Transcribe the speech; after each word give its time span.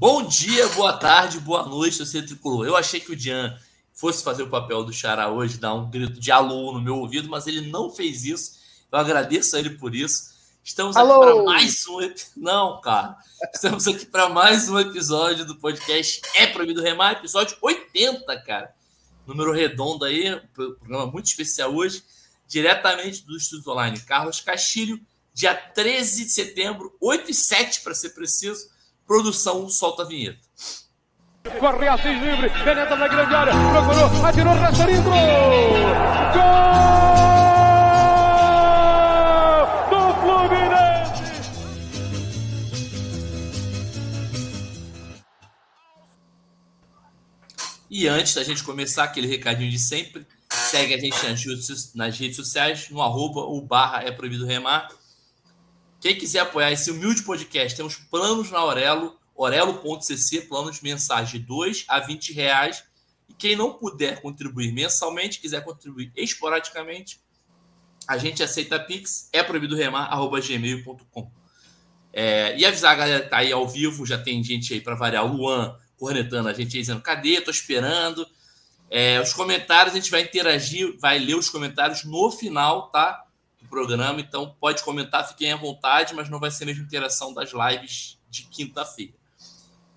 Bom 0.00 0.22
dia, 0.22 0.66
boa 0.68 0.94
tarde, 0.94 1.38
boa 1.38 1.66
noite, 1.66 1.98
você 1.98 2.22
tricolor. 2.22 2.66
Eu 2.66 2.74
achei 2.74 2.98
que 3.00 3.12
o 3.12 3.16
Dian 3.16 3.54
fosse 3.92 4.24
fazer 4.24 4.42
o 4.42 4.48
papel 4.48 4.82
do 4.82 4.94
Xará 4.94 5.28
hoje, 5.28 5.58
dar 5.58 5.74
um 5.74 5.90
grito 5.90 6.18
de 6.18 6.32
alô 6.32 6.72
no 6.72 6.80
meu 6.80 6.96
ouvido, 6.96 7.28
mas 7.28 7.46
ele 7.46 7.70
não 7.70 7.90
fez 7.90 8.24
isso. 8.24 8.52
Eu 8.90 8.98
agradeço 8.98 9.54
a 9.54 9.58
ele 9.58 9.68
por 9.68 9.94
isso. 9.94 10.30
Estamos 10.64 10.96
aqui 10.96 11.06
para 11.06 11.42
mais 11.42 11.86
um. 11.86 12.14
Não, 12.34 12.80
cara. 12.80 13.14
Estamos 13.52 13.86
aqui 13.86 14.06
para 14.06 14.30
mais 14.30 14.70
um 14.70 14.78
episódio 14.78 15.44
do 15.44 15.56
podcast 15.56 16.22
É 16.34 16.46
Proibido 16.46 16.80
Remar, 16.80 17.12
episódio 17.12 17.58
80, 17.60 18.40
cara. 18.40 18.74
Número 19.26 19.52
redondo 19.52 20.06
aí, 20.06 20.40
programa 20.54 21.12
muito 21.12 21.26
especial 21.26 21.74
hoje, 21.74 22.02
diretamente 22.48 23.22
do 23.26 23.36
Estúdio 23.36 23.70
Online 23.70 24.00
Carlos 24.00 24.40
Castilho, 24.40 24.98
dia 25.34 25.54
13 25.54 26.24
de 26.24 26.30
setembro, 26.30 26.96
8 27.02 27.30
e 27.30 27.34
7 27.34 27.82
para 27.82 27.94
ser 27.94 28.14
preciso. 28.14 28.79
Produção 29.10 29.68
solta 29.68 30.04
a 30.04 30.06
vinheta. 30.06 30.38
Corre 31.58 31.88
Assis 31.88 32.22
livre, 32.22 32.48
penetra 32.62 32.94
na 32.94 33.08
grande 33.08 33.34
área, 33.34 33.52
procurou, 33.52 34.24
atirou, 34.24 34.54
rastreiro, 34.54 35.02
gol! 35.02 35.10
Do 39.90 40.14
Fluminense! 40.20 41.22
E 47.90 48.06
antes 48.06 48.36
da 48.36 48.44
gente 48.44 48.62
começar, 48.62 49.02
aquele 49.02 49.26
recadinho 49.26 49.72
de 49.72 49.80
sempre, 49.80 50.24
segue 50.48 50.94
a 50.94 50.98
gente 50.98 51.16
nas 51.96 52.16
redes 52.16 52.36
sociais, 52.36 52.88
no 52.90 53.02
arroba, 53.02 53.40
o 53.40 53.60
barra 53.60 54.04
é 54.04 54.12
proibido 54.12 54.46
remar. 54.46 54.99
Quem 56.00 56.16
quiser 56.16 56.40
apoiar 56.40 56.72
esse 56.72 56.90
humilde 56.90 57.22
podcast, 57.22 57.76
temos 57.76 57.96
planos 57.96 58.50
na 58.50 58.58
Aurelo, 58.58 59.20
orelo.cc, 59.34 60.40
planos 60.48 60.80
mensais 60.80 61.28
de 61.28 61.38
2 61.38 61.84
a 61.86 62.00
20 62.00 62.32
reais. 62.32 62.82
E 63.28 63.34
quem 63.34 63.54
não 63.54 63.74
puder 63.74 64.22
contribuir 64.22 64.72
mensalmente, 64.72 65.38
quiser 65.38 65.62
contribuir 65.62 66.10
esporadicamente, 66.16 67.20
a 68.08 68.16
gente 68.16 68.42
aceita 68.42 68.80
Pix, 68.80 69.28
é 69.30 69.42
proibido 69.42 69.76
remar, 69.76 70.10
gmail.com. 70.40 71.30
É, 72.12 72.56
e 72.58 72.64
avisar 72.64 72.92
a 72.92 72.96
galera 72.96 73.22
que 73.22 73.28
tá 73.28 73.36
aí 73.36 73.52
ao 73.52 73.68
vivo, 73.68 74.06
já 74.06 74.16
tem 74.16 74.42
gente 74.42 74.72
aí 74.72 74.80
para 74.80 74.94
variar, 74.94 75.24
o 75.24 75.36
Luan 75.36 75.76
cornetando 75.98 76.48
a 76.48 76.52
gente 76.54 76.76
aí 76.76 76.80
dizendo, 76.80 77.02
cadê? 77.02 77.42
Tô 77.42 77.50
esperando. 77.50 78.26
É, 78.88 79.20
os 79.20 79.34
comentários, 79.34 79.94
a 79.94 79.98
gente 79.98 80.10
vai 80.10 80.22
interagir, 80.22 80.98
vai 80.98 81.18
ler 81.18 81.36
os 81.36 81.50
comentários 81.50 82.04
no 82.04 82.30
final, 82.30 82.90
tá? 82.90 83.26
Programa, 83.70 84.20
então 84.20 84.54
pode 84.60 84.82
comentar, 84.82 85.26
fiquem 85.26 85.52
à 85.52 85.56
vontade, 85.56 86.12
mas 86.12 86.28
não 86.28 86.38
vai 86.38 86.50
ser 86.50 86.64
a 86.64 86.66
mesma 86.66 86.84
interação 86.84 87.32
das 87.32 87.52
lives 87.52 88.18
de 88.28 88.42
quinta-feira. 88.42 89.14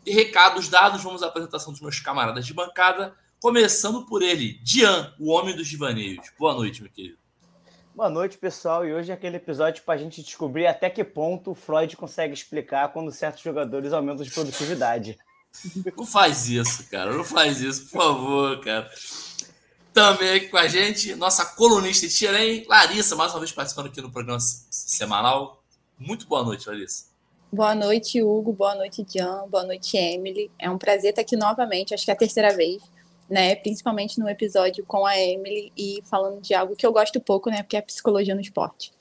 E 0.05 0.11
recados 0.11 0.69
dados, 0.69 1.03
vamos 1.03 1.23
à 1.23 1.27
apresentação 1.27 1.73
dos 1.73 1.81
meus 1.81 1.99
camaradas 1.99 2.45
de 2.45 2.53
bancada, 2.53 3.15
começando 3.41 4.05
por 4.05 4.21
ele, 4.21 4.59
Dian, 4.61 5.13
o 5.19 5.31
homem 5.31 5.55
dos 5.55 5.67
divaneios. 5.67 6.31
Boa 6.39 6.53
noite, 6.53 6.81
meu 6.81 6.91
querido. 6.91 7.17
Boa 7.95 8.09
noite, 8.09 8.37
pessoal. 8.37 8.85
E 8.85 8.93
hoje 8.93 9.11
é 9.11 9.13
aquele 9.13 9.37
episódio 9.37 9.83
para 9.83 9.93
a 9.93 9.97
gente 9.97 10.23
descobrir 10.23 10.65
até 10.65 10.89
que 10.89 11.03
ponto 11.03 11.51
o 11.51 11.55
Freud 11.55 11.95
consegue 11.95 12.33
explicar 12.33 12.91
quando 12.91 13.11
certos 13.11 13.43
jogadores 13.43 13.93
aumentam 13.93 14.23
de 14.23 14.31
produtividade. 14.31 15.17
Não 15.95 16.05
faz 16.05 16.49
isso, 16.49 16.89
cara. 16.89 17.13
Não 17.13 17.23
faz 17.23 17.61
isso, 17.61 17.83
por 17.89 18.01
favor, 18.01 18.59
cara. 18.61 18.89
Também 19.93 20.37
aqui 20.37 20.47
com 20.47 20.57
a 20.57 20.67
gente, 20.67 21.13
nossa 21.13 21.45
colunista 21.45 22.07
de 22.07 22.13
Xerém, 22.13 22.65
Larissa, 22.67 23.15
mais 23.15 23.31
uma 23.31 23.39
vez 23.39 23.51
participando 23.51 23.85
aqui 23.85 24.01
no 24.01 24.11
programa 24.11 24.39
semanal. 24.39 25.63
Muito 25.99 26.25
boa 26.25 26.43
noite, 26.43 26.67
Larissa. 26.67 27.05
Boa 27.51 27.75
noite, 27.75 28.19
Hugo. 28.23 28.51
Boa 28.51 28.73
noite, 28.73 29.05
Jean. 29.07 29.47
Boa 29.47 29.63
noite, 29.63 29.95
Emily. 29.95 30.49
É 30.57 30.67
um 30.67 30.79
prazer 30.79 31.11
estar 31.11 31.21
aqui 31.21 31.35
novamente, 31.35 31.93
acho 31.93 32.05
que 32.05 32.09
é 32.09 32.13
a 32.15 32.17
terceira 32.17 32.55
vez, 32.55 32.81
né? 33.29 33.55
Principalmente 33.55 34.19
no 34.19 34.27
episódio 34.27 34.83
com 34.83 35.05
a 35.05 35.15
Emily 35.15 35.71
e 35.77 36.01
falando 36.09 36.41
de 36.41 36.55
algo 36.55 36.75
que 36.75 36.87
eu 36.87 36.91
gosto 36.91 37.21
pouco, 37.21 37.51
né? 37.51 37.61
Porque 37.61 37.77
é 37.77 37.81
psicologia 37.81 38.33
no 38.33 38.41
esporte. 38.41 38.91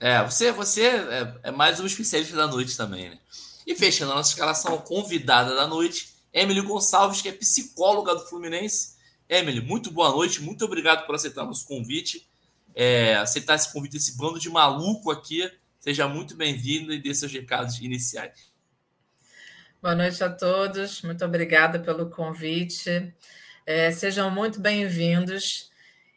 É, 0.00 0.24
você, 0.24 0.50
você 0.50 0.86
é, 0.88 1.34
é 1.44 1.50
mais 1.52 1.78
um 1.78 1.86
especialista 1.86 2.34
da 2.34 2.48
noite 2.48 2.76
também, 2.76 3.10
né? 3.10 3.18
E 3.64 3.76
fechando 3.76 4.10
a 4.10 4.16
nossa 4.16 4.30
escalação 4.30 4.76
convidada 4.78 5.54
da 5.54 5.68
noite, 5.68 6.08
Emily 6.32 6.62
Gonçalves, 6.62 7.22
que 7.22 7.28
é 7.28 7.32
psicóloga 7.32 8.12
do 8.16 8.26
Fluminense 8.26 8.98
Emily, 9.32 9.60
muito 9.60 9.92
boa 9.92 10.10
noite, 10.10 10.42
muito 10.42 10.64
obrigado 10.64 11.06
por 11.06 11.14
aceitar 11.14 11.44
nosso 11.44 11.64
convite, 11.64 12.28
é, 12.74 13.14
aceitar 13.14 13.54
esse 13.54 13.72
convite 13.72 13.92
desse 13.92 14.18
bando 14.18 14.40
de 14.40 14.50
maluco 14.50 15.08
aqui. 15.08 15.48
Seja 15.78 16.08
muito 16.08 16.36
bem-vindo 16.36 16.92
e 16.92 17.00
dê 17.00 17.14
seus 17.14 17.30
recados 17.30 17.78
iniciais. 17.78 18.50
Boa 19.80 19.94
noite 19.94 20.22
a 20.24 20.28
todos, 20.28 21.02
muito 21.02 21.24
obrigada 21.24 21.78
pelo 21.78 22.10
convite. 22.10 23.14
É, 23.64 23.92
sejam 23.92 24.32
muito 24.32 24.60
bem-vindos. 24.60 25.70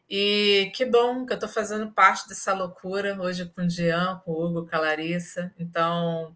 E 0.09 0.72
que 0.74 0.84
bom 0.84 1.24
que 1.24 1.34
eu 1.34 1.35
estou 1.35 1.50
fazendo 1.50 1.91
parte 1.91 2.28
dessa 2.28 2.51
loucura 2.51 3.16
hoje 3.22 3.45
com 3.45 3.62
o 3.62 3.69
Jean, 3.69 4.24
com 4.25 4.31
o 4.31 4.44
Hugo, 4.44 4.68
com 4.68 4.75
a 4.75 4.80
Larissa. 4.80 5.53
Então, 5.59 6.35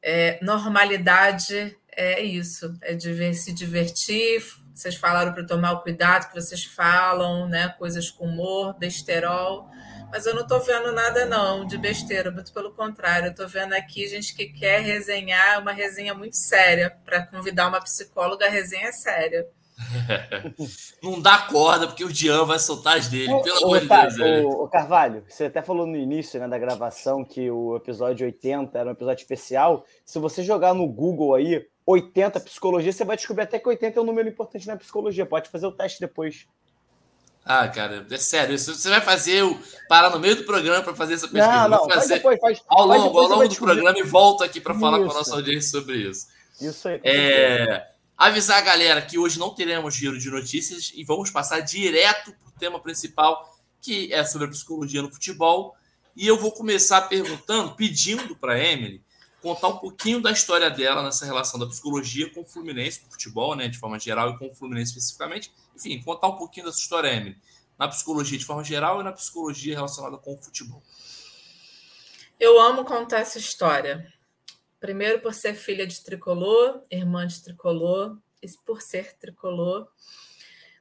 é, 0.00 0.38
normalidade 0.40 1.76
é 1.90 2.22
isso, 2.22 2.78
é 2.80 2.96
se 3.32 3.52
divertir, 3.52 4.40
vocês 4.74 4.96
falaram 4.96 5.32
para 5.32 5.46
tomar 5.46 5.72
o 5.72 5.82
cuidado 5.82 6.28
que 6.28 6.34
vocês 6.34 6.64
falam, 6.64 7.48
né? 7.48 7.68
Coisas 7.78 8.10
com 8.10 8.26
humor, 8.26 8.76
besterol. 8.78 9.68
Mas 10.10 10.26
eu 10.26 10.34
não 10.34 10.42
estou 10.42 10.60
vendo 10.60 10.92
nada, 10.92 11.24
não, 11.24 11.66
de 11.66 11.78
besteira, 11.78 12.30
muito 12.30 12.52
pelo 12.52 12.72
contrário. 12.72 13.28
Eu 13.28 13.30
estou 13.30 13.48
vendo 13.48 13.72
aqui 13.72 14.06
gente 14.06 14.34
que 14.34 14.46
quer 14.46 14.80
resenhar 14.82 15.60
uma 15.60 15.72
resenha 15.72 16.14
muito 16.14 16.36
séria. 16.36 16.90
Para 17.04 17.26
convidar 17.26 17.68
uma 17.68 17.80
psicóloga, 17.80 18.46
a 18.46 18.50
resenha 18.50 18.88
é 18.88 18.92
séria. 18.92 19.46
não 21.02 21.20
dá 21.20 21.38
corda, 21.38 21.86
porque 21.86 22.04
o 22.04 22.12
Dian 22.12 22.44
vai 22.44 22.58
soltar 22.58 22.98
as 22.98 23.08
dele, 23.08 23.32
pelo 23.42 23.64
amor 23.64 23.80
de 23.80 24.16
Deus. 24.16 24.54
O, 24.54 24.68
Carvalho, 24.68 25.24
você 25.26 25.44
até 25.44 25.62
falou 25.62 25.86
no 25.86 25.96
início 25.96 26.38
né, 26.38 26.46
da 26.46 26.58
gravação 26.58 27.24
que 27.24 27.50
o 27.50 27.76
episódio 27.76 28.26
80 28.26 28.78
era 28.78 28.88
um 28.88 28.92
episódio 28.92 29.22
especial. 29.22 29.84
Se 30.04 30.18
você 30.18 30.42
jogar 30.42 30.74
no 30.74 30.86
Google 30.86 31.34
aí, 31.34 31.64
80 31.86 32.40
psicologia, 32.40 32.92
você 32.92 33.04
vai 33.04 33.16
descobrir 33.16 33.42
até 33.42 33.58
que 33.58 33.68
80 33.68 33.98
é 33.98 34.02
um 34.02 34.06
número 34.06 34.28
importante 34.28 34.66
na 34.66 34.76
psicologia. 34.76 35.26
Pode 35.26 35.50
fazer 35.50 35.66
o 35.66 35.72
teste 35.72 36.00
depois. 36.00 36.46
Ah, 37.44 37.66
cara, 37.68 38.06
é 38.08 38.16
sério. 38.18 38.56
Você 38.56 38.88
vai 38.88 39.00
fazer 39.00 39.42
o. 39.42 39.58
Parar 39.88 40.10
no 40.10 40.20
meio 40.20 40.36
do 40.36 40.44
programa 40.44 40.82
para 40.82 40.94
fazer 40.94 41.14
essa 41.14 41.26
pesquisa. 41.26 41.68
Não, 41.68 41.68
não, 41.68 41.88
faz 41.88 42.08
depois, 42.08 42.38
faz, 42.40 42.62
ao 42.68 42.86
longo, 42.86 43.18
ao 43.18 43.28
longo 43.28 43.48
do 43.48 43.56
programa 43.56 43.98
e 43.98 44.02
volta 44.04 44.44
aqui 44.44 44.60
para 44.60 44.74
falar 44.74 44.98
com 44.98 45.10
a 45.10 45.14
nossa 45.14 45.34
audiência 45.34 45.70
sobre 45.70 45.96
isso. 45.96 46.28
Isso 46.60 46.86
aí. 46.86 47.00
É, 47.02 47.88
avisar 48.16 48.58
a 48.58 48.60
galera 48.60 49.02
que 49.02 49.18
hoje 49.18 49.40
não 49.40 49.50
teremos 49.50 49.94
giro 49.94 50.16
de 50.16 50.30
notícias 50.30 50.92
e 50.94 51.02
vamos 51.02 51.30
passar 51.30 51.60
direto 51.60 52.32
para 52.32 52.48
o 52.48 52.52
tema 52.60 52.78
principal, 52.78 53.58
que 53.80 54.12
é 54.12 54.24
sobre 54.24 54.46
a 54.46 54.50
psicologia 54.50 55.02
no 55.02 55.10
futebol. 55.10 55.74
E 56.14 56.28
eu 56.28 56.38
vou 56.38 56.52
começar 56.52 57.02
perguntando, 57.02 57.74
pedindo 57.74 58.36
para 58.36 58.62
Emily 58.62 59.02
contar 59.42 59.68
um 59.68 59.78
pouquinho 59.78 60.22
da 60.22 60.30
história 60.30 60.70
dela 60.70 61.02
nessa 61.02 61.26
relação 61.26 61.58
da 61.58 61.66
psicologia 61.66 62.32
com 62.32 62.42
o 62.42 62.44
Fluminense, 62.44 63.00
com 63.00 63.08
o 63.08 63.10
futebol, 63.10 63.56
né, 63.56 63.68
de 63.68 63.76
forma 63.76 63.98
geral, 63.98 64.30
e 64.30 64.38
com 64.38 64.46
o 64.46 64.54
Fluminense 64.54 64.92
especificamente. 64.92 65.52
Enfim, 65.74 66.00
contar 66.00 66.28
um 66.28 66.36
pouquinho 66.36 66.66
dessa 66.66 66.78
história, 66.78 67.12
Emily, 67.12 67.36
na 67.76 67.88
psicologia 67.88 68.38
de 68.38 68.44
forma 68.44 68.62
geral 68.62 69.00
e 69.00 69.04
na 69.04 69.12
psicologia 69.12 69.74
relacionada 69.74 70.16
com 70.16 70.32
o 70.32 70.36
futebol. 70.38 70.82
Eu 72.38 72.60
amo 72.60 72.84
contar 72.84 73.18
essa 73.18 73.38
história. 73.38 74.12
Primeiro, 74.80 75.20
por 75.20 75.34
ser 75.34 75.54
filha 75.54 75.86
de 75.86 76.00
tricolor, 76.02 76.82
irmã 76.90 77.26
de 77.26 77.42
tricolor, 77.42 78.16
e 78.42 78.48
por 78.64 78.80
ser 78.80 79.16
tricolor. 79.16 79.88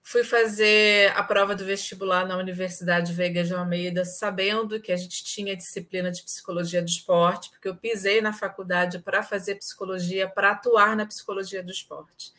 Fui 0.03 0.23
fazer 0.23 1.11
a 1.15 1.23
prova 1.23 1.55
do 1.55 1.63
vestibular 1.63 2.25
na 2.25 2.35
Universidade 2.35 3.13
Veiga 3.13 3.43
de 3.43 3.53
Almeida, 3.53 4.03
sabendo 4.03 4.81
que 4.81 4.91
a 4.91 4.97
gente 4.97 5.23
tinha 5.23 5.55
disciplina 5.55 6.11
de 6.11 6.23
psicologia 6.23 6.81
do 6.81 6.87
esporte, 6.87 7.51
porque 7.51 7.67
eu 7.67 7.75
pisei 7.75 8.19
na 8.19 8.33
faculdade 8.33 8.99
para 8.99 9.21
fazer 9.21 9.55
psicologia, 9.55 10.27
para 10.27 10.51
atuar 10.51 10.95
na 10.95 11.05
psicologia 11.05 11.63
do 11.63 11.71
esporte. 11.71 12.33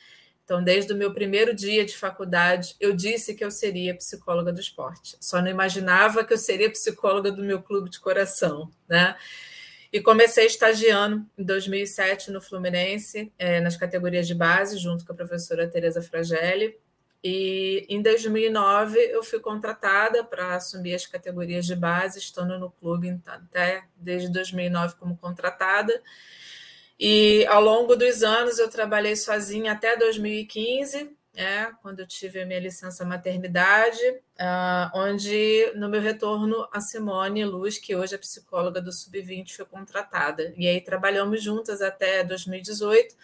Então, 0.45 0.63
desde 0.63 0.93
o 0.93 0.97
meu 0.97 1.13
primeiro 1.13 1.55
dia 1.55 1.85
de 1.85 1.97
faculdade, 1.97 2.75
eu 2.81 2.93
disse 2.93 3.35
que 3.35 3.45
eu 3.45 3.51
seria 3.51 3.95
psicóloga 3.95 4.53
do 4.53 4.61
esporte. 4.61 5.17
Só 5.21 5.41
não 5.41 5.49
imaginava 5.49 6.25
que 6.25 6.33
eu 6.33 6.39
seria 6.39 6.69
psicóloga 6.69 7.31
do 7.31 7.45
meu 7.45 7.63
clube 7.63 7.89
de 7.89 8.01
coração, 8.01 8.71
né? 8.89 9.17
E 9.93 10.01
comecei 10.01 10.47
estagiando 10.47 11.25
em 11.39 11.45
2007 11.45 12.31
no 12.31 12.41
Fluminense, 12.41 13.33
é, 13.39 13.61
nas 13.61 13.77
categorias 13.77 14.27
de 14.27 14.35
base, 14.35 14.79
junto 14.79 15.05
com 15.07 15.13
a 15.13 15.17
professora 15.17 15.69
Tereza 15.69 16.03
Fragelli. 16.03 16.77
E 17.23 17.87
em 17.89 18.03
2009 18.03 18.99
eu 18.99 19.23
fui 19.23 19.39
contratada 19.39 20.25
para 20.25 20.57
assumir 20.57 20.95
as 20.95 21.07
categorias 21.07 21.67
de 21.67 21.77
base, 21.77 22.19
estando 22.19 22.59
no 22.59 22.71
clube 22.71 23.07
então, 23.07 23.35
até 23.35 23.85
desde 23.97 24.29
2009 24.29 24.97
como 24.97 25.17
contratada. 25.17 26.03
E 26.99 27.47
ao 27.47 27.63
longo 27.63 27.97
dos 27.97 28.23
anos 28.23 28.59
eu 28.59 28.69
trabalhei 28.69 29.15
sozinha 29.17 29.73
até 29.73 29.97
2015, 29.97 31.17
é, 31.35 31.71
quando 31.81 32.01
eu 32.01 32.07
tive 32.07 32.43
a 32.43 32.47
minha 32.47 32.61
licença 32.61 33.05
maternidade, 33.05 34.03
uh, 34.39 34.91
onde 34.95 35.73
no 35.75 35.89
meu 35.89 36.01
retorno 36.01 36.69
a 36.71 36.81
Simone 36.81 37.45
Luz, 37.45 37.79
que 37.79 37.97
hoje 37.97 38.15
é 38.15 38.19
psicóloga 38.19 38.83
do 38.83 38.93
Sub-20, 38.93 39.57
foi 39.57 39.65
contratada. 39.65 40.53
E 40.57 40.69
aí 40.69 40.81
trabalhamos 40.81 41.43
juntas 41.43 41.81
até 41.81 42.23
2018, 42.23 43.17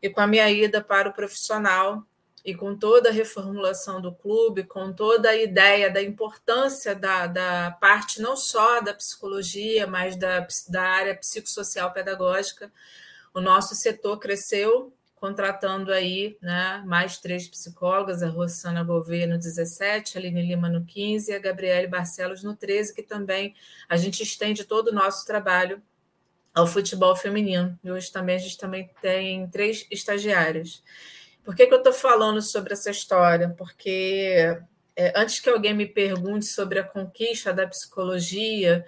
e 0.00 0.08
com 0.08 0.20
a 0.20 0.26
minha 0.26 0.50
ida 0.50 0.80
para 0.80 1.10
o 1.10 1.12
profissional, 1.12 2.02
e 2.44 2.54
com 2.54 2.76
toda 2.76 3.08
a 3.08 3.12
reformulação 3.12 4.00
do 4.00 4.12
clube, 4.12 4.64
com 4.64 4.92
toda 4.92 5.30
a 5.30 5.36
ideia 5.36 5.90
da 5.90 6.02
importância 6.02 6.94
da, 6.94 7.26
da 7.26 7.70
parte 7.80 8.20
não 8.20 8.36
só 8.36 8.82
da 8.82 8.92
psicologia, 8.92 9.86
mas 9.86 10.14
da, 10.16 10.46
da 10.68 10.82
área 10.82 11.16
psicossocial 11.16 11.90
pedagógica, 11.92 12.70
o 13.32 13.40
nosso 13.40 13.74
setor 13.74 14.18
cresceu, 14.18 14.92
contratando 15.14 15.90
aí 15.90 16.36
né, 16.42 16.82
mais 16.84 17.16
três 17.16 17.48
psicólogas, 17.48 18.22
a 18.22 18.28
Rosana 18.28 18.84
Gouveia 18.84 19.26
no 19.26 19.38
17, 19.38 20.18
a 20.18 20.20
Aline 20.20 20.42
Lima 20.42 20.68
no 20.68 20.84
15 20.84 21.32
e 21.32 21.34
a 21.34 21.38
Gabriele 21.38 21.86
Barcelos 21.86 22.42
no 22.42 22.54
13, 22.54 22.94
que 22.94 23.02
também 23.02 23.54
a 23.88 23.96
gente 23.96 24.22
estende 24.22 24.64
todo 24.64 24.88
o 24.88 24.94
nosso 24.94 25.24
trabalho 25.24 25.82
ao 26.54 26.66
futebol 26.66 27.16
feminino. 27.16 27.78
E 27.82 27.90
hoje 27.90 28.12
também 28.12 28.36
a 28.36 28.38
gente 28.38 28.58
também 28.58 28.90
tem 29.00 29.48
três 29.48 29.86
estagiárias. 29.90 30.82
Por 31.44 31.54
que, 31.54 31.66
que 31.66 31.74
eu 31.74 31.78
estou 31.78 31.92
falando 31.92 32.40
sobre 32.40 32.72
essa 32.72 32.90
história? 32.90 33.50
Porque 33.50 34.58
é, 34.96 35.12
antes 35.14 35.40
que 35.40 35.50
alguém 35.50 35.74
me 35.74 35.86
pergunte 35.86 36.46
sobre 36.46 36.78
a 36.78 36.84
conquista 36.84 37.52
da 37.52 37.66
psicologia, 37.66 38.84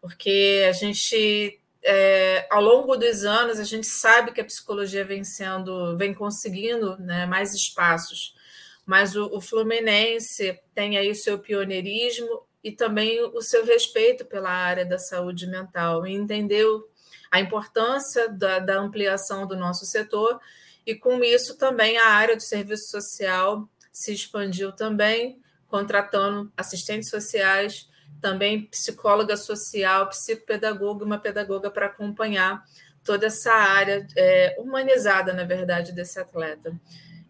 porque 0.00 0.64
a 0.68 0.72
gente, 0.72 1.60
é, 1.82 2.46
ao 2.50 2.62
longo 2.62 2.96
dos 2.96 3.24
anos, 3.24 3.58
a 3.58 3.64
gente 3.64 3.86
sabe 3.86 4.32
que 4.32 4.40
a 4.40 4.44
psicologia 4.44 5.04
vem 5.04 5.24
sendo, 5.24 5.96
vem 5.96 6.14
conseguindo 6.14 6.96
né, 6.98 7.26
mais 7.26 7.52
espaços, 7.52 8.36
mas 8.86 9.16
o, 9.16 9.26
o 9.34 9.40
Fluminense 9.40 10.58
tem 10.74 10.96
aí 10.96 11.10
o 11.10 11.16
seu 11.16 11.38
pioneirismo 11.38 12.46
e 12.62 12.70
também 12.70 13.20
o 13.20 13.40
seu 13.40 13.64
respeito 13.64 14.24
pela 14.24 14.50
área 14.50 14.84
da 14.84 14.98
saúde 14.98 15.46
mental, 15.46 16.06
e 16.06 16.12
entendeu 16.12 16.86
a 17.30 17.40
importância 17.40 18.28
da, 18.28 18.58
da 18.58 18.78
ampliação 18.78 19.46
do 19.46 19.56
nosso 19.56 19.84
setor 19.84 20.40
e 20.88 20.94
com 20.94 21.22
isso 21.22 21.58
também 21.58 21.98
a 21.98 22.06
área 22.06 22.34
do 22.34 22.40
serviço 22.40 22.90
social 22.90 23.68
se 23.92 24.10
expandiu 24.10 24.72
também, 24.72 25.38
contratando 25.66 26.50
assistentes 26.56 27.10
sociais, 27.10 27.90
também 28.22 28.64
psicóloga 28.64 29.36
social, 29.36 30.08
psicopedagoga, 30.08 31.04
uma 31.04 31.18
pedagoga 31.18 31.70
para 31.70 31.84
acompanhar 31.84 32.64
toda 33.04 33.26
essa 33.26 33.52
área 33.52 34.06
é, 34.16 34.56
humanizada, 34.58 35.34
na 35.34 35.44
verdade, 35.44 35.92
desse 35.92 36.18
atleta. 36.18 36.74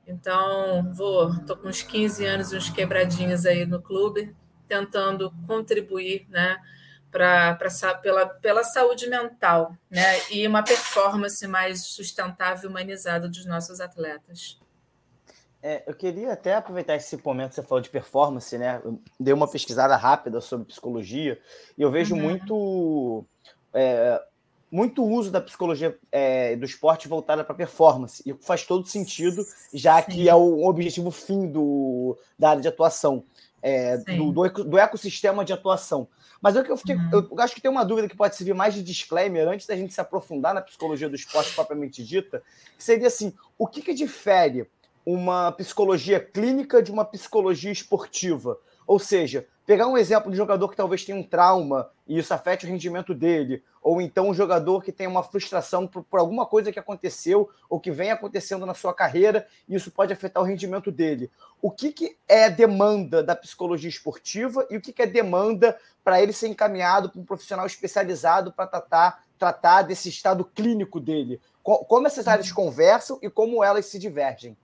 Então, 0.06 0.92
vou, 0.94 1.32
estou 1.32 1.56
com 1.56 1.66
uns 1.66 1.82
15 1.82 2.24
anos, 2.26 2.52
uns 2.52 2.70
quebradinhos 2.70 3.44
aí 3.44 3.66
no 3.66 3.82
clube, 3.82 4.36
tentando 4.68 5.34
contribuir, 5.48 6.28
né, 6.28 6.58
pra, 7.10 7.54
pra, 7.54 7.94
pela, 7.94 8.26
pela 8.26 8.64
saúde 8.64 9.08
mental 9.08 9.74
né? 9.90 10.02
e 10.30 10.46
uma 10.46 10.62
performance 10.62 11.46
mais 11.46 11.86
sustentável 11.86 12.68
e 12.68 12.70
humanizada 12.70 13.28
dos 13.28 13.44
nossos 13.44 13.80
atletas. 13.80 14.58
É, 15.60 15.82
eu 15.86 15.94
queria 15.94 16.32
até 16.32 16.54
aproveitar 16.54 16.94
esse 16.94 17.20
momento 17.24 17.50
que 17.50 17.54
você 17.56 17.62
falou 17.62 17.82
de 17.82 17.90
performance, 17.90 18.56
né? 18.56 18.80
Eu 18.84 19.00
dei 19.18 19.34
uma 19.34 19.48
pesquisada 19.48 19.96
rápida 19.96 20.40
sobre 20.40 20.66
psicologia 20.66 21.38
e 21.76 21.82
eu 21.82 21.90
vejo 21.90 22.14
uhum. 22.14 22.22
muito, 22.22 23.24
é, 23.74 24.22
muito 24.70 25.04
uso 25.04 25.32
da 25.32 25.40
psicologia 25.40 25.98
é, 26.12 26.54
do 26.54 26.64
esporte 26.64 27.08
voltada 27.08 27.42
para 27.42 27.56
performance. 27.56 28.22
E 28.24 28.32
faz 28.34 28.64
todo 28.64 28.86
sentido, 28.86 29.44
já 29.74 30.00
Sim. 30.00 30.10
que 30.12 30.28
é 30.28 30.34
o 30.34 30.64
objetivo 30.64 31.10
fim 31.10 31.48
do, 31.48 32.16
da 32.38 32.50
área 32.50 32.62
de 32.62 32.68
atuação, 32.68 33.24
é, 33.62 33.96
do, 33.98 34.32
do, 34.32 34.48
do 34.64 34.78
ecossistema 34.78 35.44
de 35.44 35.52
atuação. 35.52 36.08
Mas 36.40 36.54
eu, 36.54 36.64
eu, 36.64 36.76
fiquei, 36.76 36.94
uhum. 36.94 37.28
eu 37.30 37.40
acho 37.40 37.54
que 37.54 37.60
tem 37.60 37.70
uma 37.70 37.84
dúvida 37.84 38.08
que 38.08 38.16
pode 38.16 38.36
servir 38.36 38.54
mais 38.54 38.74
de 38.74 38.82
disclaimer 38.82 39.48
antes 39.48 39.66
da 39.66 39.76
gente 39.76 39.92
se 39.92 40.00
aprofundar 40.00 40.54
na 40.54 40.60
psicologia 40.60 41.08
do 41.08 41.16
esporte 41.16 41.54
propriamente 41.54 42.04
dita, 42.04 42.42
que 42.76 42.84
seria 42.84 43.08
assim: 43.08 43.34
o 43.58 43.66
que, 43.66 43.82
que 43.82 43.92
difere 43.92 44.68
uma 45.04 45.50
psicologia 45.52 46.20
clínica 46.20 46.82
de 46.82 46.92
uma 46.92 47.04
psicologia 47.04 47.72
esportiva? 47.72 48.58
Ou 48.86 48.98
seja, 48.98 49.46
pegar 49.68 49.86
um 49.86 49.98
exemplo 49.98 50.30
de 50.30 50.36
jogador 50.38 50.70
que 50.70 50.76
talvez 50.78 51.04
tenha 51.04 51.18
um 51.18 51.22
trauma 51.22 51.90
e 52.06 52.18
isso 52.18 52.32
afete 52.32 52.64
o 52.64 52.68
rendimento 52.70 53.14
dele, 53.14 53.62
ou 53.82 54.00
então 54.00 54.30
um 54.30 54.32
jogador 54.32 54.82
que 54.82 54.90
tem 54.90 55.06
uma 55.06 55.22
frustração 55.22 55.86
por, 55.86 56.02
por, 56.04 56.18
alguma 56.18 56.46
coisa 56.46 56.72
que 56.72 56.78
aconteceu 56.78 57.50
ou 57.68 57.78
que 57.78 57.90
vem 57.90 58.10
acontecendo 58.10 58.64
na 58.64 58.72
sua 58.72 58.94
carreira 58.94 59.46
e 59.68 59.74
isso 59.74 59.90
pode 59.90 60.10
afetar 60.10 60.42
o 60.42 60.46
rendimento 60.46 60.90
dele. 60.90 61.30
O 61.60 61.70
que, 61.70 61.92
que 61.92 62.16
é 62.26 62.48
demanda 62.48 63.22
da 63.22 63.36
psicologia 63.36 63.90
esportiva 63.90 64.66
e 64.70 64.78
o 64.78 64.80
que, 64.80 64.90
que 64.90 65.02
é 65.02 65.06
demanda 65.06 65.76
para 66.02 66.18
ele 66.22 66.32
ser 66.32 66.48
encaminhado 66.48 67.10
para 67.10 67.20
um 67.20 67.26
profissional 67.26 67.66
especializado 67.66 68.50
para 68.50 68.66
tratar, 68.66 69.22
tratar 69.38 69.82
desse 69.82 70.08
estado 70.08 70.46
clínico 70.46 70.98
dele? 70.98 71.42
Como 71.62 72.06
essas 72.06 72.26
áreas 72.26 72.50
conversam 72.50 73.18
e 73.20 73.28
como 73.28 73.62
elas 73.62 73.84
se 73.84 73.98
divergem? 73.98 74.56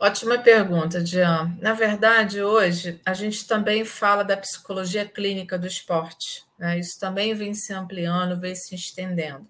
Ótima 0.00 0.38
pergunta, 0.38 1.02
Dian. 1.02 1.56
Na 1.60 1.72
verdade, 1.72 2.40
hoje 2.40 3.00
a 3.04 3.12
gente 3.12 3.44
também 3.48 3.84
fala 3.84 4.22
da 4.22 4.36
psicologia 4.36 5.04
clínica 5.04 5.58
do 5.58 5.66
esporte. 5.66 6.44
Né? 6.56 6.78
Isso 6.78 7.00
também 7.00 7.34
vem 7.34 7.52
se 7.52 7.72
ampliando, 7.72 8.38
vem 8.38 8.54
se 8.54 8.76
estendendo. 8.76 9.44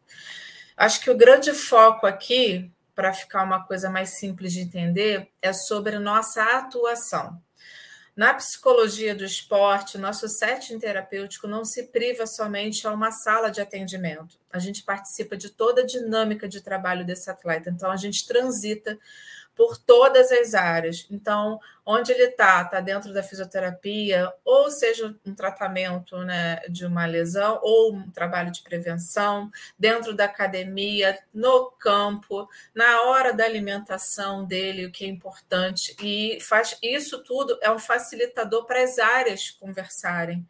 Acho 0.74 1.02
que 1.02 1.10
o 1.10 1.16
grande 1.16 1.52
foco 1.52 2.06
aqui, 2.06 2.70
para 2.94 3.12
ficar 3.12 3.44
uma 3.44 3.62
coisa 3.62 3.90
mais 3.90 4.18
simples 4.18 4.54
de 4.54 4.60
entender, 4.60 5.28
é 5.42 5.52
sobre 5.52 5.98
nossa 5.98 6.42
atuação. 6.42 7.38
Na 8.16 8.32
psicologia 8.32 9.14
do 9.14 9.24
esporte, 9.24 9.98
nosso 9.98 10.28
setting 10.28 10.78
terapêutico 10.78 11.46
não 11.46 11.62
se 11.62 11.84
priva 11.88 12.26
somente 12.26 12.86
a 12.86 12.90
uma 12.90 13.12
sala 13.12 13.50
de 13.50 13.60
atendimento. 13.60 14.38
A 14.50 14.58
gente 14.58 14.82
participa 14.82 15.36
de 15.36 15.50
toda 15.50 15.82
a 15.82 15.86
dinâmica 15.86 16.48
de 16.48 16.62
trabalho 16.62 17.04
desse 17.04 17.30
atleta. 17.30 17.68
Então, 17.68 17.90
a 17.90 17.96
gente 17.96 18.26
transita 18.26 18.98
por 19.58 19.76
todas 19.76 20.30
as 20.30 20.54
áreas. 20.54 21.04
Então, 21.10 21.58
onde 21.84 22.12
ele 22.12 22.26
está, 22.26 22.62
está 22.62 22.80
dentro 22.80 23.12
da 23.12 23.24
fisioterapia, 23.24 24.32
ou 24.44 24.70
seja, 24.70 25.12
um 25.26 25.34
tratamento 25.34 26.16
né, 26.18 26.60
de 26.68 26.86
uma 26.86 27.04
lesão, 27.06 27.58
ou 27.60 27.92
um 27.92 28.08
trabalho 28.08 28.52
de 28.52 28.62
prevenção, 28.62 29.50
dentro 29.76 30.14
da 30.14 30.26
academia, 30.26 31.18
no 31.34 31.72
campo, 31.72 32.48
na 32.72 33.02
hora 33.02 33.32
da 33.32 33.44
alimentação 33.44 34.44
dele, 34.44 34.86
o 34.86 34.92
que 34.92 35.04
é 35.04 35.08
importante. 35.08 35.96
E 36.00 36.38
faz 36.40 36.78
isso 36.80 37.24
tudo 37.24 37.58
é 37.60 37.68
um 37.68 37.80
facilitador 37.80 38.64
para 38.64 38.84
as 38.84 38.96
áreas 39.00 39.50
conversarem. 39.50 40.46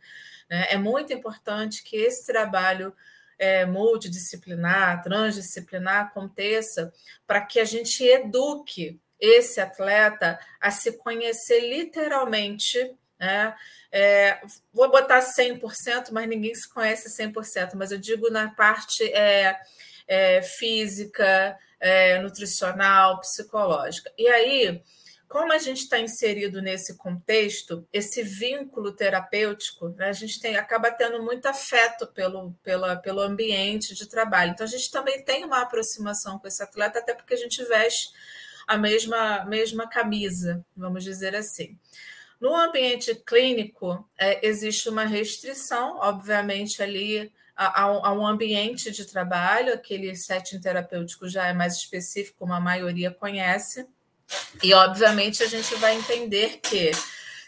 Né? 0.50 0.66
É 0.68 0.76
muito 0.76 1.14
importante 1.14 1.82
que 1.82 1.96
esse 1.96 2.26
trabalho 2.26 2.92
é, 3.38 3.64
multidisciplinar, 3.64 5.02
transdisciplinar 5.02 6.06
aconteça 6.06 6.92
para 7.26 7.40
que 7.40 7.60
a 7.60 7.64
gente 7.64 8.04
eduque 8.04 9.00
esse 9.20 9.60
atleta 9.60 10.38
a 10.60 10.70
se 10.70 10.92
conhecer 10.92 11.60
literalmente, 11.60 12.94
né? 13.18 13.54
É, 13.90 14.40
vou 14.72 14.90
botar 14.90 15.20
100%, 15.20 16.10
mas 16.12 16.28
ninguém 16.28 16.54
se 16.54 16.68
conhece 16.68 17.08
100%, 17.08 17.74
mas 17.74 17.90
eu 17.90 17.98
digo 17.98 18.30
na 18.30 18.50
parte 18.50 19.04
é, 19.12 19.58
é, 20.06 20.42
física, 20.42 21.56
é, 21.80 22.18
nutricional, 22.18 23.20
psicológica. 23.20 24.12
E 24.16 24.28
aí, 24.28 24.82
como 25.28 25.52
a 25.52 25.58
gente 25.58 25.82
está 25.82 26.00
inserido 26.00 26.62
nesse 26.62 26.96
contexto, 26.96 27.86
esse 27.92 28.22
vínculo 28.22 28.92
terapêutico, 28.92 29.90
né, 29.90 30.08
a 30.08 30.12
gente 30.12 30.40
tem, 30.40 30.56
acaba 30.56 30.90
tendo 30.90 31.22
muito 31.22 31.46
afeto 31.46 32.06
pelo, 32.06 32.54
pela, 32.62 32.96
pelo 32.96 33.20
ambiente 33.20 33.94
de 33.94 34.08
trabalho. 34.08 34.52
Então, 34.52 34.66
a 34.66 34.70
gente 34.70 34.90
também 34.90 35.22
tem 35.22 35.44
uma 35.44 35.60
aproximação 35.60 36.38
com 36.38 36.48
esse 36.48 36.62
atleta, 36.62 36.98
até 36.98 37.14
porque 37.14 37.34
a 37.34 37.38
gente 37.38 37.62
veste 37.64 38.10
a 38.66 38.78
mesma, 38.78 39.44
mesma 39.44 39.86
camisa, 39.86 40.64
vamos 40.74 41.04
dizer 41.04 41.36
assim. 41.36 41.78
No 42.40 42.54
ambiente 42.56 43.14
clínico, 43.14 44.08
é, 44.18 44.46
existe 44.46 44.88
uma 44.88 45.04
restrição, 45.04 45.98
obviamente, 45.98 46.82
ali 46.82 47.30
a, 47.54 48.12
um 48.12 48.26
ambiente 48.26 48.90
de 48.92 49.04
trabalho, 49.04 49.74
aquele 49.74 50.14
setting 50.14 50.60
terapêutico 50.60 51.28
já 51.28 51.48
é 51.48 51.52
mais 51.52 51.76
específico, 51.76 52.38
como 52.38 52.52
a 52.52 52.60
maioria 52.60 53.10
conhece 53.10 53.86
e, 54.62 54.74
obviamente, 54.74 55.42
a 55.42 55.46
gente 55.46 55.74
vai 55.76 55.96
entender 55.96 56.58
que, 56.58 56.90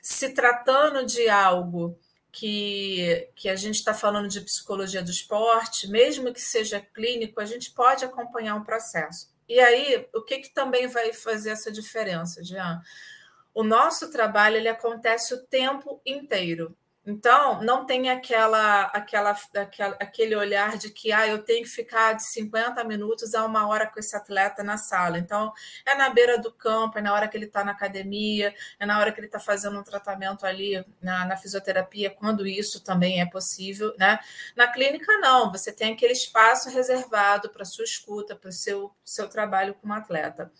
se 0.02 0.30
tratando 0.30 1.04
de 1.04 1.28
algo 1.28 1.98
que, 2.32 3.28
que 3.34 3.48
a 3.48 3.56
gente 3.56 3.76
está 3.76 3.92
falando 3.92 4.28
de 4.28 4.40
psicologia 4.40 5.02
do 5.02 5.10
esporte, 5.10 5.88
mesmo 5.88 6.32
que 6.32 6.40
seja 6.40 6.80
clínico, 6.80 7.40
a 7.40 7.44
gente 7.44 7.72
pode 7.72 8.04
acompanhar 8.04 8.54
um 8.54 8.64
processo. 8.64 9.28
E 9.48 9.58
aí, 9.58 10.08
o 10.14 10.22
que, 10.22 10.38
que 10.38 10.54
também 10.54 10.86
vai 10.86 11.12
fazer 11.12 11.50
essa 11.50 11.72
diferença, 11.72 12.42
Jean? 12.42 12.80
O 13.52 13.64
nosso 13.64 14.10
trabalho 14.10 14.56
ele 14.56 14.68
acontece 14.68 15.34
o 15.34 15.44
tempo 15.46 16.00
inteiro. 16.06 16.76
Então, 17.06 17.62
não 17.62 17.86
tem 17.86 18.10
aquela, 18.10 18.82
aquela, 18.82 19.34
aquela, 19.56 19.96
aquele 19.98 20.36
olhar 20.36 20.76
de 20.76 20.90
que 20.90 21.10
ah, 21.12 21.26
eu 21.26 21.42
tenho 21.42 21.64
que 21.64 21.70
ficar 21.70 22.12
de 22.12 22.22
50 22.30 22.84
minutos 22.84 23.34
a 23.34 23.44
uma 23.46 23.66
hora 23.66 23.86
com 23.86 23.98
esse 23.98 24.14
atleta 24.14 24.62
na 24.62 24.76
sala. 24.76 25.18
Então, 25.18 25.50
é 25.86 25.94
na 25.94 26.10
beira 26.10 26.38
do 26.38 26.52
campo, 26.52 26.98
é 26.98 27.02
na 27.02 27.14
hora 27.14 27.26
que 27.26 27.38
ele 27.38 27.46
está 27.46 27.64
na 27.64 27.72
academia, 27.72 28.54
é 28.78 28.84
na 28.84 28.98
hora 28.98 29.12
que 29.12 29.18
ele 29.18 29.28
está 29.28 29.38
fazendo 29.38 29.78
um 29.78 29.82
tratamento 29.82 30.44
ali 30.44 30.84
na, 31.00 31.24
na, 31.24 31.36
fisioterapia, 31.38 32.10
quando 32.10 32.46
isso 32.46 32.84
também 32.84 33.22
é 33.22 33.26
possível. 33.26 33.94
Né? 33.98 34.18
Na 34.54 34.68
clínica, 34.68 35.10
não, 35.20 35.50
você 35.50 35.72
tem 35.72 35.94
aquele 35.94 36.12
espaço 36.12 36.68
reservado 36.68 37.48
para 37.48 37.64
sua 37.64 37.84
escuta, 37.84 38.36
para 38.36 38.50
o 38.50 38.52
seu, 38.52 38.94
seu 39.02 39.26
trabalho 39.26 39.74
como 39.74 39.94
atleta. 39.94 40.52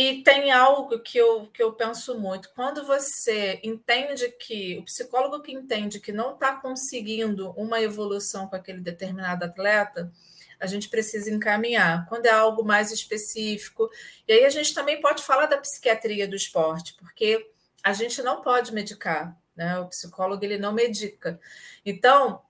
E 0.00 0.22
tem 0.22 0.52
algo 0.52 1.00
que 1.00 1.18
eu, 1.18 1.48
que 1.48 1.60
eu 1.60 1.72
penso 1.72 2.16
muito. 2.16 2.52
Quando 2.54 2.86
você 2.86 3.58
entende 3.64 4.28
que, 4.38 4.78
o 4.78 4.84
psicólogo 4.84 5.42
que 5.42 5.50
entende 5.50 5.98
que 5.98 6.12
não 6.12 6.34
está 6.34 6.54
conseguindo 6.54 7.50
uma 7.56 7.80
evolução 7.82 8.46
com 8.46 8.54
aquele 8.54 8.78
determinado 8.78 9.44
atleta, 9.44 10.08
a 10.60 10.66
gente 10.66 10.88
precisa 10.88 11.28
encaminhar. 11.32 12.06
Quando 12.08 12.26
é 12.26 12.30
algo 12.30 12.64
mais 12.64 12.92
específico. 12.92 13.90
E 14.28 14.34
aí 14.34 14.44
a 14.44 14.50
gente 14.50 14.72
também 14.72 15.00
pode 15.00 15.20
falar 15.24 15.46
da 15.46 15.58
psiquiatria 15.58 16.28
do 16.28 16.36
esporte, 16.36 16.94
porque 16.94 17.50
a 17.82 17.92
gente 17.92 18.22
não 18.22 18.40
pode 18.40 18.72
medicar. 18.72 19.36
Né? 19.56 19.80
O 19.80 19.88
psicólogo 19.88 20.44
ele 20.44 20.58
não 20.58 20.72
medica. 20.72 21.40
Então, 21.84 22.40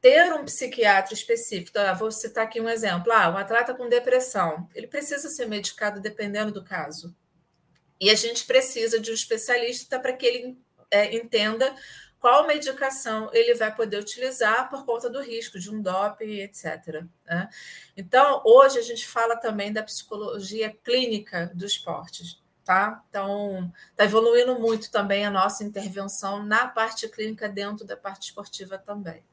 ter 0.00 0.32
um 0.32 0.44
psiquiatra 0.44 1.12
específico, 1.14 1.78
ah, 1.78 1.92
vou 1.92 2.10
citar 2.10 2.44
aqui 2.44 2.60
um 2.60 2.68
exemplo, 2.68 3.12
ah, 3.12 3.30
um 3.30 3.36
atleta 3.36 3.74
com 3.74 3.88
depressão, 3.88 4.68
ele 4.74 4.86
precisa 4.86 5.28
ser 5.28 5.46
medicado 5.46 6.00
dependendo 6.00 6.52
do 6.52 6.64
caso. 6.64 7.14
E 8.00 8.08
a 8.08 8.14
gente 8.14 8.46
precisa 8.46 8.98
de 8.98 9.10
um 9.10 9.14
especialista 9.14 10.00
para 10.00 10.14
que 10.14 10.24
ele 10.24 10.58
é, 10.90 11.14
entenda 11.14 11.74
qual 12.18 12.46
medicação 12.46 13.30
ele 13.32 13.54
vai 13.54 13.74
poder 13.74 13.98
utilizar 13.98 14.68
por 14.68 14.84
conta 14.84 15.08
do 15.08 15.22
risco 15.22 15.58
de 15.58 15.70
um 15.70 15.80
doping, 15.80 16.40
etc. 16.40 17.04
Né? 17.26 17.48
Então, 17.96 18.42
hoje 18.44 18.78
a 18.78 18.82
gente 18.82 19.06
fala 19.06 19.36
também 19.36 19.72
da 19.72 19.82
psicologia 19.82 20.74
clínica 20.82 21.50
do 21.54 21.64
esporte. 21.64 22.38
Tá? 22.64 23.02
Então, 23.08 23.72
está 23.90 24.04
evoluindo 24.04 24.58
muito 24.58 24.90
também 24.90 25.24
a 25.24 25.30
nossa 25.30 25.64
intervenção 25.64 26.44
na 26.44 26.68
parte 26.68 27.08
clínica 27.08 27.48
dentro 27.48 27.86
da 27.86 27.96
parte 27.96 28.28
esportiva 28.28 28.78
também. 28.78 29.24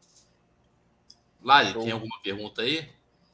Lali, 1.47 1.73
tem 1.73 1.91
alguma 1.91 2.19
pergunta 2.21 2.61
aí? 2.61 2.85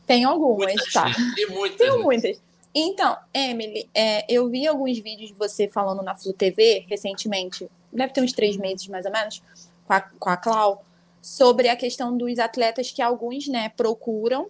Tem 0.06 0.24
algumas, 0.24 0.68
muitas, 0.68 0.94
tá? 0.94 1.06
Né? 1.06 1.16
Tem 1.36 1.48
muitas. 1.48 1.78
Tem 1.80 1.90
né? 1.90 1.98
muitas. 1.98 2.42
Então, 2.76 3.18
Emily, 3.34 3.90
é, 3.94 4.24
eu 4.32 4.48
vi 4.50 4.68
alguns 4.68 5.00
vídeos 5.00 5.30
de 5.30 5.36
você 5.36 5.68
falando 5.68 6.04
na 6.04 6.14
Flu 6.14 6.32
TV 6.32 6.86
recentemente, 6.88 7.68
deve 7.92 8.14
ter 8.14 8.22
uns 8.22 8.32
três 8.32 8.56
meses 8.56 8.88
mais 8.88 9.06
ou 9.06 9.12
menos, 9.12 9.42
com 9.88 9.94
a, 9.94 10.02
com 10.02 10.30
a 10.30 10.38
Clau, 10.38 10.86
sobre 11.22 11.70
a 11.70 11.76
questão 11.76 12.16
dos 12.16 12.38
atletas 12.38 12.92
que 12.92 13.02
alguns 13.02 13.48
né, 13.48 13.70
procuram 13.70 14.48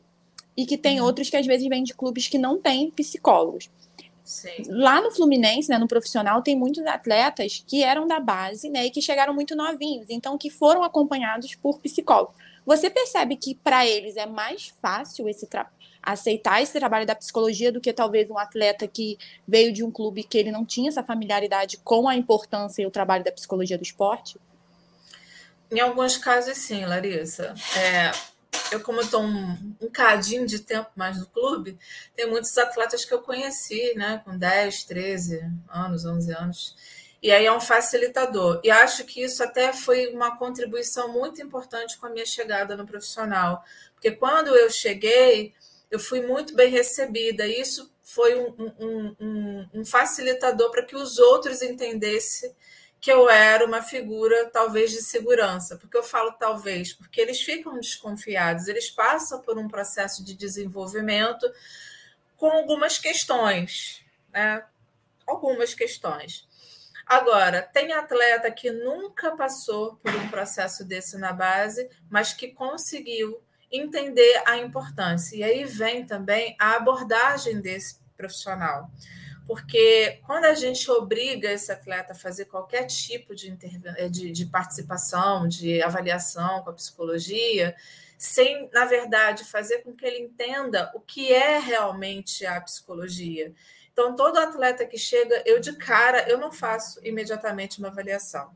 e 0.58 0.66
que 0.66 0.78
tem 0.78 1.00
uhum. 1.00 1.06
outros 1.06 1.30
que 1.30 1.38
às 1.38 1.46
vezes 1.46 1.68
vêm 1.70 1.84
de 1.84 1.94
clubes 1.94 2.28
que 2.28 2.38
não 2.38 2.60
têm 2.60 2.92
psicólogos. 2.92 3.70
Sim. 4.26 4.64
Lá 4.68 5.02
no 5.02 5.12
Fluminense, 5.12 5.70
né, 5.70 5.78
no 5.78 5.88
profissional, 5.88 6.42
tem 6.42 6.56
muitos 6.56 6.86
atletas 6.86 7.64
que 7.66 7.84
eram 7.84 8.08
da 8.08 8.20
base 8.20 8.70
né, 8.70 8.86
e 8.86 8.92
que 8.92 9.02
chegaram 9.02 9.34
muito 9.34 9.56
novinhos, 9.56 10.08
então 10.10 10.38
que 10.38 10.50
foram 10.50 10.84
acompanhados 10.84 11.56
por 11.56 11.80
psicólogos. 11.80 12.43
Você 12.66 12.90
percebe 12.90 13.36
que 13.36 13.56
para 13.56 13.86
eles 13.86 14.16
é 14.16 14.26
mais 14.26 14.74
fácil 14.82 15.28
esse 15.28 15.48
aceitar 16.02 16.62
esse 16.62 16.78
trabalho 16.78 17.06
da 17.06 17.16
psicologia 17.16 17.72
do 17.72 17.80
que 17.80 17.94
talvez 17.94 18.30
um 18.30 18.38
atleta 18.38 18.88
que 18.88 19.18
veio 19.48 19.72
de 19.72 19.84
um 19.84 19.92
clube 19.92 20.24
que 20.24 20.38
ele 20.38 20.52
não 20.52 20.66
tinha 20.66 20.90
essa 20.90 21.04
familiaridade 21.04 21.78
com 21.78 22.08
a 22.08 22.16
importância 22.16 22.82
e 22.82 22.86
o 22.86 22.92
trabalho 22.92 23.24
da 23.24 23.32
psicologia 23.32 23.78
do 23.78 23.84
esporte? 23.84 24.38
Em 25.72 25.80
alguns 25.80 26.18
casos, 26.18 26.58
sim, 26.58 26.86
Larissa. 26.86 27.56
É, 27.76 28.12
eu, 28.72 28.82
como 28.82 29.02
estou 29.02 29.24
um, 29.24 29.76
um 29.82 29.90
cadinho 29.90 30.46
de 30.46 30.60
tempo 30.60 30.90
mais 30.96 31.18
no 31.18 31.26
clube, 31.26 31.78
tem 32.16 32.30
muitos 32.30 32.58
atletas 32.58 33.06
que 33.06 33.14
eu 33.14 33.22
conheci, 33.22 33.94
né, 33.96 34.22
com 34.24 34.38
10, 34.38 34.84
13 34.84 35.42
anos, 35.70 36.06
11 36.06 36.32
anos 36.34 36.76
e 37.24 37.32
aí 37.32 37.46
é 37.46 37.54
um 37.54 37.62
facilitador. 37.62 38.60
E 38.66 38.70
acho 38.70 39.06
que 39.06 39.24
isso 39.24 39.42
até 39.42 39.72
foi 39.72 40.08
uma 40.08 40.38
contribuição 40.38 41.08
muito 41.08 41.42
importante 41.42 41.98
com 41.98 42.08
a 42.08 42.10
minha 42.10 42.26
chegada 42.26 42.76
no 42.76 42.86
profissional, 42.86 43.64
porque 43.94 44.12
quando 44.12 44.54
eu 44.54 44.70
cheguei, 44.70 45.54
eu 45.90 46.00
fui 46.00 46.20
muito 46.20 46.54
bem 46.54 46.70
recebida. 46.70 47.48
E 47.48 47.62
isso 47.62 47.90
foi 48.04 48.36
um, 48.36 48.54
um, 48.78 49.16
um, 49.22 49.70
um 49.74 49.86
facilitador 49.86 50.70
para 50.70 50.84
que 50.84 50.98
os 50.98 51.18
outros 51.18 51.62
entendessem 51.62 52.54
que 53.00 53.12
eu 53.12 53.30
era 53.30 53.66
uma 53.66 53.82
figura 53.82 54.50
talvez 54.50 54.92
de 54.92 55.02
segurança. 55.02 55.78
Porque 55.78 55.98
eu 55.98 56.04
falo 56.04 56.34
talvez, 56.34 56.92
porque 56.92 57.22
eles 57.22 57.42
ficam 57.42 57.80
desconfiados, 57.80 58.68
eles 58.68 58.90
passam 58.90 59.42
por 59.42 59.58
um 59.58 59.70
processo 59.70 60.26
de 60.26 60.34
desenvolvimento 60.34 61.50
com 62.36 62.50
algumas 62.50 63.00
questões, 63.00 64.04
né? 64.34 64.66
Algumas 65.26 65.74
questões. 65.74 66.46
Agora, 67.06 67.62
tem 67.62 67.92
atleta 67.92 68.50
que 68.50 68.72
nunca 68.72 69.36
passou 69.36 69.96
por 69.98 70.14
um 70.16 70.30
processo 70.30 70.86
desse 70.86 71.18
na 71.18 71.34
base, 71.34 71.90
mas 72.10 72.34
que 72.34 72.48
conseguiu 72.50 73.42
entender 73.72 74.42
a 74.46 74.58
importância. 74.58 75.36
E 75.36 75.44
aí 75.44 75.66
vem 75.66 76.06
também 76.06 76.56
a 76.60 76.76
abordagem 76.76 77.60
desse 77.60 78.00
profissional. 78.16 78.90
Porque 79.46 80.22
quando 80.26 80.46
a 80.46 80.54
gente 80.54 80.90
obriga 80.90 81.52
esse 81.52 81.72
atleta 81.72 82.14
a 82.14 82.16
fazer 82.16 82.46
qualquer 82.46 82.86
tipo 82.86 83.36
de, 83.36 83.52
de, 84.10 84.32
de 84.32 84.46
participação, 84.46 85.48
de 85.48 85.82
avaliação 85.82 86.64
com 86.64 86.70
a 86.70 86.74
psicologia, 86.74 87.76
sem, 88.18 88.70
na 88.72 88.86
verdade, 88.86 89.44
fazer 89.44 89.80
com 89.80 89.94
que 89.94 90.06
ele 90.06 90.20
entenda 90.20 90.90
o 90.96 91.02
que 91.02 91.34
é 91.34 91.60
realmente 91.60 92.46
a 92.46 92.62
psicologia 92.62 93.54
então, 93.94 94.16
todo 94.16 94.38
atleta 94.38 94.88
que 94.88 94.98
chega, 94.98 95.44
eu 95.46 95.60
de 95.60 95.78
cara, 95.78 96.28
eu 96.28 96.40
não 96.40 96.52
faço 96.52 97.00
imediatamente 97.06 97.78
uma 97.78 97.90
avaliação. 97.90 98.52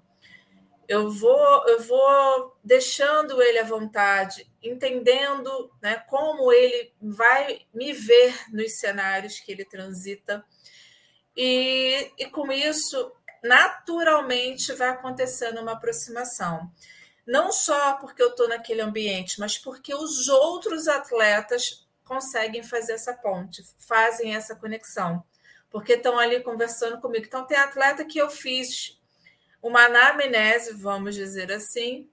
Eu 0.88 1.12
vou, 1.12 1.68
eu 1.68 1.80
vou 1.84 2.58
deixando 2.64 3.40
ele 3.42 3.60
à 3.60 3.64
vontade, 3.64 4.50
entendendo 4.64 5.72
né, 5.80 6.04
como 6.08 6.52
ele 6.52 6.92
vai 7.00 7.62
me 7.72 7.94
ver 7.94 8.52
nos 8.52 8.80
cenários 8.80 9.40
que 9.40 9.52
ele 9.52 9.64
transita. 9.64 10.44
E, 11.36 12.12
e 12.18 12.26
com 12.32 12.52
isso, 12.52 13.12
naturalmente, 13.44 14.74
vai 14.74 14.90
acontecendo 14.90 15.62
uma 15.62 15.74
aproximação. 15.74 16.72
Não 17.28 17.52
só 17.52 17.94
porque 17.96 18.24
eu 18.24 18.30
estou 18.30 18.48
naquele 18.48 18.82
ambiente, 18.82 19.40
mas 19.40 19.58
porque 19.58 19.94
os 19.94 20.28
outros 20.30 20.88
atletas 20.88 21.87
conseguem 22.08 22.64
fazer 22.64 22.94
essa 22.94 23.14
ponte, 23.14 23.64
fazem 23.88 24.34
essa 24.36 24.56
conexão, 24.56 25.24
porque 25.70 25.94
estão 25.94 26.18
ali 26.18 26.42
conversando 26.42 27.00
comigo. 27.00 27.26
Então, 27.26 27.46
tem 27.46 27.58
atleta 27.58 28.06
que 28.06 28.18
eu 28.18 28.30
fiz 28.30 28.98
uma 29.62 29.86
anamnese, 29.86 30.74
vamos 30.74 31.16
dizer 31.16 31.52
assim, 31.52 32.10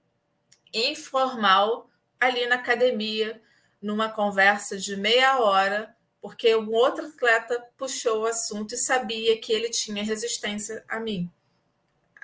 informal, 0.73 1.89
ali 2.19 2.45
na 2.47 2.55
academia, 2.55 3.41
numa 3.81 4.09
conversa 4.09 4.77
de 4.77 4.95
meia 4.95 5.39
hora, 5.39 5.95
porque 6.21 6.55
um 6.55 6.71
outro 6.71 7.05
atleta 7.05 7.63
puxou 7.77 8.23
o 8.23 8.25
assunto 8.25 8.73
e 8.73 8.77
sabia 8.77 9.39
que 9.39 9.53
ele 9.53 9.69
tinha 9.69 10.03
resistência 10.03 10.83
a 10.87 10.99
mim, 10.99 11.31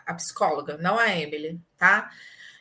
a 0.06 0.13
psicóloga, 0.16 0.78
não 0.78 0.98
a 0.98 1.16
Emily, 1.16 1.62
tá? 1.78 2.12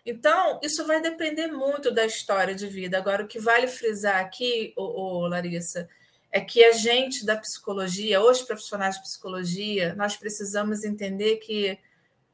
Então, 0.04 0.58
isso 0.62 0.86
vai 0.86 1.00
depender 1.00 1.48
muito 1.48 1.90
da 1.90 2.06
história 2.06 2.54
de 2.54 2.66
vida. 2.66 2.96
Agora, 2.96 3.24
o 3.24 3.26
que 3.28 3.38
vale 3.38 3.66
frisar 3.66 4.20
aqui, 4.20 4.72
ô, 4.76 4.82
ô, 4.82 5.26
Larissa, 5.28 5.88
é 6.32 6.40
que 6.40 6.62
a 6.64 6.72
gente 6.72 7.24
da 7.26 7.36
psicologia, 7.36 8.22
os 8.22 8.42
profissionais 8.42 8.96
de 8.96 9.02
psicologia, 9.02 9.94
nós 9.94 10.16
precisamos 10.16 10.84
entender 10.84 11.36
que 11.36 11.78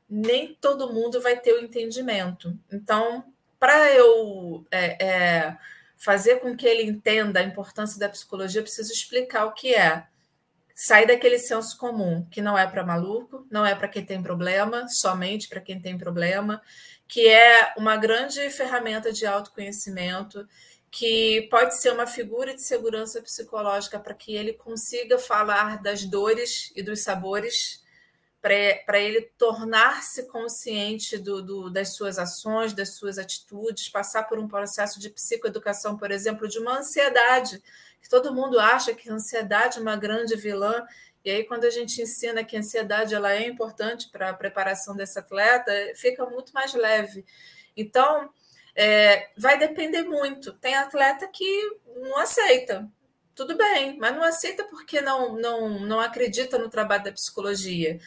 nem 0.08 0.54
todo 0.54 0.92
mundo 0.92 1.20
vai 1.20 1.38
ter 1.38 1.52
o 1.54 1.62
entendimento. 1.62 2.56
Então, 2.70 3.24
para 3.58 3.90
eu 3.92 4.64
é, 4.70 5.04
é, 5.04 5.56
fazer 5.96 6.40
com 6.40 6.56
que 6.56 6.66
ele 6.66 6.82
entenda 6.82 7.40
a 7.40 7.44
importância 7.44 7.98
da 7.98 8.08
psicologia, 8.08 8.60
eu 8.60 8.64
preciso 8.64 8.92
explicar 8.92 9.46
o 9.46 9.52
que 9.52 9.74
é. 9.74 10.06
Sair 10.74 11.06
daquele 11.06 11.38
senso 11.38 11.78
comum, 11.78 12.26
que 12.30 12.42
não 12.42 12.56
é 12.56 12.66
para 12.66 12.84
maluco, 12.84 13.46
não 13.50 13.64
é 13.64 13.74
para 13.74 13.88
quem 13.88 14.04
tem 14.04 14.22
problema, 14.22 14.84
somente 14.88 15.48
para 15.48 15.60
quem 15.60 15.80
tem 15.80 15.96
problema, 15.96 16.60
que 17.08 17.28
é 17.28 17.74
uma 17.76 17.96
grande 17.96 18.48
ferramenta 18.50 19.12
de 19.12 19.26
autoconhecimento, 19.26 20.46
que 20.90 21.46
pode 21.50 21.78
ser 21.78 21.92
uma 21.92 22.06
figura 22.06 22.54
de 22.54 22.62
segurança 22.62 23.20
psicológica 23.20 23.98
para 23.98 24.14
que 24.14 24.34
ele 24.34 24.52
consiga 24.52 25.18
falar 25.18 25.82
das 25.82 26.04
dores 26.04 26.72
e 26.74 26.82
dos 26.82 27.02
sabores, 27.02 27.84
para 28.40 28.98
ele 28.98 29.22
tornar-se 29.36 30.24
consciente 30.28 31.18
do, 31.18 31.42
do, 31.42 31.70
das 31.70 31.94
suas 31.94 32.18
ações, 32.18 32.72
das 32.72 32.90
suas 32.90 33.18
atitudes, 33.18 33.88
passar 33.88 34.22
por 34.22 34.38
um 34.38 34.46
processo 34.46 35.00
de 35.00 35.10
psicoeducação, 35.10 35.96
por 35.96 36.10
exemplo, 36.12 36.46
de 36.46 36.58
uma 36.58 36.78
ansiedade, 36.78 37.60
que 38.00 38.08
todo 38.08 38.32
mundo 38.32 38.60
acha 38.60 38.94
que 38.94 39.10
a 39.10 39.14
ansiedade 39.14 39.78
é 39.78 39.80
uma 39.80 39.96
grande 39.96 40.36
vilã, 40.36 40.86
E 41.26 41.30
aí, 41.30 41.44
quando 41.44 41.64
a 41.64 41.70
gente 41.70 42.00
ensina 42.00 42.44
que 42.44 42.54
a 42.54 42.60
ansiedade 42.60 43.12
ela 43.12 43.32
é 43.32 43.48
importante 43.48 44.08
para 44.12 44.30
a 44.30 44.34
preparação 44.34 44.94
desse 44.94 45.18
atleta, 45.18 45.72
fica 45.96 46.24
muito 46.24 46.52
mais 46.52 46.72
leve. 46.72 47.24
Então, 47.76 48.30
é, 48.76 49.30
vai 49.36 49.58
depender 49.58 50.04
muito. 50.04 50.52
Tem 50.52 50.76
atleta 50.76 51.26
que 51.26 51.80
não 51.96 52.16
aceita, 52.18 52.88
tudo 53.34 53.56
bem, 53.56 53.98
mas 53.98 54.14
não 54.14 54.22
aceita 54.22 54.62
porque 54.70 55.00
não, 55.00 55.34
não, 55.36 55.80
não 55.80 55.98
acredita 55.98 56.58
no 56.58 56.70
trabalho 56.70 57.02
da 57.02 57.12
psicologia. 57.12 57.98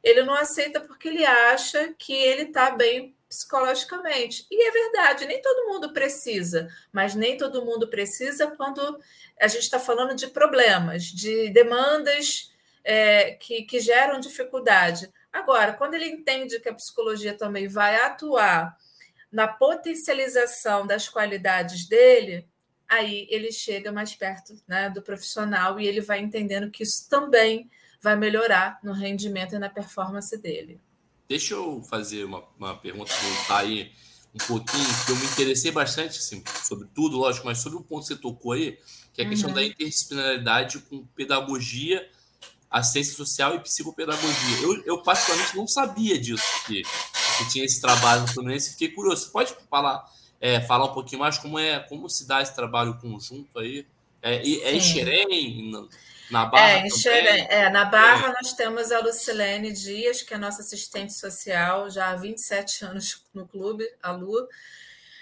Ele 0.00 0.22
não 0.22 0.34
aceita 0.34 0.80
porque 0.80 1.08
ele 1.08 1.26
acha 1.26 1.92
que 1.98 2.12
ele 2.12 2.42
está 2.42 2.70
bem 2.70 3.12
psicologicamente. 3.28 4.46
E 4.48 4.68
é 4.68 4.70
verdade, 4.70 5.26
nem 5.26 5.42
todo 5.42 5.66
mundo 5.66 5.92
precisa, 5.92 6.68
mas 6.92 7.16
nem 7.16 7.36
todo 7.36 7.64
mundo 7.64 7.88
precisa 7.88 8.46
quando 8.52 9.00
a 9.40 9.48
gente 9.48 9.62
está 9.62 9.80
falando 9.80 10.14
de 10.14 10.28
problemas, 10.28 11.02
de 11.06 11.50
demandas 11.50 12.56
é, 12.88 13.32
que, 13.32 13.64
que 13.64 13.80
geram 13.80 14.18
dificuldade. 14.18 15.12
Agora, 15.30 15.74
quando 15.74 15.92
ele 15.92 16.06
entende 16.06 16.58
que 16.58 16.70
a 16.70 16.74
psicologia 16.74 17.36
também 17.36 17.68
vai 17.68 17.96
atuar 17.96 18.74
na 19.30 19.46
potencialização 19.46 20.86
das 20.86 21.06
qualidades 21.06 21.86
dele, 21.86 22.48
aí 22.88 23.28
ele 23.30 23.52
chega 23.52 23.92
mais 23.92 24.14
perto 24.14 24.54
né, 24.66 24.88
do 24.88 25.02
profissional 25.02 25.78
e 25.78 25.86
ele 25.86 26.00
vai 26.00 26.20
entendendo 26.20 26.70
que 26.70 26.82
isso 26.82 27.06
também 27.10 27.70
vai 28.00 28.16
melhorar 28.16 28.78
no 28.82 28.94
rendimento 28.94 29.54
e 29.54 29.58
na 29.58 29.68
performance 29.68 30.34
dele. 30.38 30.80
Deixa 31.28 31.52
eu 31.52 31.82
fazer 31.82 32.24
uma, 32.24 32.42
uma 32.58 32.74
pergunta, 32.74 33.12
voltar 33.12 33.58
aí 33.58 33.92
um 34.34 34.38
pouquinho, 34.46 34.88
que 35.04 35.12
eu 35.12 35.16
me 35.16 35.26
interessei 35.26 35.70
bastante 35.70 36.18
assim, 36.20 36.42
sobre 36.64 36.88
tudo, 36.94 37.18
lógico, 37.18 37.44
mas 37.44 37.58
sobre 37.58 37.76
o 37.76 37.82
ponto 37.82 38.00
que 38.00 38.14
você 38.14 38.16
tocou 38.16 38.52
aí, 38.52 38.78
que 39.12 39.20
é 39.20 39.26
a 39.26 39.28
questão 39.28 39.50
uhum. 39.50 39.56
da 39.56 39.62
interdisciplinaridade 39.62 40.78
com 40.78 41.04
pedagogia, 41.08 42.08
assistência 42.70 43.14
social 43.14 43.54
e 43.54 43.60
psicopedagogia. 43.60 44.62
Eu, 44.62 44.82
eu 44.84 45.02
particularmente 45.02 45.56
não 45.56 45.66
sabia 45.66 46.18
disso, 46.18 46.44
que, 46.66 46.82
que 46.82 47.48
tinha 47.50 47.64
esse 47.64 47.80
trabalho 47.80 48.22
no 48.22 48.28
Fluminense, 48.28 48.72
fiquei 48.72 48.88
curioso. 48.88 49.26
Você 49.26 49.30
pode 49.30 49.54
falar, 49.70 50.04
é, 50.40 50.60
falar 50.60 50.86
um 50.86 50.94
pouquinho 50.94 51.20
mais 51.20 51.38
como 51.38 51.58
é 51.58 51.80
como 51.80 52.08
se 52.08 52.26
dá 52.26 52.42
esse 52.42 52.54
trabalho 52.54 52.98
conjunto 52.98 53.58
aí? 53.58 53.86
É, 54.22 54.36
é 54.36 54.74
em 54.74 54.80
Xerém? 54.80 55.88
Na 56.30 56.44
Barra? 56.44 56.70
É, 56.70 56.86
em 56.86 56.90
Xerém. 56.90 57.46
É, 57.48 57.70
na 57.70 57.84
Barra 57.84 58.28
é. 58.28 58.32
nós 58.32 58.52
temos 58.52 58.92
a 58.92 59.00
Lucilene 59.00 59.72
Dias, 59.72 60.22
que 60.22 60.34
é 60.34 60.38
nossa 60.38 60.60
assistente 60.60 61.14
social, 61.14 61.88
já 61.88 62.10
há 62.10 62.16
27 62.16 62.84
anos 62.84 63.24
no 63.32 63.46
clube, 63.46 63.88
a 64.02 64.10
Lu. 64.10 64.46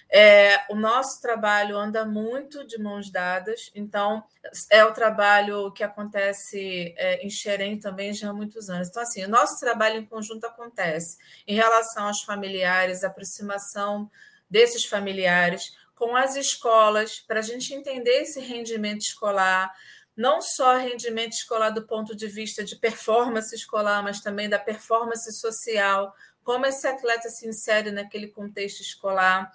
É, 0.09 0.65
o 0.71 0.77
nosso 0.77 1.21
trabalho 1.21 1.77
anda 1.77 2.05
muito 2.05 2.65
de 2.65 2.79
mãos 2.79 3.11
dadas, 3.11 3.71
então 3.75 4.23
é 4.71 4.85
o 4.85 4.93
trabalho 4.93 5.73
que 5.73 5.83
acontece 5.83 6.95
é, 6.97 7.27
em 7.27 7.31
Xerém 7.31 7.79
também 7.79 8.13
já 8.13 8.31
há 8.31 8.33
muitos 8.33 8.71
anos. 8.71 8.89
Então, 8.89 9.03
assim, 9.03 9.25
o 9.25 9.29
nosso 9.29 9.59
trabalho 9.59 9.97
em 9.97 10.07
conjunto 10.07 10.47
acontece 10.47 11.19
em 11.47 11.57
relação 11.57 12.07
aos 12.07 12.23
familiares, 12.23 13.03
aproximação 13.03 14.09
desses 14.49 14.85
familiares 14.85 15.73
com 15.97 16.15
as 16.15 16.37
escolas, 16.37 17.21
para 17.21 17.41
a 17.41 17.43
gente 17.43 17.75
entender 17.75 18.21
esse 18.21 18.39
rendimento 18.39 19.01
escolar, 19.01 19.75
não 20.15 20.41
só 20.41 20.77
rendimento 20.77 21.33
escolar 21.33 21.71
do 21.71 21.87
ponto 21.87 22.15
de 22.15 22.29
vista 22.29 22.63
de 22.63 22.77
performance 22.77 23.55
escolar, 23.55 24.03
mas 24.03 24.21
também 24.21 24.49
da 24.49 24.59
performance 24.59 25.33
social, 25.33 26.15
como 26.45 26.65
esse 26.65 26.87
atleta 26.87 27.29
se 27.29 27.49
insere 27.49 27.91
naquele 27.91 28.29
contexto 28.29 28.81
escolar 28.81 29.51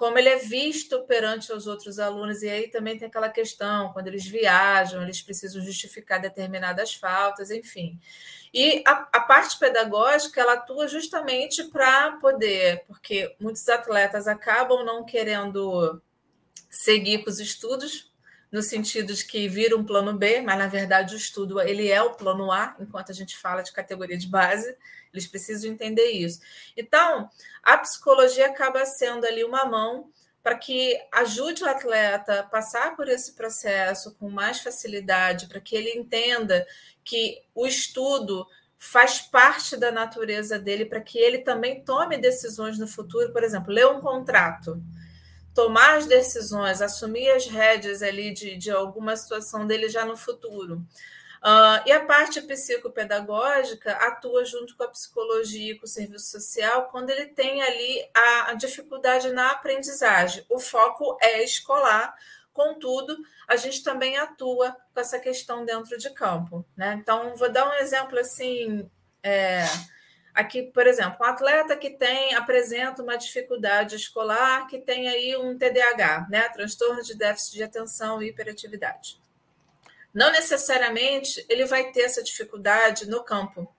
como 0.00 0.16
ele 0.16 0.30
é 0.30 0.38
visto 0.38 1.02
perante 1.02 1.52
os 1.52 1.66
outros 1.66 1.98
alunos, 1.98 2.42
e 2.42 2.48
aí 2.48 2.68
também 2.68 2.96
tem 2.96 3.06
aquela 3.06 3.28
questão, 3.28 3.92
quando 3.92 4.06
eles 4.06 4.26
viajam, 4.26 5.02
eles 5.02 5.20
precisam 5.20 5.60
justificar 5.62 6.18
determinadas 6.18 6.94
faltas, 6.94 7.50
enfim. 7.50 8.00
E 8.50 8.82
a, 8.86 8.92
a 9.12 9.20
parte 9.20 9.58
pedagógica, 9.58 10.40
ela 10.40 10.54
atua 10.54 10.88
justamente 10.88 11.64
para 11.64 12.12
poder, 12.12 12.82
porque 12.86 13.36
muitos 13.38 13.68
atletas 13.68 14.26
acabam 14.26 14.86
não 14.86 15.04
querendo 15.04 16.00
seguir 16.70 17.22
com 17.22 17.28
os 17.28 17.38
estudos, 17.38 18.10
no 18.50 18.62
sentido 18.62 19.12
de 19.12 19.22
que 19.26 19.46
vira 19.48 19.76
um 19.76 19.84
plano 19.84 20.14
B, 20.14 20.40
mas 20.40 20.56
na 20.56 20.66
verdade 20.66 21.14
o 21.14 21.18
estudo 21.18 21.60
ele 21.60 21.90
é 21.90 22.00
o 22.00 22.14
plano 22.14 22.50
A, 22.50 22.74
enquanto 22.80 23.12
a 23.12 23.14
gente 23.14 23.36
fala 23.36 23.60
de 23.60 23.70
categoria 23.70 24.16
de 24.16 24.26
base, 24.26 24.74
eles 25.12 25.26
precisam 25.26 25.70
entender 25.70 26.10
isso. 26.10 26.40
Então, 26.76 27.28
a 27.62 27.78
psicologia 27.78 28.46
acaba 28.46 28.84
sendo 28.86 29.26
ali 29.26 29.44
uma 29.44 29.64
mão 29.64 30.10
para 30.42 30.56
que 30.56 30.98
ajude 31.12 31.62
o 31.62 31.68
atleta 31.68 32.40
a 32.40 32.42
passar 32.42 32.96
por 32.96 33.08
esse 33.08 33.34
processo 33.34 34.14
com 34.14 34.30
mais 34.30 34.60
facilidade, 34.60 35.46
para 35.46 35.60
que 35.60 35.76
ele 35.76 35.90
entenda 35.90 36.66
que 37.04 37.42
o 37.54 37.66
estudo 37.66 38.46
faz 38.78 39.20
parte 39.20 39.76
da 39.76 39.92
natureza 39.92 40.58
dele, 40.58 40.86
para 40.86 41.02
que 41.02 41.18
ele 41.18 41.38
também 41.38 41.84
tome 41.84 42.16
decisões 42.16 42.78
no 42.78 42.88
futuro, 42.88 43.30
por 43.30 43.44
exemplo, 43.44 43.72
ler 43.72 43.86
um 43.86 44.00
contrato, 44.00 44.82
tomar 45.54 45.98
as 45.98 46.06
decisões, 46.06 46.80
assumir 46.80 47.28
as 47.30 47.46
rédeas 47.46 48.02
ali 48.02 48.32
de, 48.32 48.56
de 48.56 48.70
alguma 48.70 49.14
situação 49.16 49.66
dele 49.66 49.90
já 49.90 50.06
no 50.06 50.16
futuro. 50.16 50.82
Uh, 51.40 51.80
e 51.86 51.92
a 51.92 52.04
parte 52.04 52.42
psicopedagógica 52.42 53.92
atua 53.92 54.44
junto 54.44 54.76
com 54.76 54.82
a 54.82 54.88
psicologia 54.88 55.72
e 55.72 55.74
com 55.74 55.86
o 55.86 55.88
serviço 55.88 56.30
social 56.30 56.88
quando 56.88 57.08
ele 57.08 57.26
tem 57.26 57.62
ali 57.62 58.06
a, 58.14 58.50
a 58.50 58.54
dificuldade 58.54 59.32
na 59.32 59.52
aprendizagem. 59.52 60.44
O 60.50 60.58
foco 60.58 61.16
é 61.18 61.42
escolar, 61.42 62.14
contudo, 62.52 63.16
a 63.48 63.56
gente 63.56 63.82
também 63.82 64.18
atua 64.18 64.76
com 64.92 65.00
essa 65.00 65.18
questão 65.18 65.64
dentro 65.64 65.96
de 65.96 66.10
campo. 66.10 66.62
Né? 66.76 66.98
Então, 67.00 67.34
vou 67.34 67.50
dar 67.50 67.70
um 67.70 67.74
exemplo 67.74 68.18
assim. 68.18 68.90
É, 69.22 69.64
aqui, 70.34 70.64
por 70.64 70.86
exemplo, 70.86 71.16
um 71.22 71.24
atleta 71.24 71.74
que 71.74 71.90
tem 71.90 72.34
apresenta 72.34 73.02
uma 73.02 73.16
dificuldade 73.16 73.96
escolar, 73.96 74.66
que 74.66 74.78
tem 74.78 75.08
aí 75.08 75.34
um 75.38 75.56
TDAH, 75.56 76.26
né? 76.28 76.50
transtorno 76.50 77.02
de 77.02 77.14
déficit 77.14 77.54
de 77.54 77.62
atenção 77.62 78.22
e 78.22 78.28
hiperatividade. 78.28 79.19
Não 80.12 80.30
necessariamente 80.32 81.44
ele 81.48 81.64
vai 81.64 81.92
ter 81.92 82.02
essa 82.02 82.22
dificuldade 82.22 83.08
no 83.08 83.22
campo, 83.22 83.74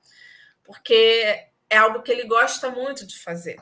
porque 0.64 1.48
é 1.70 1.78
algo 1.78 2.02
que 2.02 2.12
ele 2.12 2.26
gosta 2.26 2.70
muito 2.70 3.06
de 3.06 3.20
fazer. 3.20 3.62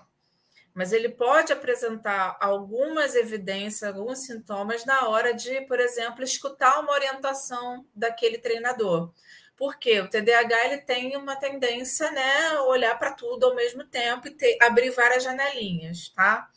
Mas 0.74 0.94
ele 0.94 1.10
pode 1.10 1.52
apresentar 1.52 2.38
algumas 2.40 3.16
evidências, 3.16 3.84
alguns 3.84 4.20
sintomas 4.20 4.86
na 4.86 5.08
hora 5.10 5.34
de, 5.34 5.62
por 5.62 5.80
exemplo, 5.80 6.24
escutar 6.24 6.80
uma 6.80 6.94
orientação 6.94 7.86
daquele 7.94 8.38
treinador. 8.38 9.12
Porque 9.58 10.00
o 10.00 10.10
TDAH 10.10 10.66
ele 10.66 10.78
tem 10.78 11.18
uma 11.18 11.36
tendência, 11.36 12.10
né, 12.12 12.60
olhar 12.62 12.98
para 12.98 13.12
tudo 13.12 13.48
ao 13.48 13.56
mesmo 13.56 13.84
tempo 13.84 14.28
e 14.28 14.32
ter, 14.32 14.58
abrir 14.62 14.92
várias 14.92 15.24
janelinhas, 15.24 16.10
tá? 16.16 16.50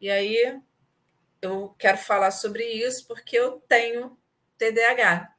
E 0.00 0.10
aí 0.10 0.60
eu 1.40 1.74
quero 1.78 1.96
falar 1.98 2.30
sobre 2.30 2.64
isso 2.64 3.06
porque 3.06 3.38
eu 3.38 3.60
tenho 3.66 4.18
TDAH. 4.58 5.31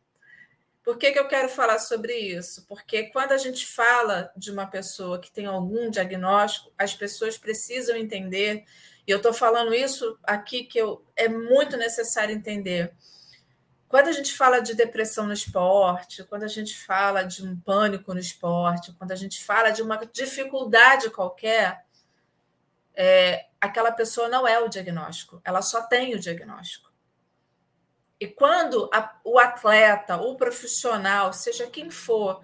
Por 0.83 0.97
que, 0.97 1.13
que 1.13 1.19
eu 1.19 1.27
quero 1.27 1.47
falar 1.47 1.79
sobre 1.79 2.13
isso? 2.17 2.65
Porque 2.67 3.03
quando 3.03 3.31
a 3.31 3.37
gente 3.37 3.65
fala 3.65 4.31
de 4.35 4.51
uma 4.51 4.67
pessoa 4.67 5.17
que 5.17 5.31
tem 5.31 5.45
algum 5.45 5.89
diagnóstico, 5.89 6.73
as 6.77 6.93
pessoas 6.93 7.37
precisam 7.37 7.95
entender, 7.95 8.65
e 9.07 9.11
eu 9.11 9.17
estou 9.17 9.33
falando 9.33 9.73
isso 9.73 10.19
aqui 10.23 10.65
que 10.65 10.77
eu, 10.77 11.05
é 11.15 11.29
muito 11.29 11.77
necessário 11.77 12.35
entender. 12.35 12.93
Quando 13.87 14.09
a 14.09 14.11
gente 14.11 14.33
fala 14.33 14.59
de 14.59 14.73
depressão 14.73 15.25
no 15.25 15.33
esporte, 15.33 16.23
quando 16.25 16.43
a 16.43 16.47
gente 16.47 16.77
fala 16.77 17.23
de 17.23 17.47
um 17.47 17.57
pânico 17.57 18.13
no 18.13 18.19
esporte, 18.19 18.91
quando 18.93 19.11
a 19.11 19.15
gente 19.15 19.41
fala 19.41 19.69
de 19.69 19.81
uma 19.81 19.97
dificuldade 19.97 21.09
qualquer, 21.11 21.85
é, 22.93 23.45
aquela 23.61 23.91
pessoa 23.91 24.27
não 24.27 24.47
é 24.47 24.59
o 24.59 24.67
diagnóstico, 24.67 25.41
ela 25.45 25.61
só 25.61 25.81
tem 25.81 26.13
o 26.13 26.19
diagnóstico. 26.19 26.92
E 28.23 28.27
quando 28.27 28.89
a, 28.93 29.19
o 29.25 29.37
atleta, 29.37 30.15
o 30.15 30.37
profissional, 30.37 31.33
seja 31.33 31.67
quem 31.67 31.89
for, 31.89 32.41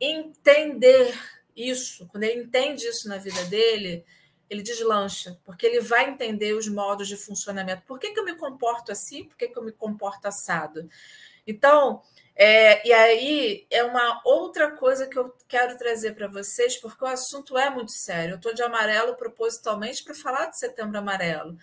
entender 0.00 1.12
isso, 1.56 2.06
quando 2.06 2.22
ele 2.22 2.42
entende 2.42 2.86
isso 2.86 3.08
na 3.08 3.18
vida 3.18 3.44
dele, 3.46 4.04
ele 4.48 4.62
deslancha, 4.62 5.36
porque 5.44 5.66
ele 5.66 5.80
vai 5.80 6.08
entender 6.08 6.52
os 6.52 6.68
modos 6.68 7.08
de 7.08 7.16
funcionamento. 7.16 7.82
Por 7.82 7.98
que, 7.98 8.12
que 8.12 8.20
eu 8.20 8.24
me 8.24 8.36
comporto 8.36 8.92
assim? 8.92 9.24
Por 9.24 9.36
que, 9.36 9.48
que 9.48 9.58
eu 9.58 9.64
me 9.64 9.72
comporto 9.72 10.28
assado? 10.28 10.88
Então, 11.44 12.00
é, 12.36 12.86
e 12.86 12.92
aí 12.92 13.66
é 13.72 13.82
uma 13.82 14.22
outra 14.24 14.70
coisa 14.70 15.08
que 15.08 15.18
eu 15.18 15.34
quero 15.48 15.76
trazer 15.76 16.14
para 16.14 16.28
vocês, 16.28 16.76
porque 16.76 17.02
o 17.02 17.08
assunto 17.08 17.58
é 17.58 17.68
muito 17.68 17.90
sério. 17.90 18.34
Eu 18.34 18.36
estou 18.36 18.54
de 18.54 18.62
amarelo 18.62 19.16
propositalmente 19.16 20.04
para 20.04 20.14
falar 20.14 20.46
de 20.46 20.60
setembro 20.60 20.96
amarelo 20.96 21.58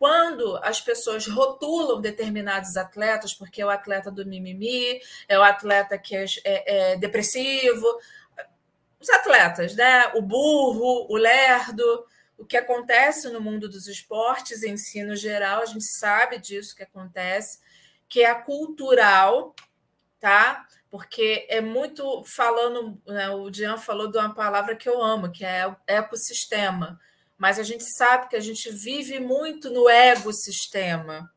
quando 0.00 0.56
as 0.62 0.80
pessoas 0.80 1.26
rotulam 1.26 2.00
determinados 2.00 2.74
atletas, 2.78 3.34
porque 3.34 3.60
é 3.60 3.66
o 3.66 3.68
atleta 3.68 4.10
do 4.10 4.24
mimimi, 4.24 4.98
é 5.28 5.38
o 5.38 5.42
atleta 5.42 5.98
que 5.98 6.16
é, 6.16 6.24
é, 6.42 6.92
é 6.92 6.96
depressivo, 6.96 7.86
os 8.98 9.10
atletas, 9.10 9.76
né? 9.76 10.06
O 10.14 10.22
burro, 10.22 11.06
o 11.12 11.16
lerdo, 11.18 12.06
o 12.38 12.46
que 12.46 12.56
acontece 12.56 13.28
no 13.28 13.42
mundo 13.42 13.68
dos 13.68 13.86
esportes 13.86 14.62
em 14.62 14.78
si, 14.78 15.02
no 15.02 15.14
geral, 15.14 15.60
a 15.60 15.66
gente 15.66 15.84
sabe 15.84 16.38
disso 16.38 16.74
que 16.74 16.82
acontece, 16.82 17.58
que 18.08 18.24
é 18.24 18.34
cultural, 18.34 19.54
tá? 20.18 20.66
porque 20.90 21.46
é 21.48 21.60
muito 21.60 22.24
falando, 22.24 23.00
né, 23.06 23.30
o 23.30 23.48
Dian 23.48 23.78
falou 23.78 24.10
de 24.10 24.18
uma 24.18 24.34
palavra 24.34 24.74
que 24.74 24.88
eu 24.88 25.00
amo, 25.00 25.30
que 25.30 25.44
é 25.44 25.72
ecossistema. 25.86 26.98
Mas 27.40 27.58
a 27.58 27.62
gente 27.62 27.84
sabe 27.96 28.28
que 28.28 28.36
a 28.36 28.40
gente 28.40 28.70
vive 28.70 29.18
muito 29.18 29.70
no 29.70 29.88
ecossistema. 29.88 31.32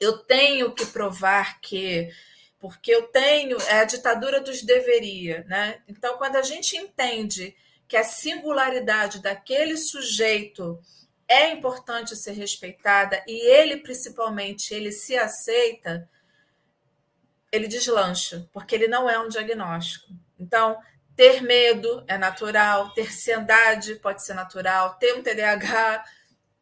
Eu 0.00 0.16
tenho 0.16 0.72
que 0.72 0.86
provar 0.86 1.60
que, 1.60 2.10
porque 2.58 2.90
eu 2.90 3.02
tenho, 3.08 3.58
é 3.68 3.80
a 3.80 3.84
ditadura 3.84 4.40
dos 4.40 4.62
deveria, 4.62 5.44
né? 5.46 5.82
Então, 5.86 6.16
quando 6.16 6.36
a 6.36 6.42
gente 6.42 6.78
entende 6.78 7.54
que 7.86 7.94
a 7.94 8.02
singularidade 8.02 9.20
daquele 9.20 9.76
sujeito 9.76 10.80
é 11.28 11.50
importante 11.50 12.16
ser 12.16 12.32
respeitada 12.32 13.22
e 13.28 13.46
ele 13.46 13.76
principalmente 13.76 14.72
ele 14.72 14.92
se 14.92 15.14
aceita, 15.14 16.08
ele 17.52 17.68
deslancha, 17.68 18.48
porque 18.50 18.74
ele 18.74 18.88
não 18.88 19.10
é 19.10 19.18
um 19.18 19.28
diagnóstico. 19.28 20.10
Então, 20.40 20.80
ter 21.16 21.42
medo 21.42 22.04
é 22.08 22.18
natural, 22.18 22.90
ter 22.90 23.06
ansiedade 23.06 23.94
pode 23.96 24.24
ser 24.24 24.34
natural, 24.34 24.94
ter 24.94 25.14
um 25.14 25.22
TDAH, 25.22 26.04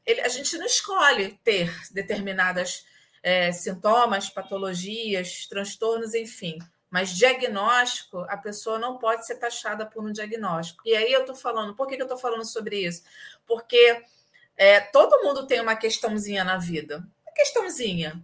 ele, 0.04 0.20
a 0.20 0.28
gente 0.28 0.56
não 0.58 0.66
escolhe 0.66 1.38
ter 1.44 1.72
determinadas 1.90 2.84
é, 3.22 3.52
sintomas, 3.52 4.28
patologias, 4.28 5.46
transtornos, 5.46 6.14
enfim. 6.14 6.58
Mas 6.90 7.16
diagnóstico, 7.16 8.18
a 8.28 8.36
pessoa 8.36 8.78
não 8.78 8.98
pode 8.98 9.26
ser 9.26 9.36
taxada 9.36 9.86
por 9.86 10.04
um 10.04 10.12
diagnóstico. 10.12 10.82
E 10.84 10.94
aí 10.94 11.10
eu 11.10 11.20
estou 11.20 11.34
falando, 11.34 11.74
por 11.74 11.86
que, 11.86 11.96
que 11.96 12.02
eu 12.02 12.06
estou 12.06 12.18
falando 12.18 12.44
sobre 12.44 12.84
isso? 12.84 13.02
Porque 13.46 14.02
é, 14.56 14.80
todo 14.80 15.22
mundo 15.22 15.46
tem 15.46 15.60
uma 15.60 15.76
questãozinha 15.76 16.44
na 16.44 16.58
vida. 16.58 16.98
Uma 17.24 17.32
questãozinha. 17.34 18.22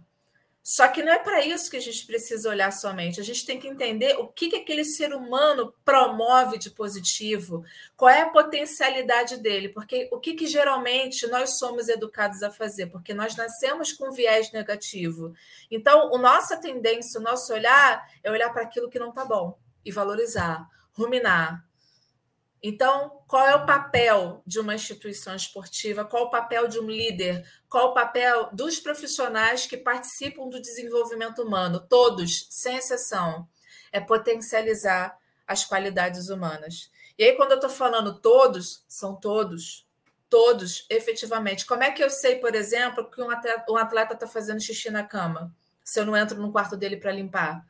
Só 0.71 0.87
que 0.87 1.01
não 1.01 1.11
é 1.11 1.17
para 1.17 1.43
isso 1.43 1.67
que 1.67 1.77
a 1.77 1.81
gente 1.81 2.05
precisa 2.05 2.47
olhar 2.47 2.71
somente. 2.71 3.19
A 3.19 3.23
gente 3.23 3.43
tem 3.43 3.59
que 3.59 3.67
entender 3.67 4.15
o 4.19 4.27
que, 4.27 4.49
que 4.49 4.55
aquele 4.57 4.85
ser 4.85 5.15
humano 5.15 5.73
promove 5.83 6.59
de 6.59 6.69
positivo, 6.69 7.65
qual 7.97 8.07
é 8.07 8.21
a 8.21 8.29
potencialidade 8.29 9.37
dele, 9.37 9.69
porque 9.69 10.07
o 10.11 10.19
que, 10.19 10.35
que 10.35 10.45
geralmente 10.45 11.25
nós 11.25 11.57
somos 11.57 11.89
educados 11.89 12.43
a 12.43 12.51
fazer, 12.51 12.85
porque 12.85 13.15
nós 13.15 13.35
nascemos 13.35 13.93
com 13.93 14.11
viés 14.11 14.51
negativo. 14.51 15.33
Então, 15.71 16.13
a 16.13 16.17
nossa 16.19 16.55
tendência, 16.55 17.19
o 17.19 17.23
nosso 17.23 17.51
olhar 17.51 18.07
é 18.23 18.29
olhar 18.29 18.53
para 18.53 18.61
aquilo 18.61 18.91
que 18.91 18.99
não 18.99 19.09
está 19.09 19.25
bom 19.25 19.57
e 19.83 19.91
valorizar, 19.91 20.67
ruminar, 20.91 21.67
então, 22.61 23.18
qual 23.29 23.45
é 23.45 23.53
o 23.53 23.63
papel 23.63 24.41
de 24.43 24.59
uma 24.59 24.73
instituição 24.73 25.35
esportiva? 25.35 26.03
Qual 26.03 26.23
o 26.23 26.29
papel 26.31 26.67
de 26.67 26.79
um 26.79 26.89
líder? 26.89 27.47
Qual 27.69 27.91
o 27.91 27.93
papel 27.93 28.49
dos 28.51 28.79
profissionais 28.79 29.67
que 29.67 29.77
participam 29.77 30.49
do 30.49 30.59
desenvolvimento 30.59 31.43
humano? 31.43 31.79
Todos, 31.79 32.47
sem 32.49 32.77
exceção, 32.77 33.47
é 33.91 33.99
potencializar 33.99 35.15
as 35.45 35.63
qualidades 35.63 36.29
humanas. 36.29 36.89
E 37.19 37.23
aí, 37.23 37.35
quando 37.35 37.51
eu 37.51 37.57
estou 37.57 37.69
falando 37.69 38.19
todos, 38.19 38.83
são 38.87 39.15
todos, 39.15 39.87
todos, 40.27 40.87
efetivamente. 40.89 41.67
Como 41.67 41.83
é 41.83 41.91
que 41.91 42.03
eu 42.03 42.09
sei, 42.09 42.37
por 42.37 42.55
exemplo, 42.55 43.11
que 43.11 43.21
um 43.21 43.77
atleta 43.77 44.15
está 44.15 44.25
fazendo 44.25 44.59
xixi 44.59 44.89
na 44.89 45.03
cama? 45.03 45.55
Se 45.83 45.99
eu 45.99 46.05
não 46.05 46.17
entro 46.17 46.41
no 46.41 46.51
quarto 46.51 46.75
dele 46.75 46.97
para 46.97 47.11
limpar? 47.11 47.63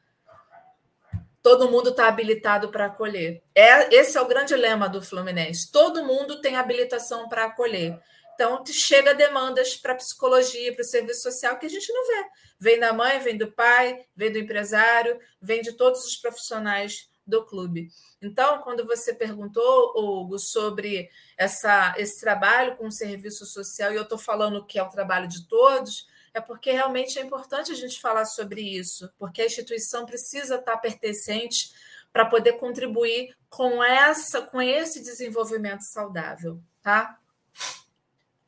Todo 1.41 1.69
mundo 1.69 1.89
está 1.89 2.07
habilitado 2.07 2.69
para 2.69 2.85
acolher. 2.85 3.41
É, 3.55 3.93
esse 3.95 4.17
é 4.17 4.21
o 4.21 4.27
grande 4.27 4.55
lema 4.55 4.89
do 4.89 5.01
Fluminense. 5.01 5.71
Todo 5.71 6.05
mundo 6.05 6.41
tem 6.41 6.55
habilitação 6.55 7.27
para 7.29 7.45
acolher. 7.45 7.99
Então, 8.33 8.63
chega 8.65 9.13
demandas 9.13 9.75
para 9.75 9.95
psicologia, 9.95 10.73
para 10.73 10.81
o 10.81 10.85
serviço 10.85 11.23
social 11.23 11.59
que 11.59 11.65
a 11.65 11.69
gente 11.69 11.91
não 11.91 12.07
vê. 12.07 12.25
Vem 12.57 12.79
da 12.79 12.93
mãe, 12.93 13.19
vem 13.19 13.37
do 13.37 13.51
pai, 13.51 14.05
vem 14.15 14.31
do 14.31 14.37
empresário, 14.37 15.19
vem 15.41 15.61
de 15.61 15.73
todos 15.73 16.05
os 16.05 16.15
profissionais 16.15 17.09
do 17.27 17.45
clube. 17.45 17.89
Então, 18.21 18.59
quando 18.59 18.85
você 18.85 19.13
perguntou, 19.13 19.93
Hugo, 19.95 20.39
sobre 20.39 21.09
essa, 21.37 21.93
esse 21.97 22.19
trabalho 22.19 22.75
com 22.75 22.87
o 22.87 22.91
serviço 22.91 23.45
social, 23.45 23.91
e 23.91 23.95
eu 23.95 24.03
estou 24.03 24.17
falando 24.17 24.65
que 24.65 24.79
é 24.79 24.83
o 24.83 24.89
trabalho 24.89 25.27
de 25.27 25.47
todos, 25.47 26.07
é 26.39 26.41
porque 26.41 26.71
realmente 26.71 27.19
é 27.19 27.21
importante 27.21 27.71
a 27.71 27.75
gente 27.75 27.99
falar 28.01 28.25
sobre 28.25 28.61
isso, 28.61 29.11
porque 29.17 29.41
a 29.41 29.45
instituição 29.45 30.05
precisa 30.05 30.55
estar 30.55 30.77
pertencente 30.77 31.71
para 32.11 32.25
poder 32.25 32.53
contribuir 32.53 33.35
com 33.49 33.83
essa, 33.83 34.41
com 34.41 34.61
esse 34.61 35.03
desenvolvimento 35.03 35.83
saudável, 35.83 36.59
tá? 36.81 37.19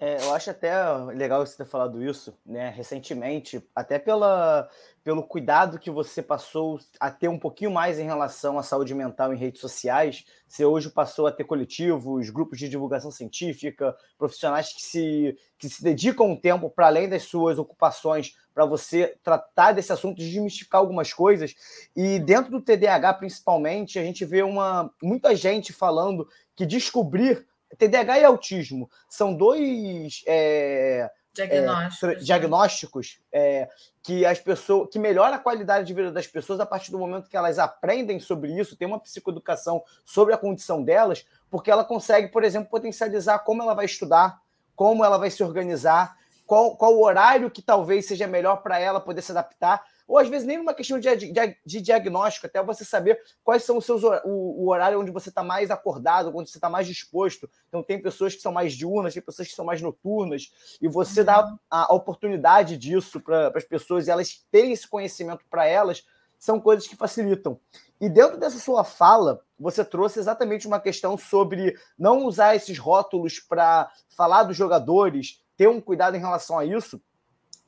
É, 0.04 0.20
eu 0.20 0.34
acho 0.34 0.50
até 0.50 0.74
legal 1.14 1.46
você 1.46 1.56
ter 1.58 1.70
falado 1.70 2.04
isso, 2.04 2.36
né? 2.44 2.70
Recentemente, 2.76 3.64
até 3.76 4.00
pela, 4.00 4.68
pelo 5.04 5.22
cuidado 5.22 5.78
que 5.78 5.92
você 5.92 6.24
passou 6.24 6.80
a 7.00 7.12
ter 7.12 7.28
um 7.28 7.38
pouquinho 7.38 7.70
mais 7.70 8.00
em 8.00 8.06
relação 8.06 8.58
à 8.58 8.64
saúde 8.64 8.96
mental 8.96 9.32
em 9.32 9.38
redes 9.38 9.62
sociais. 9.62 10.26
Você 10.48 10.66
hoje 10.66 10.90
passou 10.90 11.28
a 11.28 11.32
ter 11.32 11.44
coletivos, 11.44 12.32
grupos 12.32 12.58
de 12.58 12.68
divulgação 12.68 13.12
científica, 13.12 13.96
profissionais 14.18 14.74
que 14.74 14.82
se, 14.82 15.38
que 15.60 15.70
se 15.70 15.84
dedicam 15.84 16.32
um 16.32 16.36
tempo 16.36 16.68
para 16.68 16.88
além 16.88 17.08
das 17.08 17.22
suas 17.22 17.60
ocupações 17.60 18.36
para 18.56 18.66
você 18.66 19.16
tratar 19.22 19.72
desse 19.72 19.94
assunto, 19.94 20.18
desmistificar 20.18 20.82
algumas 20.82 21.14
coisas. 21.14 21.54
E 21.96 22.18
dentro 22.18 22.50
do 22.50 22.60
TDAH, 22.60 23.14
principalmente, 23.14 24.00
a 24.00 24.04
gente 24.04 24.26
vê 24.26 24.42
uma 24.42 24.92
muita 25.00 25.36
gente 25.36 25.72
falando 25.72 26.28
que 26.56 26.66
descobrir 26.66 27.46
TDAH 27.78 28.20
e 28.20 28.26
autismo. 28.26 28.90
São 29.10 29.34
dois 29.34 30.24
é, 30.28 31.10
diagnósticos, 31.34 32.10
é, 32.10 32.16
diagnósticos 32.16 33.20
é, 33.32 33.70
que 34.04 34.26
as 34.26 34.40
pessoas 34.40 34.90
que 34.92 35.00
melhora 35.00 35.36
a 35.36 35.40
qualidade 35.40 35.86
de 35.86 35.94
vida 35.94 36.12
das 36.12 36.28
pessoas 36.28 36.60
a 36.60 36.66
partir 36.66 36.92
do 36.92 37.00
momento 37.00 37.30
que 37.30 37.38
elas 37.38 37.60
aprendem 37.60 38.20
sobre 38.20 38.52
isso, 38.60 38.76
tem 38.76 38.88
uma 38.88 39.00
psicoeducação 39.00 39.84
sobre 40.04 40.34
a 40.34 40.38
condição 40.38 40.84
delas, 40.84 41.26
porque 41.50 41.72
ela 41.72 41.84
consegue, 41.84 42.28
por 42.28 42.44
exemplo, 42.44 42.70
potencializar 42.70 43.40
como 43.40 43.62
ela 43.62 43.74
vai 43.74 43.86
estudar, 43.86 44.42
como 44.76 45.06
ela 45.06 45.18
vai 45.18 45.30
se 45.30 45.44
organizar, 45.44 46.18
qual, 46.46 46.76
qual 46.76 46.94
o 46.94 47.04
horário 47.06 47.50
que 47.50 47.62
talvez 47.62 48.08
seja 48.08 48.28
melhor 48.28 48.58
para 48.58 48.80
ela 48.80 49.00
poder 49.00 49.22
se 49.22 49.32
adaptar 49.32 49.84
ou 50.12 50.18
às 50.18 50.28
vezes 50.28 50.46
nem 50.46 50.60
uma 50.60 50.74
questão 50.74 51.00
de, 51.00 51.16
de, 51.16 51.58
de, 51.66 51.82
diagnóstico, 51.82 52.46
até 52.46 52.62
você 52.62 52.84
saber 52.84 53.18
quais 53.46 53.64
são 53.64 53.78
os 53.78 53.86
seus 53.86 54.04
o, 54.04 54.20
o 54.26 54.70
horário 54.70 55.00
onde 55.00 55.10
você 55.10 55.30
está 55.30 55.42
mais 55.42 55.72
acordado, 55.72 56.36
onde 56.36 56.50
você 56.52 56.58
está 56.58 56.70
mais 56.70 56.86
disposto. 56.86 57.50
Então 57.70 57.82
tem 57.82 58.02
pessoas 58.02 58.36
que 58.36 58.42
são 58.42 58.52
mais 58.52 58.74
diurnas, 58.74 59.14
tem 59.14 59.24
pessoas 59.24 59.48
que 59.48 59.56
são 59.56 59.64
mais 59.64 59.82
noturnas, 59.82 60.52
e 60.82 60.88
você 60.90 61.22
uhum. 61.22 61.26
dá 61.26 61.58
a, 61.70 61.94
a 61.94 61.96
oportunidade 61.96 62.76
disso 62.76 63.22
para 63.22 63.54
as 63.56 63.64
pessoas 63.64 64.06
e 64.06 64.12
elas 64.12 64.46
terem 64.52 64.74
esse 64.74 64.86
conhecimento 64.86 65.46
para 65.50 65.66
elas, 65.66 66.06
são 66.38 66.60
coisas 66.60 66.86
que 66.86 66.96
facilitam. 66.98 67.58
E 68.02 68.10
dentro 68.10 68.38
dessa 68.38 68.60
sua 68.60 68.84
fala, 68.84 69.40
você 69.58 69.86
trouxe 69.86 70.20
exatamente 70.20 70.68
uma 70.68 70.82
questão 70.82 71.18
sobre 71.18 71.74
não 71.98 72.26
usar 72.26 72.54
esses 72.54 72.78
rótulos 72.78 73.40
para 73.40 73.90
falar 74.10 74.44
dos 74.44 74.58
jogadores, 74.58 75.42
ter 75.56 75.70
um 75.70 75.80
cuidado 75.80 76.18
em 76.18 76.20
relação 76.20 76.60
a 76.60 76.66
isso. 76.66 77.02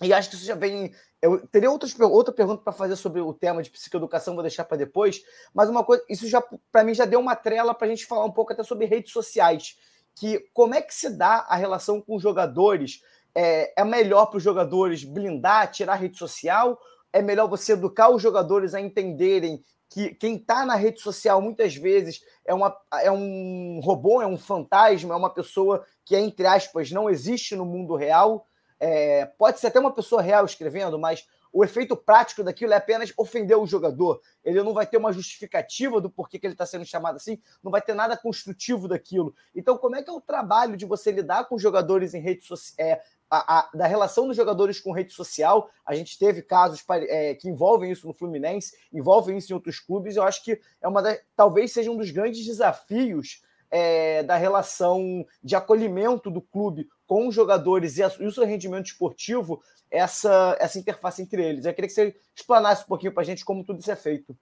E 0.04 0.13
acho 0.13 0.30
que 0.30 0.36
isso 0.36 0.46
já 0.46 0.56
vem 0.56 0.94
eu 1.24 1.48
teria 1.48 1.72
outras, 1.72 1.98
outra 1.98 2.34
pergunta 2.34 2.62
para 2.62 2.74
fazer 2.74 2.98
sobre 2.98 3.22
o 3.22 3.34
tema 3.34 3.63
de 3.63 3.70
psicoeducação, 3.70 4.34
vou 4.34 4.44
deixar 4.44 4.66
para 4.66 4.76
depois. 4.76 5.24
Mas 5.54 5.70
uma 5.70 5.82
coisa, 5.82 6.04
isso 6.10 6.28
já 6.28 6.44
para 6.70 6.84
mim 6.84 6.94
já 6.94 7.06
deu 7.06 7.18
uma 7.18 7.34
trela 7.34 7.74
para 7.74 7.88
a 7.88 7.89
gente 7.89 8.06
falar 8.06 8.26
um 8.26 8.32
pouco 8.32 8.52
até 8.52 8.62
sobre 8.62 8.86
redes 8.86 9.13
sociais. 9.13 9.78
Que 10.13 10.39
como 10.54 10.76
é 10.76 10.82
que 10.82 10.94
se 10.94 11.10
dá 11.10 11.46
a 11.48 11.56
relação 11.56 12.02
com 12.02 12.18
os 12.18 12.22
jogadores? 12.22 13.02
É, 13.34 13.82
é 13.82 13.86
melhor 13.86 14.26
para 14.26 14.36
os 14.36 14.44
jogadores 14.44 15.06
blindar, 15.06 15.72
tirar 15.72 15.94
a 15.94 15.96
rede 15.96 16.18
social? 16.18 16.78
É 17.13 17.22
melhor 17.22 17.48
você 17.48 17.72
educar 17.72 18.10
os 18.10 18.22
jogadores 18.22 18.74
a 18.74 18.82
entenderem 18.82 19.63
que 19.89 20.13
quem 20.16 20.36
está 20.36 20.66
na 20.66 20.76
rede 20.76 21.00
social 21.00 21.42
muitas 21.42 21.74
vezes 21.74 22.20
é, 22.44 22.54
uma, 22.54 22.76
é 23.02 23.10
um 23.10 23.80
robô, 23.82 24.22
é 24.22 24.28
um 24.28 24.38
fantasma, 24.38 25.13
é 25.13 25.18
uma 25.18 25.34
pessoa 25.34 25.86
que, 26.04 26.18
entre 26.18 26.46
aspas, 26.46 26.92
não 26.92 27.10
existe 27.10 27.56
no 27.56 27.63
mundo 27.63 27.96
real 27.96 28.46
é, 28.84 29.26
pode 29.26 29.62
ser 29.62 29.67
até 29.67 29.80
uma 29.80 29.93
pessoa 29.93 30.22
real 30.22 30.43
escrevendo, 30.43 31.00
mas 31.00 31.26
o 31.54 31.63
efeito 31.63 31.96
prático 31.96 32.43
daquilo 32.43 32.74
é 32.74 32.76
apenas 32.76 33.13
ofender 33.15 33.58
o 33.58 33.65
jogador. 33.65 34.19
Ele 34.43 34.62
não 34.62 34.74
vai 34.74 34.86
ter 34.86 34.98
uma 34.98 35.13
justificativa 35.13 36.02
do 36.02 36.10
porquê 36.10 36.38
que 36.38 36.46
ele 36.46 36.54
está 36.54 36.65
sendo 36.65 36.84
chamado 36.84 37.15
assim, 37.15 37.39
não 37.63 37.72
vai 37.72 37.82
ter 37.82 37.93
nada 37.93 38.17
construtivo 38.17 38.88
daquilo. 38.88 39.34
Então, 39.56 39.78
como 39.78 39.96
é 39.96 40.04
que 40.04 40.10
é 40.10 40.13
o 40.13 40.19
trabalho 40.19 40.76
de 40.76 40.86
você 40.86 41.12
lidar 41.12 41.46
com 41.46 41.58
jogadores 41.58 42.13
em 42.13 42.19
rede 42.19 42.43
social? 42.43 42.76
É, 42.86 43.02
a, 43.30 43.60
a, 43.60 43.69
da 43.74 43.88
relação 43.88 44.28
dos 44.28 44.36
jogadores 44.36 44.80
com 44.80 44.91
rede 44.91 45.13
social, 45.13 45.69
a 45.86 45.96
gente 45.96 46.19
teve 46.19 46.41
casos 46.41 46.84
é, 47.08 47.34
que 47.34 47.50
envolvem 47.50 47.89
isso 47.89 48.06
no 48.06 48.13
Fluminense, 48.13 48.76
envolvem 48.91 49.38
isso 49.38 49.52
em 49.52 49.56
outros 49.56 49.80
clubes. 49.80 50.17
Eu 50.17 50.24
acho 50.24 50.43
que 50.43 50.60
é 50.82 50.88
uma 50.88 51.02
talvez 51.36 51.72
seja 51.72 51.89
um 51.89 51.98
dos 51.98 52.12
grandes 52.12 52.46
desafios 52.46 53.41
é, 53.74 54.22
da 54.22 54.38
relação 54.38 55.26
de 55.44 55.56
acolhimento 55.56 56.30
do 56.30 56.40
clube 56.40 56.88
com 57.08 57.28
os 57.28 57.34
jogadores 57.34 57.98
e, 57.98 58.04
a, 58.04 58.12
e 58.20 58.28
o 58.28 58.32
seu 58.32 58.46
rendimento 58.46 58.86
esportivo, 58.86 59.64
essa, 59.90 60.56
essa 60.60 60.78
interface 60.78 61.24
entre 61.24 61.44
eles. 61.44 61.66
Eu 61.66 61.74
queria 61.74 61.88
que 61.88 61.94
você 61.96 62.16
explanasse 62.36 62.84
um 62.84 62.88
pouquinho 62.88 63.12
para 63.12 63.24
a 63.24 63.26
gente 63.26 63.44
como 63.44 63.64
tudo 63.64 63.80
isso 63.80 63.92
é 63.92 63.96
feito. 63.96 64.38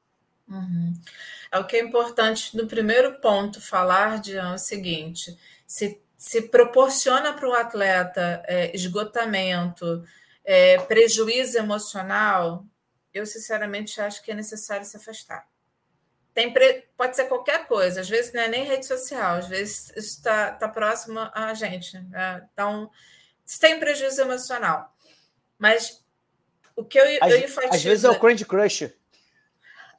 Uhum. 0.49 0.93
É 1.49 1.59
o 1.59 1.65
que 1.65 1.77
é 1.77 1.79
importante 1.81 2.57
no 2.57 2.67
primeiro 2.67 3.21
ponto 3.21 3.61
falar 3.61 4.19
de 4.19 4.35
é 4.35 4.53
o 4.53 4.57
seguinte: 4.57 5.37
se, 5.65 6.01
se 6.17 6.41
proporciona 6.49 7.31
para 7.31 7.47
o 7.47 7.53
atleta 7.53 8.43
é, 8.45 8.75
esgotamento, 8.75 10.03
é, 10.43 10.77
prejuízo 10.79 11.57
emocional, 11.57 12.65
eu 13.13 13.25
sinceramente 13.25 14.01
acho 14.01 14.21
que 14.21 14.31
é 14.31 14.35
necessário 14.35 14.85
se 14.85 14.97
afastar. 14.97 15.47
Tem 16.33 16.53
pode 16.95 17.15
ser 17.15 17.25
qualquer 17.25 17.65
coisa, 17.65 18.01
às 18.01 18.09
vezes 18.09 18.31
não 18.33 18.41
é 18.41 18.47
nem 18.47 18.63
rede 18.63 18.85
social, 18.85 19.35
às 19.35 19.47
vezes 19.47 19.89
isso 19.89 20.17
está 20.17 20.51
tá 20.51 20.67
próximo 20.67 21.19
a 21.33 21.53
gente. 21.53 21.99
Né? 21.99 22.47
Então, 22.53 22.89
isso 23.45 23.59
tem 23.59 23.79
prejuízo 23.79 24.21
emocional. 24.21 24.95
Mas 25.57 26.03
o 26.75 26.85
que 26.85 26.99
eu, 26.99 27.05
às, 27.21 27.31
eu 27.31 27.39
enfatizo... 27.39 27.73
Às 27.73 27.83
vezes 27.83 28.03
é 28.05 28.09
o 28.09 28.19
Candy 28.19 28.45
Crush. 28.45 28.93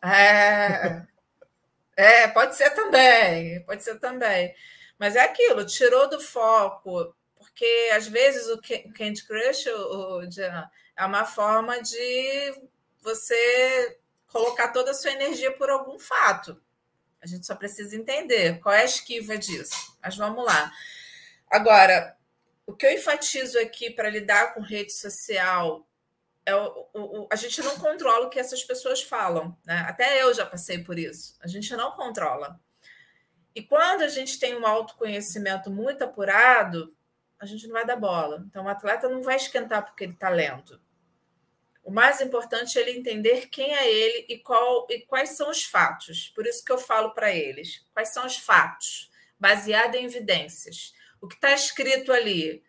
É, 0.04 1.02
é, 1.96 2.28
pode 2.28 2.56
ser 2.56 2.70
também, 2.70 3.62
pode 3.64 3.84
ser 3.84 3.98
também. 3.98 4.54
Mas 4.98 5.16
é 5.16 5.20
aquilo, 5.20 5.66
tirou 5.66 6.08
do 6.08 6.20
foco, 6.20 7.14
porque 7.36 7.90
às 7.94 8.08
vezes 8.08 8.48
o 8.48 8.60
Candy 8.96 9.22
Crush 9.24 9.66
o, 9.68 10.20
o, 10.20 10.28
é 10.96 11.04
uma 11.04 11.24
forma 11.24 11.80
de 11.82 12.54
você 13.02 13.98
colocar 14.32 14.68
toda 14.68 14.90
a 14.90 14.94
sua 14.94 15.12
energia 15.12 15.52
por 15.52 15.70
algum 15.70 15.98
fato. 15.98 16.60
A 17.20 17.26
gente 17.26 17.46
só 17.46 17.54
precisa 17.54 17.94
entender 17.94 18.58
qual 18.60 18.74
é 18.74 18.80
a 18.80 18.86
esquiva 18.86 19.36
disso. 19.38 19.96
Mas 20.02 20.16
vamos 20.16 20.44
lá. 20.44 20.72
Agora, 21.48 22.16
o 22.66 22.72
que 22.72 22.86
eu 22.86 22.92
enfatizo 22.92 23.58
aqui 23.58 23.90
para 23.90 24.10
lidar 24.10 24.54
com 24.54 24.60
rede 24.60 24.92
social 24.92 25.86
é 26.44 26.54
o, 26.56 26.88
o, 26.94 27.28
a 27.30 27.36
gente 27.36 27.62
não 27.62 27.78
controla 27.78 28.26
o 28.26 28.30
que 28.30 28.40
essas 28.40 28.64
pessoas 28.64 29.02
falam. 29.02 29.56
Né? 29.64 29.84
Até 29.86 30.22
eu 30.22 30.34
já 30.34 30.44
passei 30.44 30.82
por 30.82 30.98
isso. 30.98 31.36
A 31.40 31.46
gente 31.46 31.76
não 31.76 31.92
controla. 31.92 32.58
E 33.54 33.62
quando 33.62 34.02
a 34.02 34.08
gente 34.08 34.38
tem 34.38 34.56
um 34.56 34.66
autoconhecimento 34.66 35.70
muito 35.70 36.02
apurado, 36.02 36.96
a 37.38 37.44
gente 37.44 37.66
não 37.66 37.74
vai 37.74 37.84
dar 37.84 37.96
bola. 37.96 38.42
Então, 38.48 38.64
o 38.64 38.68
atleta 38.68 39.08
não 39.08 39.22
vai 39.22 39.36
esquentar 39.36 39.84
porque 39.84 40.04
ele 40.04 40.14
está 40.14 40.30
lento. 40.30 40.80
O 41.82 41.90
mais 41.90 42.20
importante 42.20 42.78
é 42.78 42.82
ele 42.82 42.98
entender 42.98 43.48
quem 43.48 43.74
é 43.74 43.90
ele 43.90 44.26
e, 44.28 44.38
qual, 44.38 44.86
e 44.88 45.00
quais 45.00 45.30
são 45.30 45.50
os 45.50 45.64
fatos. 45.64 46.30
Por 46.34 46.46
isso 46.46 46.64
que 46.64 46.70
eu 46.70 46.78
falo 46.78 47.12
para 47.12 47.34
eles: 47.34 47.84
quais 47.92 48.12
são 48.12 48.24
os 48.24 48.36
fatos, 48.36 49.10
baseado 49.38 49.96
em 49.96 50.04
evidências. 50.04 50.94
O 51.20 51.26
que 51.26 51.34
está 51.34 51.52
escrito 51.52 52.12
ali 52.12 52.62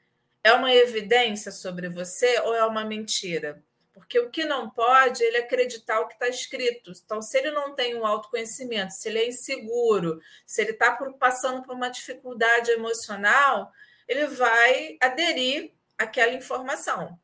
é 0.43 0.51
uma 0.53 0.73
evidência 0.73 1.51
sobre 1.51 1.89
você 1.89 2.39
ou 2.41 2.55
é 2.55 2.65
uma 2.65 2.83
mentira? 2.83 3.63
Porque 3.93 4.19
o 4.19 4.31
que 4.31 4.43
não 4.43 4.69
pode, 4.69 5.23
ele 5.23 5.37
acreditar 5.37 5.99
o 5.99 6.07
que 6.07 6.13
está 6.13 6.27
escrito. 6.27 6.91
Então, 7.05 7.21
se 7.21 7.37
ele 7.37 7.51
não 7.51 7.75
tem 7.75 7.95
um 7.95 8.05
autoconhecimento, 8.05 8.91
se 8.93 9.07
ele 9.07 9.19
é 9.19 9.27
inseguro, 9.27 10.19
se 10.45 10.61
ele 10.61 10.71
está 10.71 10.97
passando 11.19 11.61
por 11.61 11.75
uma 11.75 11.89
dificuldade 11.89 12.71
emocional, 12.71 13.71
ele 14.07 14.25
vai 14.25 14.97
aderir 14.99 15.71
àquela 15.97 16.33
informação. 16.33 17.17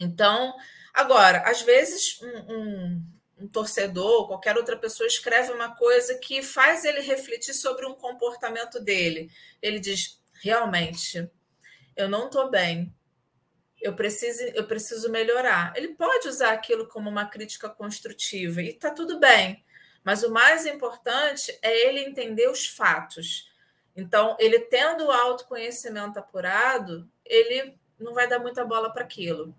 Então, 0.00 0.54
Agora, 0.92 1.42
às 1.48 1.62
vezes, 1.62 2.20
um, 2.20 2.54
um, 2.54 3.06
um 3.38 3.48
torcedor, 3.48 4.26
qualquer 4.26 4.56
outra 4.56 4.76
pessoa 4.76 5.06
escreve 5.06 5.52
uma 5.52 5.74
coisa 5.74 6.18
que 6.18 6.42
faz 6.42 6.84
ele 6.84 7.00
refletir 7.00 7.54
sobre 7.54 7.86
um 7.86 7.94
comportamento 7.94 8.78
dele. 8.78 9.30
Ele 9.60 9.80
diz: 9.80 10.20
realmente, 10.42 11.30
eu 11.96 12.08
não 12.08 12.26
estou 12.26 12.50
bem. 12.50 12.94
Eu 13.80 13.94
preciso, 13.94 14.42
eu 14.54 14.66
preciso 14.66 15.10
melhorar. 15.10 15.72
Ele 15.76 15.88
pode 15.88 16.28
usar 16.28 16.52
aquilo 16.52 16.86
como 16.86 17.10
uma 17.10 17.26
crítica 17.26 17.68
construtiva 17.68 18.62
e 18.62 18.68
está 18.68 18.90
tudo 18.90 19.18
bem. 19.18 19.64
Mas 20.04 20.22
o 20.22 20.30
mais 20.30 20.66
importante 20.66 21.56
é 21.62 21.88
ele 21.88 22.00
entender 22.00 22.48
os 22.48 22.66
fatos. 22.66 23.50
Então, 23.96 24.36
ele 24.38 24.58
tendo 24.60 25.06
o 25.06 25.10
autoconhecimento 25.10 26.18
apurado, 26.18 27.08
ele 27.24 27.76
não 27.98 28.14
vai 28.14 28.26
dar 28.28 28.38
muita 28.38 28.64
bola 28.64 28.92
para 28.92 29.02
aquilo. 29.02 29.54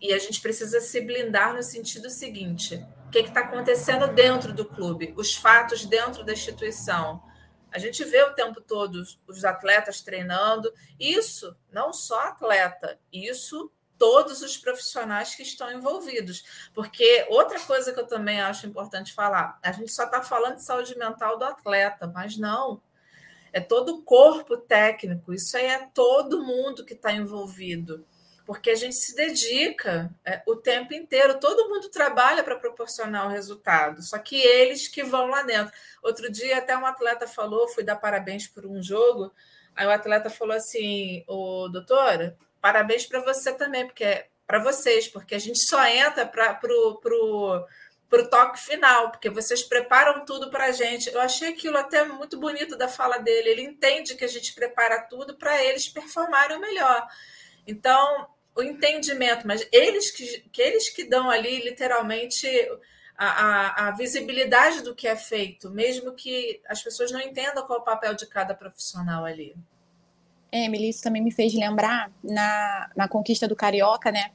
E 0.00 0.12
a 0.12 0.18
gente 0.18 0.40
precisa 0.40 0.80
se 0.80 1.00
blindar 1.00 1.54
no 1.54 1.62
sentido 1.62 2.10
seguinte: 2.10 2.84
o 3.06 3.10
que 3.10 3.18
está 3.20 3.40
acontecendo 3.40 4.06
dentro 4.08 4.52
do 4.52 4.64
clube, 4.64 5.14
os 5.16 5.34
fatos 5.34 5.84
dentro 5.84 6.24
da 6.24 6.32
instituição. 6.32 7.22
A 7.72 7.78
gente 7.78 8.04
vê 8.04 8.22
o 8.22 8.34
tempo 8.34 8.60
todo 8.60 9.02
os 9.26 9.44
atletas 9.44 10.00
treinando. 10.00 10.72
Isso, 10.98 11.54
não 11.70 11.92
só 11.92 12.20
atleta, 12.20 12.98
isso 13.12 13.70
todos 13.98 14.42
os 14.42 14.56
profissionais 14.56 15.34
que 15.34 15.42
estão 15.42 15.70
envolvidos. 15.72 16.70
Porque 16.74 17.26
outra 17.28 17.58
coisa 17.60 17.92
que 17.92 18.00
eu 18.00 18.06
também 18.06 18.40
acho 18.40 18.66
importante 18.66 19.12
falar: 19.12 19.58
a 19.62 19.72
gente 19.72 19.92
só 19.92 20.04
está 20.04 20.22
falando 20.22 20.56
de 20.56 20.62
saúde 20.62 20.96
mental 20.96 21.38
do 21.38 21.44
atleta, 21.44 22.06
mas 22.06 22.36
não. 22.36 22.80
É 23.52 23.60
todo 23.60 23.94
o 23.94 24.02
corpo 24.02 24.56
técnico, 24.58 25.32
isso 25.32 25.56
aí 25.56 25.66
é 25.66 25.88
todo 25.94 26.44
mundo 26.44 26.84
que 26.84 26.92
está 26.92 27.12
envolvido 27.12 28.04
porque 28.46 28.70
a 28.70 28.74
gente 28.76 28.94
se 28.94 29.14
dedica 29.14 30.08
é, 30.24 30.40
o 30.46 30.54
tempo 30.54 30.94
inteiro, 30.94 31.40
todo 31.40 31.68
mundo 31.68 31.90
trabalha 31.90 32.44
para 32.44 32.54
proporcionar 32.54 33.26
o 33.26 33.30
resultado, 33.30 34.00
só 34.02 34.16
que 34.18 34.40
eles 34.40 34.86
que 34.86 35.02
vão 35.02 35.26
lá 35.26 35.42
dentro. 35.42 35.74
Outro 36.00 36.30
dia, 36.30 36.58
até 36.58 36.78
um 36.78 36.86
atleta 36.86 37.26
falou, 37.26 37.68
fui 37.68 37.82
dar 37.82 37.96
parabéns 37.96 38.46
por 38.46 38.64
um 38.64 38.80
jogo, 38.80 39.34
aí 39.74 39.84
o 39.84 39.90
atleta 39.90 40.30
falou 40.30 40.56
assim: 40.56 41.24
Ô, 41.26 41.68
doutora, 41.68 42.36
parabéns 42.60 43.04
para 43.04 43.20
você 43.20 43.52
também, 43.52 43.84
porque 43.84 44.04
é 44.04 44.28
para 44.46 44.60
vocês, 44.60 45.08
porque 45.08 45.34
a 45.34 45.40
gente 45.40 45.58
só 45.58 45.84
entra 45.84 46.24
para 46.24 46.56
o 46.62 47.00
pro, 47.00 47.66
pro 48.08 48.30
toque 48.30 48.60
final, 48.60 49.10
porque 49.10 49.28
vocês 49.28 49.64
preparam 49.64 50.24
tudo 50.24 50.50
para 50.50 50.66
a 50.66 50.72
gente. 50.72 51.12
Eu 51.12 51.20
achei 51.20 51.48
aquilo 51.48 51.76
até 51.76 52.04
muito 52.04 52.38
bonito 52.38 52.76
da 52.78 52.86
fala 52.86 53.18
dele. 53.18 53.48
Ele 53.48 53.62
entende 53.62 54.14
que 54.14 54.24
a 54.24 54.28
gente 54.28 54.54
prepara 54.54 55.02
tudo 55.02 55.36
para 55.36 55.60
eles 55.64 55.88
performarem 55.88 56.60
melhor. 56.60 57.08
Então, 57.66 58.28
o 58.56 58.62
entendimento, 58.62 59.46
mas 59.46 59.66
eles 59.70 60.10
que, 60.10 60.44
que 60.50 60.62
eles 60.62 60.88
que 60.88 61.04
dão 61.04 61.28
ali 61.28 61.62
literalmente 61.62 62.48
a, 63.16 63.26
a, 63.26 63.88
a, 63.88 63.90
visibilidade 63.92 64.82
do 64.82 64.94
que 64.94 65.06
é 65.06 65.14
feito, 65.14 65.70
mesmo 65.70 66.12
que 66.12 66.60
as 66.66 66.82
pessoas 66.82 67.12
não 67.12 67.20
entendam 67.20 67.66
qual 67.66 67.78
é 67.78 67.82
o 67.82 67.84
papel 67.84 68.14
de 68.14 68.26
cada 68.26 68.54
profissional 68.54 69.24
ali. 69.24 69.54
Emily, 70.50 70.88
isso 70.88 71.02
também 71.02 71.22
me 71.22 71.30
fez 71.30 71.52
lembrar 71.54 72.10
na, 72.24 72.90
na 72.96 73.08
conquista 73.08 73.46
do 73.46 73.54
Carioca, 73.54 74.10
né? 74.10 74.30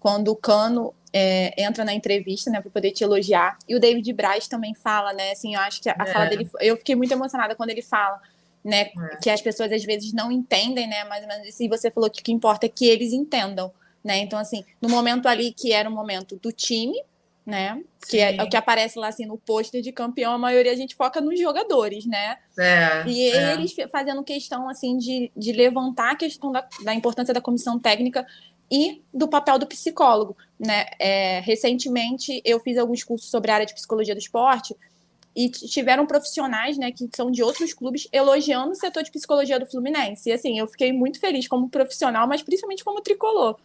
Quando 0.00 0.28
o 0.28 0.36
Cano 0.36 0.94
é, 1.12 1.52
entra 1.62 1.84
na 1.84 1.92
entrevista, 1.92 2.50
né, 2.50 2.60
para 2.60 2.70
poder 2.70 2.92
te 2.92 3.02
elogiar. 3.02 3.58
E 3.68 3.74
o 3.74 3.80
David 3.80 4.10
Braz 4.12 4.46
também 4.46 4.74
fala, 4.74 5.12
né? 5.12 5.32
Assim, 5.32 5.54
eu 5.54 5.60
acho 5.60 5.82
que 5.82 5.90
a, 5.90 5.96
a 5.98 6.04
é. 6.04 6.12
fala 6.12 6.26
dele. 6.26 6.48
Eu 6.60 6.76
fiquei 6.76 6.94
muito 6.94 7.12
emocionada 7.12 7.54
quando 7.54 7.70
ele 7.70 7.82
fala 7.82 8.20
né? 8.64 8.82
É. 8.82 9.16
Que 9.22 9.30
as 9.30 9.40
pessoas 9.40 9.72
às 9.72 9.84
vezes 9.84 10.12
não 10.12 10.30
entendem, 10.30 10.86
né? 10.86 11.04
Mais 11.04 11.22
ou 11.22 11.28
menos 11.28 11.46
isso. 11.46 11.62
E 11.62 11.68
você 11.68 11.90
falou 11.90 12.10
que 12.10 12.20
o 12.20 12.24
que 12.24 12.32
importa 12.32 12.66
é 12.66 12.68
que 12.68 12.86
eles 12.86 13.12
entendam, 13.12 13.72
né? 14.04 14.18
Então, 14.18 14.38
assim, 14.38 14.64
no 14.80 14.88
momento 14.88 15.26
ali 15.26 15.52
que 15.52 15.72
era 15.72 15.88
o 15.88 15.92
momento 15.92 16.36
do 16.36 16.52
time, 16.52 17.00
né? 17.48 17.82
Que 18.06 18.18
é, 18.18 18.36
é, 18.36 18.42
o 18.42 18.48
que 18.48 18.56
aparece 18.58 18.98
lá 18.98 19.08
assim 19.08 19.24
no 19.24 19.38
pôster 19.38 19.80
de 19.80 19.90
campeão, 19.90 20.34
a 20.34 20.38
maioria 20.38 20.70
a 20.70 20.76
gente 20.76 20.94
foca 20.94 21.18
nos 21.18 21.40
jogadores, 21.40 22.04
né? 22.04 22.36
É, 22.58 23.04
e 23.06 23.30
é. 23.30 23.54
eles 23.54 23.74
fazendo 23.90 24.22
questão 24.22 24.68
assim 24.68 24.98
de, 24.98 25.32
de 25.34 25.52
levantar 25.52 26.12
a 26.12 26.16
questão 26.16 26.52
da, 26.52 26.68
da 26.84 26.94
importância 26.94 27.32
da 27.32 27.40
comissão 27.40 27.78
técnica 27.78 28.26
e 28.70 29.02
do 29.14 29.26
papel 29.26 29.58
do 29.58 29.66
psicólogo, 29.66 30.36
né? 30.60 30.84
É, 30.98 31.40
recentemente 31.40 32.42
eu 32.44 32.60
fiz 32.60 32.76
alguns 32.76 33.02
cursos 33.02 33.30
sobre 33.30 33.50
a 33.50 33.54
área 33.54 33.66
de 33.66 33.72
psicologia 33.72 34.14
do 34.14 34.20
esporte 34.20 34.76
e 35.38 35.48
tiveram 35.48 36.04
profissionais, 36.04 36.76
né, 36.76 36.90
que 36.90 37.08
são 37.14 37.30
de 37.30 37.44
outros 37.44 37.72
clubes, 37.72 38.08
elogiando 38.12 38.72
o 38.72 38.74
setor 38.74 39.04
de 39.04 39.12
psicologia 39.12 39.60
do 39.60 39.66
Fluminense. 39.66 40.28
E 40.28 40.32
assim, 40.32 40.58
eu 40.58 40.66
fiquei 40.66 40.92
muito 40.92 41.20
feliz 41.20 41.46
como 41.46 41.68
profissional, 41.68 42.26
mas 42.26 42.42
principalmente 42.42 42.82
como 42.82 43.00
tricolor. 43.00 43.56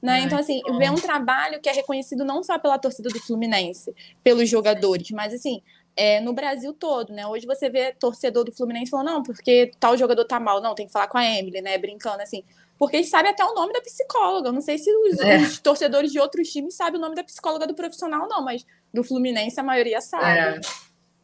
Né? 0.00 0.20
então, 0.20 0.38
assim, 0.38 0.60
ver 0.78 0.90
um 0.92 0.94
trabalho 0.94 1.58
que 1.60 1.68
é 1.68 1.72
reconhecido 1.72 2.24
não 2.24 2.44
só 2.44 2.56
pela 2.60 2.78
torcida 2.78 3.08
do 3.08 3.18
Fluminense, 3.18 3.92
pelos 4.22 4.48
jogadores, 4.48 5.10
mas 5.10 5.34
assim, 5.34 5.60
é, 5.96 6.20
no 6.20 6.32
Brasil 6.32 6.72
todo, 6.72 7.12
né? 7.12 7.26
Hoje 7.26 7.44
você 7.44 7.68
vê 7.68 7.92
torcedor 7.92 8.44
do 8.44 8.52
Fluminense 8.52 8.90
falando, 8.90 9.06
não, 9.06 9.22
porque 9.24 9.72
tal 9.80 9.96
jogador 9.96 10.24
tá 10.26 10.38
mal, 10.38 10.60
não, 10.60 10.76
tem 10.76 10.86
que 10.86 10.92
falar 10.92 11.08
com 11.08 11.18
a 11.18 11.24
Emily, 11.24 11.60
né? 11.60 11.76
Brincando 11.76 12.22
assim. 12.22 12.44
Porque 12.78 12.98
eles 12.98 13.08
sabem 13.08 13.32
até 13.32 13.44
o 13.44 13.54
nome 13.54 13.72
da 13.72 13.80
psicóloga. 13.80 14.50
Eu 14.50 14.52
não 14.52 14.60
sei 14.60 14.78
se 14.78 14.94
os, 14.94 15.18
é. 15.18 15.38
os, 15.38 15.58
torcedores 15.58 16.12
de 16.12 16.20
outros 16.20 16.50
times 16.50 16.76
sabem 16.76 17.00
o 17.00 17.02
nome 17.02 17.16
da 17.16 17.24
psicóloga 17.24 17.66
do 17.66 17.74
profissional, 17.74 18.28
não, 18.28 18.44
mas 18.44 18.64
do 18.94 19.02
Fluminense 19.02 19.58
a 19.58 19.64
maioria 19.64 20.00
sabe. 20.00 20.38
É. 20.38 20.60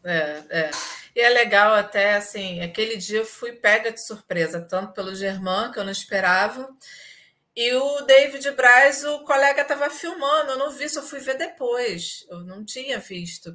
É, 0.04 0.42
é. 0.50 0.70
E 1.14 1.20
é 1.20 1.28
legal 1.28 1.74
até, 1.74 2.14
assim, 2.14 2.60
aquele 2.60 2.96
dia 2.96 3.18
eu 3.18 3.26
fui 3.26 3.52
pega 3.52 3.92
de 3.92 4.04
surpresa, 4.04 4.60
tanto 4.60 4.92
pelo 4.92 5.14
Germán, 5.14 5.70
que 5.70 5.78
eu 5.78 5.84
não 5.84 5.92
esperava, 5.92 6.74
e 7.54 7.74
o 7.74 8.00
David 8.02 8.50
Braz, 8.52 9.04
o 9.04 9.24
colega 9.24 9.60
estava 9.60 9.90
filmando, 9.90 10.52
eu 10.52 10.58
não 10.58 10.70
vi, 10.70 10.88
só 10.88 11.02
fui 11.02 11.20
ver 11.20 11.36
depois, 11.36 12.26
eu 12.30 12.40
não 12.40 12.64
tinha 12.64 12.98
visto. 12.98 13.54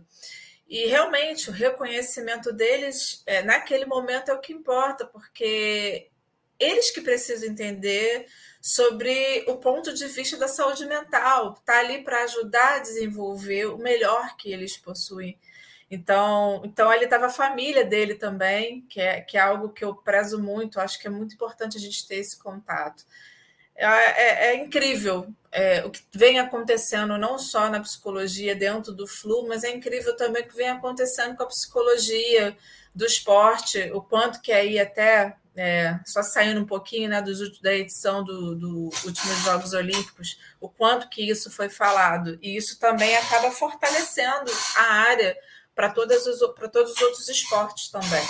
E 0.67 0.85
realmente 0.85 1.49
o 1.49 1.53
reconhecimento 1.53 2.53
deles 2.53 3.23
é, 3.25 3.41
naquele 3.41 3.85
momento 3.85 4.29
é 4.29 4.33
o 4.33 4.39
que 4.39 4.53
importa, 4.53 5.05
porque 5.05 6.09
eles 6.59 6.91
que 6.91 7.01
precisam 7.01 7.49
entender 7.49 8.27
sobre 8.61 9.45
o 9.47 9.57
ponto 9.57 9.93
de 9.93 10.05
vista 10.07 10.37
da 10.37 10.47
saúde 10.47 10.85
mental, 10.85 11.55
tá 11.65 11.79
ali 11.79 12.03
para 12.03 12.23
ajudar 12.23 12.75
a 12.75 12.79
desenvolver 12.79 13.65
o 13.65 13.77
melhor 13.77 14.35
que 14.37 14.51
eles 14.51 14.77
possuem. 14.77 15.39
Então, 15.89 16.61
então 16.65 16.89
ali 16.89 17.05
estava 17.05 17.27
a 17.27 17.31
família 17.31 17.85
dele 17.85 18.15
também, 18.15 18.81
que 18.89 18.99
é, 18.99 19.21
que 19.21 19.37
é 19.37 19.41
algo 19.41 19.69
que 19.69 19.85
eu 19.85 19.95
prezo 19.95 20.41
muito, 20.41 20.79
acho 20.79 20.99
que 20.99 21.07
é 21.07 21.09
muito 21.09 21.33
importante 21.33 21.77
a 21.77 21.79
gente 21.79 22.05
ter 22.07 22.15
esse 22.15 22.37
contato. 22.37 23.05
É, 23.75 23.85
é, 23.85 24.47
é 24.47 24.55
incrível, 24.55 25.27
é, 25.51 25.85
o 25.85 25.91
que 25.91 26.01
vem 26.13 26.39
acontecendo 26.39 27.17
não 27.17 27.37
só 27.37 27.69
na 27.69 27.79
psicologia 27.79 28.55
dentro 28.55 28.91
do 28.91 29.07
flu, 29.07 29.47
mas 29.47 29.63
é 29.63 29.69
incrível 29.69 30.15
também 30.15 30.43
o 30.43 30.47
que 30.47 30.55
vem 30.55 30.69
acontecendo 30.69 31.35
com 31.35 31.43
a 31.43 31.47
psicologia 31.47 32.57
do 32.93 33.05
esporte, 33.05 33.91
o 33.93 34.01
quanto 34.01 34.41
que 34.41 34.51
aí 34.51 34.79
até 34.79 35.37
é, 35.55 35.99
só 36.05 36.21
saindo 36.21 36.61
um 36.61 36.65
pouquinho 36.65 37.09
né, 37.09 37.21
dos, 37.21 37.59
da 37.61 37.73
edição 37.73 38.23
do, 38.23 38.55
do 38.55 38.89
últimos 39.05 39.43
Jogos 39.43 39.73
Olímpicos, 39.73 40.39
o 40.59 40.69
quanto 40.69 41.09
que 41.09 41.27
isso 41.27 41.49
foi 41.49 41.69
falado. 41.69 42.37
E 42.41 42.55
isso 42.55 42.79
também 42.79 43.15
acaba 43.15 43.49
fortalecendo 43.51 44.51
a 44.75 44.93
área 44.93 45.35
para 45.77 45.91
todos 45.91 46.25
os 46.25 46.41
outros 46.41 47.29
esportes 47.29 47.89
também. 47.89 48.23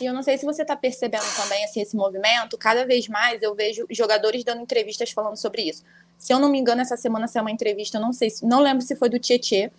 E 0.00 0.06
eu 0.06 0.12
não 0.12 0.24
sei 0.24 0.36
se 0.36 0.44
você 0.44 0.62
está 0.62 0.74
percebendo 0.74 1.24
também 1.36 1.64
assim, 1.64 1.80
esse 1.80 1.94
movimento, 1.94 2.58
cada 2.58 2.84
vez 2.84 3.06
mais 3.06 3.40
eu 3.42 3.54
vejo 3.54 3.86
jogadores 3.90 4.42
dando 4.42 4.60
entrevistas 4.60 5.12
falando 5.12 5.36
sobre 5.36 5.62
isso. 5.62 5.84
Se 6.18 6.34
eu 6.34 6.40
não 6.40 6.48
me 6.48 6.58
engano, 6.58 6.80
essa 6.80 6.96
semana 6.96 7.28
saiu 7.28 7.44
uma 7.44 7.50
entrevista, 7.52 8.00
não 8.00 8.12
sei, 8.12 8.28
não 8.42 8.60
lembro 8.60 8.82
se 8.82 8.96
foi 8.96 9.08
do 9.08 9.20
Tietê, 9.20 9.70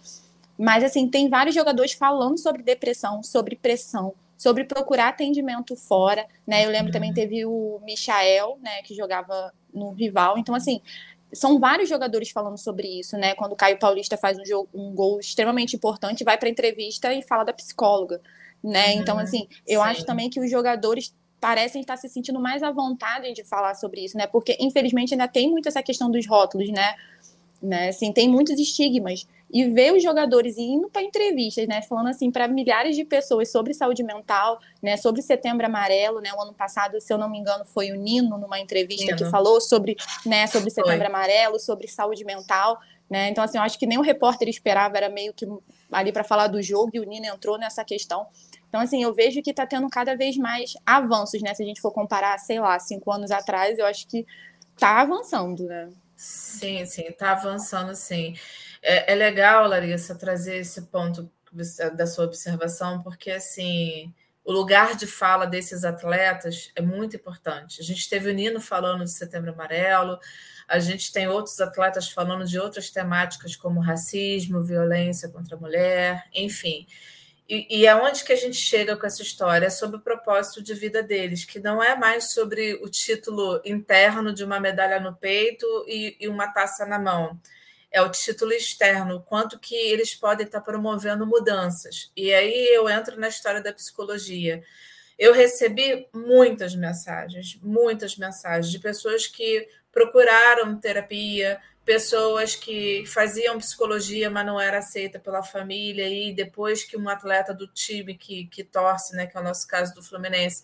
mas 0.58 0.86
assim, 0.86 1.10
tem 1.10 1.30
vários 1.30 1.54
jogadores 1.54 1.92
falando 1.92 2.38
sobre 2.38 2.64
depressão, 2.64 3.22
sobre 3.22 3.58
pressão, 3.58 4.14
sobre 4.38 4.64
procurar 4.64 5.10
atendimento 5.10 5.76
fora, 5.76 6.26
né? 6.48 6.66
Eu 6.66 6.70
lembro 6.70 6.94
também 6.94 7.10
uhum. 7.10 7.16
teve 7.16 7.46
o 7.46 7.82
Michael, 7.84 8.58
né, 8.62 8.82
que 8.84 8.96
jogava 8.96 9.54
no 9.74 9.92
rival. 9.92 10.38
Então 10.38 10.56
assim, 10.56 10.82
são 11.36 11.60
vários 11.60 11.90
jogadores 11.90 12.32
falando 12.32 12.58
sobre 12.58 12.88
isso, 13.00 13.18
né? 13.18 13.36
Quando 13.36 13.52
o 13.52 13.56
Caio 13.56 13.78
Paulista 13.78 14.18
faz 14.18 14.40
um, 14.40 14.46
jogo, 14.46 14.70
um 14.74 14.94
gol 14.94 15.20
extremamente 15.20 15.76
importante, 15.76 16.24
vai 16.24 16.38
para 16.38 16.50
entrevista 16.50 17.14
e 17.14 17.22
fala 17.22 17.44
da 17.44 17.54
psicóloga, 17.54 18.22
né? 18.64 18.94
Uhum, 18.94 19.02
então 19.02 19.20
assim, 19.20 19.48
eu 19.68 19.82
sim. 19.82 19.88
acho 19.88 20.06
também 20.06 20.30
que 20.30 20.40
os 20.40 20.50
jogadores 20.50 21.14
parecem 21.40 21.82
estar 21.82 21.98
se 21.98 22.10
sentindo 22.10 22.40
mais 22.40 22.64
à 22.64 22.72
vontade 22.72 23.32
de 23.34 23.44
falar 23.44 23.76
sobre 23.76 24.04
isso, 24.04 24.18
né? 24.18 24.26
Porque 24.26 24.58
infelizmente 24.60 25.14
ainda 25.14 25.28
tem 25.28 25.50
muito 25.50 25.68
essa 25.68 25.84
questão 25.84 26.10
dos 26.10 26.26
rótulos, 26.26 26.70
né? 26.70 26.96
Né? 27.66 27.90
Assim, 27.90 28.12
tem 28.12 28.30
muitos 28.30 28.60
estigmas 28.60 29.28
e 29.52 29.66
ver 29.66 29.94
os 29.94 30.04
jogadores 30.04 30.58
indo 30.58 30.90
para 30.90 31.02
entrevistas, 31.02 31.68
né, 31.68 31.82
falando 31.82 32.08
assim 32.08 32.32
para 32.32 32.48
milhares 32.48 32.96
de 32.96 33.06
pessoas 33.06 33.52
sobre 33.52 33.74
saúde 33.74 34.04
mental, 34.04 34.60
né, 34.82 34.98
sobre 34.98 35.22
Setembro 35.22 35.66
Amarelo, 35.66 36.20
né, 36.20 36.32
o 36.34 36.42
ano 36.42 36.54
passado, 36.54 37.00
se 37.00 37.14
eu 37.14 37.18
não 37.18 37.30
me 37.30 37.38
engano, 37.38 37.64
foi 37.64 37.92
o 37.92 37.96
Nino 37.96 38.38
numa 38.38 38.60
entrevista 38.60 39.06
Nino. 39.06 39.18
que 39.18 39.26
falou 39.26 39.62
sobre, 39.62 39.96
né, 40.26 40.48
sobre 40.48 40.70
Setembro 40.70 40.98
foi. 40.98 41.08
Amarelo, 41.08 41.60
sobre 41.60 41.88
saúde 41.88 42.26
mental, 42.26 42.80
né? 43.10 43.30
Então 43.30 43.44
assim, 43.44 43.58
eu 43.58 43.64
acho 43.64 43.78
que 43.78 43.86
nem 43.86 43.98
o 43.98 44.02
repórter 44.02 44.50
esperava, 44.50 44.98
era 44.98 45.10
meio 45.10 45.32
que 45.34 45.46
ali 45.92 46.12
para 46.12 46.24
falar 46.24 46.48
do 46.48 46.62
jogo 46.62 46.92
e 46.94 47.00
o 47.00 47.04
Nino 47.04 47.26
entrou 47.28 47.58
nessa 47.58 47.86
questão. 47.86 48.28
Então, 48.68 48.82
assim, 48.82 49.04
eu 49.04 49.14
vejo 49.14 49.42
que 49.42 49.52
está 49.52 49.66
tendo 49.66 49.88
cada 49.90 50.18
vez 50.18 50.36
mais 50.36 50.74
avanços, 50.86 51.42
né? 51.42 51.54
Se 51.54 51.64
a 51.64 51.66
gente 51.66 51.80
for 51.80 51.92
comparar, 51.92 52.38
sei 52.40 52.60
lá, 52.60 52.78
cinco 52.78 53.10
anos 53.10 53.32
atrás, 53.32 53.80
eu 53.80 53.86
acho 53.86 54.06
que 54.06 54.26
está 54.76 55.00
avançando, 55.00 55.64
né? 55.64 55.88
Sim, 56.26 56.86
sim, 56.88 57.04
está 57.04 57.34
avançando, 57.34 57.96
sim. 57.96 58.34
É, 58.82 59.12
é, 59.14 59.16
legal, 59.16 59.68
Larissa, 59.68 60.16
trazer 60.16 60.58
esse 60.58 60.82
ponto 60.84 61.32
da 61.96 62.08
sua 62.08 62.26
observação, 62.26 63.04
porque, 63.04 63.30
assim, 63.30 64.12
o 64.44 64.52
lugar 64.52 64.96
de 64.96 65.06
fala 65.06 65.46
desses 65.46 65.84
atletas 65.86 66.72
é 66.76 66.82
muito 66.82 67.16
importante. 67.16 67.80
A 67.80 67.84
gente 67.84 68.10
teve 68.10 68.32
o 68.32 68.34
Nino 68.34 68.60
falando 68.60 69.04
de 69.04 69.12
Setembro 69.12 69.52
Amarelo, 69.52 70.20
a 70.68 70.80
gente 70.80 71.12
tem 71.14 71.28
outros 71.28 71.60
atletas 71.62 72.10
falando 72.10 72.44
de 72.46 72.60
outras 72.60 72.90
temáticas 72.90 73.56
como 73.56 73.80
racismo, 73.80 74.64
violência 74.64 75.30
contra 75.30 75.56
a 75.56 75.60
mulher, 75.60 76.26
enfim. 76.34 76.88
E, 77.48 77.82
e 77.82 77.88
aonde 77.88 78.24
que 78.24 78.34
a 78.34 78.36
gente 78.36 78.58
chega 78.58 78.98
com 78.98 79.06
essa 79.06 79.22
história? 79.22 79.68
É 79.68 79.70
sobre 79.70 79.98
o 79.98 80.02
propósito 80.02 80.64
de 80.64 80.74
vida 80.74 81.04
deles, 81.04 81.46
que 81.46 81.60
não 81.60 81.82
é 81.82 81.96
mais 81.96 82.32
sobre 82.32 82.74
o 82.76 82.90
título 82.90 83.62
interno 83.64 84.34
de 84.34 84.44
uma 84.44 84.60
medalha 84.60 85.00
no 85.00 85.16
peito 85.16 85.66
e, 85.88 86.18
e 86.20 86.28
uma 86.28 86.48
taça 86.48 86.86
na 86.86 86.98
mão. 86.98 87.40
É 87.92 88.02
o 88.02 88.10
título 88.10 88.52
externo, 88.52 89.22
quanto 89.22 89.60
que 89.60 89.76
eles 89.76 90.16
podem 90.16 90.46
estar 90.46 90.62
promovendo 90.62 91.26
mudanças. 91.26 92.12
E 92.16 92.34
aí 92.34 92.68
eu 92.74 92.90
entro 92.90 93.20
na 93.20 93.28
história 93.28 93.62
da 93.62 93.72
psicologia. 93.72 94.64
Eu 95.18 95.32
recebi 95.32 96.08
muitas 96.14 96.76
mensagens, 96.76 97.58
muitas 97.62 98.18
mensagens 98.18 98.72
de 98.72 98.80
pessoas 98.80 99.28
que 99.28 99.68
procuraram 99.92 100.78
terapia, 100.78 101.62
pessoas 101.86 102.56
que 102.56 103.06
faziam 103.06 103.60
psicologia, 103.60 104.30
mas 104.30 104.46
não 104.46 104.60
era 104.60 104.80
aceita 104.80 105.20
pela 105.20 105.44
família, 105.44 106.10
e 106.10 106.34
depois 106.34 106.84
que 106.84 106.98
um 106.98 107.08
atleta 107.08 107.54
do 107.54 107.68
time 107.68 108.16
que, 108.16 108.48
que 108.48 108.64
torce, 108.64 109.16
né, 109.16 109.28
que 109.28 109.38
é 109.38 109.40
o 109.40 109.44
nosso 109.44 109.68
caso 109.68 109.94
do 109.94 110.02
Fluminense, 110.02 110.64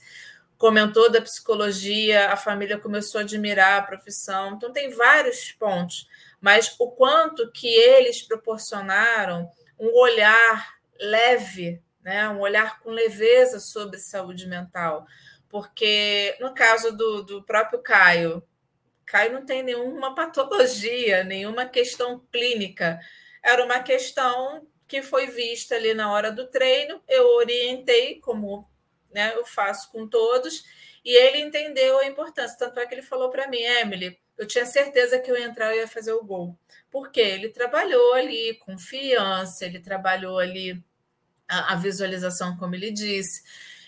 comentou 0.58 1.12
da 1.12 1.22
psicologia, 1.22 2.30
a 2.30 2.36
família 2.36 2.78
começou 2.78 3.20
a 3.20 3.24
admirar 3.24 3.80
a 3.80 3.84
profissão. 3.84 4.56
Então, 4.56 4.74
tem 4.74 4.90
vários 4.90 5.52
pontos, 5.52 6.08
mas 6.40 6.76
o 6.80 6.90
quanto 6.92 7.52
que 7.52 7.68
eles 7.68 8.24
proporcionaram 8.24 9.50
um 9.80 9.96
olhar 10.00 10.76
leve, 11.00 11.82
né, 12.04 12.28
um 12.30 12.40
olhar 12.40 12.80
com 12.80 12.90
leveza 12.90 13.60
sobre 13.60 14.00
saúde 14.00 14.48
mental. 14.48 15.06
Porque, 15.50 16.36
no 16.40 16.54
caso 16.54 16.96
do, 16.96 17.24
do 17.24 17.44
próprio 17.44 17.80
Caio, 17.80 18.44
Caio 19.12 19.34
não 19.34 19.46
tem 19.46 19.62
nenhuma 19.62 20.16
patologia, 20.16 21.22
nenhuma 21.26 21.66
questão 21.66 22.26
clínica. 22.32 22.98
Era 23.44 23.62
uma 23.66 23.84
questão 23.84 24.66
que 24.88 25.02
foi 25.02 25.28
vista 25.28 25.76
ali 25.76 25.94
na 25.94 26.10
hora 26.14 26.32
do 26.32 26.48
treino. 26.48 27.04
Eu 27.10 27.28
orientei, 27.36 28.22
como 28.22 28.66
né, 29.14 29.34
eu 29.36 29.44
faço 29.44 29.92
com 29.92 30.08
todos, 30.08 30.64
e 31.04 31.14
ele 31.14 31.40
entendeu 31.40 32.00
a 32.00 32.06
importância. 32.06 32.58
Tanto 32.58 32.80
é 32.80 32.86
que 32.86 32.96
ele 32.96 33.02
falou 33.02 33.30
para 33.30 33.50
mim, 33.50 33.60
Emily, 33.60 34.18
eu 34.38 34.48
tinha 34.48 34.66
certeza 34.66 35.20
que 35.20 35.30
eu 35.30 35.38
ia 35.38 35.44
entrar 35.44 35.76
e 35.76 35.80
ia 35.80 35.88
fazer 35.90 36.14
o 36.14 36.24
gol. 36.24 36.58
Porque 36.90 37.20
ele 37.20 37.50
trabalhou 37.50 38.14
ali 38.14 38.54
confiança, 38.60 39.66
ele 39.66 39.82
trabalhou 39.82 40.40
ali 40.40 40.82
a, 41.50 41.74
a 41.74 41.76
visualização, 41.76 42.56
como 42.56 42.76
ele 42.76 42.92
disse. 42.92 43.44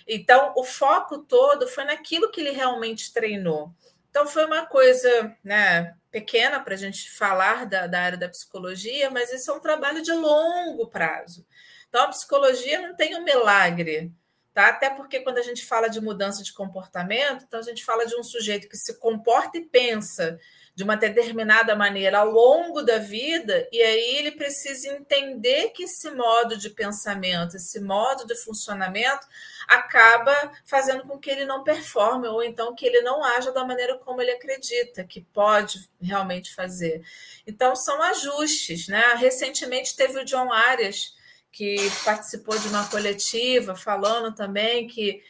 Então, 0.05 0.53
o 0.57 0.65
foco 0.65 1.19
todo 1.19 1.65
foi 1.65 1.85
naquilo 1.85 2.29
que 2.29 2.41
ele 2.41 2.51
realmente 2.51 3.13
treinou. 3.13 3.73
Então, 4.13 4.27
foi 4.27 4.45
uma 4.45 4.63
coisa 4.67 5.35
né, 5.43 5.95
pequena 6.11 6.59
para 6.59 6.75
a 6.75 6.77
gente 6.77 7.09
falar 7.09 7.65
da, 7.65 7.87
da 7.87 7.99
área 7.99 8.17
da 8.17 8.29
psicologia, 8.29 9.09
mas 9.09 9.33
isso 9.33 9.49
é 9.49 9.55
um 9.55 9.59
trabalho 9.59 10.03
de 10.03 10.11
longo 10.11 10.85
prazo. 10.85 11.43
Então, 11.89 12.03
a 12.03 12.09
psicologia 12.09 12.79
não 12.79 12.95
tem 12.95 13.15
um 13.15 13.23
milagre, 13.23 14.13
tá? 14.53 14.67
Até 14.67 14.91
porque 14.91 15.21
quando 15.21 15.39
a 15.39 15.41
gente 15.41 15.65
fala 15.65 15.87
de 15.87 15.99
mudança 15.99 16.43
de 16.43 16.53
comportamento, 16.53 17.43
então 17.47 17.59
a 17.59 17.63
gente 17.63 17.83
fala 17.83 18.05
de 18.05 18.15
um 18.15 18.21
sujeito 18.21 18.69
que 18.69 18.77
se 18.77 18.99
comporta 18.99 19.57
e 19.57 19.65
pensa 19.65 20.39
de 20.75 20.83
uma 20.83 20.95
determinada 20.95 21.75
maneira 21.75 22.19
ao 22.19 22.31
longo 22.31 22.81
da 22.81 22.97
vida, 22.97 23.67
e 23.71 23.79
aí 23.79 24.17
ele 24.17 24.31
precisa 24.31 24.87
entender 24.87 25.69
que 25.69 25.83
esse 25.83 26.09
modo 26.09 26.57
de 26.57 26.69
pensamento, 26.69 27.55
esse 27.55 27.79
modo 27.79 28.25
de 28.25 28.35
funcionamento, 28.35 29.27
acaba 29.67 30.51
fazendo 30.65 31.03
com 31.03 31.19
que 31.19 31.29
ele 31.29 31.45
não 31.45 31.63
performe, 31.63 32.27
ou 32.27 32.43
então 32.43 32.73
que 32.73 32.85
ele 32.85 33.01
não 33.01 33.23
haja 33.23 33.51
da 33.51 33.63
maneira 33.63 33.99
como 33.99 34.19
ele 34.19 34.31
acredita 34.31 35.03
que 35.03 35.21
pode 35.21 35.87
realmente 36.01 36.53
fazer. 36.55 37.03
Então, 37.45 37.75
são 37.75 38.01
ajustes. 38.01 38.87
Né? 38.87 39.03
Recentemente 39.17 39.95
teve 39.95 40.19
o 40.19 40.25
John 40.25 40.51
Arias, 40.51 41.13
que 41.51 41.77
participou 42.03 42.57
de 42.57 42.67
uma 42.67 42.87
coletiva, 42.87 43.75
falando 43.75 44.33
também 44.33 44.87
que 44.87 45.21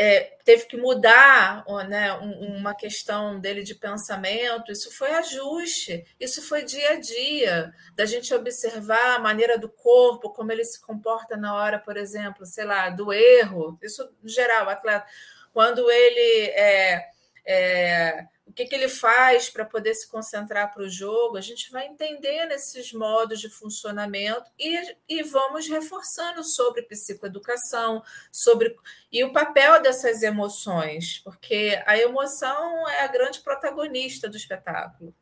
é, 0.00 0.36
teve 0.44 0.66
que 0.66 0.76
mudar 0.76 1.64
né, 1.88 2.12
uma 2.12 2.72
questão 2.72 3.40
dele 3.40 3.64
de 3.64 3.74
pensamento, 3.74 4.70
isso 4.70 4.96
foi 4.96 5.10
ajuste, 5.10 6.06
isso 6.20 6.40
foi 6.40 6.64
dia 6.64 6.92
a 6.92 7.00
dia, 7.00 7.74
da 7.96 8.06
gente 8.06 8.32
observar 8.32 9.16
a 9.16 9.18
maneira 9.18 9.58
do 9.58 9.68
corpo, 9.68 10.30
como 10.30 10.52
ele 10.52 10.64
se 10.64 10.80
comporta 10.80 11.36
na 11.36 11.52
hora, 11.56 11.80
por 11.80 11.96
exemplo, 11.96 12.46
sei 12.46 12.64
lá, 12.64 12.88
do 12.90 13.12
erro, 13.12 13.76
isso 13.82 14.08
em 14.22 14.28
geral, 14.28 14.68
atleta, 14.68 15.04
quando 15.52 15.90
ele 15.90 16.46
é, 16.50 17.08
é 17.44 18.26
que, 18.58 18.66
que 18.66 18.74
ele 18.74 18.88
faz 18.88 19.48
para 19.48 19.64
poder 19.64 19.94
se 19.94 20.08
concentrar 20.08 20.74
para 20.74 20.82
o 20.82 20.88
jogo, 20.88 21.36
a 21.36 21.40
gente 21.40 21.70
vai 21.70 21.86
entendendo 21.86 22.50
esses 22.50 22.92
modos 22.92 23.40
de 23.40 23.48
funcionamento 23.48 24.50
e, 24.58 24.96
e 25.08 25.22
vamos 25.22 25.68
reforçando 25.68 26.42
sobre 26.42 26.82
psicoeducação, 26.82 28.02
sobre 28.32 28.74
e 29.12 29.22
o 29.22 29.32
papel 29.32 29.80
dessas 29.80 30.22
emoções, 30.24 31.20
porque 31.20 31.80
a 31.86 31.96
emoção 31.96 32.88
é 32.88 33.02
a 33.02 33.06
grande 33.06 33.40
protagonista 33.40 34.28
do 34.28 34.36
espetáculo. 34.36 35.14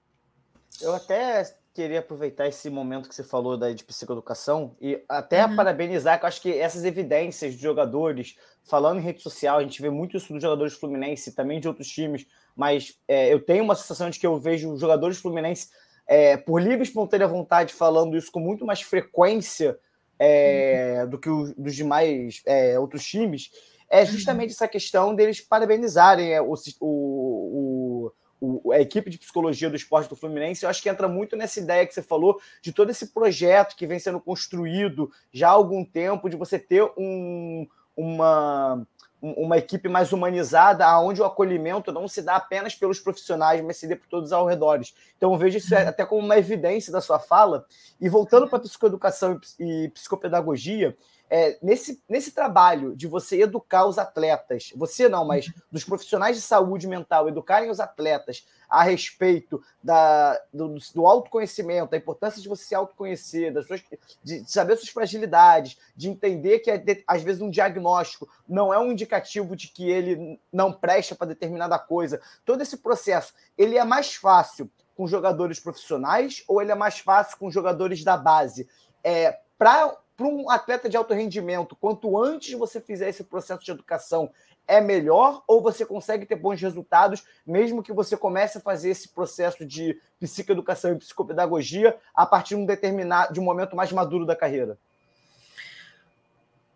Eu 0.81 0.94
até 0.94 1.44
queria 1.75 1.99
aproveitar 1.99 2.49
esse 2.49 2.70
momento 2.70 3.07
que 3.07 3.14
você 3.14 3.22
falou 3.22 3.59
da, 3.59 3.70
de 3.70 3.85
psicoeducação 3.85 4.75
e 4.81 5.05
até 5.07 5.44
uhum. 5.44 5.57
parabenizar, 5.57 6.18
que 6.18 6.25
eu 6.25 6.29
acho 6.29 6.40
que 6.40 6.59
essas 6.59 6.87
evidências 6.87 7.55
de 7.55 7.61
jogadores, 7.61 8.35
falando 8.64 8.99
em 8.99 9.03
rede 9.03 9.22
social, 9.22 9.59
a 9.59 9.62
gente 9.62 9.83
vê 9.83 9.90
muito 9.90 10.16
isso 10.16 10.33
dos 10.33 10.40
jogadores 10.40 10.72
Fluminense, 10.72 11.33
também 11.33 11.61
de 11.61 11.68
outros 11.68 11.87
times, 11.87 12.27
mas 12.57 12.94
é, 13.07 13.33
eu 13.33 13.40
tenho 13.40 13.63
uma 13.63 13.75
sensação 13.75 14.09
de 14.09 14.19
que 14.19 14.27
eu 14.27 14.38
vejo 14.38 14.77
jogadores 14.79 15.19
Fluminense 15.19 15.69
é, 16.07 16.37
por 16.37 16.61
livre 16.61 16.81
e 16.81 16.83
espontânea 16.83 17.29
vontade 17.29 17.75
falando 17.75 18.17
isso 18.17 18.33
com 18.33 18.40
muito 18.40 18.65
mais 18.65 18.81
frequência 18.81 19.79
é, 20.19 21.00
uhum. 21.02 21.11
do 21.11 21.19
que 21.19 21.29
os, 21.29 21.52
dos 21.54 21.77
demais 21.77 22.42
é, 22.46 22.79
outros 22.79 23.04
times, 23.04 23.50
é 23.90 24.04
justamente 24.07 24.50
uhum. 24.50 24.54
essa 24.54 24.69
questão 24.69 25.15
deles 25.15 25.40
parabenizarem 25.40 26.33
é, 26.33 26.40
o, 26.40 26.54
o 26.81 28.13
o, 28.40 28.73
a 28.73 28.81
equipe 28.81 29.11
de 29.11 29.19
psicologia 29.19 29.71
do 29.71 29.77
esporte 29.77 30.09
do 30.09 30.17
Fluminense, 30.17 30.65
eu 30.65 30.71
acho 30.71 30.83
que 30.83 30.88
entra 30.88 31.09
muito 31.09 31.37
nessa 31.37 31.59
ideia 31.59 31.87
que 31.87 31.94
você 31.94 32.02
falou 32.02 32.40
de 32.61 32.73
todo 32.73 32.90
esse 32.90 33.09
projeto 33.09 33.75
que 33.77 33.87
vem 33.87 33.98
sendo 33.98 34.21
construído 34.21 35.11
já 35.33 35.48
há 35.48 35.52
algum 35.52 35.85
tempo, 35.85 36.29
de 36.29 36.37
você 36.37 36.59
ter 36.59 36.83
um, 36.96 37.67
uma, 37.96 38.87
uma 39.21 39.56
equipe 39.56 39.88
mais 39.88 40.12
humanizada, 40.12 40.87
onde 41.00 41.21
o 41.21 41.25
acolhimento 41.25 41.90
não 41.90 42.06
se 42.06 42.21
dá 42.23 42.37
apenas 42.37 42.75
pelos 42.75 43.00
profissionais, 43.00 43.62
mas 43.64 43.77
se 43.79 43.87
dê 43.87 43.96
por 43.96 44.06
todos 44.08 44.33
ao 44.33 44.46
redor. 44.46 44.81
Então, 45.17 45.33
eu 45.33 45.38
vejo 45.38 45.58
isso 45.58 45.75
uhum. 45.75 45.88
até 45.88 46.04
como 46.04 46.23
uma 46.23 46.37
evidência 46.37 46.92
da 46.92 47.00
sua 47.00 47.19
fala. 47.19 47.64
E 48.00 48.08
voltando 48.08 48.48
para 48.48 48.58
a 48.58 48.62
psicoeducação 48.62 49.40
e 49.58 49.88
psicopedagogia, 49.94 50.96
é, 51.29 51.58
nesse, 51.60 52.02
nesse 52.08 52.31
trabalho 52.33 52.94
de 52.94 53.06
você 53.06 53.42
educar 53.42 53.87
os 53.87 53.98
atletas, 53.98 54.72
você 54.77 55.08
não, 55.08 55.24
mas 55.24 55.52
dos 55.70 55.85
profissionais 55.85 56.37
de 56.37 56.42
saúde 56.42 56.87
mental, 56.87 57.29
educarem 57.29 57.70
os 57.70 57.81
atletas 57.81 58.46
a 58.68 58.83
respeito 58.83 59.62
da, 59.83 60.40
do, 60.52 60.77
do 60.94 61.06
autoconhecimento, 61.06 61.90
da 61.90 61.96
importância 61.96 62.40
de 62.40 62.48
você 62.48 62.64
se 62.64 62.74
autoconhecer, 62.74 63.52
das 63.52 63.66
suas, 63.66 63.83
de 64.22 64.50
saber 64.50 64.77
suas 64.77 64.88
fragilidades, 64.88 65.79
de 65.96 66.08
entender 66.08 66.60
que 66.60 66.70
às 67.06 67.22
vezes 67.22 67.42
um 67.42 67.50
diagnóstico 67.50 68.29
não 68.48 68.72
é 68.72 68.79
um 68.79 68.92
indicativo 68.92 69.54
de 69.56 69.68
que 69.68 69.88
ele 69.88 70.40
não 70.52 70.72
presta 70.72 71.14
para 71.14 71.29
determinada 71.29 71.79
coisa. 71.79 72.20
Todo 72.44 72.62
esse 72.62 72.79
processo, 72.79 73.35
ele 73.56 73.77
é 73.77 73.85
mais 73.85 74.14
fácil 74.14 74.70
com 74.96 75.06
jogadores 75.06 75.60
profissionais 75.60 76.42
ou 76.48 76.60
ele 76.60 76.72
é 76.72 76.74
mais 76.74 76.98
fácil 76.98 77.37
com 77.38 77.50
jogadores 77.50 78.02
da 78.02 78.16
base? 78.16 78.68
É, 79.04 79.38
para 79.58 79.96
para 80.17 80.27
um 80.27 80.48
atleta 80.48 80.88
de 80.88 80.96
alto 80.96 81.12
rendimento, 81.12 81.77
quanto 81.77 82.23
antes 82.23 82.58
você 82.58 82.81
fizer 82.81 83.08
esse 83.08 83.25
processo 83.25 83.64
de 83.64 83.71
educação, 83.71 84.31
é 84.67 84.81
melhor 84.81 85.42
ou 85.46 85.62
você 85.62 85.85
consegue 85.85 86.27
ter 86.27 86.37
bons 86.37 86.60
resultados, 86.60 87.25
mesmo 87.46 87.83
que 87.83 87.92
você 87.92 88.17
comece 88.17 88.58
a 88.58 88.60
fazer 88.60 88.90
esse 88.90 89.08
processo 89.08 89.64
de 89.64 90.00
psicoeducação 90.19 90.92
e 90.92 90.98
psicopedagogia 90.98 91.96
a 92.14 92.27
partir 92.27 92.56
de 92.56 92.62
um 92.62 92.67
determinado, 92.67 93.33
de 93.33 93.40
um 93.40 93.44
momento 93.44 93.77
mais 93.77 93.92
maduro 93.92 94.27
da 94.27 94.35
carreira? 94.35 94.79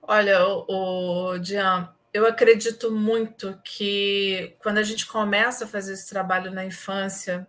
Olha, 0.03 0.47
o, 0.47 1.33
o 1.33 1.43
Jean, 1.43 1.93
eu 2.13 2.27
acredito 2.27 2.91
muito 2.91 3.59
que 3.65 4.57
quando 4.61 4.79
a 4.79 4.83
gente 4.83 5.07
começa 5.07 5.65
a 5.65 5.69
fazer 5.69 5.95
esse 5.95 6.09
trabalho 6.09 6.51
na 6.51 6.65
infância, 6.65 7.47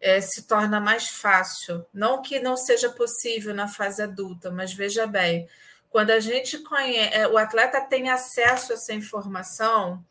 é, 0.00 0.20
se 0.20 0.42
torna 0.46 0.80
mais 0.80 1.08
fácil. 1.08 1.84
Não 1.92 2.22
que 2.22 2.38
não 2.38 2.56
seja 2.56 2.90
possível 2.90 3.54
na 3.54 3.68
fase 3.68 4.02
adulta, 4.02 4.50
mas 4.50 4.72
veja 4.72 5.06
bem, 5.06 5.48
quando 5.90 6.10
a 6.10 6.20
gente 6.20 6.58
conhece, 6.58 7.14
é, 7.14 7.26
o 7.26 7.38
atleta 7.38 7.80
tem 7.80 8.10
acesso 8.10 8.72
a 8.72 8.74
essa 8.76 8.92
informação. 8.92 10.04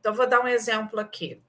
Então, 0.00 0.14
vou 0.14 0.26
dar 0.26 0.40
um 0.40 0.48
exemplo 0.48 0.98
aqui. 0.98 1.40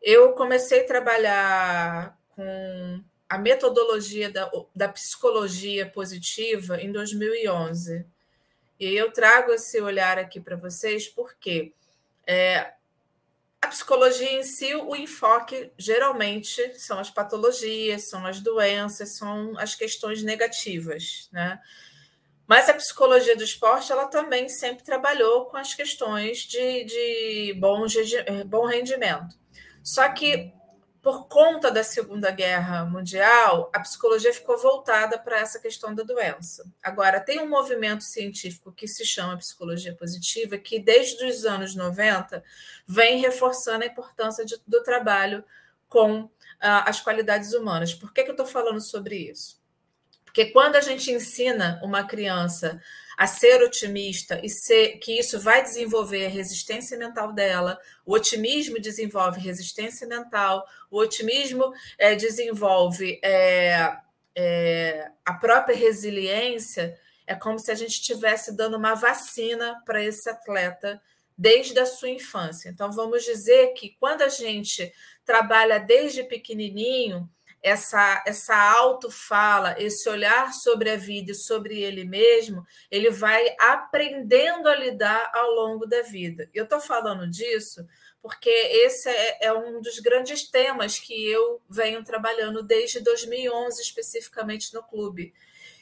Eu 0.00 0.32
comecei 0.32 0.80
a 0.80 0.86
trabalhar 0.86 2.18
com 2.30 3.02
a 3.28 3.38
metodologia 3.38 4.30
da, 4.30 4.50
da 4.74 4.88
psicologia 4.88 5.86
positiva 5.88 6.80
em 6.80 6.92
2011. 6.92 8.04
E 8.78 8.94
eu 8.94 9.12
trago 9.12 9.52
esse 9.52 9.80
olhar 9.80 10.18
aqui 10.18 10.40
para 10.40 10.56
vocês 10.56 11.08
porque 11.08 11.72
é, 12.26 12.72
a 13.62 13.68
psicologia 13.68 14.32
em 14.32 14.42
si, 14.42 14.74
o 14.74 14.96
enfoque 14.96 15.70
geralmente 15.78 16.74
são 16.80 16.98
as 16.98 17.10
patologias, 17.10 18.10
são 18.10 18.26
as 18.26 18.40
doenças, 18.40 19.16
são 19.16 19.56
as 19.56 19.76
questões 19.76 20.24
negativas, 20.24 21.28
né? 21.32 21.60
Mas 22.44 22.68
a 22.68 22.74
psicologia 22.74 23.36
do 23.36 23.44
esporte, 23.44 23.92
ela 23.92 24.06
também 24.06 24.48
sempre 24.48 24.84
trabalhou 24.84 25.46
com 25.46 25.56
as 25.56 25.74
questões 25.74 26.38
de, 26.38 26.84
de 26.84 27.56
bom, 27.60 27.86
bom 28.46 28.66
rendimento. 28.66 29.38
Só 29.82 30.08
que 30.08 30.52
por 31.02 31.26
conta 31.26 31.68
da 31.68 31.82
Segunda 31.82 32.30
Guerra 32.30 32.84
Mundial, 32.84 33.68
a 33.74 33.80
psicologia 33.80 34.32
ficou 34.32 34.56
voltada 34.56 35.18
para 35.18 35.40
essa 35.40 35.58
questão 35.58 35.92
da 35.92 36.04
doença. 36.04 36.64
Agora, 36.80 37.18
tem 37.18 37.40
um 37.40 37.48
movimento 37.48 38.04
científico 38.04 38.70
que 38.70 38.86
se 38.86 39.04
chama 39.04 39.36
psicologia 39.36 39.96
positiva, 39.96 40.56
que 40.56 40.78
desde 40.78 41.24
os 41.26 41.44
anos 41.44 41.74
90 41.74 42.44
vem 42.86 43.20
reforçando 43.20 43.82
a 43.82 43.88
importância 43.88 44.44
de, 44.44 44.56
do 44.64 44.80
trabalho 44.84 45.44
com 45.88 46.30
ah, 46.60 46.88
as 46.88 47.00
qualidades 47.00 47.52
humanas. 47.52 47.92
Por 47.92 48.12
que, 48.12 48.22
que 48.22 48.30
eu 48.30 48.34
estou 48.34 48.46
falando 48.46 48.80
sobre 48.80 49.16
isso? 49.16 49.60
Porque 50.24 50.46
quando 50.46 50.76
a 50.76 50.80
gente 50.80 51.10
ensina 51.10 51.80
uma 51.82 52.04
criança 52.04 52.80
a 53.22 53.26
ser 53.28 53.62
otimista 53.62 54.40
e 54.42 54.48
ser 54.48 54.98
que 54.98 55.16
isso 55.16 55.38
vai 55.38 55.62
desenvolver 55.62 56.26
a 56.26 56.28
resistência 56.28 56.98
mental 56.98 57.32
dela. 57.32 57.78
O 58.04 58.14
otimismo 58.14 58.80
desenvolve 58.80 59.38
resistência 59.38 60.08
mental, 60.08 60.66
o 60.90 60.98
otimismo 60.98 61.72
é, 61.96 62.16
desenvolve 62.16 63.20
é, 63.22 63.96
é, 64.34 65.08
a 65.24 65.34
própria 65.34 65.76
resiliência. 65.76 66.98
É 67.24 67.36
como 67.36 67.60
se 67.60 67.70
a 67.70 67.76
gente 67.76 67.92
estivesse 67.92 68.56
dando 68.56 68.76
uma 68.76 68.94
vacina 68.94 69.80
para 69.86 70.02
esse 70.02 70.28
atleta 70.28 71.00
desde 71.38 71.78
a 71.78 71.86
sua 71.86 72.08
infância. 72.08 72.70
Então, 72.70 72.90
vamos 72.90 73.22
dizer 73.22 73.68
que 73.74 73.90
quando 74.00 74.22
a 74.22 74.28
gente 74.28 74.92
trabalha 75.24 75.78
desde 75.78 76.24
pequenininho, 76.24 77.30
essa, 77.62 78.22
essa 78.26 78.56
autofala, 78.56 79.76
esse 79.78 80.08
olhar 80.08 80.52
sobre 80.52 80.90
a 80.90 80.96
vida 80.96 81.30
e 81.30 81.34
sobre 81.34 81.80
ele 81.80 82.04
mesmo, 82.04 82.66
ele 82.90 83.10
vai 83.10 83.54
aprendendo 83.58 84.68
a 84.68 84.74
lidar 84.74 85.30
ao 85.32 85.50
longo 85.52 85.86
da 85.86 86.02
vida. 86.02 86.50
Eu 86.52 86.64
estou 86.64 86.80
falando 86.80 87.28
disso 87.30 87.86
porque 88.22 88.50
esse 88.50 89.08
é, 89.08 89.46
é, 89.46 89.52
um 89.52 89.80
dos 89.80 89.98
grandes 89.98 90.48
temas 90.48 90.98
que 90.98 91.28
eu 91.28 91.60
venho 91.68 92.04
trabalhando 92.04 92.62
desde 92.62 93.00
2011, 93.00 93.82
especificamente 93.82 94.72
no 94.72 94.82
clube. 94.82 95.34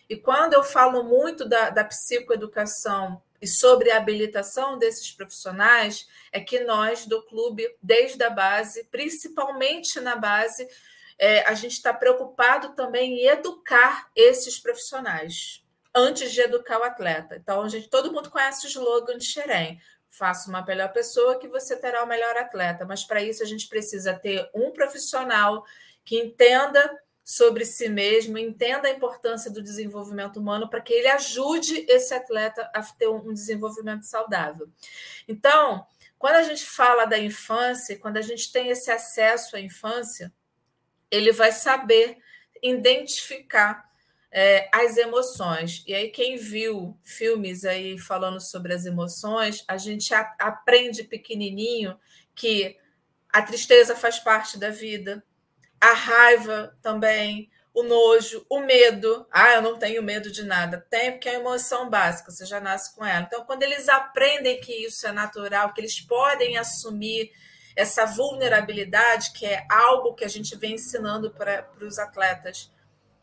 E 0.09 0.16
quando 0.16 0.55
eu 0.55 0.64
falo 0.64 1.05
muito 1.05 1.47
da, 1.47 1.68
da 1.68 1.85
psicoeducação 1.85 3.22
e 3.41 3.47
sobre 3.47 3.91
a 3.91 3.99
habilitação 3.99 4.78
desses 4.78 5.12
profissionais, 5.12 6.09
é 6.33 6.41
que 6.41 6.61
nós 6.61 7.07
do 7.07 7.22
clube, 7.22 7.76
desde 7.83 8.22
a 8.24 8.31
base, 8.31 8.85
principalmente 8.91 10.01
na 10.01 10.16
base, 10.16 10.66
é, 11.21 11.47
a 11.47 11.53
gente 11.53 11.73
está 11.73 11.93
preocupado 11.93 12.71
também 12.71 13.21
em 13.21 13.27
educar 13.27 14.11
esses 14.16 14.59
profissionais 14.59 15.62
antes 15.95 16.33
de 16.33 16.41
educar 16.41 16.81
o 16.81 16.83
atleta. 16.83 17.37
Então, 17.37 17.61
a 17.61 17.68
gente, 17.68 17.91
todo 17.91 18.11
mundo 18.11 18.31
conhece 18.31 18.66
o 18.66 18.68
slogan 18.71 19.18
de 19.18 19.27
Xerém. 19.27 19.79
Faça 20.09 20.49
uma 20.49 20.64
melhor 20.64 20.91
pessoa 20.95 21.39
que 21.39 21.47
você 21.47 21.77
terá 21.77 22.03
o 22.03 22.07
melhor 22.07 22.35
atleta. 22.39 22.87
Mas 22.87 23.05
para 23.05 23.23
isso 23.23 23.43
a 23.43 23.47
gente 23.47 23.68
precisa 23.68 24.14
ter 24.14 24.49
um 24.55 24.71
profissional 24.71 25.62
que 26.07 26.18
entenda 26.18 26.91
sobre 27.23 27.66
si 27.66 27.89
mesmo, 27.89 28.39
entenda 28.39 28.89
a 28.89 28.91
importância 28.91 29.51
do 29.51 29.62
desenvolvimento 29.62 30.41
humano 30.41 30.71
para 30.71 30.81
que 30.81 30.95
ele 30.95 31.09
ajude 31.09 31.85
esse 31.87 32.14
atleta 32.14 32.68
a 32.75 32.83
ter 32.83 33.09
um 33.09 33.35
desenvolvimento 33.35 34.05
saudável. 34.05 34.71
Então, 35.29 35.87
quando 36.18 36.37
a 36.37 36.43
gente 36.43 36.64
fala 36.64 37.05
da 37.05 37.18
infância, 37.18 37.99
quando 37.99 38.16
a 38.16 38.23
gente 38.23 38.51
tem 38.51 38.71
esse 38.71 38.91
acesso 38.91 39.55
à 39.55 39.61
infância, 39.61 40.33
ele 41.11 41.33
vai 41.33 41.53
saber 41.53 42.19
identificar 42.63 43.91
é, 44.33 44.69
as 44.73 44.97
emoções. 44.97 45.83
E 45.87 45.95
aí, 45.95 46.09
quem 46.09 46.37
viu 46.37 46.97
filmes 47.03 47.65
aí 47.65 47.99
falando 47.99 48.41
sobre 48.41 48.73
as 48.73 48.87
emoções, 48.87 49.65
a 49.67 49.77
gente 49.77 50.15
a, 50.15 50.21
aprende 50.39 51.03
pequenininho 51.05 51.99
que 52.35 52.77
a 53.33 53.43
tristeza 53.43 53.97
faz 53.97 54.19
parte 54.19 54.59
da 54.59 54.71
vida, 54.71 55.23
a 55.81 55.93
raiva 55.93 56.77
também, 56.83 57.51
o 57.73 57.83
nojo, 57.83 58.45
o 58.49 58.61
medo. 58.61 59.27
Ah, 59.31 59.55
eu 59.55 59.63
não 59.63 59.79
tenho 59.79 60.03
medo 60.03 60.31
de 60.31 60.43
nada. 60.43 60.85
Tem, 60.91 61.13
porque 61.13 61.29
é 61.29 61.39
uma 61.39 61.51
emoção 61.51 61.89
básica, 61.89 62.31
você 62.31 62.45
já 62.45 62.61
nasce 62.61 62.95
com 62.95 63.05
ela. 63.05 63.27
Então, 63.27 63.45
quando 63.45 63.63
eles 63.63 63.89
aprendem 63.89 64.61
que 64.61 64.73
isso 64.73 65.07
é 65.07 65.13
natural, 65.13 65.73
que 65.73 65.81
eles 65.81 66.01
podem 66.01 66.57
assumir 66.57 67.33
essa 67.81 68.05
vulnerabilidade, 68.05 69.33
que 69.33 69.47
é 69.47 69.66
algo 69.70 70.14
que 70.14 70.24
a 70.24 70.28
gente 70.28 70.55
vem 70.57 70.74
ensinando 70.74 71.31
para 71.31 71.66
os 71.81 71.99
atletas. 71.99 72.70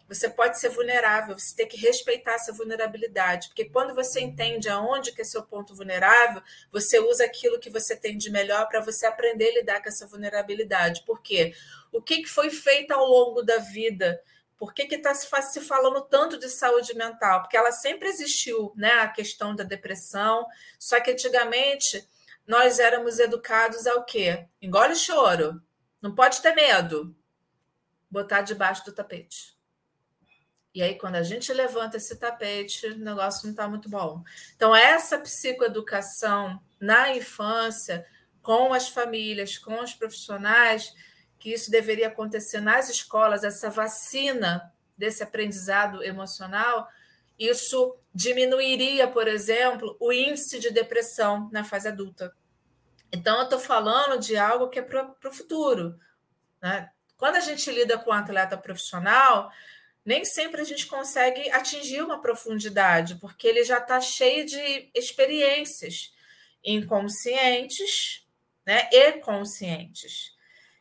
Você 0.09 0.29
pode 0.29 0.57
ser 0.57 0.69
vulnerável, 0.69 1.37
você 1.37 1.55
tem 1.55 1.67
que 1.67 1.77
respeitar 1.77 2.33
essa 2.33 2.51
vulnerabilidade, 2.53 3.49
porque 3.49 3.65
quando 3.65 3.93
você 3.93 4.19
entende 4.21 4.67
aonde 4.67 5.11
que 5.11 5.21
é 5.21 5.25
seu 5.25 5.43
ponto 5.43 5.75
vulnerável, 5.75 6.41
você 6.71 6.97
usa 6.97 7.25
aquilo 7.25 7.59
que 7.59 7.69
você 7.69 7.95
tem 7.95 8.17
de 8.17 8.31
melhor 8.31 8.67
para 8.67 8.79
você 8.79 9.05
aprender 9.05 9.49
a 9.49 9.59
lidar 9.59 9.83
com 9.83 9.89
essa 9.89 10.07
vulnerabilidade. 10.07 11.03
Por 11.05 11.21
quê? 11.21 11.53
O 11.91 12.01
que, 12.01 12.23
que 12.23 12.29
foi 12.29 12.49
feito 12.49 12.91
ao 12.93 13.05
longo 13.05 13.43
da 13.43 13.57
vida? 13.57 14.19
Por 14.57 14.73
que 14.73 14.83
está 14.95 15.13
se 15.13 15.61
falando 15.61 16.01
tanto 16.01 16.39
de 16.39 16.49
saúde 16.49 16.95
mental? 16.95 17.41
Porque 17.41 17.57
ela 17.57 17.71
sempre 17.71 18.07
existiu, 18.07 18.73
né? 18.75 18.93
A 19.01 19.07
questão 19.07 19.53
da 19.53 19.63
depressão, 19.63 20.47
só 20.79 20.99
que 20.99 21.11
antigamente 21.11 22.07
nós 22.47 22.79
éramos 22.79 23.19
educados 23.19 23.85
ao 23.85 24.05
quê? 24.05 24.47
Engole 24.61 24.93
o 24.93 24.97
choro. 24.97 25.61
Não 26.01 26.15
pode 26.15 26.41
ter 26.41 26.55
medo. 26.55 27.13
Botar 28.09 28.41
debaixo 28.41 28.85
do 28.85 28.93
tapete. 28.93 29.57
E 30.73 30.81
aí, 30.81 30.95
quando 30.95 31.15
a 31.15 31.23
gente 31.23 31.51
levanta 31.51 31.97
esse 31.97 32.15
tapete, 32.15 32.87
o 32.87 32.97
negócio 32.99 33.45
não 33.45 33.51
está 33.51 33.67
muito 33.67 33.89
bom. 33.89 34.23
Então, 34.55 34.75
essa 34.75 35.17
psicoeducação 35.17 36.61
na 36.79 37.13
infância, 37.15 38.05
com 38.41 38.73
as 38.73 38.87
famílias, 38.87 39.57
com 39.57 39.81
os 39.81 39.93
profissionais, 39.93 40.93
que 41.39 41.51
isso 41.51 41.69
deveria 41.69 42.07
acontecer 42.07 42.61
nas 42.61 42.89
escolas, 42.89 43.43
essa 43.43 43.69
vacina 43.69 44.71
desse 44.97 45.21
aprendizado 45.21 46.03
emocional, 46.03 46.87
isso 47.37 47.97
diminuiria, 48.13 49.07
por 49.07 49.27
exemplo, 49.27 49.95
o 49.99 50.11
índice 50.11 50.59
de 50.59 50.71
depressão 50.71 51.49
na 51.51 51.63
fase 51.63 51.87
adulta. 51.87 52.33
Então, 53.11 53.37
eu 53.37 53.43
estou 53.43 53.59
falando 53.59 54.19
de 54.19 54.35
algo 54.35 54.69
que 54.69 54.79
é 54.79 54.81
para 54.81 55.15
o 55.25 55.31
futuro. 55.31 55.99
Né? 56.61 56.89
Quando 57.15 57.35
a 57.35 57.39
gente 57.39 57.71
lida 57.71 57.97
com 57.97 58.09
um 58.09 58.13
atleta 58.13 58.57
profissional, 58.57 59.51
nem 60.05 60.23
sempre 60.25 60.61
a 60.61 60.63
gente 60.63 60.87
consegue 60.87 61.49
atingir 61.51 62.01
uma 62.01 62.21
profundidade, 62.21 63.15
porque 63.15 63.47
ele 63.47 63.63
já 63.63 63.77
está 63.77 63.99
cheio 63.99 64.45
de 64.45 64.89
experiências 64.95 66.13
inconscientes 66.63 68.25
né, 68.65 68.89
e 68.91 69.13
conscientes. 69.19 70.35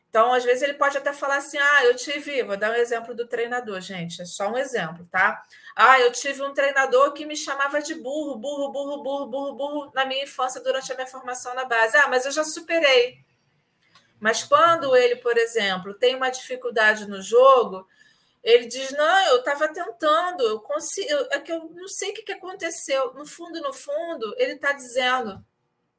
Então, 0.09 0.33
às 0.33 0.43
vezes, 0.43 0.63
ele 0.63 0.73
pode 0.73 0.97
até 0.97 1.13
falar 1.13 1.37
assim: 1.37 1.57
ah, 1.57 1.85
eu 1.85 1.95
tive, 1.95 2.43
vou 2.43 2.57
dar 2.57 2.71
um 2.71 2.75
exemplo 2.75 3.13
do 3.13 3.27
treinador, 3.27 3.81
gente, 3.81 4.21
é 4.21 4.25
só 4.25 4.51
um 4.51 4.57
exemplo, 4.57 5.05
tá? 5.07 5.43
Ah, 5.79 5.99
eu 5.99 6.11
tive 6.11 6.41
um 6.41 6.55
treinador 6.55 7.13
que 7.13 7.23
me 7.23 7.35
chamava 7.35 7.79
de 7.79 7.93
burro, 7.93 8.35
burro, 8.35 8.71
burro, 8.71 9.03
burro, 9.03 9.27
burro, 9.27 9.53
burro 9.53 9.91
na 9.93 10.05
minha 10.07 10.23
infância, 10.23 10.59
durante 10.59 10.91
a 10.91 10.95
minha 10.95 11.05
formação 11.05 11.53
na 11.53 11.65
base. 11.65 11.95
Ah, 11.95 12.07
mas 12.07 12.25
eu 12.25 12.31
já 12.31 12.43
superei. 12.43 13.23
Mas 14.19 14.43
quando 14.43 14.95
ele, 14.95 15.17
por 15.17 15.37
exemplo, 15.37 15.93
tem 15.93 16.15
uma 16.15 16.31
dificuldade 16.31 17.07
no 17.07 17.21
jogo, 17.21 17.87
ele 18.43 18.65
diz: 18.65 18.89
Não, 18.89 19.27
eu 19.27 19.37
estava 19.37 19.67
tentando, 19.71 20.41
eu 20.41 20.59
consigo, 20.61 21.09
é 21.29 21.39
que 21.39 21.51
eu 21.51 21.69
não 21.69 21.87
sei 21.87 22.09
o 22.09 22.13
que, 22.15 22.23
que 22.23 22.31
aconteceu. 22.31 23.13
No 23.13 23.27
fundo, 23.27 23.61
no 23.61 23.71
fundo, 23.71 24.33
ele 24.39 24.53
está 24.53 24.71
dizendo: 24.71 25.45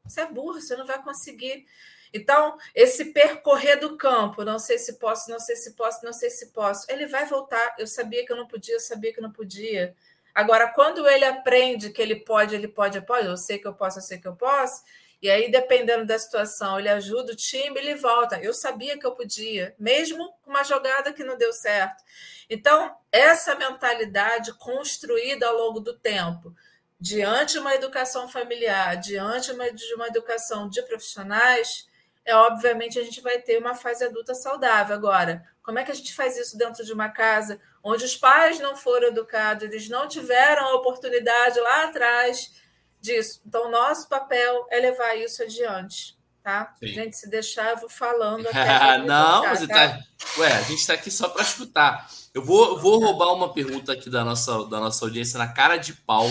Você 0.02 0.22
é 0.22 0.26
burro, 0.26 0.60
você 0.60 0.74
não 0.74 0.86
vai 0.86 1.00
conseguir. 1.00 1.64
Então, 2.12 2.56
esse 2.74 3.06
percorrer 3.06 3.78
do 3.78 3.96
campo, 3.96 4.44
não 4.44 4.58
sei 4.58 4.78
se 4.78 4.94
posso, 4.94 5.30
não 5.30 5.38
sei 5.38 5.56
se 5.56 5.72
posso, 5.74 6.04
não 6.04 6.12
sei 6.12 6.30
se 6.30 6.46
posso, 6.46 6.86
ele 6.90 7.06
vai 7.06 7.26
voltar. 7.26 7.74
Eu 7.78 7.86
sabia 7.86 8.24
que 8.24 8.32
eu 8.32 8.36
não 8.36 8.46
podia, 8.46 8.74
eu 8.74 8.80
sabia 8.80 9.12
que 9.12 9.18
eu 9.18 9.22
não 9.22 9.32
podia. 9.32 9.94
Agora, 10.34 10.68
quando 10.68 11.06
ele 11.08 11.24
aprende 11.24 11.90
que 11.90 12.00
ele 12.00 12.16
pode, 12.16 12.54
ele 12.54 12.68
pode, 12.68 13.00
pode, 13.02 13.26
eu 13.26 13.36
sei 13.36 13.58
que 13.58 13.66
eu 13.66 13.74
posso, 13.74 13.98
eu 13.98 14.02
sei 14.02 14.18
que 14.18 14.28
eu 14.28 14.36
posso, 14.36 14.82
e 15.20 15.28
aí, 15.28 15.50
dependendo 15.50 16.06
da 16.06 16.16
situação, 16.16 16.78
ele 16.78 16.88
ajuda 16.88 17.32
o 17.32 17.36
time, 17.36 17.78
ele 17.78 17.96
volta. 17.96 18.38
Eu 18.40 18.54
sabia 18.54 18.96
que 18.96 19.04
eu 19.04 19.12
podia, 19.12 19.74
mesmo 19.78 20.32
com 20.42 20.50
uma 20.50 20.62
jogada 20.62 21.12
que 21.12 21.24
não 21.24 21.36
deu 21.36 21.52
certo. 21.52 22.04
Então, 22.48 22.96
essa 23.10 23.56
mentalidade 23.56 24.54
construída 24.54 25.48
ao 25.48 25.56
longo 25.56 25.80
do 25.80 25.92
tempo, 25.92 26.54
diante 27.00 27.54
de 27.54 27.58
uma 27.58 27.74
educação 27.74 28.28
familiar, 28.28 28.96
diante 28.96 29.52
de 29.74 29.94
uma 29.94 30.06
educação 30.06 30.68
de 30.68 30.82
profissionais, 30.82 31.87
é 32.28 32.36
obviamente 32.36 32.98
a 32.98 33.02
gente 33.02 33.22
vai 33.22 33.38
ter 33.38 33.58
uma 33.58 33.74
fase 33.74 34.04
adulta 34.04 34.34
saudável. 34.34 34.94
Agora, 34.94 35.42
como 35.62 35.78
é 35.78 35.82
que 35.82 35.90
a 35.90 35.94
gente 35.94 36.14
faz 36.14 36.36
isso 36.36 36.58
dentro 36.58 36.84
de 36.84 36.92
uma 36.92 37.08
casa 37.08 37.58
onde 37.82 38.04
os 38.04 38.16
pais 38.16 38.60
não 38.60 38.76
foram 38.76 39.08
educados, 39.08 39.64
eles 39.64 39.88
não 39.88 40.06
tiveram 40.06 40.66
a 40.66 40.74
oportunidade 40.74 41.58
lá 41.58 41.84
atrás 41.84 42.52
disso? 43.00 43.40
Então, 43.46 43.70
nosso 43.70 44.10
papel 44.10 44.66
é 44.70 44.78
levar 44.78 45.16
isso 45.16 45.42
adiante. 45.42 46.18
Tá? 46.42 46.74
Sim. 46.78 46.88
Gente, 46.88 47.16
se 47.16 47.30
deixar, 47.30 47.70
eu 47.70 47.78
vou 47.78 47.88
falando. 47.88 48.46
Até 48.52 48.98
não, 48.98 49.48
você 49.48 49.66
tá? 49.66 49.88
tá... 49.88 50.00
Ué, 50.36 50.52
a 50.52 50.62
gente 50.62 50.80
está 50.80 50.92
aqui 50.92 51.10
só 51.10 51.30
para 51.30 51.42
escutar. 51.42 52.10
Eu 52.34 52.44
vou, 52.44 52.78
vou 52.78 53.00
roubar 53.00 53.32
uma 53.32 53.54
pergunta 53.54 53.94
aqui 53.94 54.10
da 54.10 54.22
nossa, 54.22 54.66
da 54.66 54.80
nossa 54.80 55.02
audiência 55.02 55.38
na 55.38 55.48
cara 55.48 55.78
de 55.78 55.94
pau. 55.94 56.26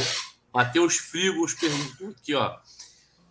Matheus 0.53 0.97
Frigos 0.97 1.55
perguntou 1.55 2.09
aqui, 2.09 2.35
ó 2.35 2.55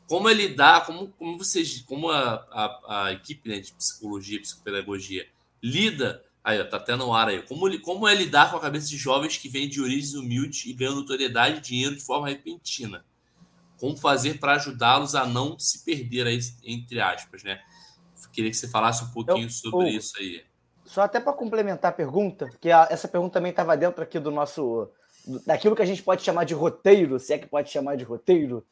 como 0.09 0.31
ele 0.31 0.49
dá, 0.49 0.81
como, 0.81 1.09
como 1.09 1.37
vocês, 1.37 1.83
como 1.83 2.11
a, 2.11 2.47
a, 2.51 3.07
a 3.07 3.13
equipe 3.13 3.49
né, 3.49 3.59
de 3.59 3.73
psicologia, 3.73 4.41
psicopedagogia 4.41 5.27
lida, 5.63 6.23
aí 6.45 6.61
ó, 6.61 6.65
tá 6.65 6.77
até 6.77 6.95
no 6.95 7.13
ar 7.13 7.29
aí, 7.29 7.43
como, 7.43 7.81
como 7.81 8.07
é 8.07 8.15
lidar 8.15 8.51
com 8.51 8.57
a 8.57 8.61
cabeça 8.61 8.89
de 8.89 8.97
jovens 8.97 9.37
que 9.37 9.49
vêm 9.49 9.69
de 9.69 9.81
origens 9.81 10.15
humildes 10.15 10.65
e 10.67 10.73
ganham 10.73 10.95
notoriedade 10.95 11.59
e 11.59 11.61
dinheiro 11.61 11.97
de 11.97 12.03
forma 12.03 12.29
repentina? 12.29 13.05
Como 13.79 13.97
fazer 13.97 14.39
para 14.39 14.55
ajudá-los 14.55 15.15
a 15.15 15.27
não 15.27 15.59
se 15.59 15.85
perder 15.85 16.27
aí, 16.27 16.39
entre 16.65 17.01
aspas, 17.01 17.43
né? 17.43 17.61
Queria 18.33 18.51
que 18.51 18.57
você 18.57 18.69
falasse 18.69 19.05
um 19.05 19.11
pouquinho 19.11 19.47
Eu, 19.47 19.51
sobre 19.51 19.91
isso 19.91 20.17
aí. 20.19 20.43
Só 20.85 21.03
até 21.03 21.19
para 21.21 21.33
complementar 21.33 21.91
a 21.91 21.95
pergunta, 21.95 22.49
que 22.61 22.71
a, 22.71 22.87
essa 22.91 23.09
pergunta 23.09 23.35
também 23.35 23.51
estava 23.51 23.77
dentro 23.77 24.03
aqui 24.03 24.19
do 24.19 24.31
nosso 24.31 24.89
daquilo 25.45 25.75
que 25.75 25.83
a 25.83 25.87
gente 25.87 26.03
pode 26.03 26.23
chamar 26.23 26.45
de 26.45 26.55
roteiro, 26.55 27.19
se 27.19 27.33
é 27.33 27.39
que 27.39 27.49
pode 27.49 27.71
chamar 27.71 27.97
de 27.97 28.05
roteiro, 28.05 28.65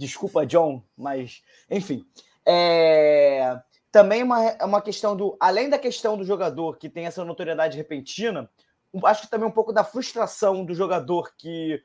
Desculpa, 0.00 0.46
John, 0.46 0.82
mas 0.96 1.42
enfim. 1.70 2.06
É... 2.46 3.60
Também 3.92 4.22
uma, 4.22 4.42
é 4.42 4.64
uma 4.64 4.80
questão 4.80 5.14
do. 5.14 5.36
Além 5.38 5.68
da 5.68 5.78
questão 5.78 6.16
do 6.16 6.24
jogador 6.24 6.78
que 6.78 6.88
tem 6.88 7.04
essa 7.04 7.22
notoriedade 7.22 7.76
repentina, 7.76 8.48
acho 9.04 9.22
que 9.22 9.30
também 9.30 9.46
um 9.46 9.52
pouco 9.52 9.74
da 9.74 9.84
frustração 9.84 10.64
do 10.64 10.74
jogador 10.74 11.34
que 11.36 11.82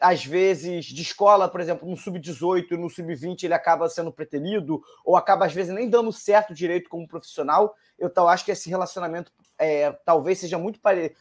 às 0.00 0.24
vezes 0.24 0.84
de 0.84 1.02
escola, 1.02 1.48
por 1.48 1.60
exemplo, 1.60 1.88
no 1.88 1.96
sub-18 1.96 2.70
e 2.70 2.76
no 2.76 2.88
sub-20 2.88 3.42
ele 3.42 3.54
acaba 3.54 3.88
sendo 3.88 4.12
preterido, 4.12 4.80
ou 5.04 5.16
acaba 5.16 5.44
às 5.44 5.52
vezes 5.52 5.74
nem 5.74 5.90
dando 5.90 6.12
certo 6.12 6.54
direito 6.54 6.88
como 6.88 7.08
profissional. 7.08 7.74
Eu 7.98 8.08
tal, 8.08 8.28
acho 8.28 8.44
que 8.44 8.52
esse 8.52 8.70
relacionamento 8.70 9.32
é, 9.58 9.90
talvez 10.04 10.38
seja 10.38 10.56
muito 10.56 10.80
parecido 10.80 11.16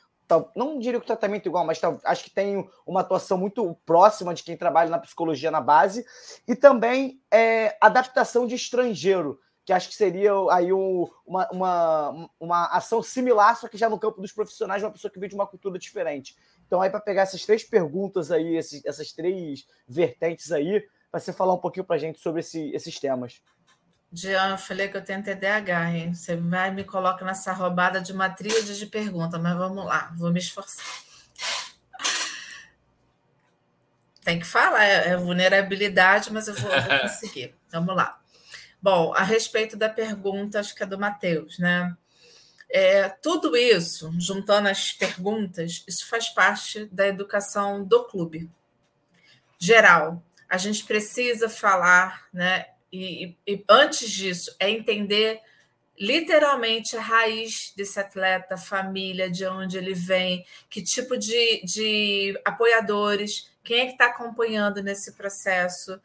não 0.55 0.77
diria 0.79 0.99
que 0.99 1.05
o 1.05 1.07
tratamento 1.07 1.47
igual, 1.47 1.65
mas 1.65 1.79
acho 2.03 2.23
que 2.23 2.29
tem 2.29 2.69
uma 2.85 3.01
atuação 3.01 3.37
muito 3.37 3.75
próxima 3.85 4.33
de 4.33 4.43
quem 4.43 4.57
trabalha 4.57 4.89
na 4.89 4.99
psicologia 4.99 5.49
na 5.49 5.61
base, 5.61 6.05
e 6.47 6.55
também 6.55 7.21
é, 7.31 7.77
adaptação 7.79 8.45
de 8.45 8.55
estrangeiro, 8.55 9.39
que 9.65 9.73
acho 9.73 9.89
que 9.89 9.95
seria 9.95 10.31
aí 10.51 10.71
um, 10.71 11.05
uma, 11.25 11.49
uma, 11.51 12.29
uma 12.39 12.65
ação 12.67 13.03
similar, 13.03 13.57
só 13.57 13.67
que 13.67 13.77
já 13.77 13.89
no 13.89 13.99
campo 13.99 14.21
dos 14.21 14.31
profissionais, 14.31 14.81
uma 14.81 14.91
pessoa 14.91 15.11
que 15.11 15.19
vem 15.19 15.29
de 15.29 15.35
uma 15.35 15.47
cultura 15.47 15.77
diferente. 15.77 16.35
Então, 16.65 16.81
aí, 16.81 16.89
para 16.89 16.99
pegar 16.99 17.23
essas 17.23 17.45
três 17.45 17.63
perguntas 17.63 18.31
aí, 18.31 18.55
esses, 18.55 18.83
essas 18.85 19.11
três 19.11 19.65
vertentes 19.87 20.51
aí, 20.51 20.85
para 21.11 21.19
você 21.19 21.33
falar 21.33 21.53
um 21.53 21.59
pouquinho 21.59 21.85
para 21.85 21.95
a 21.95 21.99
gente 21.99 22.19
sobre 22.19 22.41
esse, 22.41 22.71
esses 22.71 22.99
temas. 22.99 23.41
Jean, 24.11 24.51
eu 24.51 24.57
falei 24.57 24.87
que 24.87 24.95
eu 24.95 25.03
tenho 25.03 25.21
TDAH, 25.21 25.91
hein? 25.91 26.13
Você 26.13 26.35
vai 26.35 26.71
me 26.71 26.83
coloca 26.83 27.25
nessa 27.25 27.51
roubada 27.51 27.99
de 27.99 28.13
uma 28.13 28.29
tríade 28.29 28.77
de 28.77 28.85
perguntas, 28.85 29.39
mas 29.41 29.57
vamos 29.57 29.85
lá, 29.85 30.13
vou 30.17 30.31
me 30.31 30.39
esforçar. 30.39 30.85
Tem 34.23 34.39
que 34.39 34.45
falar, 34.45 34.83
é, 34.85 35.09
é 35.09 35.17
vulnerabilidade, 35.17 36.31
mas 36.31 36.47
eu 36.47 36.55
vou, 36.55 36.69
vou 36.69 36.99
conseguir. 37.01 37.55
Vamos 37.71 37.95
lá. 37.95 38.19
Bom, 38.81 39.13
a 39.13 39.23
respeito 39.23 39.75
da 39.75 39.89
pergunta, 39.89 40.59
acho 40.59 40.75
que 40.75 40.83
é 40.83 40.85
do 40.85 40.99
Matheus, 40.99 41.57
né? 41.59 41.95
É, 42.69 43.09
tudo 43.09 43.55
isso, 43.55 44.11
juntando 44.19 44.67
as 44.67 44.91
perguntas, 44.91 45.83
isso 45.87 46.07
faz 46.07 46.29
parte 46.29 46.85
da 46.85 47.07
educação 47.07 47.83
do 47.83 48.03
clube 48.05 48.49
geral. 49.57 50.23
A 50.49 50.57
gente 50.57 50.83
precisa 50.83 51.49
falar, 51.49 52.27
né? 52.31 52.67
E, 52.91 53.35
e, 53.45 53.63
antes 53.69 54.09
disso, 54.09 54.55
é 54.59 54.69
entender 54.69 55.41
literalmente 55.99 56.95
a 56.95 57.01
raiz 57.01 57.73
desse 57.75 57.99
atleta, 57.99 58.55
família, 58.55 59.29
de 59.29 59.45
onde 59.45 59.77
ele 59.77 59.93
vem, 59.93 60.45
que 60.69 60.81
tipo 60.81 61.17
de, 61.17 61.63
de 61.65 62.39
apoiadores, 62.45 63.51
quem 63.63 63.79
é 63.79 63.85
que 63.87 63.93
está 63.93 64.05
acompanhando 64.05 64.83
nesse 64.83 65.13
processo. 65.13 65.99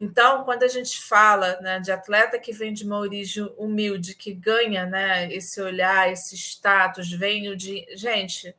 Então, 0.00 0.44
quando 0.44 0.62
a 0.62 0.68
gente 0.68 1.00
fala 1.02 1.60
né, 1.60 1.80
de 1.80 1.90
atleta 1.92 2.38
que 2.38 2.52
vem 2.52 2.72
de 2.72 2.84
uma 2.84 2.98
origem 2.98 3.52
humilde, 3.56 4.14
que 4.14 4.32
ganha 4.32 4.86
né, 4.86 5.32
esse 5.32 5.60
olhar, 5.60 6.10
esse 6.10 6.36
status, 6.36 7.10
vem 7.10 7.54
de. 7.56 7.86
Gente, 7.96 8.54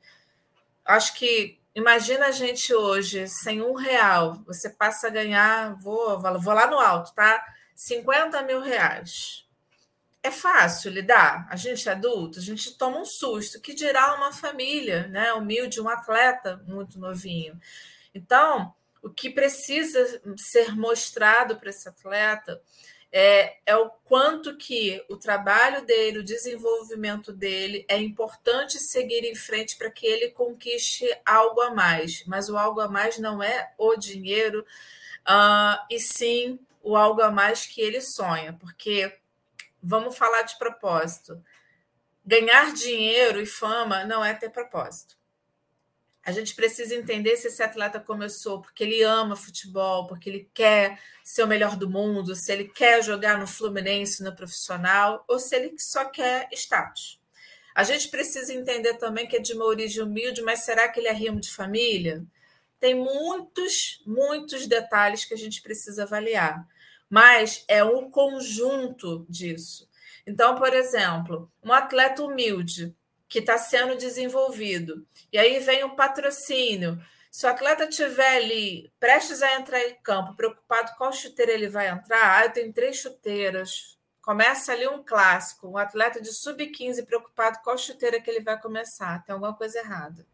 acho 0.86 1.14
que 1.16 1.60
imagina 1.74 2.28
a 2.28 2.32
gente 2.32 2.74
hoje, 2.74 3.28
sem 3.28 3.62
um 3.62 3.74
real, 3.74 4.42
você 4.46 4.70
passa 4.70 5.08
a 5.08 5.10
ganhar, 5.10 5.76
vou, 5.82 6.20
vou 6.20 6.54
lá 6.54 6.68
no 6.68 6.80
alto, 6.80 7.14
tá? 7.14 7.44
50 7.76 8.42
mil 8.44 8.62
reais. 8.62 9.46
É 10.22 10.32
fácil 10.32 10.92
lidar? 10.92 11.48
A 11.50 11.56
gente 11.56 11.88
é 11.90 11.92
adulto, 11.92 12.40
a 12.40 12.42
gente 12.42 12.78
toma 12.78 13.00
um 13.00 13.06
susto, 13.06 13.60
que 13.60 13.74
dirá 13.74 14.16
uma 14.16 14.32
família, 14.32 15.08
né? 15.08 15.34
Humilde, 15.34 15.82
um 15.82 15.90
atleta 15.90 16.64
muito 16.66 16.98
novinho. 16.98 17.60
Então, 18.16 18.74
o 19.02 19.10
que 19.10 19.30
precisa 19.30 20.22
ser 20.38 20.76
mostrado 20.76 21.58
para 21.58 21.70
esse 21.70 21.90
atleta 21.90 22.62
é, 23.16 23.58
é, 23.64 23.76
o 23.76 23.92
quanto 24.04 24.58
que 24.58 25.06
o 25.08 25.16
trabalho 25.16 25.86
dele, 25.86 26.18
o 26.18 26.24
desenvolvimento 26.24 27.32
dele 27.32 27.86
é 27.88 27.96
importante 27.96 28.80
seguir 28.80 29.24
em 29.24 29.36
frente 29.36 29.78
para 29.78 29.92
que 29.92 30.08
ele 30.08 30.30
conquiste 30.32 31.06
algo 31.24 31.62
a 31.62 31.70
mais. 31.70 32.24
Mas 32.26 32.50
o 32.50 32.58
algo 32.58 32.82
a 32.82 32.88
mais 32.88 33.20
não 33.20 33.44
é 33.44 33.72
o 33.78 33.96
dinheiro, 33.96 34.66
uh, 35.28 35.86
e 35.92 36.00
sim 36.00 36.58
o 36.84 36.98
algo 36.98 37.22
a 37.22 37.32
mais 37.32 37.66
que 37.66 37.82
ele 37.82 38.02
sonha, 38.02 38.54
porque 38.54 39.18
vamos 39.82 40.18
falar 40.18 40.44
de 40.44 40.58
propósito. 40.60 41.42
Ganhar 42.26 42.74
dinheiro 42.74 43.42
e 43.42 43.46
fama 43.46 44.06
não 44.06 44.24
é 44.24 44.34
ter 44.34 44.50
propósito. 44.50 45.18
A 46.26 46.32
gente 46.32 46.56
precisa 46.56 46.96
entender 46.96 47.36
se 47.36 47.48
esse 47.48 47.62
atleta 47.62 48.00
começou 48.00 48.62
porque 48.62 48.84
ele 48.84 49.04
ama 49.04 49.36
futebol, 49.36 50.08
porque 50.08 50.30
ele 50.30 50.50
quer 50.54 51.00
ser 51.22 51.44
o 51.44 51.48
melhor 51.48 51.76
do 51.76 51.90
mundo, 51.90 52.34
se 52.36 52.52
ele 52.52 52.66
quer 52.66 53.04
jogar 53.04 53.38
no 53.38 53.48
Fluminense, 53.48 54.24
no 54.24 54.34
profissional, 54.34 55.26
ou 55.28 55.38
se 55.38 55.56
ele 55.56 55.76
só 55.78 56.06
quer 56.06 56.48
status. 56.54 57.20
A 57.76 57.84
gente 57.84 58.08
precisa 58.08 58.54
entender 58.54 58.94
também 58.96 59.28
que 59.28 59.36
é 59.36 59.40
de 59.40 59.54
uma 59.54 59.66
origem 59.66 60.04
humilde, 60.04 60.42
mas 60.42 60.60
será 60.60 60.88
que 60.88 61.00
ele 61.00 61.10
é 61.10 61.14
rimo 61.14 61.42
de 61.42 61.52
família? 61.52 62.24
Tem 62.84 62.94
muitos, 62.94 64.04
muitos 64.06 64.68
detalhes 64.68 65.24
que 65.24 65.34
a 65.34 65.38
gente 65.38 65.62
precisa 65.62 66.04
avaliar, 66.04 66.68
mas 67.10 67.64
é 67.66 67.82
um 67.82 68.12
conjunto 68.12 69.26
disso. 69.30 69.90
Então, 70.28 70.56
por 70.56 70.74
exemplo, 70.74 71.50
um 71.64 71.72
atleta 71.72 72.22
humilde 72.22 72.94
que 73.30 73.40
está 73.40 73.58
sendo 73.58 73.96
desenvolvido. 73.96 75.08
E 75.32 75.38
aí 75.38 75.62
vem 75.62 75.86
o 75.86 75.96
patrocínio. 75.96 77.02
Se 77.32 77.46
o 77.46 77.50
atleta 77.50 77.86
estiver 77.86 78.36
ali 78.36 78.92
prestes 79.00 79.42
a 79.42 79.56
entrar 79.56 79.80
em 79.80 79.96
campo, 80.04 80.36
preocupado 80.36 80.92
qual 80.98 81.14
chuteira 81.14 81.54
ele 81.54 81.70
vai 81.70 81.88
entrar, 81.88 82.38
ah, 82.38 82.46
eu 82.48 82.52
tenho 82.52 82.74
três 82.74 82.98
chuteiras. 82.98 83.98
Começa 84.22 84.74
ali 84.74 84.90
um 84.90 85.02
clássico, 85.02 85.70
um 85.70 85.78
atleta 85.78 86.20
de 86.20 86.34
sub-15 86.34 87.06
preocupado 87.06 87.60
qual 87.64 87.78
chuteira 87.78 88.20
que 88.20 88.30
ele 88.30 88.42
vai 88.42 88.60
começar. 88.60 89.24
Tem 89.24 89.32
alguma 89.32 89.56
coisa 89.56 89.80
errada. 89.80 90.28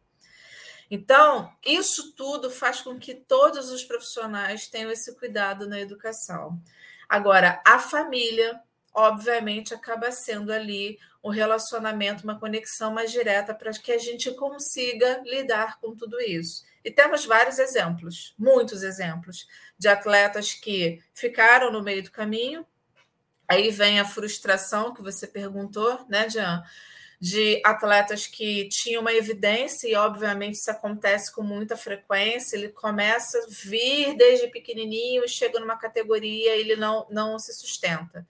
Então, 0.90 1.54
isso 1.64 2.14
tudo 2.14 2.50
faz 2.50 2.82
com 2.82 2.98
que 2.98 3.14
todos 3.14 3.70
os 3.70 3.84
profissionais 3.84 4.68
tenham 4.68 4.92
esse 4.92 5.16
cuidado 5.16 5.68
na 5.68 5.80
educação. 5.80 6.60
Agora, 7.08 7.62
a 7.66 7.78
família, 7.78 8.60
obviamente, 8.94 9.74
acaba 9.74 10.12
sendo 10.12 10.52
ali 10.52 10.98
um 11.24 11.30
relacionamento, 11.30 12.24
uma 12.24 12.40
conexão 12.40 12.92
mais 12.92 13.12
direta 13.12 13.54
para 13.54 13.72
que 13.72 13.92
a 13.92 13.98
gente 13.98 14.32
consiga 14.32 15.22
lidar 15.26 15.80
com 15.80 15.96
tudo 15.96 16.20
isso. 16.20 16.64
E 16.84 16.90
temos 16.90 17.26
vários 17.26 17.60
exemplos, 17.60 18.34
muitos 18.38 18.84
exemplos, 18.84 19.48
de 19.78 19.88
atletas 19.88 20.54
que 20.54 21.04
ficaram 21.14 21.72
no 21.72 21.84
meio 21.84 22.04
do 22.04 22.12
caminho. 22.12 22.66
Aí 23.48 23.70
vem 23.70 24.00
a 24.00 24.06
frustração 24.06 24.94
que 24.94 25.02
você 25.02 25.28
perguntou, 25.28 26.06
né, 26.08 26.30
Jean? 26.30 26.64
De 27.22 27.62
atletas 27.66 28.26
que 28.28 28.70
tinham 28.70 29.02
uma 29.02 29.12
evidência, 29.14 29.90
e 29.90 29.96
obviamente 29.96 30.56
isso 30.56 30.72
acontece 30.72 31.34
com 31.34 31.42
muita 31.42 31.76
frequência. 31.76 32.56
Ele 32.56 32.70
começa 32.70 33.38
a 33.38 33.48
vir 33.50 34.16
desde 34.16 34.48
pequenininho, 34.48 35.28
chega 35.28 35.60
numa 35.60 35.78
categoria, 35.78 36.56
ele 36.56 36.78
não, 36.78 37.06
não 37.10 37.38
se 37.38 37.54
sustenta. 37.54 38.26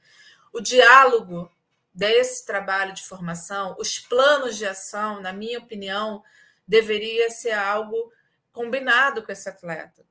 O 0.52 0.60
diálogo 0.60 1.52
desse 1.94 2.46
trabalho 2.46 2.94
de 2.94 3.04
formação, 3.04 3.76
os 3.78 4.00
planos 4.00 4.58
de 4.58 4.66
ação, 4.66 5.22
na 5.22 5.34
minha 5.34 5.60
opinião, 5.60 6.24
deveria 6.68 7.30
ser 7.30 7.52
algo 7.52 8.12
combinado 8.52 9.24
com 9.24 9.32
esse 9.32 9.48
atleta. 9.50 10.06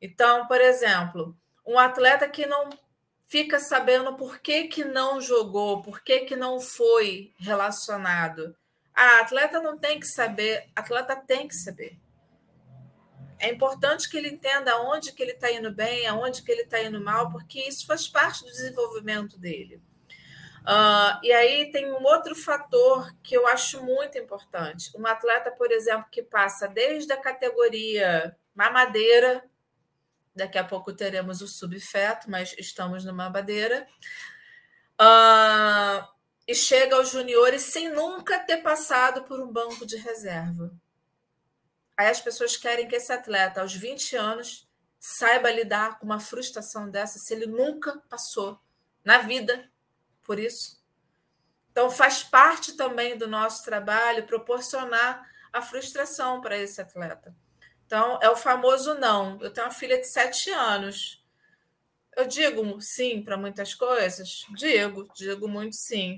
Então, 0.00 0.46
por 0.46 0.60
exemplo, 0.60 1.36
um 1.66 1.78
atleta 1.78 2.28
que 2.28 2.46
não 2.46 2.70
fica 3.30 3.60
sabendo 3.60 4.16
por 4.16 4.40
que, 4.40 4.64
que 4.66 4.84
não 4.84 5.20
jogou, 5.20 5.82
por 5.82 6.02
que, 6.02 6.20
que 6.20 6.34
não 6.34 6.58
foi 6.58 7.32
relacionado. 7.38 8.56
Ah, 8.92 9.20
atleta 9.20 9.60
não 9.60 9.78
tem 9.78 10.00
que 10.00 10.06
saber, 10.06 10.68
atleta 10.74 11.14
tem 11.14 11.46
que 11.46 11.54
saber. 11.54 11.96
É 13.38 13.48
importante 13.48 14.10
que 14.10 14.18
ele 14.18 14.28
entenda 14.28 14.72
aonde 14.72 15.12
que 15.12 15.22
ele 15.22 15.30
está 15.30 15.50
indo 15.50 15.72
bem, 15.72 16.08
aonde 16.08 16.42
que 16.42 16.50
ele 16.50 16.62
está 16.62 16.82
indo 16.82 17.00
mal, 17.00 17.30
porque 17.30 17.60
isso 17.60 17.86
faz 17.86 18.08
parte 18.08 18.44
do 18.44 18.50
desenvolvimento 18.50 19.38
dele. 19.38 19.80
Uh, 20.62 21.22
e 21.22 21.32
aí 21.32 21.70
tem 21.70 21.90
um 21.90 22.02
outro 22.02 22.34
fator 22.34 23.14
que 23.22 23.36
eu 23.36 23.46
acho 23.46 23.82
muito 23.82 24.18
importante. 24.18 24.90
Um 24.98 25.06
atleta, 25.06 25.52
por 25.52 25.70
exemplo, 25.70 26.06
que 26.10 26.22
passa 26.22 26.66
desde 26.66 27.12
a 27.12 27.16
categoria 27.16 28.36
mamadeira, 28.54 29.48
daqui 30.34 30.58
a 30.58 30.64
pouco 30.64 30.92
teremos 30.92 31.40
o 31.40 31.48
subfeto, 31.48 32.30
mas 32.30 32.54
estamos 32.58 33.04
no 33.04 33.12
mamadeira, 33.12 33.86
uh, 35.00 36.06
e 36.46 36.54
chega 36.54 36.96
aos 36.96 37.10
juniores 37.10 37.62
sem 37.62 37.88
nunca 37.88 38.38
ter 38.40 38.58
passado 38.58 39.22
por 39.24 39.40
um 39.40 39.52
banco 39.52 39.86
de 39.86 39.96
reserva. 39.96 40.72
Aí 41.96 42.08
as 42.08 42.20
pessoas 42.20 42.56
querem 42.56 42.88
que 42.88 42.96
esse 42.96 43.12
atleta, 43.12 43.60
aos 43.60 43.74
20 43.74 44.16
anos, 44.16 44.68
saiba 44.98 45.50
lidar 45.50 45.98
com 45.98 46.06
uma 46.06 46.20
frustração 46.20 46.90
dessa 46.90 47.18
se 47.18 47.32
ele 47.34 47.46
nunca 47.46 48.02
passou 48.08 48.60
na 49.04 49.18
vida 49.18 49.70
por 50.22 50.38
isso. 50.38 50.80
Então, 51.70 51.90
faz 51.90 52.22
parte 52.22 52.76
também 52.76 53.16
do 53.16 53.28
nosso 53.28 53.64
trabalho 53.64 54.26
proporcionar 54.26 55.28
a 55.52 55.62
frustração 55.62 56.40
para 56.40 56.58
esse 56.58 56.80
atleta. 56.80 57.34
Então, 57.90 58.20
é 58.22 58.30
o 58.30 58.36
famoso 58.36 58.94
não. 58.94 59.36
Eu 59.40 59.52
tenho 59.52 59.66
uma 59.66 59.72
filha 59.72 59.98
de 59.98 60.06
sete 60.06 60.48
anos. 60.48 61.20
Eu 62.16 62.24
digo 62.24 62.80
sim 62.80 63.20
para 63.20 63.36
muitas 63.36 63.74
coisas? 63.74 64.46
Digo, 64.54 65.08
digo 65.12 65.48
muito 65.48 65.74
sim. 65.74 66.16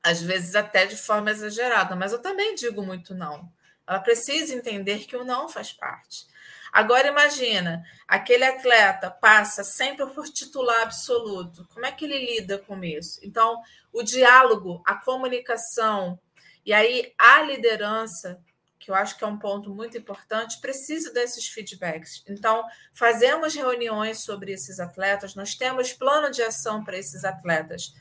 Às 0.00 0.22
vezes 0.22 0.54
até 0.54 0.86
de 0.86 0.94
forma 0.94 1.32
exagerada, 1.32 1.96
mas 1.96 2.12
eu 2.12 2.22
também 2.22 2.54
digo 2.54 2.80
muito 2.80 3.12
não. 3.12 3.52
Ela 3.84 3.98
precisa 3.98 4.54
entender 4.54 5.04
que 5.04 5.16
o 5.16 5.24
não 5.24 5.48
faz 5.48 5.72
parte. 5.72 6.28
Agora 6.72 7.08
imagina, 7.08 7.84
aquele 8.06 8.44
atleta 8.44 9.10
passa 9.10 9.64
sempre 9.64 10.06
por 10.06 10.28
titular 10.28 10.82
absoluto. 10.82 11.66
Como 11.74 11.86
é 11.86 11.90
que 11.90 12.04
ele 12.04 12.24
lida 12.24 12.56
com 12.56 12.84
isso? 12.84 13.18
Então, 13.24 13.60
o 13.92 14.00
diálogo, 14.04 14.80
a 14.86 14.94
comunicação 14.94 16.20
e 16.64 16.72
aí 16.72 17.12
a 17.18 17.42
liderança, 17.42 18.40
que 18.78 18.90
eu 18.90 18.94
acho 18.94 19.16
que 19.18 19.24
é 19.24 19.26
um 19.26 19.38
ponto 19.38 19.74
muito 19.74 19.98
importante, 19.98 20.60
precisa 20.60 21.12
desses 21.12 21.48
feedbacks. 21.48 22.22
Então, 22.28 22.64
fazemos 22.94 23.54
reuniões 23.54 24.20
sobre 24.20 24.52
esses 24.52 24.78
atletas, 24.78 25.34
nós 25.34 25.54
temos 25.54 25.92
plano 25.92 26.30
de 26.30 26.42
ação 26.42 26.84
para 26.84 26.96
esses 26.96 27.24
atletas. 27.24 27.92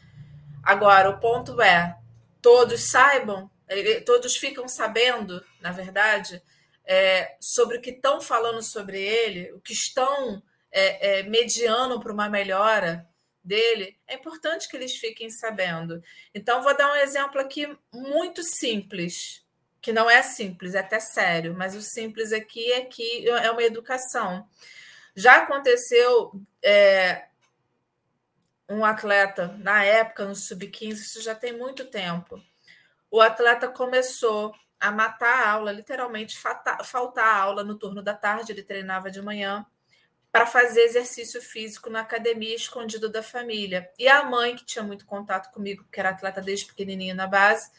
Agora, 0.63 1.09
o 1.09 1.19
ponto 1.19 1.59
é, 1.61 1.97
todos 2.41 2.89
saibam, 2.89 3.49
todos 4.05 4.37
ficam 4.37 4.67
sabendo, 4.67 5.43
na 5.61 5.71
verdade, 5.71 6.41
é, 6.85 7.35
sobre 7.39 7.77
o 7.77 7.81
que 7.81 7.89
estão 7.89 8.21
falando 8.21 8.61
sobre 8.61 9.01
ele, 9.01 9.51
o 9.53 9.59
que 9.59 9.73
estão 9.73 10.41
é, 10.71 11.19
é, 11.19 11.23
mediando 11.23 11.99
para 11.99 12.13
uma 12.13 12.29
melhora 12.29 13.07
dele, 13.43 13.97
é 14.07 14.15
importante 14.15 14.67
que 14.67 14.75
eles 14.75 14.95
fiquem 14.95 15.29
sabendo. 15.29 16.01
Então, 16.33 16.61
vou 16.61 16.75
dar 16.75 16.91
um 16.91 16.95
exemplo 16.95 17.39
aqui 17.39 17.67
muito 17.93 18.43
simples, 18.43 19.45
que 19.87 19.93
não 19.93 20.09
é 20.09 20.21
simples, 20.21 20.75
é 20.75 20.79
até 20.79 20.99
sério, 20.99 21.55
mas 21.57 21.73
o 21.73 21.81
simples 21.81 22.33
aqui 22.33 22.73
é 22.73 22.83
que 22.83 23.25
é 23.29 23.49
uma 23.49 23.63
educação. 23.63 24.45
Já 25.15 25.43
aconteceu 25.43 26.33
é, 26.61 27.27
um 28.67 28.83
atleta, 28.83 29.55
na 29.59 29.85
época, 29.85 30.25
no 30.25 30.35
sub-15, 30.35 30.91
isso 30.91 31.21
já 31.21 31.33
tem 31.33 31.57
muito 31.57 31.85
tempo. 31.85 32.37
O 33.09 33.21
atleta 33.21 33.69
começou 33.69 34.53
a 34.77 34.91
matar 34.91 35.43
a 35.43 35.51
aula, 35.51 35.71
literalmente 35.71 36.37
faltar 36.37 37.25
a 37.25 37.37
aula 37.37 37.63
no 37.63 37.79
turno 37.79 38.03
da 38.03 38.13
tarde, 38.13 38.51
ele 38.51 38.63
treinava 38.63 39.09
de 39.09 39.21
manhã, 39.21 39.65
para 40.33 40.45
fazer 40.45 40.81
exercício 40.81 41.41
físico 41.41 41.89
na 41.89 42.01
academia 42.01 42.53
escondido 42.53 43.07
da 43.07 43.23
família. 43.23 43.89
E 43.97 44.05
a 44.09 44.21
mãe, 44.25 44.53
que 44.53 44.65
tinha 44.65 44.83
muito 44.83 45.05
contato 45.05 45.49
comigo, 45.53 45.85
que 45.89 45.97
era 45.97 46.09
atleta 46.09 46.41
desde 46.41 46.65
pequenininho 46.65 47.15
na 47.15 47.25
base, 47.25 47.71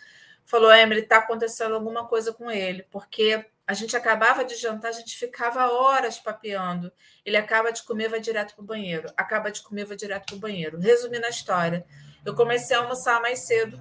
falou: 0.49 0.73
Emily, 0.73 1.03
está 1.03 1.19
acontecendo 1.19 1.75
alguma 1.75 2.07
coisa 2.07 2.33
com 2.33 2.51
ele, 2.51 2.83
porque 2.91 3.45
a 3.67 3.75
gente 3.75 3.95
acabava 3.95 4.45
de 4.45 4.57
jantar, 4.57 4.89
a 4.89 4.93
gente 4.93 5.17
ficava 5.17 5.71
horas 5.71 6.19
papeando. 6.19 6.91
Ele 7.25 7.37
acaba 7.37 7.71
de 7.71 7.83
comer, 7.83 8.09
vai 8.09 8.19
direto 8.19 8.55
para 8.55 8.63
o 8.63 8.67
banheiro. 8.67 9.13
Acaba 9.15 9.51
de 9.51 9.61
comer, 9.63 9.85
vai 9.85 9.97
direto 9.97 10.25
para 10.25 10.37
o 10.37 10.39
banheiro. 10.39 10.81
Resumindo 10.81 11.27
a 11.27 11.29
história, 11.29 11.85
eu 12.25 12.35
comecei 12.35 12.75
a 12.75 12.81
almoçar 12.81 13.21
mais 13.21 13.47
cedo 13.47 13.79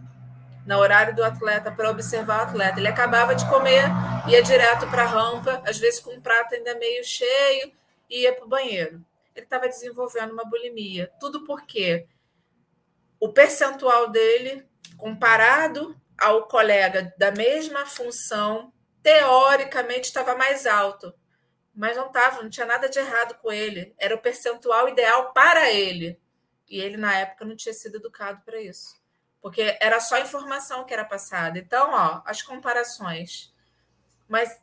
no 0.66 0.78
horário 0.78 1.16
do 1.16 1.24
atleta 1.24 1.72
para 1.72 1.90
observar 1.90 2.40
o 2.40 2.50
atleta. 2.50 2.80
Ele 2.80 2.90
acabava 2.90 3.34
de 3.34 3.48
comer, 3.48 3.86
ia 4.28 4.44
direto 4.44 4.86
para 4.88 5.04
a 5.04 5.08
rampa, 5.08 5.64
às 5.66 5.78
vezes 5.78 6.02
com 6.02 6.12
um 6.12 6.20
prato 6.22 6.54
ainda 6.54 6.76
meio 6.76 7.02
cheio, 7.06 7.72
e 8.10 8.24
ia 8.24 8.34
para 8.34 8.44
o 8.44 8.50
banheiro. 8.50 9.02
Ele 9.34 9.46
estava 9.46 9.70
desenvolvendo 9.70 10.34
uma 10.34 10.44
bulimia. 10.44 11.10
Tudo 11.18 11.46
porque 11.46 12.06
o 13.22 13.30
percentual 13.30 14.10
dele, 14.10 14.66
comparado 14.98 15.96
ao 16.18 16.48
colega 16.48 17.14
da 17.18 17.32
mesma 17.32 17.86
função, 17.86 18.74
teoricamente 19.04 20.08
estava 20.08 20.36
mais 20.36 20.66
alto. 20.66 21.14
Mas 21.74 21.96
não 21.96 22.08
estava, 22.08 22.42
não 22.42 22.50
tinha 22.50 22.66
nada 22.66 22.90
de 22.90 22.98
errado 22.98 23.36
com 23.36 23.52
ele. 23.52 23.94
Era 24.00 24.16
o 24.16 24.22
percentual 24.22 24.90
ideal 24.90 25.32
para 25.32 25.72
ele. 25.72 26.20
E 26.68 26.80
ele, 26.80 26.98
na 26.98 27.16
época, 27.18 27.46
não 27.46 27.56
tinha 27.56 27.74
sido 27.74 27.98
educado 27.98 28.42
para 28.42 28.60
isso 28.60 28.98
porque 29.48 29.78
era 29.80 30.00
só 30.02 30.20
informação 30.20 30.84
que 30.84 30.94
era 30.94 31.06
passada. 31.06 31.58
Então, 31.58 31.92
ó, 31.92 32.22
as 32.26 32.42
comparações. 32.42 33.54
Mas 34.28 34.60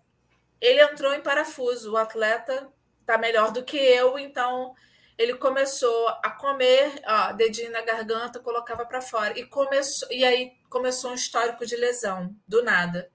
ele 0.60 0.82
entrou 0.82 1.14
em 1.14 1.22
parafuso, 1.22 1.92
o 1.92 1.96
atleta 1.96 2.70
está 3.00 3.16
melhor 3.16 3.50
do 3.50 3.64
que 3.64 3.76
eu, 3.76 4.18
então 4.18 4.74
ele 5.16 5.34
começou 5.34 6.08
a 6.22 6.30
comer, 6.30 7.00
ó, 7.06 7.32
dedinho 7.32 7.70
na 7.70 7.82
garganta, 7.82 8.40
colocava 8.40 8.84
para 8.84 9.00
fora 9.00 9.38
e 9.38 9.46
começou 9.46 10.08
e 10.10 10.24
aí 10.24 10.52
começou 10.68 11.12
um 11.12 11.14
histórico 11.14 11.64
de 11.64 11.76
lesão 11.76 12.34
do 12.46 12.62
nada. 12.62 13.10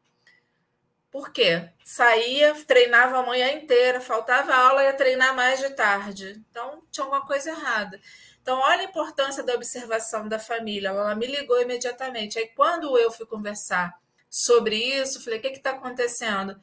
Por 1.12 1.32
quê? 1.32 1.70
Saía, 1.84 2.54
treinava 2.66 3.18
a 3.18 3.26
manhã 3.26 3.52
inteira, 3.52 4.00
faltava 4.00 4.54
aula, 4.54 4.84
ia 4.84 4.94
treinar 4.94 5.36
mais 5.36 5.60
de 5.60 5.72
tarde. 5.72 6.44
Então, 6.50 6.84
tinha 6.92 7.04
alguma 7.04 7.26
coisa 7.26 7.50
errada. 7.50 8.00
Então, 8.42 8.60
olha 8.60 8.82
a 8.82 8.84
importância 8.84 9.44
da 9.44 9.56
observação 9.56 10.28
da 10.28 10.38
família. 10.38 10.90
Ela 10.90 11.16
me 11.16 11.26
ligou 11.26 11.60
imediatamente. 11.60 12.38
Aí, 12.38 12.48
quando 12.56 12.96
eu 12.98 13.12
fui 13.12 13.26
conversar 13.26 14.00
sobre 14.30 14.76
isso, 14.76 15.24
falei: 15.24 15.40
o 15.40 15.42
que 15.42 15.48
está 15.50 15.72
acontecendo? 15.72 16.60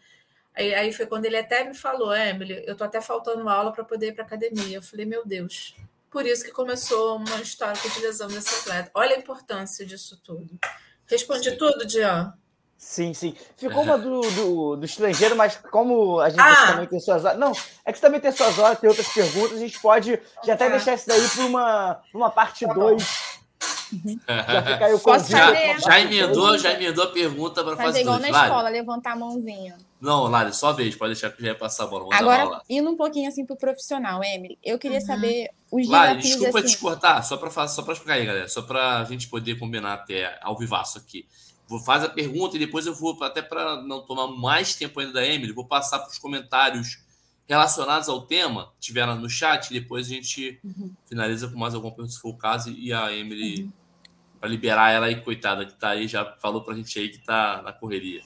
Aí, 0.57 0.75
aí, 0.75 0.93
foi 0.93 1.07
quando 1.07 1.27
ele 1.27 1.37
até 1.37 1.65
me 1.65 1.75
falou: 1.75 2.15
Emily, 2.15 2.65
eu 2.67 2.73
estou 2.73 2.87
até 2.87 3.01
faltando 3.01 3.49
aula 3.49 3.73
para 3.73 3.85
poder 3.85 4.09
ir 4.09 4.13
para 4.13 4.25
academia. 4.25 4.79
Eu 4.79 4.83
falei: 4.83 5.05
meu 5.05 5.25
Deus. 5.25 5.77
Por 6.11 6.25
isso 6.25 6.45
que 6.45 6.51
começou 6.51 7.17
uma 7.17 7.41
história 7.43 7.79
de 7.79 8.01
lesão 8.01 8.29
desse 8.29 8.55
atleta. 8.55 8.91
Olha 8.95 9.17
a 9.17 9.19
importância 9.19 9.85
disso 9.85 10.19
tudo. 10.25 10.59
Respondi 11.07 11.53
tudo, 11.57 11.85
Dian? 11.87 12.33
Sim, 12.79 13.13
sim. 13.13 13.35
Ficou 13.57 13.83
uma 13.83 13.99
do, 13.99 14.21
do, 14.21 14.77
do, 14.77 14.85
estrangeiro, 14.85 15.35
mas 15.35 15.57
como 15.57 16.21
a 16.21 16.29
gente 16.31 16.41
ah. 16.41 16.67
também 16.69 16.87
tem 16.87 17.01
suas 17.01 17.25
horas. 17.25 17.39
Não, 17.39 17.53
é 17.85 17.93
que 17.93 18.01
também 18.01 18.21
tem 18.21 18.33
suas 18.33 18.59
horas, 18.59 18.79
tem 18.79 18.89
outras 18.89 19.09
perguntas, 19.09 19.59
a 19.59 19.61
gente 19.61 19.81
pode 19.81 20.19
já 20.45 20.55
até 20.55 20.71
deixar 20.71 20.95
isso 20.95 21.07
daí 21.07 21.29
para 21.29 21.45
uma, 21.45 22.01
uma 22.15 22.31
parte 22.31 22.67
2. 22.67 23.37
Tá 24.27 24.43
já 24.53 24.63
fica 24.63 24.87
aí 24.87 24.95
o 24.95 24.99
Posso 24.99 25.31
já, 25.31 25.79
já 25.79 26.01
emendou, 26.01 26.59
já 26.59 26.73
emendou 26.73 27.05
a 27.05 27.09
pergunta 27.09 27.63
para 27.63 27.77
fazer. 27.77 27.89
Fazer 27.89 28.01
igual 28.01 28.19
dois. 28.19 28.31
na 28.31 28.37
Lari. 28.37 28.51
escola, 28.51 28.69
levantar 28.69 29.13
a 29.13 29.17
mãozinha. 29.17 29.77
Não, 30.01 30.25
Lari, 30.25 30.55
só 30.55 30.73
vez, 30.73 30.95
pode 30.95 31.15
deixar 31.15 31.31
que 31.31 31.41
já 31.41 31.49
ia 31.49 31.55
passar 31.55 31.85
a 31.85 31.87
bola. 31.87 32.15
Agora, 32.15 32.63
indo 32.69 32.91
um 32.91 32.97
pouquinho 32.97 33.29
assim 33.29 33.47
pro 33.47 33.57
profissional, 33.57 34.23
Emily, 34.23 34.59
eu 34.63 34.79
queria 34.79 34.99
uhum. 34.99 35.07
saber 35.07 35.51
os 35.71 35.89
Lari, 35.89 36.21
desculpa 36.21 36.59
assim... 36.59 36.69
te 36.69 36.79
cortar, 36.79 37.23
só 37.23 37.37
para 37.37 37.69
só 37.69 37.83
para 37.83 37.95
explicar 37.95 38.15
aí, 38.15 38.27
galera, 38.27 38.49
só 38.49 38.63
para 38.63 38.99
a 38.99 39.05
gente 39.05 39.29
poder 39.29 39.59
combinar 39.59 39.95
até 39.95 40.39
ao 40.43 40.57
vivaço 40.57 40.99
aqui. 40.99 41.27
Vou 41.67 41.81
fazer 41.81 42.07
a 42.07 42.11
pergunta 42.11 42.57
e 42.57 42.59
depois 42.59 42.87
eu 42.87 42.95
vou, 42.95 43.17
até 43.25 43.43
para 43.43 43.83
não 43.83 44.05
tomar 44.05 44.29
mais 44.29 44.75
tempo 44.75 45.01
ainda 45.01 45.15
da 45.15 45.27
Emily, 45.27 45.53
vou 45.53 45.67
passar 45.67 45.99
para 45.99 46.11
os 46.11 46.19
comentários 46.19 47.05
relacionados 47.49 48.09
ao 48.09 48.23
tema, 48.23 48.73
tiveram 48.79 49.17
no 49.17 49.31
chat, 49.31 49.71
e 49.71 49.81
depois 49.81 50.07
a 50.07 50.11
gente 50.11 50.61
uhum. 50.65 50.93
finaliza 51.09 51.49
com 51.49 51.59
mais 51.59 51.75
alguma 51.75 51.93
pergunta, 51.93 52.15
se 52.15 52.21
for 52.21 52.31
o 52.31 52.37
caso, 52.37 52.71
e 52.71 52.93
a 52.93 53.13
Emily, 53.13 53.63
uhum. 53.63 53.73
para 54.41 54.49
liberar 54.49 54.91
ela 54.91 55.07
aí, 55.07 55.21
coitada, 55.21 55.65
que 55.65 55.73
está 55.73 55.91
aí, 55.91 56.07
já 56.07 56.25
falou 56.41 56.63
para 56.63 56.75
a 56.75 56.77
gente 56.77 56.99
aí 56.99 57.09
que 57.09 57.19
está 57.19 57.63
na 57.63 57.73
correria. 57.73 58.23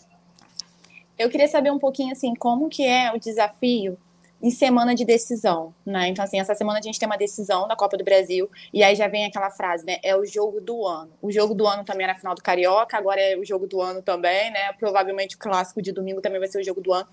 Eu 1.21 1.29
queria 1.29 1.49
saber 1.49 1.71
um 1.71 1.79
pouquinho, 1.79 2.13
assim, 2.13 2.35
como 2.35 2.71
que 2.71 2.83
é 2.83 3.13
o 3.13 3.19
desafio 3.21 3.99
em 4.43 4.51
semana 4.51 4.95
de 4.95 5.05
decisão, 5.05 5.75
né? 5.85 6.09
Então, 6.09 6.25
assim, 6.25 6.41
essa 6.41 6.55
semana 6.55 6.79
a 6.79 6.83
gente 6.83 6.99
tem 6.99 7.07
uma 7.07 7.19
decisão 7.19 7.69
da 7.69 7.77
Copa 7.77 7.95
do 7.99 8.03
Brasil, 8.03 8.51
e 8.73 8.83
aí 8.83 8.95
já 8.95 9.07
vem 9.07 9.27
aquela 9.27 9.51
frase, 9.51 9.85
né? 9.85 9.99
É 10.03 10.17
o 10.17 10.25
jogo 10.25 10.63
do 10.63 10.87
ano. 10.87 11.13
O 11.21 11.31
jogo 11.31 11.55
do 11.55 11.67
ano 11.67 11.85
também 11.85 12.05
era 12.05 12.15
a 12.15 12.17
final 12.17 12.35
do 12.35 12.43
Carioca, 12.43 12.97
agora 12.97 13.21
é 13.21 13.37
o 13.37 13.45
jogo 13.45 13.67
do 13.67 13.83
ano 13.83 14.01
também, 14.01 14.51
né? 14.51 14.73
Provavelmente 14.79 15.37
o 15.37 15.39
clássico 15.39 15.83
de 15.83 15.93
domingo 15.93 16.23
também 16.23 16.39
vai 16.39 16.49
ser 16.49 16.59
o 16.59 16.65
jogo 16.65 16.81
do 16.81 16.91
ano. 16.91 17.07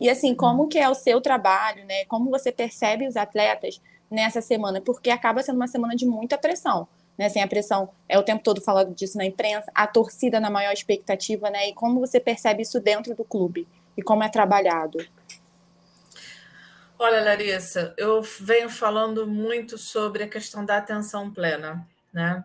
E 0.00 0.08
assim, 0.08 0.34
como 0.34 0.66
que 0.66 0.78
é 0.78 0.88
o 0.88 0.94
seu 0.94 1.20
trabalho, 1.20 1.84
né? 1.84 2.06
Como 2.06 2.30
você 2.30 2.50
percebe 2.50 3.06
os 3.06 3.14
atletas 3.14 3.78
nessa 4.10 4.40
semana? 4.40 4.80
Porque 4.80 5.10
acaba 5.10 5.42
sendo 5.42 5.56
uma 5.56 5.68
semana 5.68 5.94
de 5.94 6.06
muita 6.06 6.38
pressão. 6.38 6.88
Né, 7.20 7.28
sem 7.28 7.42
a 7.42 7.46
pressão, 7.46 7.90
é 8.08 8.18
o 8.18 8.22
tempo 8.22 8.42
todo 8.42 8.62
falando 8.62 8.94
disso 8.94 9.18
na 9.18 9.26
imprensa, 9.26 9.70
a 9.74 9.86
torcida 9.86 10.40
na 10.40 10.48
maior 10.48 10.72
expectativa, 10.72 11.50
né? 11.50 11.68
E 11.68 11.74
como 11.74 12.00
você 12.00 12.18
percebe 12.18 12.62
isso 12.62 12.80
dentro 12.80 13.14
do 13.14 13.26
clube 13.26 13.68
e 13.94 14.00
como 14.00 14.22
é 14.22 14.30
trabalhado? 14.30 15.06
Olha, 16.98 17.22
Larissa, 17.22 17.94
eu 17.98 18.22
venho 18.22 18.70
falando 18.70 19.26
muito 19.26 19.76
sobre 19.76 20.22
a 20.22 20.28
questão 20.28 20.64
da 20.64 20.78
atenção 20.78 21.30
plena, 21.30 21.86
né? 22.10 22.42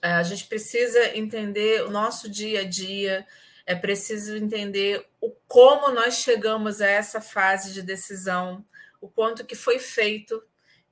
É, 0.00 0.12
a 0.12 0.22
gente 0.22 0.46
precisa 0.46 1.16
entender 1.18 1.82
o 1.84 1.90
nosso 1.90 2.30
dia 2.30 2.60
a 2.60 2.64
dia, 2.64 3.26
é 3.66 3.74
preciso 3.74 4.36
entender 4.36 5.04
o 5.20 5.32
como 5.48 5.92
nós 5.92 6.18
chegamos 6.18 6.80
a 6.80 6.86
essa 6.86 7.20
fase 7.20 7.72
de 7.72 7.82
decisão, 7.82 8.64
o 9.00 9.08
quanto 9.08 9.44
que 9.44 9.56
foi 9.56 9.80
feito. 9.80 10.40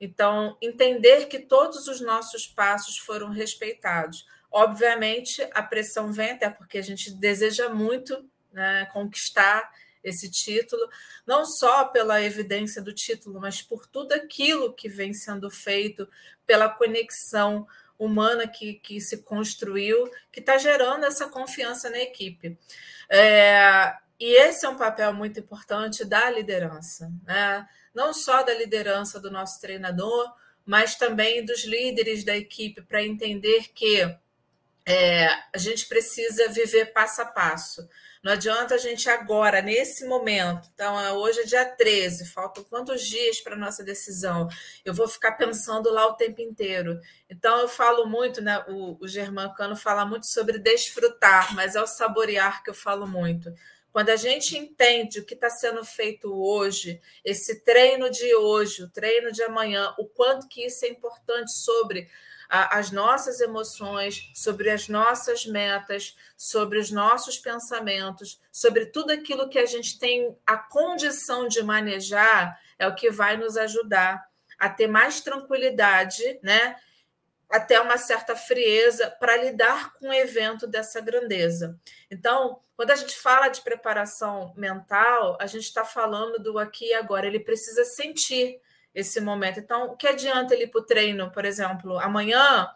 Então, 0.00 0.56
entender 0.62 1.26
que 1.26 1.38
todos 1.38 1.86
os 1.86 2.00
nossos 2.00 2.46
passos 2.46 2.96
foram 2.98 3.28
respeitados. 3.28 4.26
Obviamente, 4.50 5.46
a 5.52 5.62
pressão 5.62 6.10
vem 6.10 6.30
até 6.30 6.48
porque 6.48 6.78
a 6.78 6.82
gente 6.82 7.12
deseja 7.12 7.68
muito 7.68 8.24
né, 8.52 8.86
conquistar 8.92 9.70
esse 10.02 10.30
título, 10.30 10.88
não 11.26 11.44
só 11.44 11.84
pela 11.84 12.22
evidência 12.22 12.80
do 12.80 12.94
título, 12.94 13.38
mas 13.38 13.60
por 13.60 13.86
tudo 13.86 14.12
aquilo 14.12 14.72
que 14.72 14.88
vem 14.88 15.12
sendo 15.12 15.50
feito, 15.50 16.08
pela 16.46 16.70
conexão 16.70 17.66
humana 17.98 18.48
que, 18.48 18.74
que 18.74 18.98
se 18.98 19.18
construiu, 19.18 20.10
que 20.32 20.40
está 20.40 20.56
gerando 20.56 21.04
essa 21.04 21.28
confiança 21.28 21.90
na 21.90 21.98
equipe. 21.98 22.58
É, 23.10 23.94
e 24.18 24.32
esse 24.40 24.64
é 24.64 24.68
um 24.70 24.76
papel 24.76 25.12
muito 25.12 25.38
importante 25.38 26.02
da 26.04 26.30
liderança, 26.30 27.12
né? 27.24 27.68
Não 27.94 28.12
só 28.12 28.42
da 28.42 28.54
liderança 28.54 29.20
do 29.20 29.30
nosso 29.30 29.60
treinador, 29.60 30.32
mas 30.64 30.94
também 30.94 31.44
dos 31.44 31.64
líderes 31.64 32.24
da 32.24 32.36
equipe, 32.36 32.82
para 32.82 33.02
entender 33.02 33.68
que 33.74 34.02
é, 34.86 35.26
a 35.54 35.58
gente 35.58 35.86
precisa 35.86 36.48
viver 36.48 36.92
passo 36.92 37.22
a 37.22 37.26
passo. 37.26 37.88
Não 38.22 38.32
adianta 38.32 38.74
a 38.74 38.78
gente 38.78 39.08
agora, 39.08 39.62
nesse 39.62 40.06
momento, 40.06 40.68
então 40.74 41.00
é, 41.00 41.10
hoje 41.10 41.40
é 41.40 41.44
dia 41.44 41.64
13, 41.64 42.26
faltam 42.26 42.62
quantos 42.64 43.06
dias 43.06 43.40
para 43.40 43.54
a 43.54 43.58
nossa 43.58 43.82
decisão? 43.82 44.46
Eu 44.84 44.92
vou 44.92 45.08
ficar 45.08 45.32
pensando 45.32 45.90
lá 45.90 46.06
o 46.06 46.14
tempo 46.14 46.42
inteiro. 46.42 47.00
Então 47.30 47.60
eu 47.60 47.68
falo 47.68 48.04
muito, 48.06 48.42
né? 48.42 48.62
O, 48.68 48.98
o 49.00 49.08
Germancano 49.08 49.74
fala 49.74 50.04
muito 50.04 50.26
sobre 50.26 50.58
desfrutar, 50.58 51.54
mas 51.54 51.74
é 51.74 51.80
o 51.80 51.86
saborear 51.86 52.62
que 52.62 52.68
eu 52.68 52.74
falo 52.74 53.06
muito. 53.06 53.50
Quando 53.92 54.10
a 54.10 54.16
gente 54.16 54.56
entende 54.56 55.20
o 55.20 55.24
que 55.24 55.34
está 55.34 55.50
sendo 55.50 55.84
feito 55.84 56.32
hoje, 56.32 57.00
esse 57.24 57.60
treino 57.60 58.08
de 58.08 58.34
hoje, 58.34 58.84
o 58.84 58.90
treino 58.90 59.32
de 59.32 59.42
amanhã, 59.42 59.92
o 59.98 60.06
quanto 60.06 60.48
que 60.48 60.64
isso 60.64 60.84
é 60.84 60.88
importante 60.88 61.52
sobre 61.52 62.08
as 62.48 62.90
nossas 62.90 63.40
emoções, 63.40 64.28
sobre 64.34 64.70
as 64.70 64.88
nossas 64.88 65.46
metas, 65.46 66.16
sobre 66.36 66.78
os 66.78 66.90
nossos 66.90 67.38
pensamentos, 67.38 68.40
sobre 68.50 68.86
tudo 68.86 69.12
aquilo 69.12 69.48
que 69.48 69.58
a 69.58 69.66
gente 69.66 69.98
tem 69.98 70.36
a 70.44 70.56
condição 70.56 71.46
de 71.46 71.62
manejar, 71.62 72.60
é 72.76 72.88
o 72.88 72.94
que 72.94 73.08
vai 73.10 73.36
nos 73.36 73.56
ajudar 73.56 74.28
a 74.58 74.68
ter 74.68 74.88
mais 74.88 75.20
tranquilidade, 75.20 76.40
né? 76.42 76.76
Até 77.50 77.80
uma 77.80 77.98
certa 77.98 78.36
frieza 78.36 79.10
para 79.18 79.36
lidar 79.36 79.92
com 79.94 80.08
um 80.08 80.12
evento 80.12 80.66
dessa 80.66 81.00
grandeza. 81.00 81.78
Então, 82.10 82.60
quando 82.76 82.92
a 82.92 82.96
gente 82.96 83.16
fala 83.16 83.48
de 83.48 83.60
preparação 83.60 84.54
mental, 84.56 85.36
a 85.40 85.46
gente 85.46 85.64
está 85.64 85.84
falando 85.84 86.38
do 86.38 86.58
aqui 86.58 86.86
e 86.86 86.94
agora. 86.94 87.26
Ele 87.26 87.40
precisa 87.40 87.84
sentir 87.84 88.60
esse 88.94 89.20
momento. 89.20 89.60
Então, 89.60 89.86
o 89.86 89.96
que 89.96 90.06
adianta 90.06 90.54
ele 90.54 90.64
ir 90.64 90.68
para 90.68 90.80
o 90.80 90.86
treino, 90.86 91.30
por 91.30 91.44
exemplo, 91.44 91.98
amanhã, 91.98 92.68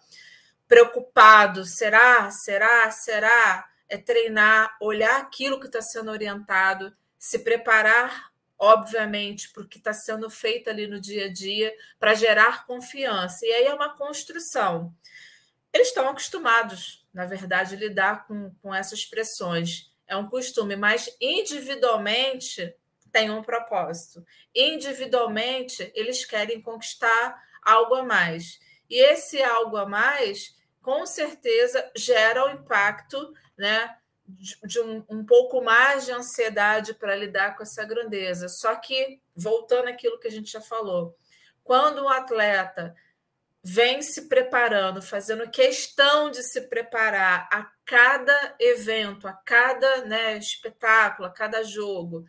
preocupado, 0.67 1.65
será, 1.65 2.31
será, 2.31 2.91
será? 2.91 3.69
É 3.89 3.97
treinar, 3.97 4.77
olhar 4.81 5.21
aquilo 5.21 5.61
que 5.61 5.67
está 5.67 5.81
sendo 5.81 6.11
orientado, 6.11 6.95
se 7.19 7.39
preparar, 7.39 8.34
obviamente, 8.59 9.53
para 9.53 9.63
o 9.63 9.69
que 9.69 9.79
está 9.79 9.93
sendo 9.93 10.31
feito 10.31 10.71
ali 10.71 10.87
no 10.87 11.01
dia 11.01 11.27
a 11.27 11.33
dia, 11.33 11.75
para 11.99 12.15
gerar 12.15 12.67
confiança. 12.67 13.45
E 13.45 13.53
aí 13.53 13.65
é 13.67 13.75
uma 13.75 13.97
construção. 13.97 14.95
Eles 15.73 15.89
estão 15.89 16.09
acostumados, 16.09 17.07
na 17.13 17.27
verdade, 17.27 17.75
a 17.75 17.79
lidar 17.79 18.27
com, 18.27 18.55
com 18.63 18.75
essas 18.75 19.05
pressões. 19.05 19.91
É 20.07 20.17
um 20.17 20.29
costume, 20.29 20.77
mas 20.77 21.15
individualmente 21.21 22.75
têm 23.11 23.31
um 23.31 23.43
propósito. 23.43 24.25
Individualmente, 24.55 25.91
eles 25.95 26.25
querem 26.25 26.61
conquistar 26.61 27.43
algo 27.63 27.95
a 27.95 28.03
mais. 28.03 28.61
E 28.89 29.01
esse 29.01 29.43
algo 29.43 29.77
a 29.77 29.87
mais, 29.87 30.57
com 30.83 31.07
certeza, 31.07 31.91
gera 31.97 32.47
o 32.47 32.51
impacto 32.51 33.33
né, 33.57 33.97
de 34.27 34.81
um, 34.81 35.05
um 35.09 35.25
pouco 35.25 35.63
mais 35.63 36.07
de 36.07 36.13
ansiedade 36.13 36.95
para 36.95 37.15
lidar 37.15 37.57
com 37.57 37.63
essa 37.63 37.85
grandeza. 37.85 38.49
Só 38.49 38.75
que, 38.77 39.21
voltando 39.37 39.89
àquilo 39.89 40.19
que 40.19 40.29
a 40.29 40.31
gente 40.31 40.51
já 40.51 40.61
falou, 40.61 41.17
quando 41.63 42.03
um 42.03 42.09
atleta 42.09 42.95
vem 43.63 44.03
se 44.03 44.29
preparando, 44.29 45.01
fazendo 45.01 45.51
questão 45.51 46.31
de 46.31 46.43
se 46.43 46.61
preparar 46.63 47.49
a 47.51 47.71
cada 47.85 48.55
evento, 48.61 49.27
a 49.27 49.33
cada 49.33 50.05
né, 50.05 50.37
espetáculo, 50.37 51.27
a 51.27 51.33
cada 51.33 51.63
jogo, 51.63 52.27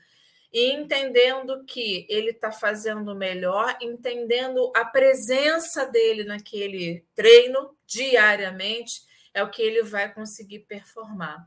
e 0.52 0.72
entendendo 0.72 1.66
que 1.66 2.08
ele 2.10 2.30
está 2.30 2.50
fazendo 2.50 3.14
melhor, 3.14 3.78
entendendo 3.82 4.72
a 4.74 4.86
presença 4.86 5.86
dele 5.86 6.24
naquele 6.24 7.04
treino 7.14 7.76
diariamente, 7.86 9.02
é 9.34 9.43
o 9.43 9.50
que 9.50 9.62
ele 9.62 9.84
vai 9.84 10.14
conseguir 10.14 10.60
performar. 10.60 11.46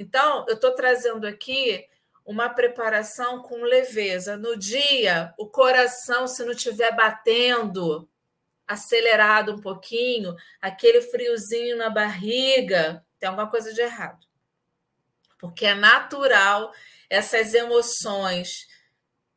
Então, 0.00 0.46
eu 0.48 0.54
estou 0.54 0.74
trazendo 0.74 1.26
aqui 1.26 1.86
uma 2.24 2.48
preparação 2.48 3.42
com 3.42 3.62
leveza. 3.62 4.34
No 4.34 4.56
dia, 4.56 5.34
o 5.36 5.46
coração, 5.46 6.26
se 6.26 6.42
não 6.42 6.52
estiver 6.52 6.96
batendo, 6.96 8.08
acelerado 8.66 9.52
um 9.52 9.60
pouquinho, 9.60 10.34
aquele 10.58 11.02
friozinho 11.02 11.76
na 11.76 11.90
barriga, 11.90 13.04
tem 13.18 13.28
alguma 13.28 13.50
coisa 13.50 13.74
de 13.74 13.82
errado. 13.82 14.26
Porque 15.38 15.66
é 15.66 15.74
natural 15.74 16.72
essas 17.10 17.52
emoções 17.52 18.68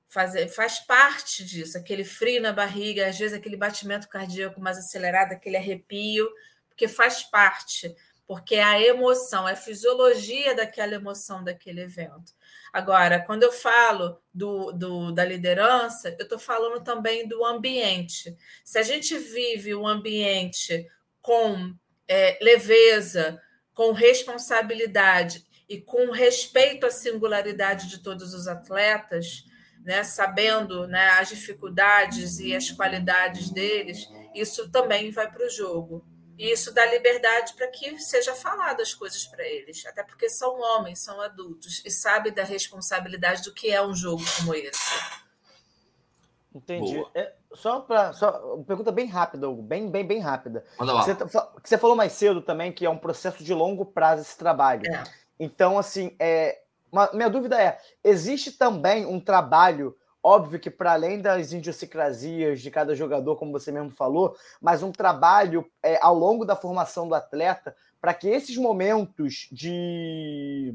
faz, 0.08 0.56
faz 0.56 0.80
parte 0.80 1.44
disso, 1.44 1.78
aquele 1.78 2.06
frio 2.06 2.42
na 2.42 2.54
barriga, 2.54 3.08
às 3.10 3.20
vezes 3.20 3.38
aquele 3.38 3.58
batimento 3.58 4.08
cardíaco 4.08 4.62
mais 4.62 4.78
acelerado, 4.78 5.34
aquele 5.34 5.58
arrepio, 5.58 6.30
porque 6.70 6.88
faz 6.88 7.22
parte, 7.24 7.94
porque 8.28 8.56
é 8.56 8.64
a 8.64 8.82
emoção, 8.82 9.48
é 9.48 9.54
a 9.54 9.56
fisiologia 9.58 10.56
daquela 10.56 10.96
emoção 10.96 11.44
daquele 11.44 11.82
evento. 11.82 12.34
Agora, 12.72 13.20
quando 13.20 13.44
eu 13.44 13.52
falo 13.52 14.20
do, 14.34 14.72
do 14.72 15.12
da 15.12 15.24
liderança, 15.24 16.10
eu 16.18 16.24
estou 16.24 16.40
falando 16.40 16.84
também 16.84 17.28
do 17.28 17.46
ambiente. 17.46 18.36
Se 18.64 18.80
a 18.80 18.84
gente 18.84 19.18
vive 19.18 19.76
um 19.76 19.88
ambiente 19.88 20.88
com 21.22 21.74
é, 22.08 22.38
leveza, 22.42 23.40
com 23.74 23.92
responsabilidade 23.92 25.46
e 25.68 25.80
com 25.80 26.12
respeito 26.12 26.86
à 26.86 26.92
singularidade 26.92 27.88
de 27.90 28.02
todos 28.02 28.34
os 28.34 28.48
atletas, 28.48 29.46
né, 29.84 30.04
sabendo 30.04 30.88
né, 30.88 31.10
as 31.20 31.30
dificuldades 31.30 32.40
e 32.40 32.56
as 32.56 32.72
qualidades 32.72 33.52
deles, 33.52 34.08
isso 34.34 34.72
também 34.72 35.12
vai 35.12 35.30
para 35.30 35.46
o 35.46 35.50
jogo. 35.50 36.06
E 36.38 36.52
isso 36.52 36.74
dá 36.74 36.86
liberdade 36.86 37.54
para 37.54 37.68
que 37.68 37.98
seja 38.00 38.34
falado 38.34 38.82
as 38.82 38.94
coisas 38.94 39.26
para 39.26 39.44
eles, 39.48 39.86
até 39.86 40.04
porque 40.04 40.28
são 40.30 40.60
homens, 40.60 41.00
são 41.00 41.22
adultos 41.22 41.82
e 41.86 41.92
sabem 41.92 42.34
da 42.34 42.44
responsabilidade 42.44 43.44
do 43.44 43.54
que 43.54 43.70
é 43.72 43.86
um 43.86 43.94
jogo 43.94 44.24
como 44.38 44.56
esse. 44.56 45.24
Entendi. 46.56 47.04
É, 47.16 47.34
só 47.54 47.80
para 47.80 48.14
só 48.14 48.56
uma 48.56 48.64
pergunta 48.64 48.92
bem 48.92 49.08
rápida, 49.08 49.50
Hugo, 49.50 49.62
bem 49.62 49.90
bem 49.90 50.06
bem 50.06 50.20
rápida. 50.20 50.64
Manda 50.80 50.94
lá. 50.94 51.02
Você, 51.04 51.16
tá 51.16 51.52
você 51.64 51.78
falou 51.78 51.96
mais 51.96 52.12
cedo 52.14 52.42
também 52.42 52.72
que 52.72 52.86
é 52.86 52.90
um 52.90 52.98
processo 52.98 53.44
de 53.44 53.54
longo 53.54 53.86
prazo 53.86 54.22
esse 54.22 54.38
trabalho. 54.38 54.84
É. 54.92 55.04
Então 55.40 55.80
assim, 55.80 56.16
é, 56.20 56.62
uma, 56.92 57.10
minha 57.12 57.30
dúvida 57.30 57.60
é: 57.60 57.80
existe 58.04 58.52
também 58.52 59.06
um 59.06 59.20
trabalho, 59.20 59.98
óbvio 60.24 60.60
que 60.60 60.72
para 60.72 60.94
além 60.94 61.22
das 61.22 61.52
idiosincrasias 61.52 62.62
de 62.62 62.72
cada 62.72 62.96
jogador, 62.96 63.36
como 63.36 63.52
você 63.52 63.72
mesmo 63.72 63.92
falou, 63.92 64.36
mas 64.62 64.82
um 64.82 64.92
trabalho 64.92 65.70
é, 65.84 66.00
ao 66.02 66.16
longo 66.16 66.46
da 66.46 66.56
formação 66.56 67.08
do 67.08 67.14
atleta 67.14 67.76
para 68.00 68.14
que 68.14 68.28
esses 68.28 68.58
momentos 68.58 69.48
de, 69.52 70.74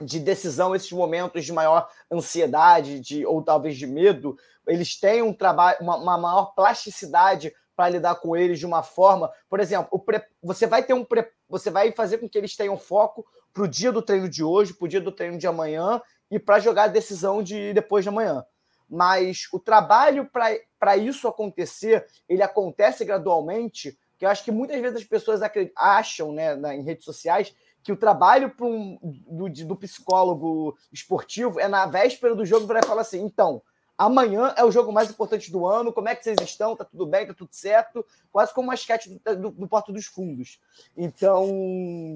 de 0.00 0.20
decisão, 0.20 0.74
esses 0.74 0.92
momentos 0.92 1.44
de 1.44 1.52
maior 1.52 1.88
ansiedade, 2.10 3.00
de, 3.00 3.26
ou 3.26 3.42
talvez 3.42 3.76
de 3.76 3.86
medo, 3.86 4.38
eles 4.66 4.98
tenham 4.98 5.28
um 5.28 5.32
trabalho, 5.32 5.78
uma, 5.80 5.96
uma 5.96 6.18
maior 6.18 6.54
plasticidade 6.54 7.52
para 7.74 7.90
lidar 7.90 8.14
com 8.16 8.34
eles 8.34 8.58
de 8.58 8.64
uma 8.64 8.82
forma, 8.82 9.30
por 9.50 9.60
exemplo, 9.60 9.98
pre, 9.98 10.22
você 10.42 10.66
vai 10.66 10.82
ter 10.82 10.94
um 10.94 11.04
pre, 11.04 11.28
você 11.46 11.70
vai 11.70 11.92
fazer 11.92 12.18
com 12.18 12.28
que 12.28 12.38
eles 12.38 12.56
tenham 12.56 12.78
foco 12.78 13.26
para 13.52 13.62
o 13.62 13.68
dia 13.68 13.92
do 13.92 14.00
treino 14.00 14.28
de 14.28 14.42
hoje, 14.42 14.72
para 14.72 14.86
o 14.86 14.88
dia 14.88 15.00
do 15.00 15.12
treino 15.12 15.36
de 15.36 15.46
amanhã 15.46 16.00
e 16.30 16.38
para 16.38 16.58
jogar 16.58 16.84
a 16.84 16.88
decisão 16.88 17.42
de 17.42 17.74
depois 17.74 18.02
de 18.02 18.08
amanhã. 18.08 18.44
Mas 18.88 19.48
o 19.52 19.58
trabalho 19.58 20.30
para 20.78 20.96
isso 20.96 21.26
acontecer, 21.26 22.06
ele 22.28 22.42
acontece 22.42 23.04
gradualmente, 23.04 23.98
que 24.18 24.24
eu 24.24 24.28
acho 24.28 24.44
que 24.44 24.52
muitas 24.52 24.80
vezes 24.80 24.98
as 24.98 25.04
pessoas 25.04 25.40
acham 25.76 26.32
né, 26.32 26.54
em 26.74 26.82
redes 26.82 27.04
sociais 27.04 27.54
que 27.82 27.92
o 27.92 27.96
trabalho 27.96 28.52
um, 28.60 28.98
do, 29.02 29.48
do 29.48 29.76
psicólogo 29.76 30.76
esportivo 30.92 31.60
é 31.60 31.68
na 31.68 31.86
véspera 31.86 32.34
do 32.34 32.44
jogo 32.44 32.66
para 32.66 32.82
falar 32.82 33.02
assim, 33.02 33.22
então, 33.22 33.62
Amanhã 33.98 34.52
é 34.58 34.64
o 34.64 34.70
jogo 34.70 34.92
mais 34.92 35.08
importante 35.08 35.50
do 35.50 35.66
ano. 35.66 35.92
Como 35.92 36.08
é 36.08 36.14
que 36.14 36.22
vocês 36.22 36.36
estão? 36.42 36.76
Tá 36.76 36.84
tudo 36.84 37.06
bem? 37.06 37.26
Tá 37.26 37.32
tudo 37.32 37.48
certo? 37.52 38.04
Quase 38.30 38.52
como 38.52 38.68
uma 38.68 38.74
esquete 38.74 39.08
do, 39.08 39.36
do, 39.36 39.50
do 39.50 39.68
Porto 39.68 39.90
dos 39.90 40.04
Fundos. 40.04 40.60
Então. 40.94 41.48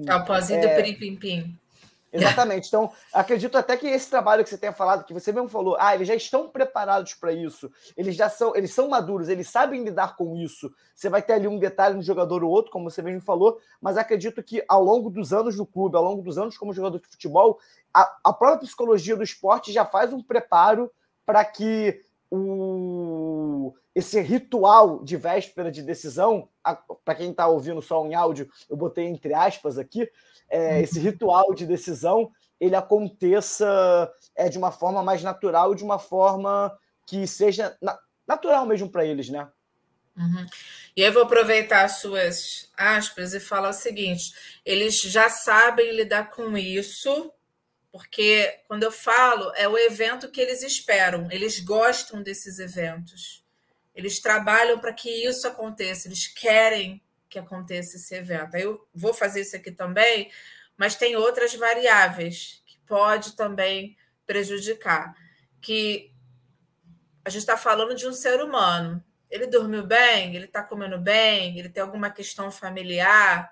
É 0.07 0.15
o 0.15 0.23
pozinho 0.23 0.59
é... 0.59 0.75
do 0.75 0.83
pim-pim-pim. 0.83 1.57
Exatamente. 2.13 2.67
Então, 2.67 2.91
acredito 3.13 3.57
até 3.57 3.77
que 3.77 3.87
esse 3.87 4.09
trabalho 4.09 4.43
que 4.43 4.49
você 4.49 4.57
tenha 4.57 4.73
falado, 4.73 5.05
que 5.05 5.13
você 5.13 5.31
mesmo 5.31 5.47
falou, 5.47 5.77
ah, 5.79 5.95
eles 5.95 6.07
já 6.07 6.15
estão 6.15 6.49
preparados 6.49 7.13
para 7.13 7.31
isso, 7.31 7.71
eles 7.95 8.15
já 8.15 8.29
são, 8.29 8.55
eles 8.55 8.73
são 8.73 8.89
maduros, 8.89 9.29
eles 9.29 9.49
sabem 9.49 9.83
lidar 9.83 10.15
com 10.17 10.35
isso. 10.35 10.71
Você 10.93 11.09
vai 11.09 11.21
ter 11.21 11.33
ali 11.33 11.47
um 11.47 11.57
detalhe 11.57 11.95
no 11.95 12.01
jogador 12.01 12.43
ou 12.43 12.51
outro, 12.51 12.71
como 12.71 12.89
você 12.89 13.01
mesmo 13.01 13.21
falou, 13.21 13.59
mas 13.79 13.97
acredito 13.97 14.43
que 14.43 14.63
ao 14.67 14.83
longo 14.83 15.09
dos 15.09 15.31
anos 15.31 15.55
do 15.55 15.65
clube, 15.65 15.95
ao 15.95 16.03
longo 16.03 16.21
dos 16.21 16.37
anos 16.37 16.57
como 16.57 16.73
jogador 16.73 16.99
de 16.99 17.07
futebol, 17.07 17.59
a, 17.93 18.17
a 18.23 18.33
própria 18.33 18.59
psicologia 18.59 19.15
do 19.15 19.23
esporte 19.23 19.71
já 19.71 19.85
faz 19.85 20.11
um 20.11 20.21
preparo 20.21 20.91
para 21.25 21.45
que 21.45 22.03
o, 22.31 23.75
esse 23.93 24.19
ritual 24.21 25.03
de 25.03 25.17
véspera 25.17 25.69
de 25.69 25.83
decisão, 25.83 26.47
para 27.03 27.15
quem 27.15 27.31
está 27.31 27.47
ouvindo 27.47 27.81
só 27.81 28.05
em 28.05 28.15
áudio, 28.15 28.49
eu 28.69 28.77
botei 28.77 29.05
entre 29.05 29.33
aspas 29.33 29.77
aqui, 29.77 30.09
é, 30.49 30.81
esse 30.81 30.99
ritual 30.99 31.53
de 31.53 31.65
decisão 31.65 32.31
ele 32.59 32.75
aconteça 32.75 34.11
é, 34.35 34.47
de 34.47 34.57
uma 34.57 34.71
forma 34.71 35.03
mais 35.03 35.21
natural, 35.23 35.75
de 35.75 35.83
uma 35.83 35.99
forma 35.99 36.77
que 37.07 37.27
seja 37.27 37.75
na, 37.81 37.99
natural 38.27 38.65
mesmo 38.65 38.89
para 38.89 39.05
eles, 39.05 39.29
né? 39.29 39.49
Uhum. 40.15 40.45
E 40.95 41.01
eu 41.01 41.11
vou 41.11 41.23
aproveitar 41.23 41.83
as 41.83 41.99
suas 41.99 42.71
aspas 42.77 43.33
e 43.33 43.39
falar 43.39 43.69
o 43.69 43.73
seguinte: 43.73 44.33
eles 44.65 45.01
já 45.01 45.29
sabem 45.29 45.91
lidar 45.95 46.29
com 46.29 46.57
isso 46.57 47.33
porque 47.91 48.61
quando 48.67 48.83
eu 48.83 48.91
falo, 48.91 49.51
é 49.55 49.67
o 49.67 49.77
evento 49.77 50.31
que 50.31 50.39
eles 50.39 50.63
esperam, 50.63 51.27
eles 51.29 51.59
gostam 51.59 52.23
desses 52.23 52.57
eventos. 52.57 53.45
Eles 53.93 54.21
trabalham 54.21 54.79
para 54.79 54.93
que 54.93 55.09
isso 55.09 55.45
aconteça, 55.47 56.07
eles 56.07 56.27
querem 56.27 57.03
que 57.29 57.37
aconteça 57.37 57.97
esse 57.97 58.15
evento. 58.15 58.55
Eu 58.55 58.87
vou 58.93 59.13
fazer 59.13 59.41
isso 59.41 59.55
aqui 59.55 59.71
também, 59.71 60.31
mas 60.77 60.95
tem 60.95 61.15
outras 61.15 61.53
variáveis 61.53 62.63
que 62.65 62.77
pode 62.85 63.35
também 63.35 63.97
prejudicar. 64.25 65.13
Que 65.61 66.13
a 67.25 67.29
gente 67.29 67.41
está 67.41 67.57
falando 67.57 67.93
de 67.93 68.07
um 68.07 68.13
ser 68.13 68.41
humano. 68.41 69.03
Ele 69.29 69.47
dormiu 69.47 69.85
bem, 69.85 70.35
ele 70.35 70.45
está 70.45 70.63
comendo 70.63 70.97
bem, 70.97 71.57
ele 71.59 71.69
tem 71.69 71.83
alguma 71.83 72.09
questão 72.09 72.49
familiar, 72.51 73.51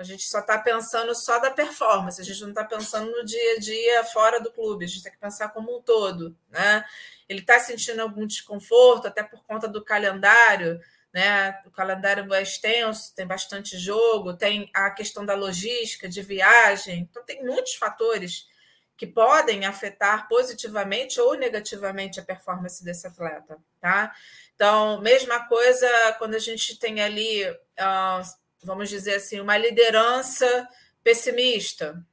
a 0.00 0.04
gente 0.04 0.22
só 0.22 0.40
está 0.40 0.58
pensando 0.58 1.14
só 1.14 1.38
da 1.38 1.50
performance, 1.50 2.18
a 2.18 2.24
gente 2.24 2.40
não 2.40 2.48
está 2.48 2.64
pensando 2.64 3.10
no 3.10 3.22
dia 3.22 3.56
a 3.56 3.58
dia 3.58 4.04
fora 4.04 4.40
do 4.40 4.50
clube, 4.50 4.86
a 4.86 4.88
gente 4.88 5.02
tem 5.02 5.12
que 5.12 5.18
pensar 5.18 5.50
como 5.50 5.76
um 5.76 5.82
todo. 5.82 6.34
Né? 6.48 6.82
Ele 7.28 7.40
está 7.40 7.58
sentindo 7.58 8.00
algum 8.00 8.26
desconforto, 8.26 9.06
até 9.06 9.22
por 9.22 9.44
conta 9.44 9.68
do 9.68 9.84
calendário, 9.84 10.80
né? 11.12 11.60
O 11.66 11.70
calendário 11.70 12.32
é 12.32 12.42
extenso, 12.42 13.14
tem 13.14 13.26
bastante 13.26 13.76
jogo, 13.76 14.36
tem 14.36 14.70
a 14.72 14.90
questão 14.90 15.26
da 15.26 15.34
logística, 15.34 16.08
de 16.08 16.22
viagem, 16.22 17.00
então 17.00 17.22
tem 17.24 17.44
muitos 17.44 17.74
fatores 17.74 18.48
que 18.96 19.06
podem 19.06 19.66
afetar 19.66 20.28
positivamente 20.28 21.20
ou 21.20 21.34
negativamente 21.34 22.20
a 22.20 22.24
performance 22.24 22.82
desse 22.82 23.06
atleta, 23.06 23.58
tá? 23.80 24.14
Então, 24.54 25.00
mesma 25.00 25.46
coisa 25.46 25.88
quando 26.18 26.34
a 26.34 26.38
gente 26.38 26.78
tem 26.78 27.00
ali 27.00 27.48
uh, 27.50 28.22
vamos 28.62 28.88
dizer 28.88 29.16
assim, 29.16 29.40
uma 29.40 29.56
liderança 29.56 30.68
pessimista. 31.02 32.04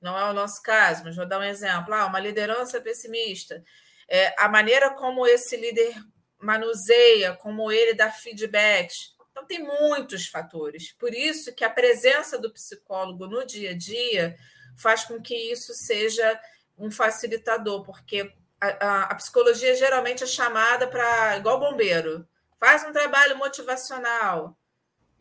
Não 0.00 0.18
é 0.18 0.30
o 0.30 0.32
nosso 0.32 0.62
caso, 0.62 1.04
mas 1.04 1.16
vou 1.16 1.26
dar 1.26 1.38
um 1.38 1.44
exemplo. 1.44 1.92
Ah, 1.94 2.06
uma 2.06 2.20
liderança 2.20 2.80
pessimista. 2.80 3.62
É, 4.08 4.34
a 4.38 4.48
maneira 4.48 4.90
como 4.90 5.26
esse 5.26 5.56
líder 5.56 5.94
manuseia, 6.38 7.34
como 7.36 7.70
ele 7.70 7.94
dá 7.94 8.10
feedbacks. 8.10 9.14
Então, 9.30 9.46
tem 9.46 9.62
muitos 9.62 10.26
fatores. 10.26 10.92
Por 10.92 11.14
isso 11.14 11.54
que 11.54 11.64
a 11.64 11.70
presença 11.70 12.38
do 12.38 12.52
psicólogo 12.52 13.26
no 13.26 13.44
dia 13.44 13.70
a 13.70 13.76
dia 13.76 14.36
faz 14.76 15.04
com 15.04 15.20
que 15.20 15.34
isso 15.34 15.74
seja 15.74 16.40
um 16.78 16.90
facilitador, 16.90 17.84
porque 17.84 18.32
a, 18.60 18.68
a, 18.68 19.02
a 19.04 19.14
psicologia 19.14 19.74
geralmente 19.74 20.24
é 20.24 20.26
chamada 20.26 20.86
para, 20.86 21.36
igual 21.36 21.60
bombeiro, 21.60 22.26
faz 22.58 22.84
um 22.84 22.92
trabalho 22.92 23.36
motivacional, 23.36 24.58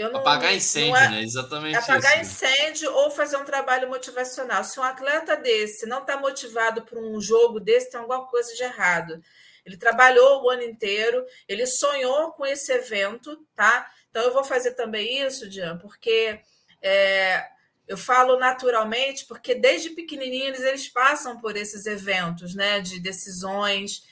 não, 0.07 0.21
apagar 0.21 0.55
incêndio, 0.55 0.95
é, 0.95 1.09
né? 1.09 1.23
Exatamente. 1.23 1.75
Apagar 1.75 2.21
isso, 2.21 2.45
incêndio 2.45 2.93
ou 2.93 3.11
fazer 3.11 3.35
um 3.35 3.43
trabalho 3.43 3.89
motivacional. 3.89 4.63
Se 4.63 4.79
um 4.79 4.83
atleta 4.83 5.35
desse 5.35 5.85
não 5.85 5.99
está 5.99 6.15
motivado 6.17 6.83
por 6.83 6.97
um 6.97 7.19
jogo 7.19 7.59
desse, 7.59 7.91
tem 7.91 7.99
alguma 7.99 8.25
coisa 8.25 8.55
de 8.55 8.63
errado. 8.63 9.21
Ele 9.65 9.75
trabalhou 9.75 10.43
o 10.43 10.49
ano 10.49 10.63
inteiro, 10.63 11.25
ele 11.47 11.67
sonhou 11.67 12.31
com 12.31 12.45
esse 12.45 12.71
evento, 12.71 13.45
tá? 13.53 13.91
Então 14.09 14.23
eu 14.23 14.33
vou 14.33 14.43
fazer 14.43 14.71
também 14.71 15.21
isso, 15.21 15.49
Dian, 15.49 15.77
porque 15.77 16.39
é, 16.81 17.45
eu 17.85 17.97
falo 17.97 18.39
naturalmente, 18.39 19.25
porque 19.25 19.53
desde 19.53 19.89
pequenininhos 19.89 20.61
eles 20.61 20.87
passam 20.87 21.41
por 21.41 21.57
esses 21.57 21.85
eventos, 21.85 22.55
né? 22.55 22.79
De 22.79 23.01
decisões. 23.01 24.03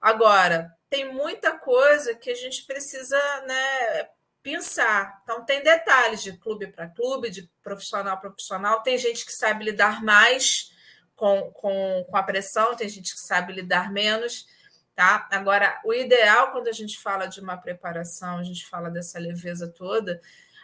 Agora, 0.00 0.72
tem 0.88 1.12
muita 1.12 1.58
coisa 1.58 2.14
que 2.14 2.30
a 2.30 2.34
gente 2.34 2.64
precisa, 2.64 3.18
né? 3.46 4.08
Pensar. 4.44 5.22
Então, 5.24 5.42
tem 5.42 5.62
detalhes 5.62 6.22
de 6.22 6.36
clube 6.36 6.66
para 6.66 6.86
clube, 6.86 7.30
de 7.30 7.50
profissional 7.62 8.12
a 8.12 8.18
profissional. 8.18 8.82
Tem 8.82 8.98
gente 8.98 9.24
que 9.24 9.32
sabe 9.32 9.64
lidar 9.64 10.04
mais 10.04 10.70
com, 11.16 11.50
com, 11.52 12.04
com 12.08 12.16
a 12.16 12.22
pressão, 12.22 12.76
tem 12.76 12.88
gente 12.88 13.14
que 13.14 13.20
sabe 13.20 13.54
lidar 13.54 13.90
menos. 13.90 14.46
Tá? 14.94 15.26
Agora, 15.32 15.80
o 15.82 15.94
ideal, 15.94 16.52
quando 16.52 16.68
a 16.68 16.72
gente 16.72 17.00
fala 17.00 17.26
de 17.26 17.40
uma 17.40 17.56
preparação, 17.56 18.38
a 18.38 18.42
gente 18.44 18.68
fala 18.68 18.90
dessa 18.90 19.18
leveza 19.18 19.66
toda, 19.66 20.20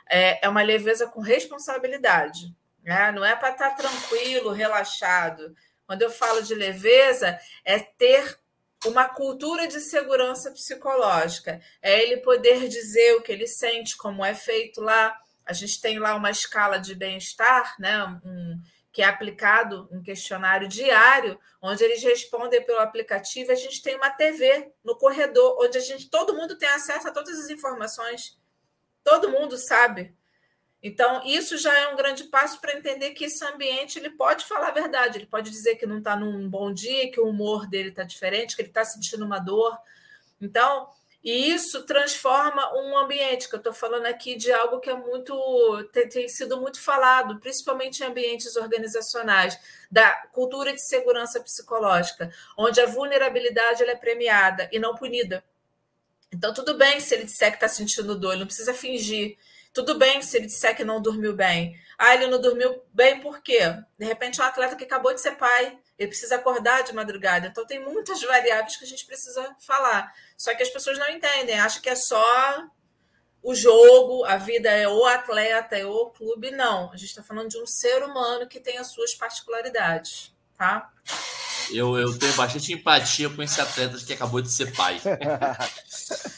é, 0.09 0.45
é 0.45 0.49
uma 0.49 0.63
leveza 0.63 1.07
com 1.09 1.23
responsabilidade. 1.23 2.55
Né? 2.85 3.11
Não 3.13 3.25
é 3.25 3.35
para 3.35 3.53
estar 3.53 3.71
tá 3.71 3.77
tranquilo, 3.77 4.53
relaxado. 4.53 5.57
Quando 5.87 6.03
eu 6.03 6.11
falo 6.11 6.43
de 6.43 6.55
leveza, 6.55 7.41
é 7.65 7.79
ter 7.79 8.39
uma 8.87 9.09
cultura 9.09 9.67
de 9.67 9.81
segurança 9.81 10.51
psicológica. 10.51 11.61
É 11.83 12.03
ele 12.03 12.19
poder 12.19 12.69
dizer 12.69 13.17
o 13.17 13.23
que 13.23 13.33
ele 13.33 13.47
sente, 13.47 13.97
como 13.97 14.25
é 14.25 14.35
feito 14.35 14.81
lá. 14.81 15.19
A 15.45 15.53
gente 15.53 15.81
tem 15.81 15.99
lá 15.99 16.15
uma 16.15 16.31
escala 16.31 16.79
de 16.79 16.95
bem-estar, 16.95 17.75
né? 17.79 18.05
Um, 18.25 18.61
que 18.93 19.03
é 19.03 19.05
aplicado 19.05 19.89
um 19.93 20.03
questionário 20.03 20.67
diário, 20.67 21.39
onde 21.63 21.85
eles 21.85 22.03
respondem 22.03 22.65
pelo 22.65 22.81
aplicativo. 22.81 23.53
A 23.53 23.55
gente 23.55 23.83
tem 23.83 23.97
uma 23.97 24.11
TV 24.11 24.73
no 24.83 24.97
corredor, 24.97 25.57
onde 25.61 25.79
a 25.79 25.81
gente, 25.81 26.09
todo 26.09 26.35
mundo 26.35 26.59
tem 26.59 26.69
acesso 26.69 27.07
a 27.07 27.13
todas 27.13 27.39
as 27.39 27.51
informações. 27.51 28.39
Todo 29.05 29.31
mundo 29.31 29.57
sabe. 29.57 30.15
Então, 30.83 31.23
isso 31.27 31.59
já 31.59 31.77
é 31.79 31.89
um 31.89 31.97
grande 31.97 32.25
passo 32.25 32.59
para 32.61 32.73
entender 32.73 33.11
que 33.11 33.27
esse 33.27 33.45
ambiente 33.45 33.99
ele 33.99 34.11
pode 34.11 34.47
falar 34.47 34.69
a 34.69 34.73
verdade, 34.73 35.19
ele 35.19 35.27
pode 35.27 35.51
dizer 35.51 35.77
que 35.77 35.85
não 35.85 35.99
está 35.99 36.17
num 36.17 36.49
bom 36.49 36.73
dia, 36.73 37.11
que 37.11 37.21
o 37.21 37.29
humor 37.29 37.67
dele 37.67 37.91
está 37.91 38.03
diferente, 38.03 38.57
que 38.57 38.63
ele 38.63 38.71
está 38.71 38.85
sentindo 38.85 39.25
uma 39.25 39.39
dor. 39.39 39.77
Então, 40.41 40.89
e 41.23 41.53
isso 41.53 41.83
transforma 41.85 42.73
um 42.75 42.97
ambiente, 42.97 43.47
que 43.47 43.55
eu 43.55 43.59
estou 43.59 43.75
falando 43.75 44.07
aqui 44.07 44.37
de 44.37 44.51
algo 44.51 44.81
que 44.81 44.89
é 44.89 44.95
muito 44.95 45.89
tem, 45.93 46.09
tem, 46.09 46.29
sido 46.29 46.59
muito 46.59 46.81
falado, 46.81 47.39
principalmente 47.39 48.03
em 48.03 48.07
ambientes 48.07 48.57
organizacionais, 48.57 49.59
da 49.91 50.11
cultura 50.33 50.73
de 50.73 50.81
segurança 50.81 51.39
psicológica, 51.41 52.33
onde 52.57 52.81
a 52.81 52.87
vulnerabilidade 52.87 53.83
é 53.83 53.95
premiada 53.95 54.67
e 54.73 54.79
não 54.79 54.95
punida. 54.95 55.45
Então, 56.33 56.55
tudo 56.55 56.79
bem 56.79 57.01
se 57.01 57.15
ele 57.15 57.25
disser 57.25 57.51
que 57.51 57.57
está 57.57 57.69
sentindo 57.69 58.19
dor, 58.19 58.31
ele 58.31 58.41
não 58.41 58.47
precisa 58.47 58.73
fingir. 58.73 59.37
Tudo 59.73 59.99
bem 59.99 60.21
se 60.23 60.37
ele 60.37 60.47
disser 60.47 60.77
que 60.77 60.85
não 60.85 61.01
dormiu 61.01 61.35
bem. 61.35 61.79
Ah, 61.97 62.15
ele 62.15 62.27
não 62.27 62.41
dormiu 62.41 62.83
bem 62.93 63.21
por 63.21 63.41
quê? 63.43 63.61
De 63.99 64.05
repente 64.07 64.41
é 64.41 64.45
um 64.45 64.47
atleta 64.47 64.75
que 64.75 64.85
acabou 64.85 65.15
de 65.15 65.21
ser 65.21 65.33
pai, 65.33 65.79
ele 65.99 66.09
precisa 66.09 66.37
acordar 66.37 66.83
de 66.83 66.95
madrugada. 66.95 67.47
Então 67.47 67.67
tem 67.67 67.79
muitas 67.79 68.23
variáveis 68.23 68.77
que 68.77 68.85
a 68.85 68.89
gente 68.89 69.05
precisa 69.05 69.55
falar. 69.61 70.13
Só 70.37 70.55
que 70.55 70.63
as 70.63 70.71
pessoas 70.71 70.99
não 70.99 71.11
entendem, 71.11 71.61
acham 71.61 71.83
que 71.83 71.91
é 71.91 71.95
só 71.95 72.67
o 73.43 73.55
jogo, 73.55 74.25
a 74.25 74.37
vida 74.37 74.71
é 74.71 74.89
o 74.89 75.05
atleta, 75.05 75.77
é 75.77 75.85
o 75.85 76.07
clube. 76.07 76.51
Não, 76.51 76.91
a 76.91 76.97
gente 76.97 77.11
está 77.11 77.23
falando 77.23 77.51
de 77.51 77.59
um 77.59 77.67
ser 77.67 78.03
humano 78.03 78.47
que 78.49 78.61
tem 78.61 78.79
as 78.79 78.89
suas 78.89 79.15
particularidades, 79.15 80.35
tá? 80.57 80.91
Eu, 81.71 81.99
eu 81.99 82.19
tenho 82.19 82.33
bastante 82.33 82.73
empatia 82.73 83.29
com 83.31 83.43
esse 83.43 83.61
atleta 83.61 83.99
que 83.99 84.13
acabou 84.13 84.41
de 84.41 84.51
ser 84.51 84.75
pai. 84.75 85.01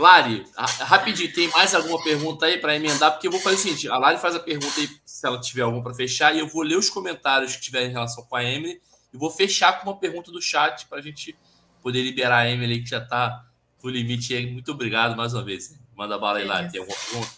Lari, 0.00 0.46
rapidinho, 0.56 1.32
tem 1.32 1.48
mais 1.48 1.74
alguma 1.74 2.02
pergunta 2.02 2.46
aí 2.46 2.58
para 2.58 2.74
emendar? 2.74 3.12
Porque 3.12 3.28
eu 3.28 3.30
vou 3.30 3.40
fazer 3.40 3.56
o 3.56 3.58
seguinte: 3.58 3.88
a 3.88 3.98
Lari 3.98 4.18
faz 4.18 4.34
a 4.34 4.40
pergunta 4.40 4.80
aí, 4.80 4.88
se 5.04 5.26
ela 5.26 5.38
tiver 5.38 5.62
alguma 5.62 5.82
para 5.82 5.94
fechar, 5.94 6.34
e 6.34 6.38
eu 6.38 6.48
vou 6.48 6.62
ler 6.62 6.76
os 6.76 6.88
comentários 6.88 7.54
que 7.54 7.60
tiverem 7.60 7.90
em 7.90 7.92
relação 7.92 8.24
com 8.24 8.34
a 8.34 8.42
Emily, 8.42 8.80
e 9.12 9.18
vou 9.18 9.30
fechar 9.30 9.78
com 9.78 9.90
uma 9.90 9.98
pergunta 9.98 10.32
do 10.32 10.40
chat 10.40 10.86
para 10.86 10.98
a 10.98 11.02
gente 11.02 11.36
poder 11.82 12.02
liberar 12.02 12.38
a 12.38 12.50
Emily, 12.50 12.82
que 12.82 12.88
já 12.88 12.98
está 12.98 13.44
no 13.82 13.90
limite. 13.90 14.34
Muito 14.46 14.72
obrigado 14.72 15.16
mais 15.16 15.34
uma 15.34 15.44
vez. 15.44 15.78
Manda 15.94 16.18
bala 16.18 16.38
aí, 16.38 16.44
Lari. 16.44 16.72
Tem 16.72 16.80
alguma 16.80 16.98
pergunta? 16.98 17.30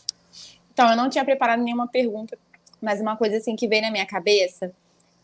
Então, 0.72 0.88
eu 0.88 0.96
não 0.96 1.10
tinha 1.10 1.24
preparado 1.24 1.62
nenhuma 1.62 1.88
pergunta, 1.88 2.38
mas 2.80 3.00
uma 3.00 3.16
coisa 3.16 3.38
assim 3.38 3.56
que 3.56 3.66
veio 3.66 3.82
na 3.82 3.90
minha 3.90 4.06
cabeça 4.06 4.72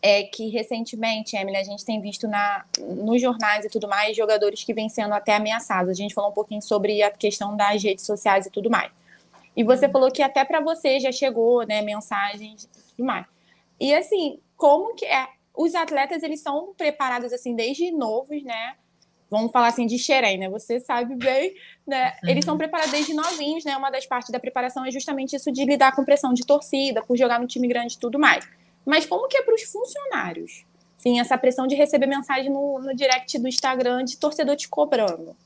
é 0.00 0.22
que 0.22 0.48
recentemente, 0.48 1.36
Emily, 1.36 1.56
a 1.56 1.64
gente 1.64 1.84
tem 1.84 2.00
visto 2.00 2.28
na, 2.28 2.64
nos 2.78 3.20
jornais 3.20 3.64
e 3.64 3.68
tudo 3.68 3.88
mais 3.88 4.16
jogadores 4.16 4.62
que 4.62 4.72
vêm 4.72 4.88
sendo 4.88 5.12
até 5.12 5.34
ameaçados. 5.34 5.90
A 5.90 5.94
gente 5.94 6.14
falou 6.14 6.30
um 6.30 6.34
pouquinho 6.34 6.62
sobre 6.62 7.02
a 7.02 7.10
questão 7.10 7.56
das 7.56 7.82
redes 7.82 8.06
sociais 8.06 8.46
e 8.46 8.50
tudo 8.50 8.70
mais. 8.70 8.90
E 9.56 9.64
você 9.64 9.86
uhum. 9.86 9.92
falou 9.92 10.10
que 10.10 10.22
até 10.22 10.44
para 10.44 10.60
você 10.60 11.00
já 11.00 11.10
chegou, 11.10 11.66
né, 11.66 11.82
mensagens 11.82 12.64
e 12.64 12.68
tudo 12.94 13.04
mais. 13.04 13.26
E 13.80 13.92
assim, 13.92 14.38
como 14.56 14.94
que 14.94 15.04
é? 15.04 15.26
Os 15.56 15.74
atletas, 15.74 16.22
eles 16.22 16.40
são 16.40 16.72
preparados 16.76 17.32
assim 17.32 17.56
desde 17.56 17.90
novos, 17.90 18.40
né? 18.44 18.76
Vamos 19.28 19.50
falar 19.50 19.66
assim 19.66 19.84
de 19.84 19.98
xerém, 19.98 20.38
né? 20.38 20.48
Você 20.48 20.78
sabe 20.78 21.16
bem, 21.16 21.54
né? 21.84 22.14
Eles 22.22 22.44
são 22.44 22.54
uhum. 22.54 22.58
preparados 22.58 22.92
desde 22.92 23.12
novinhos, 23.12 23.64
né? 23.64 23.76
Uma 23.76 23.90
das 23.90 24.06
partes 24.06 24.30
da 24.30 24.38
preparação 24.38 24.86
é 24.86 24.92
justamente 24.92 25.34
isso 25.34 25.50
de 25.50 25.64
lidar 25.64 25.94
com 25.94 26.04
pressão 26.04 26.32
de 26.32 26.46
torcida, 26.46 27.02
por 27.02 27.16
jogar 27.16 27.40
no 27.40 27.46
time 27.48 27.66
grande 27.66 27.94
e 27.94 27.98
tudo 27.98 28.16
mais. 28.16 28.48
Mas 28.88 29.04
como 29.04 29.28
que 29.28 29.36
é 29.36 29.42
para 29.42 29.54
os 29.54 29.64
funcionários? 29.64 30.64
Sim, 30.96 31.20
essa 31.20 31.36
pressão 31.36 31.66
de 31.66 31.74
receber 31.74 32.06
mensagem 32.06 32.50
no, 32.50 32.78
no 32.78 32.96
direct 32.96 33.38
do 33.38 33.46
Instagram 33.46 34.02
de 34.02 34.16
torcedor 34.16 34.56
te 34.56 34.66
cobrando. 34.66 35.36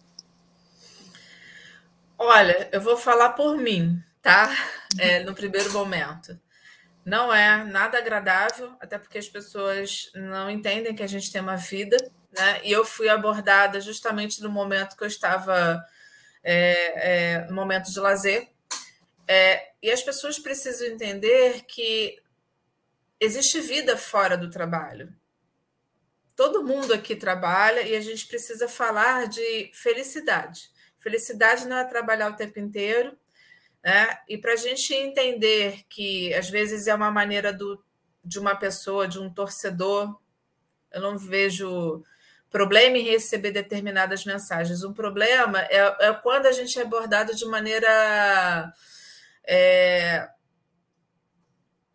Olha, 2.16 2.68
eu 2.70 2.80
vou 2.80 2.96
falar 2.96 3.30
por 3.30 3.58
mim, 3.58 4.00
tá? 4.22 4.48
É, 4.96 5.24
no 5.24 5.34
primeiro 5.34 5.72
momento. 5.72 6.38
Não 7.04 7.34
é 7.34 7.64
nada 7.64 7.98
agradável, 7.98 8.76
até 8.78 8.96
porque 8.96 9.18
as 9.18 9.28
pessoas 9.28 10.08
não 10.14 10.48
entendem 10.48 10.94
que 10.94 11.02
a 11.02 11.08
gente 11.08 11.32
tem 11.32 11.42
uma 11.42 11.56
vida, 11.56 11.96
né? 12.30 12.60
E 12.62 12.70
eu 12.70 12.84
fui 12.84 13.08
abordada 13.08 13.80
justamente 13.80 14.40
no 14.40 14.50
momento 14.50 14.96
que 14.96 15.02
eu 15.02 15.08
estava 15.08 15.84
é, 16.44 17.40
é, 17.40 17.44
no 17.46 17.56
momento 17.56 17.90
de 17.90 17.98
lazer. 17.98 18.48
É, 19.26 19.72
e 19.82 19.90
as 19.90 20.00
pessoas 20.00 20.38
precisam 20.38 20.86
entender 20.86 21.62
que 21.66 22.21
existe 23.24 23.60
vida 23.60 23.96
fora 23.96 24.36
do 24.36 24.50
trabalho. 24.50 25.14
Todo 26.34 26.64
mundo 26.64 26.92
aqui 26.92 27.14
trabalha 27.14 27.82
e 27.82 27.94
a 27.94 28.00
gente 28.00 28.26
precisa 28.26 28.66
falar 28.66 29.28
de 29.28 29.70
felicidade. 29.72 30.70
Felicidade 30.98 31.66
não 31.68 31.76
é 31.76 31.84
trabalhar 31.84 32.30
o 32.30 32.36
tempo 32.36 32.58
inteiro, 32.58 33.16
né? 33.84 34.18
E 34.28 34.36
para 34.36 34.54
a 34.54 34.56
gente 34.56 34.92
entender 34.92 35.84
que 35.88 36.34
às 36.34 36.50
vezes 36.50 36.88
é 36.88 36.94
uma 36.94 37.12
maneira 37.12 37.52
do, 37.52 37.80
de 38.24 38.40
uma 38.40 38.56
pessoa, 38.56 39.06
de 39.06 39.20
um 39.20 39.32
torcedor, 39.32 40.18
eu 40.90 41.00
não 41.00 41.16
vejo 41.16 42.02
problema 42.50 42.98
em 42.98 43.04
receber 43.04 43.52
determinadas 43.52 44.24
mensagens. 44.24 44.82
Um 44.82 44.92
problema 44.92 45.60
é, 45.62 46.08
é 46.08 46.12
quando 46.12 46.46
a 46.46 46.52
gente 46.52 46.76
é 46.78 46.82
abordado 46.82 47.34
de 47.36 47.44
maneira 47.46 48.72
é, 49.44 50.28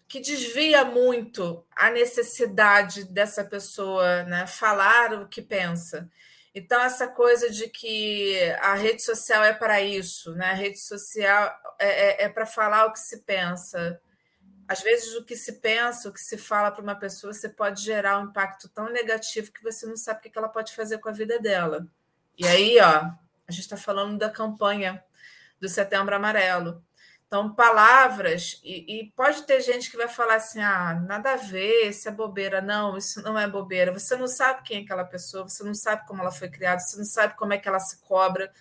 que 0.07 0.19
desvia 0.19 0.85
muito 0.85 1.65
a 1.75 1.89
necessidade 1.89 3.03
dessa 3.03 3.43
pessoa 3.43 4.23
né, 4.23 4.47
falar 4.47 5.13
o 5.13 5.27
que 5.27 5.41
pensa. 5.41 6.09
Então, 6.55 6.81
essa 6.81 7.07
coisa 7.07 7.51
de 7.51 7.67
que 7.69 8.39
a 8.61 8.73
rede 8.73 9.03
social 9.03 9.43
é 9.43 9.53
para 9.53 9.81
isso, 9.81 10.33
né? 10.33 10.47
a 10.47 10.53
rede 10.53 10.79
social 10.79 11.55
é, 11.77 11.87
é, 11.87 12.23
é 12.23 12.29
para 12.29 12.47
falar 12.47 12.85
o 12.85 12.93
que 12.93 12.99
se 12.99 13.19
pensa. 13.19 14.01
Às 14.67 14.81
vezes, 14.81 15.13
o 15.15 15.23
que 15.23 15.35
se 15.35 15.59
pensa, 15.59 16.09
o 16.09 16.13
que 16.13 16.19
se 16.19 16.37
fala 16.37 16.71
para 16.71 16.81
uma 16.81 16.95
pessoa, 16.95 17.31
você 17.31 17.47
pode 17.47 17.83
gerar 17.83 18.19
um 18.19 18.25
impacto 18.25 18.67
tão 18.69 18.89
negativo 18.89 19.51
que 19.51 19.63
você 19.63 19.85
não 19.85 19.95
sabe 19.95 20.19
o 20.19 20.31
que 20.31 20.37
ela 20.37 20.49
pode 20.49 20.75
fazer 20.75 20.97
com 20.97 21.09
a 21.09 21.13
vida 21.13 21.37
dela. 21.37 21.85
E 22.35 22.47
aí, 22.47 22.79
ó, 22.79 23.11
a 23.47 23.51
gente 23.51 23.61
está 23.61 23.77
falando 23.77 24.17
da 24.17 24.29
campanha 24.29 25.03
do 25.59 25.69
Setembro 25.69 26.15
Amarelo. 26.15 26.83
Então, 27.27 27.53
palavras, 27.53 28.57
e, 28.63 29.01
e, 29.01 29.11
pode 29.11 29.43
ter 29.43 29.59
gente 29.59 29.91
que 29.91 29.97
vai 29.97 30.07
falar 30.07 30.35
assim: 30.35 30.61
ah, 30.61 30.93
nada 31.05 31.33
a 31.33 31.35
ver, 31.35 31.89
isso 31.89 32.07
é 32.07 32.11
bobeira. 32.11 32.61
Não, 32.61 32.97
isso 32.97 33.21
não 33.21 33.37
é 33.37 33.45
bobeira. 33.45 33.91
Você 33.91 34.15
não 34.15 34.27
sabe 34.27 34.63
quem 34.63 34.79
é 34.79 34.83
aquela 34.83 35.03
pessoa, 35.03 35.43
você 35.43 35.61
não 35.61 35.73
sabe 35.73 36.07
como 36.07 36.21
ela 36.21 36.31
foi 36.31 36.49
criada, 36.49 36.79
você 36.79 36.97
não 36.97 37.03
sabe 37.03 37.35
como 37.35 37.51
é 37.51 37.57
que 37.57 37.67
ela 37.67 37.79
se 37.81 37.99
cobra, 38.01 38.51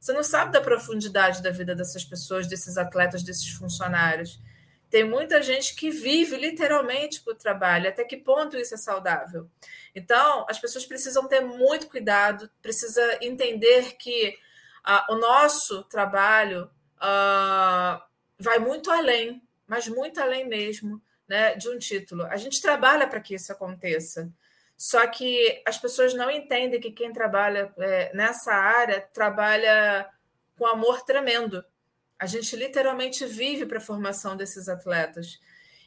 você 0.00 0.12
não 0.14 0.22
sabe 0.22 0.52
da 0.52 0.60
profundidade 0.62 1.42
da 1.42 1.50
vida 1.50 1.74
dessas 1.74 2.02
pessoas, 2.02 2.46
desses 2.46 2.78
atletas, 2.78 3.22
desses 3.22 3.50
funcionários. 3.50 4.40
Tem 4.88 5.04
muita 5.04 5.42
gente 5.42 5.74
que 5.74 5.90
vive 5.90 6.36
literalmente 6.36 7.20
para 7.20 7.34
o 7.34 7.36
trabalho, 7.36 7.88
até 7.90 8.04
que 8.04 8.16
ponto 8.16 8.56
isso 8.56 8.74
é 8.74 8.78
saudável. 8.78 9.50
Então, 9.94 10.46
as 10.48 10.58
pessoas 10.58 10.86
precisam 10.86 11.28
ter 11.28 11.40
muito 11.40 11.88
cuidado, 11.88 12.48
precisa 12.62 13.18
entender 13.20 13.96
que 13.98 14.34
ah, 14.82 15.06
o 15.10 15.16
nosso 15.16 15.82
trabalho. 15.84 16.70
Uh, 16.96 18.13
vai 18.38 18.58
muito 18.58 18.90
além, 18.90 19.42
mas 19.66 19.88
muito 19.88 20.20
além 20.20 20.46
mesmo, 20.46 21.00
né, 21.28 21.54
de 21.54 21.68
um 21.68 21.78
título. 21.78 22.24
A 22.26 22.36
gente 22.36 22.60
trabalha 22.60 23.06
para 23.06 23.20
que 23.20 23.34
isso 23.34 23.52
aconteça. 23.52 24.30
Só 24.76 25.06
que 25.06 25.62
as 25.66 25.78
pessoas 25.78 26.14
não 26.14 26.30
entendem 26.30 26.80
que 26.80 26.90
quem 26.90 27.12
trabalha 27.12 27.72
é, 27.78 28.14
nessa 28.14 28.52
área 28.52 29.00
trabalha 29.12 30.08
com 30.58 30.66
amor 30.66 31.02
tremendo. 31.02 31.64
A 32.18 32.26
gente 32.26 32.54
literalmente 32.56 33.24
vive 33.24 33.66
para 33.66 33.78
a 33.78 33.80
formação 33.80 34.36
desses 34.36 34.68
atletas. 34.68 35.38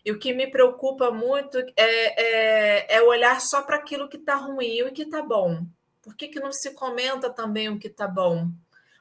E 0.05 0.11
o 0.11 0.17
que 0.17 0.33
me 0.33 0.47
preocupa 0.47 1.11
muito 1.11 1.57
é, 1.75 1.75
é, 1.75 2.95
é 2.95 3.01
olhar 3.01 3.41
só 3.41 3.61
para 3.61 3.75
aquilo 3.75 4.07
que 4.07 4.17
está 4.17 4.35
ruim 4.35 4.77
e 4.77 4.83
o 4.83 4.91
que 4.91 5.03
está 5.03 5.21
bom. 5.21 5.65
Por 6.01 6.15
que, 6.15 6.29
que 6.29 6.39
não 6.39 6.53
se 6.53 6.71
comenta 6.71 7.29
também 7.29 7.67
o 7.67 7.77
que 7.77 7.87
está 7.87 8.07
bom? 8.07 8.49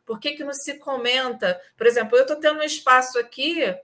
Por 0.06 0.20
que, 0.20 0.34
que 0.34 0.44
não 0.44 0.54
se 0.54 0.78
comenta? 0.78 1.60
Por 1.76 1.86
exemplo, 1.86 2.16
eu 2.16 2.22
estou 2.22 2.36
tendo 2.36 2.60
um 2.60 2.62
espaço 2.62 3.18
aqui 3.18 3.76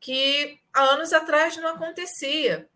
que 0.00 0.58
há 0.72 0.82
anos 0.82 1.12
atrás 1.12 1.56
não 1.58 1.68
acontecia. 1.68 2.68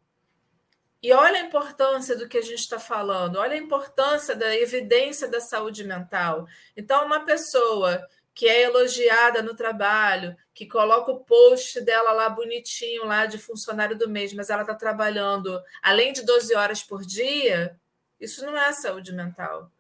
E 1.03 1.12
olha 1.12 1.41
a 1.41 1.45
importância 1.45 2.16
do 2.16 2.29
que 2.29 2.37
a 2.37 2.43
gente 2.43 2.59
está 2.59 2.79
falando, 2.79 3.37
olha 3.37 3.55
a 3.55 3.59
importância 3.59 4.35
da 4.35 4.55
evidência 4.55 5.29
da 5.29 5.41
saúde 5.41 5.85
mental. 5.85 6.47
Então, 6.77 7.07
uma 7.07 7.25
pessoa 7.25 8.07
que 8.35 8.47
é 8.47 8.62
elogiada 8.62 9.43
no 9.43 9.55
trabalho, 9.55 10.37
que 10.55 10.66
coloca 10.66 11.11
o 11.11 11.25
post 11.25 11.81
dela 11.81 12.12
lá 12.12 12.29
bonitinho, 12.29 13.05
lá 13.05 13.27
de 13.27 13.39
funcionário 13.39 13.97
do 13.97 14.09
mês, 14.09 14.33
mas 14.33 14.51
ela 14.51 14.62
está 14.62 14.75
trabalhando 14.75 15.61
além 15.83 16.12
de 16.12 16.23
12 16.23 16.55
horas 16.55 16.83
por 16.83 17.03
dia, 17.05 17.77
isso 18.21 18.45
não 18.45 18.57
é 18.57 18.73
saúde 18.73 19.12
mental. 19.12 19.71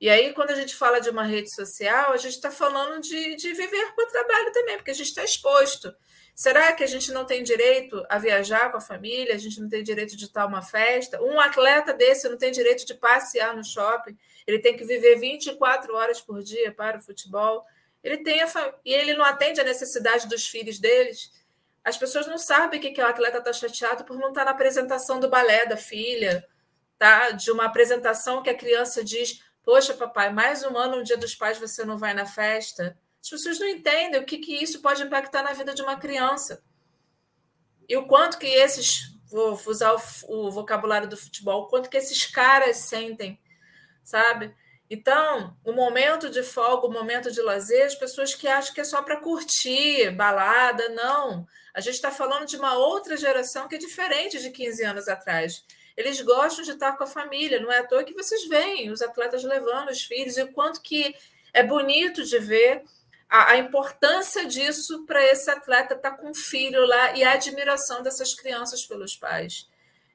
E 0.00 0.10
aí, 0.10 0.32
quando 0.34 0.50
a 0.50 0.54
gente 0.54 0.74
fala 0.74 1.00
de 1.00 1.08
uma 1.08 1.24
rede 1.24 1.54
social, 1.54 2.12
a 2.12 2.16
gente 2.16 2.34
está 2.34 2.50
falando 2.50 3.00
de, 3.00 3.34
de 3.36 3.52
viver 3.54 3.94
para 3.94 4.04
o 4.04 4.08
trabalho 4.08 4.52
também, 4.52 4.76
porque 4.76 4.90
a 4.90 4.94
gente 4.94 5.08
está 5.08 5.24
exposto. 5.24 5.94
Será 6.34 6.74
que 6.74 6.84
a 6.84 6.86
gente 6.86 7.10
não 7.12 7.24
tem 7.24 7.42
direito 7.42 8.04
a 8.10 8.18
viajar 8.18 8.70
com 8.70 8.76
a 8.76 8.80
família? 8.80 9.34
A 9.34 9.38
gente 9.38 9.58
não 9.58 9.70
tem 9.70 9.82
direito 9.82 10.14
de 10.14 10.26
estar 10.26 10.44
uma 10.44 10.60
festa? 10.60 11.18
Um 11.22 11.40
atleta 11.40 11.94
desse 11.94 12.28
não 12.28 12.36
tem 12.36 12.52
direito 12.52 12.84
de 12.84 12.92
passear 12.92 13.56
no 13.56 13.64
shopping? 13.64 14.18
Ele 14.46 14.58
tem 14.58 14.76
que 14.76 14.84
viver 14.84 15.18
24 15.18 15.94
horas 15.94 16.20
por 16.20 16.42
dia 16.42 16.70
para 16.72 16.98
o 16.98 17.02
futebol? 17.02 17.64
Ele 18.04 18.18
tem 18.18 18.42
a 18.42 18.74
e 18.84 18.92
ele 18.92 19.14
não 19.14 19.24
atende 19.24 19.62
a 19.62 19.64
necessidade 19.64 20.28
dos 20.28 20.46
filhos 20.46 20.78
deles? 20.78 21.30
As 21.82 21.96
pessoas 21.96 22.26
não 22.26 22.36
sabem 22.36 22.80
que, 22.80 22.90
que 22.90 23.00
o 23.00 23.06
atleta 23.06 23.38
está 23.38 23.54
chateado 23.54 24.04
por 24.04 24.18
não 24.18 24.28
estar 24.28 24.44
na 24.44 24.50
apresentação 24.50 25.18
do 25.18 25.30
balé 25.30 25.64
da 25.64 25.76
filha, 25.76 26.46
tá? 26.98 27.30
De 27.30 27.50
uma 27.50 27.64
apresentação 27.64 28.42
que 28.42 28.50
a 28.50 28.54
criança 28.54 29.02
diz: 29.02 29.40
Poxa, 29.66 29.94
papai, 29.94 30.32
mais 30.32 30.62
um 30.62 30.78
ano, 30.78 30.98
no 30.98 31.02
dia 31.02 31.16
dos 31.16 31.34
pais, 31.34 31.58
você 31.58 31.84
não 31.84 31.98
vai 31.98 32.14
na 32.14 32.24
festa. 32.24 32.96
As 33.20 33.28
pessoas 33.28 33.58
não 33.58 33.66
entendem 33.66 34.20
o 34.20 34.24
que, 34.24 34.38
que 34.38 34.54
isso 34.54 34.80
pode 34.80 35.02
impactar 35.02 35.42
na 35.42 35.52
vida 35.52 35.74
de 35.74 35.82
uma 35.82 35.98
criança. 35.98 36.62
E 37.88 37.96
o 37.96 38.06
quanto 38.06 38.38
que 38.38 38.46
esses, 38.46 39.12
vou 39.28 39.60
usar 39.66 39.92
o, 39.92 40.00
o 40.28 40.50
vocabulário 40.52 41.08
do 41.08 41.16
futebol, 41.16 41.62
o 41.62 41.66
quanto 41.66 41.90
que 41.90 41.96
esses 41.96 42.26
caras 42.26 42.76
sentem, 42.76 43.40
sabe? 44.04 44.54
Então, 44.88 45.56
o 45.64 45.72
momento 45.72 46.30
de 46.30 46.44
folga, 46.44 46.86
o 46.86 46.92
momento 46.92 47.32
de 47.32 47.42
lazer, 47.42 47.86
as 47.86 47.96
pessoas 47.96 48.36
que 48.36 48.46
acham 48.46 48.72
que 48.72 48.80
é 48.80 48.84
só 48.84 49.02
para 49.02 49.20
curtir, 49.20 50.12
balada, 50.12 50.90
não. 50.90 51.44
A 51.74 51.80
gente 51.80 51.94
está 51.94 52.12
falando 52.12 52.46
de 52.46 52.56
uma 52.56 52.74
outra 52.74 53.16
geração 53.16 53.66
que 53.66 53.74
é 53.74 53.78
diferente 53.78 54.40
de 54.40 54.50
15 54.50 54.84
anos 54.84 55.08
atrás. 55.08 55.64
Eles 55.96 56.20
gostam 56.20 56.64
de 56.64 56.72
estar 56.72 56.92
com 56.96 57.04
a 57.04 57.06
família, 57.06 57.60
não 57.60 57.72
é 57.72 57.78
à 57.78 57.86
toa 57.86 58.04
que 58.04 58.14
vocês 58.14 58.46
veem 58.46 58.90
os 58.90 59.00
atletas 59.00 59.42
levando 59.42 59.88
os 59.88 60.02
filhos, 60.02 60.36
e 60.36 60.42
o 60.42 60.52
quanto 60.52 60.82
que 60.82 61.14
é 61.52 61.62
bonito 61.62 62.22
de 62.24 62.38
ver 62.38 62.84
a, 63.28 63.52
a 63.52 63.56
importância 63.56 64.44
disso 64.46 65.04
para 65.06 65.24
esse 65.24 65.50
atleta 65.50 65.94
estar 65.94 66.10
tá 66.10 66.16
com 66.16 66.30
o 66.30 66.34
filho 66.34 66.84
lá 66.86 67.16
e 67.16 67.24
a 67.24 67.32
admiração 67.32 68.02
dessas 68.02 68.34
crianças 68.34 68.84
pelos 68.84 69.16
pais. 69.16 69.68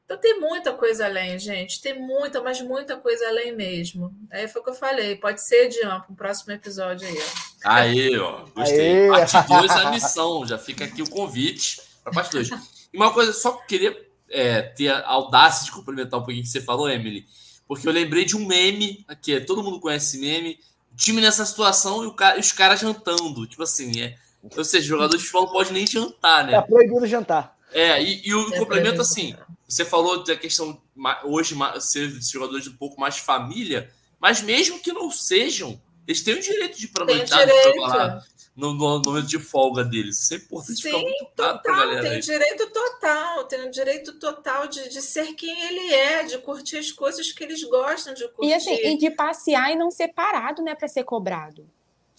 Então 0.06 0.20
tem 0.20 0.40
muita 0.42 0.74
coisa 0.74 1.06
além, 1.06 1.40
gente. 1.40 1.82
Tem 1.82 1.98
muita, 1.98 2.42
mas 2.42 2.62
muita 2.62 2.98
coisa 2.98 3.26
além 3.28 3.56
mesmo. 3.56 4.14
Aí 4.30 4.46
foi 4.46 4.62
o 4.62 4.64
que 4.64 4.70
eu 4.72 4.76
falei. 4.76 5.16
Pode 5.16 5.42
ser, 5.42 5.70
Dian, 5.70 6.02
para 6.02 6.12
um 6.12 6.16
próximo 6.16 6.52
episódio 6.52 7.08
aí. 7.08 7.18
Aí, 7.64 8.20
ó. 8.20 8.44
Gostei. 8.54 9.04
Aê. 9.04 9.08
Parte 9.08 9.48
2 9.48 9.72
a 9.72 9.90
missão. 9.90 10.46
Já 10.46 10.58
fica 10.58 10.84
aqui 10.84 11.02
o 11.02 11.10
convite 11.10 11.82
para 12.04 12.12
parte 12.12 12.32
2. 12.34 12.50
E 12.94 12.98
uma 12.98 13.14
coisa, 13.14 13.32
só 13.32 13.54
queria 13.54 13.98
é, 14.32 14.62
ter 14.62 14.90
a 14.90 15.08
audácia 15.08 15.66
de 15.66 15.72
complementar 15.72 16.20
um 16.20 16.24
pouquinho 16.24 16.44
que 16.44 16.50
você 16.50 16.62
falou, 16.62 16.90
Emily. 16.90 17.26
Porque 17.68 17.88
eu 17.88 17.92
lembrei 17.92 18.26
de 18.26 18.36
um 18.36 18.46
meme, 18.46 19.06
aqui, 19.08 19.40
todo 19.42 19.64
mundo 19.64 19.80
conhece 19.80 20.18
esse 20.18 20.20
meme, 20.20 20.60
time 20.96 21.22
nessa 21.22 21.46
situação 21.46 22.04
e, 22.04 22.08
o 22.08 22.14
cara, 22.14 22.40
os 22.40 22.52
caras 22.52 22.80
jantando. 22.80 23.46
Tipo 23.48 23.64
assim, 23.64 24.02
é. 24.02 24.16
Ou 24.56 24.64
seja, 24.64 24.88
jogador 24.88 25.16
de 25.16 25.24
futebol 25.24 25.46
não 25.46 25.52
pode 25.54 25.72
nem 25.72 25.86
jantar, 25.86 26.46
né? 26.46 26.56
É 26.56 26.62
proibido 26.62 27.06
jantar. 27.06 27.56
É, 27.72 28.02
e, 28.02 28.28
e 28.28 28.34
o 28.34 28.54
é 28.54 28.58
complemento 28.58 29.02
assim, 29.02 29.36
você 29.68 29.86
falou 29.86 30.24
da 30.24 30.36
questão 30.36 30.82
hoje 31.24 31.56
ser 31.80 32.10
jogadores 32.22 32.68
um 32.68 32.76
pouco 32.76 33.00
mais 33.00 33.18
família, 33.18 33.90
mas 34.20 34.42
mesmo 34.42 34.80
que 34.80 34.92
não 34.92 35.10
sejam, 35.10 35.80
eles 36.08 36.22
têm 36.22 36.34
o 36.34 36.42
direito 36.42 36.78
de 36.78 36.86
ir 36.86 36.90
para 36.90 37.04
a 37.04 38.22
no, 38.62 38.74
no, 38.74 39.02
momento 39.04 39.28
de 39.28 39.40
folga 39.40 39.84
deles. 39.84 40.20
Isso 40.20 40.34
é 40.36 40.38
importante 40.38 40.82
Sim, 40.82 40.92
ficar 40.92 41.54
total, 41.54 41.76
galera. 41.76 42.02
Tem 42.02 42.12
aí. 42.12 42.20
direito 42.20 42.70
total, 42.70 43.44
tem 43.46 43.68
o 43.68 43.72
direito 43.72 44.20
total 44.20 44.68
de, 44.68 44.90
de 44.90 45.02
ser 45.02 45.34
quem 45.34 45.68
ele 45.68 45.94
é, 45.94 46.24
de 46.24 46.38
curtir 46.38 46.78
as 46.78 46.92
coisas 46.92 47.32
que 47.32 47.44
eles 47.44 47.64
gostam 47.64 48.14
de 48.14 48.28
curtir. 48.30 48.52
E 48.52 48.54
assim, 48.54 48.76
e 48.76 48.98
de 48.98 49.10
passear 49.10 49.72
e 49.72 49.76
não 49.76 49.90
ser 49.90 50.10
parado, 50.10 50.62
né, 50.62 50.76
para 50.76 50.88
ser 50.88 51.04
cobrado. 51.04 51.68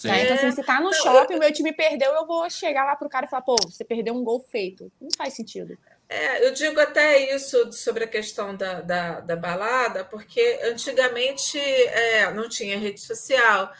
Tá? 0.02 0.18
Então, 0.18 0.34
assim, 0.34 0.50
se 0.50 0.62
tá 0.64 0.80
no 0.80 0.92
shopping, 0.92 1.36
o 1.36 1.38
meu 1.38 1.52
time 1.52 1.72
perdeu, 1.72 2.12
eu 2.12 2.26
vou 2.26 2.50
chegar 2.50 2.84
lá 2.84 2.96
pro 2.96 3.08
cara 3.08 3.26
e 3.26 3.28
falar, 3.28 3.42
pô, 3.42 3.54
você 3.62 3.84
perdeu 3.84 4.14
um 4.14 4.24
gol 4.24 4.40
feito. 4.40 4.90
Não 5.00 5.10
faz 5.16 5.34
sentido. 5.34 5.78
É, 6.08 6.44
eu 6.44 6.52
digo 6.52 6.78
até 6.80 7.34
isso 7.34 7.72
sobre 7.72 8.04
a 8.04 8.08
questão 8.08 8.56
da, 8.56 8.80
da, 8.80 9.20
da 9.20 9.36
balada, 9.36 10.04
porque 10.04 10.60
antigamente 10.64 11.58
é, 11.58 12.34
não 12.34 12.48
tinha 12.48 12.78
rede 12.78 13.00
social 13.00 13.72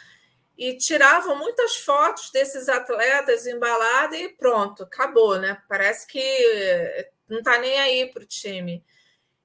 e 0.63 0.77
tiravam 0.77 1.37
muitas 1.37 1.75
fotos 1.79 2.31
desses 2.31 2.69
atletas 2.69 3.49
embalados 3.49 4.17
e 4.17 4.29
pronto, 4.29 4.85
acabou, 4.85 5.37
né? 5.37 5.61
Parece 5.69 6.07
que 6.07 6.21
não 7.29 7.39
está 7.39 7.59
nem 7.59 7.81
aí 7.81 8.07
para 8.13 8.23
o 8.23 8.27
time. 8.27 8.85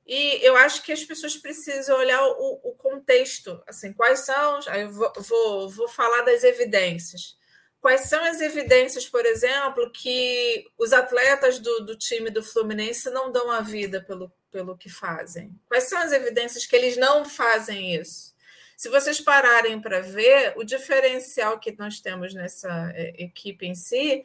E 0.06 0.40
eu 0.46 0.56
acho 0.56 0.84
que 0.84 0.92
as 0.92 1.04
pessoas 1.04 1.36
precisam 1.36 1.98
olhar 1.98 2.24
o, 2.24 2.60
o 2.64 2.76
contexto, 2.76 3.60
assim, 3.66 3.92
quais 3.94 4.20
são. 4.20 4.60
Aí 4.68 4.86
vou, 4.86 5.12
vou, 5.18 5.70
vou 5.70 5.88
falar 5.88 6.22
das 6.22 6.44
evidências. 6.44 7.36
Quais 7.82 8.02
são 8.02 8.24
as 8.24 8.40
evidências, 8.40 9.08
por 9.08 9.26
exemplo, 9.26 9.92
que 9.92 10.68
os 10.78 10.94
atletas 10.94 11.58
do, 11.58 11.80
do 11.80 11.98
time 11.98 12.30
do 12.30 12.44
Fluminense 12.44 13.10
não 13.10 13.32
dão 13.32 13.50
a 13.50 13.62
vida 13.62 14.04
pelo, 14.04 14.32
pelo 14.52 14.78
que 14.78 14.88
fazem? 14.90 15.60
Quais 15.68 15.86
são 15.86 15.98
as 15.98 16.12
evidências 16.12 16.68
que 16.68 16.76
eles 16.76 16.96
não 16.96 17.26
fazem 17.26 17.96
isso? 17.96 18.37
Se 18.78 18.90
vocês 18.90 19.20
pararem 19.20 19.82
para 19.82 20.02
ver, 20.02 20.54
o 20.56 20.64
diferencial 20.64 21.58
que 21.58 21.76
nós 21.80 22.00
temos 22.00 22.36
nessa 22.36 22.92
é, 22.94 23.12
equipe 23.18 23.66
em 23.66 23.74
si 23.74 24.24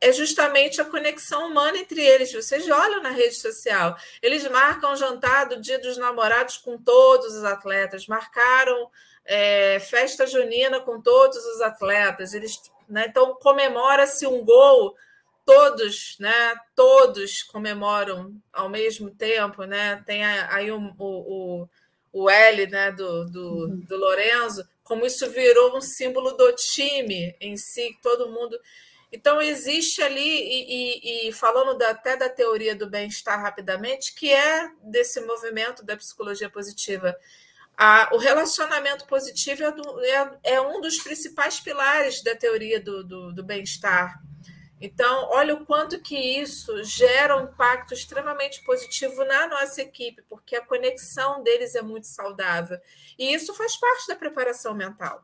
é 0.00 0.10
justamente 0.12 0.80
a 0.80 0.84
conexão 0.86 1.48
humana 1.48 1.76
entre 1.76 2.00
eles. 2.00 2.32
Vocês 2.32 2.66
olham 2.70 3.02
na 3.02 3.10
rede 3.10 3.34
social, 3.34 3.98
eles 4.22 4.48
marcam 4.48 4.96
jantar 4.96 5.46
do 5.46 5.60
Dia 5.60 5.78
dos 5.78 5.98
Namorados 5.98 6.56
com 6.56 6.78
todos 6.78 7.34
os 7.34 7.44
atletas, 7.44 8.06
marcaram 8.06 8.90
é, 9.26 9.78
festa 9.78 10.26
junina 10.26 10.80
com 10.80 10.98
todos 10.98 11.36
os 11.36 11.60
atletas. 11.60 12.32
Eles, 12.32 12.58
né, 12.88 13.08
então 13.10 13.34
comemora-se 13.34 14.26
um 14.26 14.42
gol, 14.42 14.96
todos, 15.44 16.16
né? 16.18 16.54
Todos 16.74 17.42
comemoram 17.42 18.40
ao 18.50 18.70
mesmo 18.70 19.10
tempo, 19.10 19.64
né? 19.64 20.02
Tem 20.06 20.24
aí 20.24 20.70
o, 20.70 20.94
o, 20.98 21.68
o 22.12 22.28
L 22.28 22.66
né, 22.66 22.90
do, 22.92 23.24
do, 23.26 23.66
uhum. 23.66 23.80
do 23.80 23.96
Lorenzo, 23.96 24.66
como 24.82 25.06
isso 25.06 25.30
virou 25.30 25.76
um 25.76 25.80
símbolo 25.80 26.32
do 26.32 26.52
time 26.52 27.36
em 27.40 27.56
si, 27.56 27.96
todo 28.02 28.30
mundo. 28.30 28.58
Então, 29.12 29.40
existe 29.40 30.02
ali, 30.02 30.20
e, 30.20 31.26
e, 31.26 31.28
e 31.28 31.32
falando 31.32 31.76
da, 31.76 31.90
até 31.90 32.16
da 32.16 32.28
teoria 32.28 32.76
do 32.76 32.88
bem-estar 32.88 33.40
rapidamente, 33.40 34.14
que 34.14 34.32
é 34.32 34.70
desse 34.82 35.20
movimento 35.20 35.84
da 35.84 35.96
psicologia 35.96 36.48
positiva. 36.48 37.16
A, 37.76 38.10
o 38.12 38.18
relacionamento 38.18 39.06
positivo 39.06 39.64
é, 39.64 39.72
do, 39.72 40.00
é, 40.04 40.38
é, 40.44 40.60
um 40.60 40.80
dos 40.80 40.98
principais 40.98 41.58
pilares 41.60 42.22
da 42.22 42.36
teoria 42.36 42.80
do, 42.80 43.02
do, 43.02 43.32
do 43.32 43.42
bem-estar. 43.42 44.20
Então, 44.80 45.28
olha 45.30 45.54
o 45.54 45.66
quanto 45.66 46.00
que 46.00 46.16
isso 46.16 46.82
gera 46.82 47.36
um 47.36 47.44
impacto 47.44 47.92
extremamente 47.92 48.64
positivo 48.64 49.24
na 49.24 49.46
nossa 49.46 49.82
equipe, 49.82 50.22
porque 50.28 50.56
a 50.56 50.64
conexão 50.64 51.42
deles 51.42 51.74
é 51.74 51.82
muito 51.82 52.06
saudável. 52.06 52.78
E 53.18 53.34
isso 53.34 53.52
faz 53.54 53.76
parte 53.76 54.08
da 54.08 54.16
preparação 54.16 54.74
mental. 54.74 55.22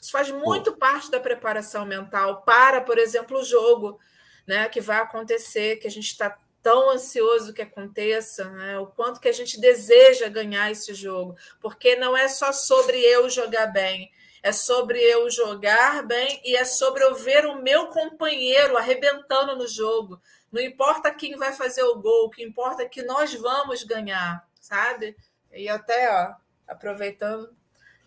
Isso 0.00 0.10
faz 0.10 0.30
muito 0.30 0.76
parte 0.76 1.10
da 1.10 1.20
preparação 1.20 1.84
mental 1.84 2.42
para, 2.42 2.80
por 2.80 2.96
exemplo, 2.96 3.38
o 3.38 3.44
jogo 3.44 4.00
né, 4.46 4.68
que 4.68 4.80
vai 4.80 5.00
acontecer, 5.00 5.76
que 5.76 5.86
a 5.86 5.90
gente 5.90 6.06
está 6.06 6.38
tão 6.62 6.90
ansioso 6.90 7.52
que 7.52 7.62
aconteça, 7.62 8.50
né? 8.50 8.78
o 8.78 8.86
quanto 8.86 9.20
que 9.20 9.28
a 9.28 9.32
gente 9.32 9.60
deseja 9.60 10.28
ganhar 10.28 10.70
esse 10.70 10.94
jogo, 10.94 11.36
porque 11.60 11.94
não 11.94 12.16
é 12.16 12.26
só 12.26 12.52
sobre 12.52 12.98
eu 12.98 13.30
jogar 13.30 13.68
bem, 13.68 14.10
é 14.46 14.52
sobre 14.52 15.00
eu 15.00 15.28
jogar 15.28 16.06
bem 16.06 16.40
e 16.44 16.54
é 16.56 16.64
sobre 16.64 17.02
eu 17.02 17.16
ver 17.16 17.44
o 17.46 17.60
meu 17.60 17.88
companheiro 17.88 18.76
arrebentando 18.76 19.56
no 19.56 19.66
jogo. 19.66 20.22
Não 20.52 20.62
importa 20.62 21.12
quem 21.12 21.36
vai 21.36 21.52
fazer 21.52 21.82
o 21.82 22.00
gol, 22.00 22.26
o 22.26 22.30
que 22.30 22.44
importa 22.44 22.84
é 22.84 22.88
que 22.88 23.02
nós 23.02 23.34
vamos 23.34 23.82
ganhar, 23.82 24.48
sabe? 24.60 25.16
E 25.52 25.68
até, 25.68 26.08
ó, 26.12 26.34
aproveitando, 26.68 27.52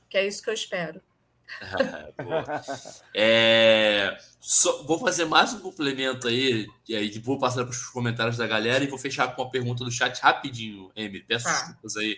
que 0.09 0.18
é 0.18 0.26
isso 0.26 0.41
que 0.41 0.49
eu 0.49 0.53
espero. 0.53 1.01
é, 3.13 4.18
só, 4.39 4.84
vou 4.84 4.97
fazer 4.97 5.26
mais 5.26 5.53
um 5.53 5.59
complemento 5.59 6.26
aí, 6.26 6.69
e 6.88 7.19
vou 7.19 7.38
passar 7.38 7.65
para 7.65 7.72
os 7.72 7.88
comentários 7.88 8.38
da 8.38 8.47
galera 8.47 8.81
e 8.81 8.88
vou 8.88 8.97
fechar 8.97 9.35
com 9.35 9.41
uma 9.41 9.51
pergunta 9.51 9.84
do 9.84 9.91
chat 9.91 10.18
rapidinho, 10.22 10.89
Emily. 10.95 11.26
Peço 11.26 11.43
tá. 11.43 11.51
desculpas 11.51 11.97
aí 11.97 12.18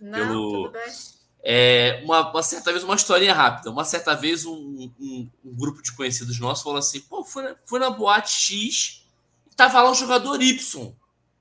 Não, 0.00 0.18
pelo. 0.18 0.52
Tudo 0.64 0.72
bem 0.72 1.19
é, 1.42 2.00
uma, 2.04 2.30
uma, 2.30 2.42
certa 2.42 2.70
vez, 2.70 2.84
uma 2.84 2.94
historinha 2.94 3.32
rápida. 3.32 3.70
Uma 3.70 3.84
certa 3.84 4.14
vez, 4.14 4.44
um, 4.44 4.52
um, 5.00 5.30
um 5.44 5.54
grupo 5.54 5.82
de 5.82 5.92
conhecidos 5.92 6.38
nossos 6.38 6.62
falou 6.62 6.78
assim: 6.78 7.00
pô, 7.00 7.24
fui 7.24 7.42
na, 7.42 7.56
fui 7.64 7.78
na 7.78 7.90
boate 7.90 8.32
X 8.32 9.04
e 9.50 9.54
tava 9.54 9.82
lá 9.82 9.90
o 9.90 9.94
jogador 9.94 10.40
Y. 10.40 10.92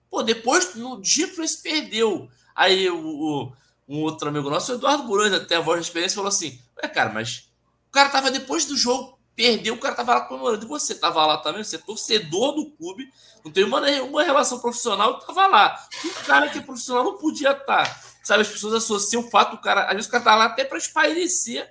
Pô, 0.10 0.24
depois, 0.24 0.74
no 0.76 1.02
dia 1.02 1.28
que 1.28 1.48
se 1.48 1.62
perdeu. 1.62 2.30
Aí 2.56 2.90
o, 2.90 2.98
o, 2.98 3.54
um 3.88 4.02
outro 4.04 4.30
amigo 4.30 4.50
nosso, 4.50 4.72
o 4.72 4.76
Eduardo 4.76 5.04
Burões, 5.04 5.34
até 5.34 5.56
a 5.56 5.62
voz 5.62 5.82
de 5.82 5.88
experiência, 5.88 6.16
falou 6.16 6.30
assim: 6.30 6.60
Ué, 6.82 6.88
cara, 6.88 7.12
mas 7.12 7.50
O 7.88 7.92
cara 7.92 8.10
tava 8.10 8.32
depois 8.32 8.66
do 8.66 8.78
jogo, 8.78 9.20
perdeu, 9.36 9.74
o 9.74 9.80
cara 9.80 9.96
tava 9.96 10.16
lá 10.16 10.22
comemorando. 10.22 10.66
E 10.66 10.68
você 10.68 10.96
tava 10.96 11.26
lá 11.26 11.38
também, 11.38 11.64
você 11.64 11.76
é 11.76 11.80
torcedor 11.80 12.54
do 12.54 12.72
clube, 12.72 13.12
não 13.44 13.52
tem 13.52 13.66
uma, 13.66 13.82
uma 14.02 14.24
relação 14.24 14.60
profissional, 14.60 15.20
tava 15.20 15.46
lá. 15.48 15.88
o 16.06 16.26
cara 16.26 16.50
que 16.50 16.60
é 16.60 16.62
profissional 16.62 17.04
não 17.04 17.18
podia 17.18 17.52
estar. 17.52 17.86
Tá. 17.86 18.09
Sabe, 18.30 18.44
as 18.44 18.48
pessoas 18.48 18.76
associam 18.76 19.24
o 19.24 19.30
fato 19.32 19.56
do 19.56 19.58
cara. 19.58 19.86
Às 19.86 19.94
vezes 19.94 20.08
o 20.08 20.12
cara 20.12 20.24
tá 20.24 20.36
lá 20.36 20.46
até 20.46 20.64
para 20.64 20.78
espairecer 20.78 21.68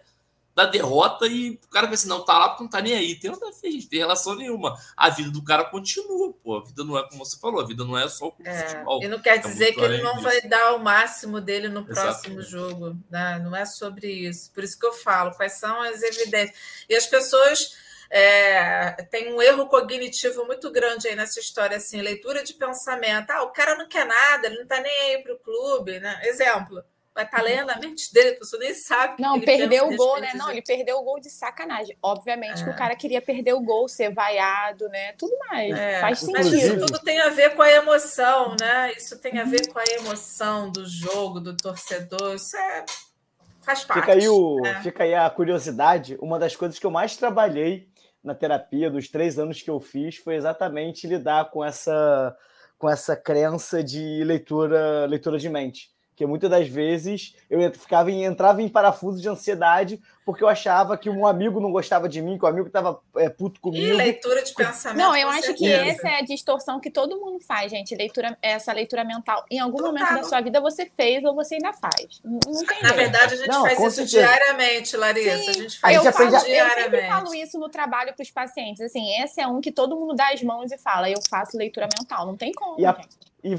da 0.57 0.67
derrota 0.67 1.25
e 1.29 1.51
o 1.51 1.69
cara 1.69 1.87
pensa, 1.87 2.09
não, 2.09 2.25
tá 2.25 2.37
lá 2.37 2.49
porque 2.49 2.65
não 2.65 2.71
tá 2.71 2.81
nem 2.81 2.95
aí. 2.95 3.15
Tem 3.15 3.31
nada 3.31 3.47
a 3.47 3.51
ver, 3.63 3.71
gente, 3.71 3.89
tem 3.89 4.01
relação 4.01 4.35
nenhuma. 4.35 4.77
A 4.97 5.09
vida 5.09 5.31
do 5.31 5.41
cara 5.41 5.63
continua, 5.63 6.35
pô. 6.43 6.57
A 6.57 6.65
vida 6.65 6.83
não 6.83 6.99
é 6.99 7.09
como 7.09 7.25
você 7.25 7.39
falou, 7.39 7.61
a 7.61 7.65
vida 7.65 7.85
não 7.85 7.97
é 7.97 8.09
só 8.09 8.27
o 8.27 8.35
é, 8.45 8.67
futebol. 8.67 9.01
E 9.01 9.07
não 9.07 9.21
quer 9.21 9.39
dizer 9.39 9.73
que 9.73 9.81
ele 9.81 10.03
não 10.03 10.21
vai 10.21 10.41
dar 10.43 10.75
o 10.75 10.81
máximo 10.81 11.41
dele 11.41 11.69
no 11.69 11.85
próximo 11.85 12.41
Exatamente. 12.41 12.51
jogo. 12.51 12.97
Né? 13.09 13.39
Não 13.39 13.55
é 13.55 13.65
sobre 13.65 14.09
isso. 14.09 14.51
Por 14.53 14.65
isso 14.65 14.77
que 14.77 14.85
eu 14.85 14.93
falo, 14.93 15.31
quais 15.37 15.53
são 15.53 15.81
as 15.81 16.03
evidências. 16.03 16.59
E 16.89 16.97
as 16.97 17.07
pessoas. 17.07 17.78
É, 18.11 18.93
tem 19.11 19.33
um 19.33 19.41
erro 19.43 19.67
cognitivo 19.69 20.45
muito 20.47 20.71
grande 20.71 21.09
aí 21.09 21.15
nessa 21.15 21.41
história, 21.41 21.77
assim, 21.77 22.01
leitura 22.01 22.43
de 22.43 22.55
pensamento. 22.55 23.31
Ah, 23.31 23.43
o 23.43 23.53
cara 23.53 23.75
não 23.75 23.89
quer 23.89 24.07
nada, 24.07 24.47
ele 24.47 24.59
não 24.59 24.67
tá 24.67 24.81
nem 24.81 25.01
aí 25.01 25.23
pro 25.23 25.39
clube, 25.39 26.01
né? 26.01 26.21
Exemplo 26.25 26.83
vai 27.19 27.25
estar 27.25 27.39
tá 27.39 27.43
lendo 27.43 27.71
a 27.71 27.77
mente 27.77 28.13
dele, 28.13 28.31
a 28.31 28.39
pessoa 28.39 28.61
nem 28.61 28.73
sabe. 28.73 29.21
Não, 29.21 29.41
perdeu 29.41 29.89
o 29.89 29.97
gol, 29.97 30.21
né? 30.21 30.31
Não, 30.37 30.51
ele 30.51 30.63
perdeu 30.63 30.99
o 30.99 31.03
gol 31.03 31.19
de 31.19 31.29
sacanagem. 31.29 31.97
Obviamente 32.01 32.61
é. 32.61 32.65
que 32.65 32.71
o 32.71 32.73
é. 32.73 32.77
cara 32.77 32.95
queria 32.95 33.21
perder 33.21 33.55
o 33.55 33.61
gol, 33.61 33.89
ser 33.89 34.15
vaiado, 34.15 34.89
né? 34.89 35.13
Tudo 35.15 35.37
mais. 35.51 35.77
É. 35.77 36.01
Faz 36.01 36.21
sentido. 36.21 36.37
Mas 36.37 36.53
isso 36.53 36.79
tudo 36.79 37.01
tem 37.01 37.19
a 37.19 37.29
ver 37.29 37.57
com 37.57 37.63
a 37.63 37.71
emoção, 37.73 38.55
né? 38.61 38.93
Isso 38.97 39.19
tem 39.19 39.39
a 39.41 39.45
ver 39.45 39.67
com 39.73 39.81
a 39.81 39.85
emoção 39.97 40.71
do 40.71 40.87
jogo, 40.87 41.41
do 41.41 41.57
torcedor. 41.57 42.37
Isso 42.37 42.57
é. 42.57 42.85
Faz 43.69 43.85
parte. 43.85 44.01
Fica 44.01 44.13
aí, 44.13 44.29
o... 44.31 44.61
Né? 44.63 44.81
Fica 44.83 45.05
aí 45.05 45.15
a 45.15 45.29
curiosidade. 45.29 46.17
Uma 46.23 46.39
das 46.39 46.57
coisas 46.57 46.79
que 46.79 46.87
eu 46.87 46.91
mais 46.91 47.19
trabalhei 47.19 47.87
na 48.25 48.35
terapia 48.35 48.91
dos 48.91 49.09
três 49.09 49.39
anos 49.39 49.61
que 49.61 49.69
eu 49.69 49.79
fiz 49.79 50.17
foi 50.17 50.37
exatamente 50.37 51.07
lidar 51.07 51.51
com 51.51 51.63
essa 51.63 52.35
com 52.79 52.89
essa 52.89 53.17
crença 53.17 53.83
de 53.83 54.23
leitura 54.25 55.05
leitura 55.07 55.39
de 55.39 55.49
mente 55.49 55.91
porque 56.19 56.27
muitas 56.27 56.51
das 56.51 56.67
vezes 56.67 57.37
eu 57.49 57.73
ficava 57.73 58.11
em, 58.11 58.25
entrava 58.25 58.61
em 58.61 58.69
parafuso 58.69 59.23
de 59.23 59.29
ansiedade 59.29 60.01
porque 60.29 60.45
eu 60.45 60.49
achava 60.49 60.95
que 60.99 61.09
um 61.09 61.27
amigo 61.27 61.59
não 61.59 61.73
gostava 61.73 62.07
de 62.07 62.21
mim, 62.21 62.37
que 62.37 62.45
o 62.45 62.47
um 62.47 62.51
amigo 62.51 62.67
estava 62.67 63.01
é, 63.17 63.31
puto 63.31 63.63
comigo. 63.63 63.87
E 63.87 63.93
leitura 63.95 64.43
de 64.43 64.53
pensamento. 64.53 64.99
Não, 64.99 65.17
eu 65.17 65.27
acho 65.27 65.55
que 65.55 65.67
essa 65.67 66.07
é 66.07 66.19
a 66.19 66.21
distorção 66.21 66.79
que 66.79 66.91
todo 66.91 67.19
mundo 67.19 67.41
faz, 67.41 67.71
gente. 67.71 67.97
Leitura, 67.97 68.37
essa 68.43 68.71
leitura 68.75 69.05
mental. 69.05 69.43
Em 69.51 69.59
algum 69.59 69.79
Total. 69.79 69.93
momento 69.95 70.15
da 70.17 70.23
sua 70.25 70.43
vida 70.43 70.61
você 70.61 70.85
fez 70.85 71.25
ou 71.25 71.35
você 71.35 71.55
ainda 71.55 71.73
faz. 71.73 72.21
Não, 72.23 72.39
não 72.47 72.63
tem 72.63 72.83
Na 72.83 72.93
verdade, 72.93 73.33
a 73.33 73.37
gente 73.39 73.49
não, 73.49 73.63
faz 73.63 73.79
isso 73.79 73.91
certeza. 73.91 74.19
diariamente, 74.19 74.97
Larissa. 74.99 75.39
Sim, 75.39 75.49
a 75.49 75.53
gente 75.63 75.81
faz 75.81 75.97
eu 75.97 76.03
isso 76.03 76.13
falo, 76.13 76.45
diariamente. 76.45 76.79
Eu 76.79 76.91
sempre 76.91 77.09
falo 77.09 77.35
isso 77.35 77.59
no 77.59 77.71
trabalho 77.71 78.13
para 78.13 78.23
os 78.23 78.31
pacientes. 78.31 78.83
Assim, 78.83 79.23
esse 79.23 79.41
é 79.41 79.47
um 79.47 79.63
que 79.63 79.73
todo 79.73 79.97
mundo 79.97 80.15
dá 80.15 80.29
as 80.35 80.43
mãos 80.43 80.71
e 80.71 80.77
fala, 80.77 81.09
eu 81.09 81.21
faço 81.31 81.57
leitura 81.57 81.89
mental. 81.99 82.27
Não 82.27 82.37
tem 82.37 82.53
como, 82.53 82.79
e 82.79 82.85
a, 82.85 82.93
gente. 82.93 83.09
E 83.43 83.57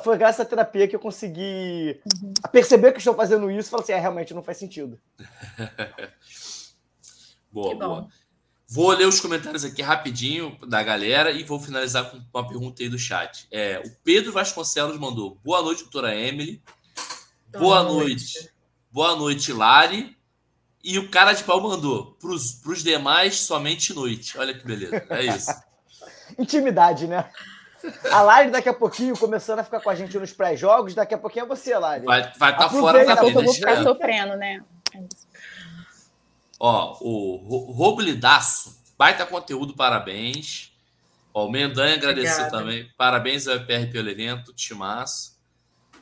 foi 0.00 0.18
graças 0.18 0.40
à 0.40 0.44
terapia 0.44 0.86
que 0.86 0.94
eu 0.94 1.00
consegui 1.00 2.00
uhum. 2.22 2.34
perceber 2.50 2.92
que 2.92 2.98
estou 2.98 3.14
fazendo 3.14 3.50
isso 3.50 3.68
e 3.68 3.70
falar 3.70 3.82
assim: 3.82 3.92
é, 3.92 3.98
realmente 3.98 4.34
não 4.34 4.42
faz 4.42 4.58
sentido. 4.58 4.98
boa, 7.50 7.74
boa. 7.74 8.08
Vou 8.74 8.90
ler 8.92 9.06
os 9.06 9.20
comentários 9.20 9.66
aqui 9.66 9.82
rapidinho 9.82 10.56
da 10.66 10.82
galera 10.82 11.30
e 11.30 11.42
vou 11.42 11.60
finalizar 11.60 12.10
com 12.10 12.18
uma 12.32 12.48
pergunta 12.48 12.82
aí 12.82 12.88
do 12.88 12.98
chat. 12.98 13.46
É, 13.50 13.82
o 13.84 13.90
Pedro 14.02 14.32
Vasconcelos 14.32 14.98
mandou: 14.98 15.38
Boa 15.44 15.60
noite, 15.60 15.82
doutora 15.82 16.16
Emily. 16.16 16.62
Boa, 17.52 17.60
boa 17.60 17.82
noite. 17.82 18.34
noite. 18.34 18.50
Boa 18.90 19.16
noite, 19.16 19.52
Lari. 19.52 20.16
E 20.82 20.98
o 20.98 21.10
cara 21.10 21.34
de 21.34 21.44
pau 21.44 21.60
mandou: 21.60 22.16
Para 22.18 22.30
os 22.30 22.82
demais, 22.82 23.40
somente 23.40 23.92
noite. 23.92 24.38
Olha 24.38 24.54
que 24.54 24.64
beleza. 24.64 25.04
É 25.10 25.22
isso. 25.22 25.50
Intimidade, 26.38 27.06
né? 27.06 27.28
A 28.10 28.22
Lari 28.22 28.50
daqui 28.50 28.70
a 28.70 28.74
pouquinho 28.74 29.18
começando 29.18 29.58
a 29.58 29.64
ficar 29.64 29.80
com 29.80 29.90
a 29.90 29.94
gente 29.94 30.18
nos 30.18 30.32
pré-jogos, 30.32 30.94
daqui 30.94 31.14
a 31.14 31.18
pouquinho 31.18 31.44
é 31.44 31.48
você, 31.48 31.76
Lari. 31.76 32.06
Vai 32.06 32.20
estar 32.20 32.38
vai 32.38 32.56
tá 32.56 32.70
fora 32.70 33.04
da 33.04 33.14
vida. 33.16 33.38
Eu 33.38 33.44
vou 33.44 33.52
ficar 33.54 33.82
sofrendo, 33.82 34.36
né? 34.36 34.62
Ó, 36.64 36.96
o 37.00 37.72
Roblidaço, 37.72 38.80
baita 38.96 39.26
conteúdo, 39.26 39.74
parabéns. 39.74 40.70
Ó, 41.34 41.48
o 41.48 41.50
Mendanha 41.50 41.96
agradeceu 41.96 42.48
também. 42.50 42.88
Parabéns 42.96 43.48
ao 43.48 43.56
EPR 43.56 43.90
pelo 43.90 44.08
evento, 44.08 44.52
timaço. 44.52 45.36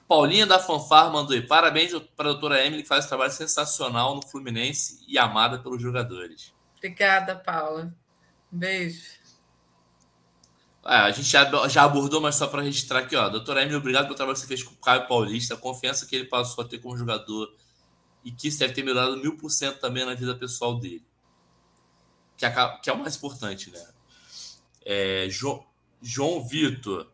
Paulinha 0.07 0.45
da 0.45 0.59
Fanfar 0.59 1.11
mandou 1.11 1.35
aí. 1.35 1.41
Parabéns 1.41 1.93
para 2.15 2.29
a 2.29 2.33
doutora 2.33 2.63
Emily, 2.63 2.83
que 2.83 2.89
faz 2.89 3.07
um 3.07 3.09
trabalho 3.09 3.33
sensacional 3.33 4.15
no 4.15 4.21
Fluminense 4.21 5.03
e 5.09 5.19
amada 5.19 5.59
pelos 5.59 5.81
jogadores. 5.81 6.53
Obrigada, 6.77 7.37
Paula. 7.37 7.95
Beijo. 8.53 9.19
É, 10.85 10.97
a 10.97 11.11
gente 11.11 11.29
já, 11.29 11.69
já 11.69 11.85
abordou, 11.85 12.21
mas 12.21 12.35
só 12.35 12.47
para 12.47 12.61
registrar 12.61 12.99
aqui, 12.99 13.17
ó. 13.17 13.31
Doutora 13.31 13.63
Emily, 13.63 13.77
obrigado 13.77 14.05
pelo 14.05 14.15
trabalho 14.15 14.35
que 14.35 14.43
você 14.43 14.47
fez 14.47 14.63
com 14.63 14.75
o 14.75 14.77
Caio 14.77 15.09
Paulista, 15.09 15.55
a 15.55 15.57
confiança 15.57 16.05
que 16.05 16.15
ele 16.15 16.27
passou 16.27 16.63
a 16.63 16.69
ter 16.69 16.81
como 16.81 16.99
jogador 16.99 17.49
e 18.25 18.31
que 18.31 18.49
isso 18.49 18.59
deve 18.59 18.73
ter 18.73 18.83
melhorado 18.83 19.17
mil 19.17 19.37
por 19.37 19.51
cento 19.51 19.79
também 19.79 20.05
na 20.05 20.15
vida 20.15 20.35
pessoal 20.35 20.79
dele. 20.79 21.05
Que, 22.37 22.47
é, 22.47 22.79
que 22.83 22.91
é 22.91 22.93
o 22.93 22.99
mais 22.99 23.17
importante, 23.17 23.71
né? 23.71 23.87
É, 24.85 25.27
João, 25.29 25.65
João 26.03 26.47
Vitor, 26.47 27.11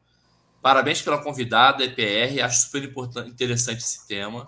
parabéns 0.62 1.02
pela 1.02 1.22
convidada, 1.22 1.84
EPR, 1.84 2.42
acho 2.44 2.66
super 2.66 2.84
importante, 2.84 3.30
interessante 3.30 3.78
esse 3.78 4.06
tema. 4.06 4.46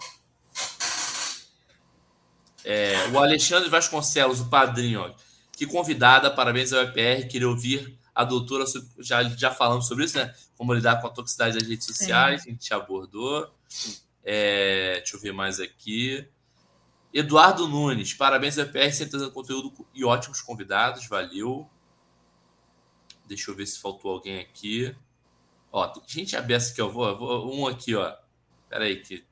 É, 2.65 3.09
o 3.09 3.19
Alexandre 3.19 3.69
Vasconcelos, 3.69 4.41
o 4.41 4.49
padrinho, 4.49 5.01
ó, 5.01 5.15
que 5.53 5.67
convidada, 5.67 6.31
parabéns 6.31 6.73
ao 6.73 6.83
EPR, 6.83 7.27
queria 7.29 7.49
ouvir 7.49 7.99
a 8.15 8.25
doutora, 8.25 8.65
já, 8.99 9.23
já 9.25 9.51
falamos 9.51 9.87
sobre 9.87 10.05
isso, 10.05 10.19
né? 10.19 10.35
Como 10.57 10.75
lidar 10.75 11.01
com 11.01 11.07
a 11.07 11.11
toxicidade 11.11 11.57
das 11.57 11.69
redes 11.69 11.87
sociais, 11.87 12.43
a 12.43 12.51
gente 12.51 12.75
abordou. 12.75 13.49
É, 14.25 14.97
deixa 14.99 15.17
eu 15.17 15.21
ver 15.21 15.33
mais 15.33 15.61
aqui. 15.61 16.29
Eduardo 17.13 17.67
Nunes, 17.67 18.13
parabéns 18.13 18.59
ao 18.59 18.67
EPR, 18.67 18.93
sempre 18.93 19.11
trazendo 19.11 19.33
conteúdo 19.33 19.73
e 19.95 20.05
ótimos 20.05 20.41
convidados, 20.41 21.07
valeu. 21.07 21.69
Deixa 23.27 23.51
eu 23.51 23.55
ver 23.55 23.67
se 23.67 23.81
faltou 23.81 24.13
alguém 24.13 24.41
aqui. 24.41 24.95
Ó, 25.73 25.87
tem 25.87 26.03
gente 26.07 26.37
aberta 26.37 26.71
aqui, 26.71 26.81
ó. 26.81 26.89
Vou, 26.89 27.17
vou, 27.17 27.55
um 27.55 27.67
aqui, 27.67 27.95
ó. 27.95 28.15
Pera 28.69 28.85
aí, 28.85 29.01
que. 29.01 29.25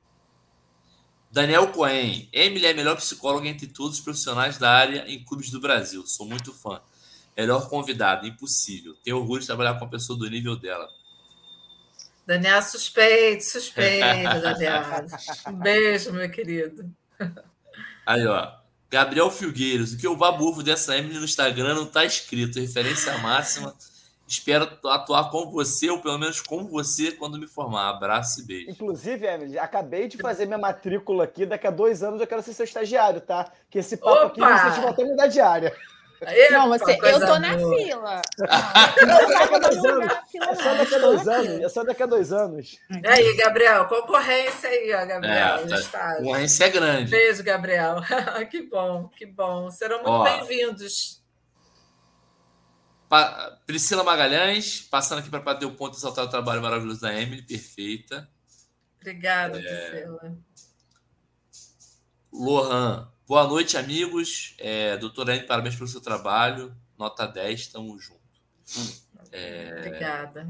Daniel 1.30 1.72
Cohen. 1.72 2.28
Emily 2.32 2.66
é 2.66 2.70
a 2.70 2.74
melhor 2.74 2.96
psicóloga 2.96 3.48
entre 3.48 3.66
todos 3.66 3.98
os 3.98 4.04
profissionais 4.04 4.58
da 4.58 4.70
área 4.70 5.04
em 5.10 5.22
clubes 5.24 5.50
do 5.50 5.60
Brasil. 5.60 6.06
Sou 6.06 6.26
muito 6.26 6.52
fã. 6.52 6.80
Melhor 7.36 7.68
convidado, 7.68 8.26
impossível. 8.26 8.94
Tenho 9.02 9.18
orgulho 9.18 9.40
de 9.40 9.46
trabalhar 9.46 9.74
com 9.74 9.84
uma 9.84 9.90
pessoa 9.90 10.18
do 10.18 10.28
nível 10.28 10.56
dela. 10.56 10.88
Daniel, 12.26 12.62
suspeito, 12.62 13.44
suspeito, 13.44 14.40
Daniel. 14.40 14.82
Um 15.48 15.58
beijo, 15.58 16.12
meu 16.12 16.30
querido. 16.30 16.90
Aí, 18.06 18.26
ó. 18.26 18.52
Gabriel 18.88 19.30
Filgueiros, 19.30 19.92
o 19.92 19.98
que 19.98 20.06
o 20.06 20.16
babufo 20.16 20.62
dessa 20.62 20.96
Emily 20.96 21.18
no 21.18 21.24
Instagram 21.24 21.74
não 21.74 21.86
tá 21.86 22.04
escrito. 22.04 22.60
Referência 22.60 23.18
máxima. 23.18 23.74
Espero 24.28 24.68
atuar 24.86 25.30
com 25.30 25.50
você, 25.50 25.88
ou 25.88 26.00
pelo 26.00 26.18
menos 26.18 26.40
com 26.40 26.66
você, 26.66 27.12
quando 27.12 27.38
me 27.38 27.46
formar. 27.46 27.90
Abraço 27.90 28.40
e 28.40 28.44
beijo. 28.44 28.70
Inclusive, 28.70 29.24
Emily, 29.24 29.58
acabei 29.58 30.08
de 30.08 30.16
fazer 30.16 30.46
minha 30.46 30.58
matrícula 30.58 31.24
aqui. 31.24 31.46
Daqui 31.46 31.66
a 31.66 31.70
dois 31.70 32.02
anos 32.02 32.20
eu 32.20 32.26
quero 32.26 32.42
ser 32.42 32.52
seu 32.52 32.64
estagiário, 32.64 33.20
tá? 33.20 33.52
Que 33.70 33.78
esse 33.78 33.96
papo 33.96 34.26
Opa! 34.26 34.26
aqui 34.26 34.40
não 34.40 34.74
se 34.74 34.80
até 34.80 35.04
mudar 35.04 35.26
de 35.28 35.40
área. 35.40 35.72
Não, 36.50 36.68
você, 36.68 36.92
eu 37.02 37.20
tô 37.20 37.38
na 37.38 37.58
fila. 37.58 38.22
É 40.40 40.54
só 40.54 40.74
daqui 40.74 40.94
a 40.94 40.98
dois 40.98 41.28
anos. 41.28 41.60
É 41.60 41.68
só 41.68 41.84
daqui 41.84 42.02
a 42.02 42.06
dois 42.06 42.32
anos. 42.32 42.78
E 42.90 43.06
aí, 43.06 43.36
Gabriel, 43.36 43.86
concorrência 43.86 44.68
aí, 44.68 44.94
ó, 44.94 45.06
Gabriel. 45.06 45.56
É, 45.66 45.82
tá, 45.82 46.16
concorrência 46.16 46.64
é 46.64 46.70
grande. 46.70 47.10
Beijo, 47.10 47.42
Gabriel. 47.42 47.96
que 48.50 48.62
bom, 48.62 49.08
que 49.08 49.26
bom. 49.26 49.70
Serão 49.70 50.02
muito 50.02 50.24
bem-vindos. 50.24 51.22
Pa 53.08 53.58
Priscila 53.66 54.02
Magalhães, 54.02 54.80
passando 54.80 55.20
aqui 55.20 55.30
para 55.30 55.40
bater 55.40 55.66
o 55.66 55.72
ponto 55.72 55.94
e 55.94 55.96
exaltar 55.96 56.24
o 56.24 56.28
trabalho 56.28 56.60
maravilhoso 56.60 57.00
da 57.00 57.14
Emily, 57.14 57.42
perfeita. 57.42 58.28
Obrigada, 59.00 59.60
é... 59.60 59.90
Priscila. 59.90 60.36
Lohan, 62.32 63.08
Boa 63.28 63.44
noite, 63.44 63.76
amigos. 63.76 64.54
É, 64.56 64.96
doutora 64.96 65.34
Anne, 65.34 65.42
parabéns 65.42 65.74
pelo 65.74 65.88
seu 65.88 66.00
trabalho. 66.00 66.72
Nota 66.96 67.26
10, 67.26 67.60
estamos 67.60 68.04
juntos. 68.04 69.02
É... 69.32 69.74
Obrigada. 69.80 70.48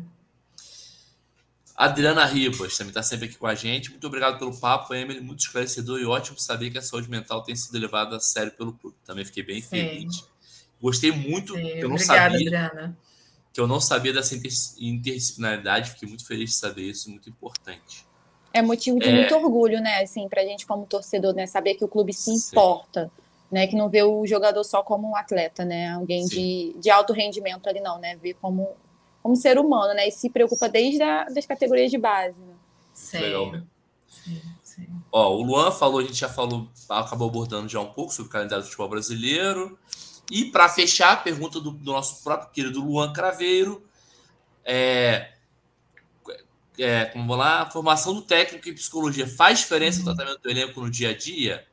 Adriana 1.75 2.25
Ribas 2.27 2.77
também 2.77 2.91
está 2.91 3.03
sempre 3.03 3.27
aqui 3.27 3.37
com 3.37 3.47
a 3.47 3.55
gente. 3.55 3.91
Muito 3.91 4.07
obrigado 4.07 4.39
pelo 4.39 4.55
papo, 4.59 4.93
Emily. 4.95 5.23
Muito 5.23 5.41
esclarecedor 5.41 5.99
e 5.99 6.05
ótimo 6.05 6.39
saber 6.39 6.71
que 6.71 6.77
a 6.77 6.83
saúde 6.83 7.09
mental 7.09 7.43
tem 7.43 7.57
sido 7.57 7.79
levada 7.79 8.17
a 8.17 8.21
sério 8.21 8.53
pelo 8.53 8.75
clube. 8.75 8.97
Também 9.07 9.25
fiquei 9.25 9.43
bem 9.43 9.63
Sim. 9.63 9.69
feliz. 9.69 10.29
Gostei 10.79 11.13
muito, 11.13 11.55
Sim. 11.55 11.67
eu 11.69 11.89
não 11.89 11.97
Obrigada, 11.97 12.31
sabia. 12.31 12.67
Adriana. 12.67 12.99
Que 13.55 13.61
eu 13.61 13.67
não 13.67 13.81
sabia 13.81 14.13
dessa 14.13 14.35
interdisciplinaridade. 14.35 15.93
Fiquei 15.93 16.09
muito 16.09 16.27
feliz 16.27 16.51
de 16.51 16.57
saber 16.57 16.91
isso, 16.91 17.09
muito 17.09 17.31
importante. 17.31 18.07
É 18.57 18.63
motivo 18.63 18.99
de 18.99 19.09
é... 19.09 19.13
muito 19.13 19.35
orgulho, 19.35 19.81
né, 19.81 20.03
assim, 20.03 20.29
pra 20.29 20.43
gente 20.43 20.67
como 20.67 20.87
torcedor, 20.87 21.35
né, 21.35 21.47
saber 21.47 21.75
que 21.75 21.85
o 21.85 21.89
clube 21.89 22.13
se 22.13 22.31
importa, 22.31 23.11
né? 23.51 23.67
Que 23.67 23.77
não 23.77 23.89
vê 23.89 24.03
o 24.03 24.27
jogador 24.27 24.65
só 24.65 24.83
como 24.83 25.11
um 25.11 25.17
atleta, 25.17 25.65
né? 25.65 25.91
Alguém 25.91 26.27
de, 26.27 26.75
de 26.79 26.91
alto 26.91 27.13
rendimento 27.13 27.69
ali, 27.69 27.81
não, 27.81 27.99
né? 27.99 28.17
Vê 28.17 28.35
como, 28.35 28.69
como 29.23 29.37
ser 29.37 29.59
humano, 29.59 29.95
né? 29.95 30.09
E 30.09 30.11
se 30.11 30.31
preocupa 30.31 30.69
desde 30.69 31.03
a, 31.03 31.25
das 31.25 31.47
categorias 31.47 31.91
de 31.91 31.99
base. 31.99 32.41
Né? 32.41 32.55
Sim. 32.93 33.19
Legal. 33.19 33.53
Sim, 34.09 34.43
sim. 34.63 34.87
Ó, 35.13 35.35
o 35.35 35.43
Luan 35.43 35.71
falou, 35.71 36.01
a 36.01 36.03
gente 36.03 36.15
já 36.19 36.29
falou, 36.29 36.69
acabou 36.89 37.29
abordando 37.29 37.69
já 37.69 37.81
um 37.81 37.93
pouco 37.93 38.13
sobre 38.13 38.29
o 38.29 38.33
calendário 38.33 38.63
do 38.63 38.67
futebol 38.67 38.89
brasileiro. 38.89 39.79
E 40.31 40.47
para 40.47 40.69
fechar, 40.69 41.13
a 41.13 41.17
pergunta 41.17 41.61
do, 41.61 41.71
do, 41.71 41.93
nosso 41.93 42.23
próprio 42.25 42.51
querido 42.51 42.85
Luan 42.85 43.13
Craveiro. 43.13 43.87
É, 44.65 45.36
é, 46.79 47.11
vamos 47.15 47.37
lá, 47.37 47.63
a 47.63 47.71
formação 47.71 48.15
do 48.15 48.23
técnico 48.23 48.69
em 48.69 48.75
psicologia 48.75 49.27
faz 49.27 49.61
diferença 49.61 50.01
no 50.03 50.11
uhum. 50.11 50.17
tratamento 50.17 50.43
do 50.43 50.51
elenco 50.51 50.81
no 50.81 50.91
dia 50.91 51.11
a 51.11 51.17
dia? 51.17 51.67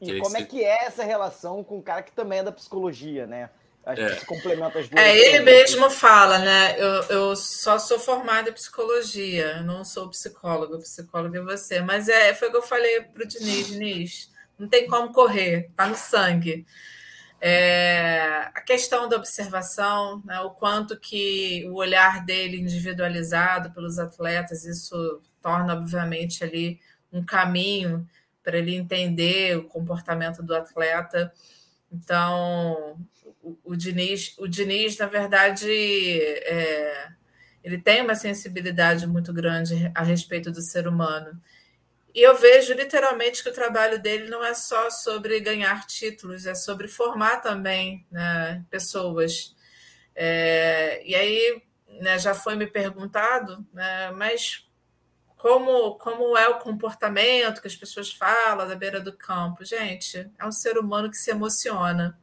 E 0.00 0.20
como 0.20 0.36
é 0.36 0.42
que 0.42 0.62
é 0.62 0.84
essa 0.84 1.04
relação 1.04 1.64
com 1.64 1.78
o 1.78 1.82
cara 1.82 2.02
que 2.02 2.12
também 2.12 2.40
é 2.40 2.42
da 2.42 2.52
psicologia, 2.52 3.26
né? 3.26 3.48
Acho 3.84 4.02
é. 4.02 4.14
que 4.14 4.20
se 4.20 4.26
complementa 4.26 4.80
as 4.80 4.88
duas. 4.88 5.00
É, 5.00 5.16
ele 5.16 5.40
mesmo 5.40 5.88
fala, 5.88 6.38
né? 6.38 6.74
Eu, 6.76 7.02
eu 7.04 7.36
só 7.36 7.78
sou 7.78 7.98
formada 7.98 8.50
em 8.50 8.52
psicologia, 8.52 9.62
não 9.62 9.84
sou 9.84 10.08
psicóloga, 10.08 10.76
psicóloga 10.78 11.38
é 11.38 11.42
você. 11.42 11.80
Mas 11.80 12.08
é, 12.08 12.34
foi 12.34 12.48
o 12.48 12.50
que 12.50 12.56
eu 12.56 12.62
falei 12.62 13.02
para 13.02 13.22
o 13.22 13.26
Diniz, 13.26 13.68
Diniz. 13.68 14.30
Não 14.58 14.68
tem 14.68 14.88
como 14.88 15.12
correr, 15.12 15.70
tá 15.76 15.86
no 15.86 15.94
sangue. 15.94 16.66
É, 17.40 18.50
a 18.54 18.60
questão 18.60 19.08
da 19.08 19.16
observação, 19.16 20.22
né, 20.24 20.40
o 20.40 20.50
quanto 20.50 20.98
que 20.98 21.66
o 21.68 21.74
olhar 21.74 22.24
dele 22.24 22.60
individualizado 22.60 23.70
pelos 23.72 23.98
atletas, 23.98 24.64
isso 24.64 25.20
torna, 25.42 25.74
obviamente, 25.74 26.42
ali 26.42 26.80
um 27.12 27.24
caminho 27.24 28.08
para 28.42 28.58
ele 28.58 28.74
entender 28.74 29.56
o 29.58 29.64
comportamento 29.64 30.42
do 30.42 30.54
atleta. 30.54 31.32
Então, 31.92 32.98
o, 33.42 33.56
o 33.64 33.76
Diniz, 33.76 34.34
o 34.38 34.48
Diniz, 34.48 34.96
na 34.98 35.06
verdade, 35.06 35.68
é, 35.70 37.08
ele 37.62 37.78
tem 37.78 38.02
uma 38.02 38.14
sensibilidade 38.14 39.06
muito 39.06 39.32
grande 39.32 39.90
a 39.94 40.02
respeito 40.02 40.50
do 40.50 40.62
ser 40.62 40.86
humano. 40.86 41.40
E 42.16 42.22
eu 42.22 42.34
vejo 42.34 42.72
literalmente 42.72 43.42
que 43.42 43.50
o 43.50 43.52
trabalho 43.52 44.00
dele 44.00 44.30
não 44.30 44.42
é 44.42 44.54
só 44.54 44.88
sobre 44.88 45.38
ganhar 45.38 45.86
títulos, 45.86 46.46
é 46.46 46.54
sobre 46.54 46.88
formar 46.88 47.42
também 47.42 48.06
né, 48.10 48.64
pessoas. 48.70 49.54
É, 50.14 51.02
e 51.06 51.14
aí 51.14 51.62
né, 52.00 52.18
já 52.18 52.34
foi 52.34 52.56
me 52.56 52.66
perguntado, 52.66 53.66
né, 53.70 54.10
mas 54.12 54.66
como, 55.36 55.98
como 55.98 56.34
é 56.38 56.48
o 56.48 56.58
comportamento 56.58 57.60
que 57.60 57.68
as 57.68 57.76
pessoas 57.76 58.10
falam 58.10 58.66
da 58.66 58.74
beira 58.74 58.98
do 58.98 59.14
campo? 59.14 59.62
Gente, 59.62 60.30
é 60.38 60.46
um 60.46 60.52
ser 60.52 60.78
humano 60.78 61.10
que 61.10 61.18
se 61.18 61.30
emociona. 61.30 62.18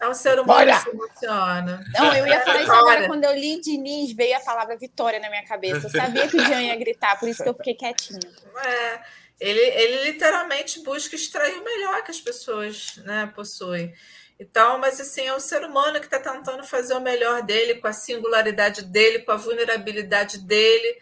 É 0.00 0.08
um 0.08 0.14
ser 0.14 0.38
humano 0.38 0.46
Bora! 0.46 0.76
que 0.76 0.82
se 0.82 0.90
emociona. 0.90 1.84
Não, 1.92 2.14
eu 2.14 2.26
ia 2.26 2.40
falar 2.40 2.62
isso 2.62 2.72
agora. 2.72 3.06
Quando 3.06 3.24
eu 3.24 3.34
li 3.34 3.60
Diniz, 3.60 4.12
veio 4.12 4.36
a 4.36 4.40
palavra 4.40 4.76
vitória 4.76 5.18
na 5.18 5.28
minha 5.28 5.44
cabeça. 5.44 5.86
Eu 5.86 5.90
sabia 5.90 6.28
que 6.28 6.36
o 6.36 6.44
Jean 6.44 6.62
ia 6.62 6.76
gritar, 6.76 7.18
por 7.18 7.28
isso 7.28 7.42
que 7.42 7.48
eu 7.48 7.54
fiquei 7.54 7.74
quietinha. 7.74 8.20
É, 8.64 9.00
ele, 9.40 9.60
ele 9.60 10.04
literalmente 10.10 10.82
busca 10.82 11.16
extrair 11.16 11.58
o 11.58 11.64
melhor 11.64 12.02
que 12.04 12.12
as 12.12 12.20
pessoas 12.20 13.00
né, 13.04 13.32
possuem. 13.34 13.92
Então, 14.38 14.78
mas 14.78 15.00
assim, 15.00 15.22
é 15.22 15.34
o 15.34 15.40
ser 15.40 15.64
humano 15.64 15.98
que 15.98 16.06
está 16.06 16.20
tentando 16.20 16.62
fazer 16.62 16.94
o 16.94 17.00
melhor 17.00 17.42
dele, 17.42 17.74
com 17.74 17.88
a 17.88 17.92
singularidade 17.92 18.84
dele, 18.84 19.20
com 19.20 19.32
a 19.32 19.36
vulnerabilidade 19.36 20.38
dele 20.38 20.96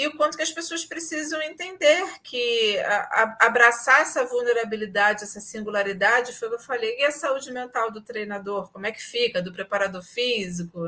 e 0.00 0.06
o 0.06 0.16
quanto 0.16 0.34
que 0.34 0.42
as 0.42 0.50
pessoas 0.50 0.82
precisam 0.82 1.42
entender 1.42 2.02
que 2.22 2.78
a, 2.78 3.36
a, 3.38 3.46
abraçar 3.46 4.00
essa 4.00 4.24
vulnerabilidade, 4.24 5.24
essa 5.24 5.42
singularidade, 5.42 6.32
foi 6.32 6.48
o 6.48 6.52
que 6.52 6.56
eu 6.56 6.62
falei. 6.62 6.96
E 6.98 7.04
a 7.04 7.10
saúde 7.10 7.52
mental 7.52 7.90
do 7.90 8.00
treinador, 8.00 8.72
como 8.72 8.86
é 8.86 8.92
que 8.92 9.02
fica? 9.02 9.42
Do 9.42 9.52
preparador 9.52 10.02
físico, 10.02 10.86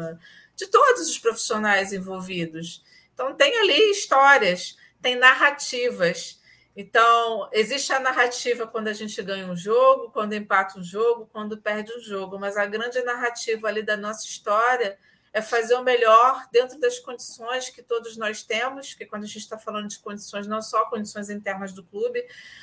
de 0.57 0.67
todos 0.67 1.11
os 1.11 1.19
profissionais 1.19 1.93
envolvidos. 1.93 2.83
Então, 3.13 3.35
tem 3.35 3.55
ali 3.59 3.91
histórias, 3.91 4.79
tem 5.03 5.15
narrativas. 5.15 6.41
Então, 6.75 7.51
existe 7.53 7.93
a 7.93 8.01
narrativa 8.01 8.67
quando 8.67 8.89
a 8.89 8.95
gente 8.95 9.23
ganha 9.23 9.45
um 9.45 9.55
jogo, 9.55 10.11
quando 10.11 10.33
empata 10.33 10.79
um 10.79 10.83
jogo, 10.83 11.29
quando 11.31 11.59
perde 11.59 11.93
um 11.93 12.01
jogo, 12.01 12.39
mas 12.39 12.57
a 12.57 12.65
grande 12.65 13.03
narrativa 13.03 13.69
ali 13.69 13.83
da 13.83 13.95
nossa 13.95 14.25
história 14.25 14.99
é 15.33 15.41
fazer 15.41 15.75
o 15.75 15.83
melhor 15.83 16.47
dentro 16.53 16.79
das 16.79 16.99
condições 16.99 17.71
que 17.71 17.83
todos 17.83 18.17
nós 18.17 18.43
temos, 18.43 18.93
que 18.93 19.07
quando 19.07 19.25
a 19.25 19.27
gente 19.27 19.39
está 19.39 19.57
falando 19.57 19.89
de 19.89 19.99
condições, 19.99 20.47
não 20.47 20.61
só 20.61 20.85
condições 20.87 21.31
internas 21.31 21.73
do 21.73 21.83
clube, 21.83 22.23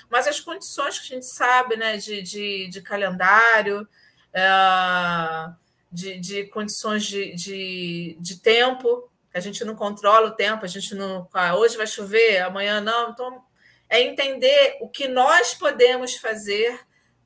mas 0.09 0.27
as 0.27 0.39
condições 0.39 0.99
que 0.99 1.13
a 1.13 1.15
gente 1.15 1.25
sabe, 1.25 1.75
né, 1.75 1.97
de, 1.97 2.21
de, 2.21 2.67
de 2.67 2.81
calendário, 2.81 3.87
é, 4.31 4.41
de, 5.91 6.19
de 6.19 6.45
condições 6.45 7.03
de, 7.05 7.33
de, 7.33 8.17
de 8.19 8.39
tempo, 8.39 9.09
a 9.33 9.39
gente 9.39 9.63
não 9.63 9.75
controla 9.75 10.27
o 10.27 10.35
tempo, 10.35 10.65
a 10.65 10.67
gente 10.67 10.93
não. 10.95 11.27
Ah, 11.33 11.55
hoje 11.55 11.77
vai 11.77 11.87
chover, 11.87 12.41
amanhã 12.41 12.81
não. 12.81 13.11
Então, 13.11 13.43
é 13.87 14.01
entender 14.01 14.77
o 14.81 14.89
que 14.89 15.07
nós 15.07 15.53
podemos 15.53 16.15
fazer 16.15 16.79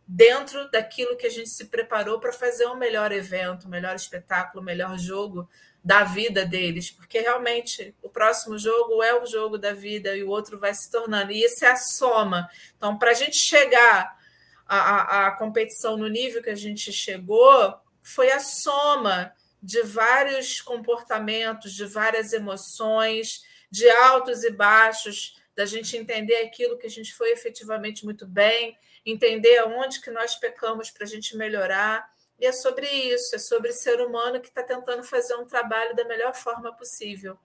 dentro 0.08 0.70
daquilo 0.70 1.16
que 1.16 1.26
a 1.26 1.30
gente 1.30 1.50
se 1.50 1.66
preparou 1.66 2.20
para 2.20 2.34
fazer 2.34 2.68
um 2.68 2.76
melhor 2.76 3.12
evento, 3.12 3.70
melhor 3.70 3.96
espetáculo, 3.96 4.64
melhor 4.64 4.98
jogo 4.98 5.50
da 5.84 6.04
vida 6.04 6.46
deles, 6.46 6.92
porque 6.92 7.20
realmente 7.20 7.94
o 8.02 8.08
próximo 8.08 8.58
jogo 8.58 9.04
é 9.04 9.22
o 9.22 9.26
jogo 9.26 9.58
da 9.58 9.74
vida 9.74 10.16
e 10.16 10.24
o 10.24 10.30
outro 10.30 10.58
vai 10.58 10.74
se 10.74 10.90
tornando, 10.90 11.32
e 11.32 11.44
isso 11.44 11.66
é 11.66 11.72
a 11.72 11.76
soma. 11.76 12.50
Então, 12.78 12.98
para 12.98 13.12
a 13.12 13.14
gente 13.14 13.36
chegar 13.36 14.18
à, 14.66 15.32
competição 15.32 15.98
no 15.98 16.08
nível 16.08 16.42
que 16.42 16.50
a 16.50 16.56
gente 16.56 16.92
chegou, 16.92 17.76
foi 18.02 18.32
a 18.32 18.40
soma 18.40 19.34
de 19.62 19.82
vários 19.82 20.62
comportamentos, 20.62 21.74
de 21.74 21.86
várias 21.86 22.32
emoções, 22.32 23.44
de 23.70 23.90
altos 23.90 24.44
e 24.44 24.52
baixos, 24.52 25.42
da 25.56 25.66
gente 25.66 25.98
entender 25.98 26.38
aquilo 26.38 26.78
que 26.78 26.88
a 26.88 26.90
gente 26.90 27.14
foi 27.14 27.32
efetivamente 27.32 28.06
muito 28.06 28.26
bem 28.26 28.78
entender 29.06 29.58
aonde 29.60 30.02
que 30.02 30.12
nós 30.12 30.36
pecamos 30.36 30.90
para 30.90 31.04
a 31.04 31.08
gente 31.08 31.36
melhorar. 31.36 32.12
E 32.40 32.46
é 32.46 32.52
sobre 32.52 32.88
isso, 32.88 33.36
é 33.36 33.40
sobre 33.40 33.72
ser 33.72 34.02
humano 34.02 34.40
que 34.40 34.50
está 34.50 34.64
tentando 34.64 35.04
fazer 35.04 35.36
um 35.36 35.46
trabalho 35.46 35.96
da 35.96 36.06
melhor 36.06 36.34
forma 36.34 36.74
possível. 36.74 37.38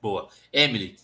Boa. 0.00 0.28
Emily, 0.52 0.96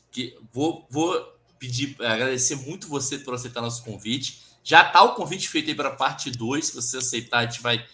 vou, 0.53 0.87
vou 0.89 1.35
pedir, 1.59 1.97
agradecer 2.01 2.57
muito 2.57 2.89
você 2.89 3.19
por 3.19 3.35
aceitar 3.35 3.61
nosso 3.61 3.85
convite. 3.85 4.43
Já 4.63 4.87
está 4.87 5.03
o 5.03 5.15
convite 5.15 5.49
feito 5.49 5.69
aí 5.69 5.75
para 5.75 5.91
a 5.91 5.97
parte 5.97 6.31
2. 6.31 6.67
Se 6.67 6.75
você 6.75 6.99
aceitar, 6.99 7.39
a 7.39 7.47
gente 7.47 7.61
vai 7.61 7.85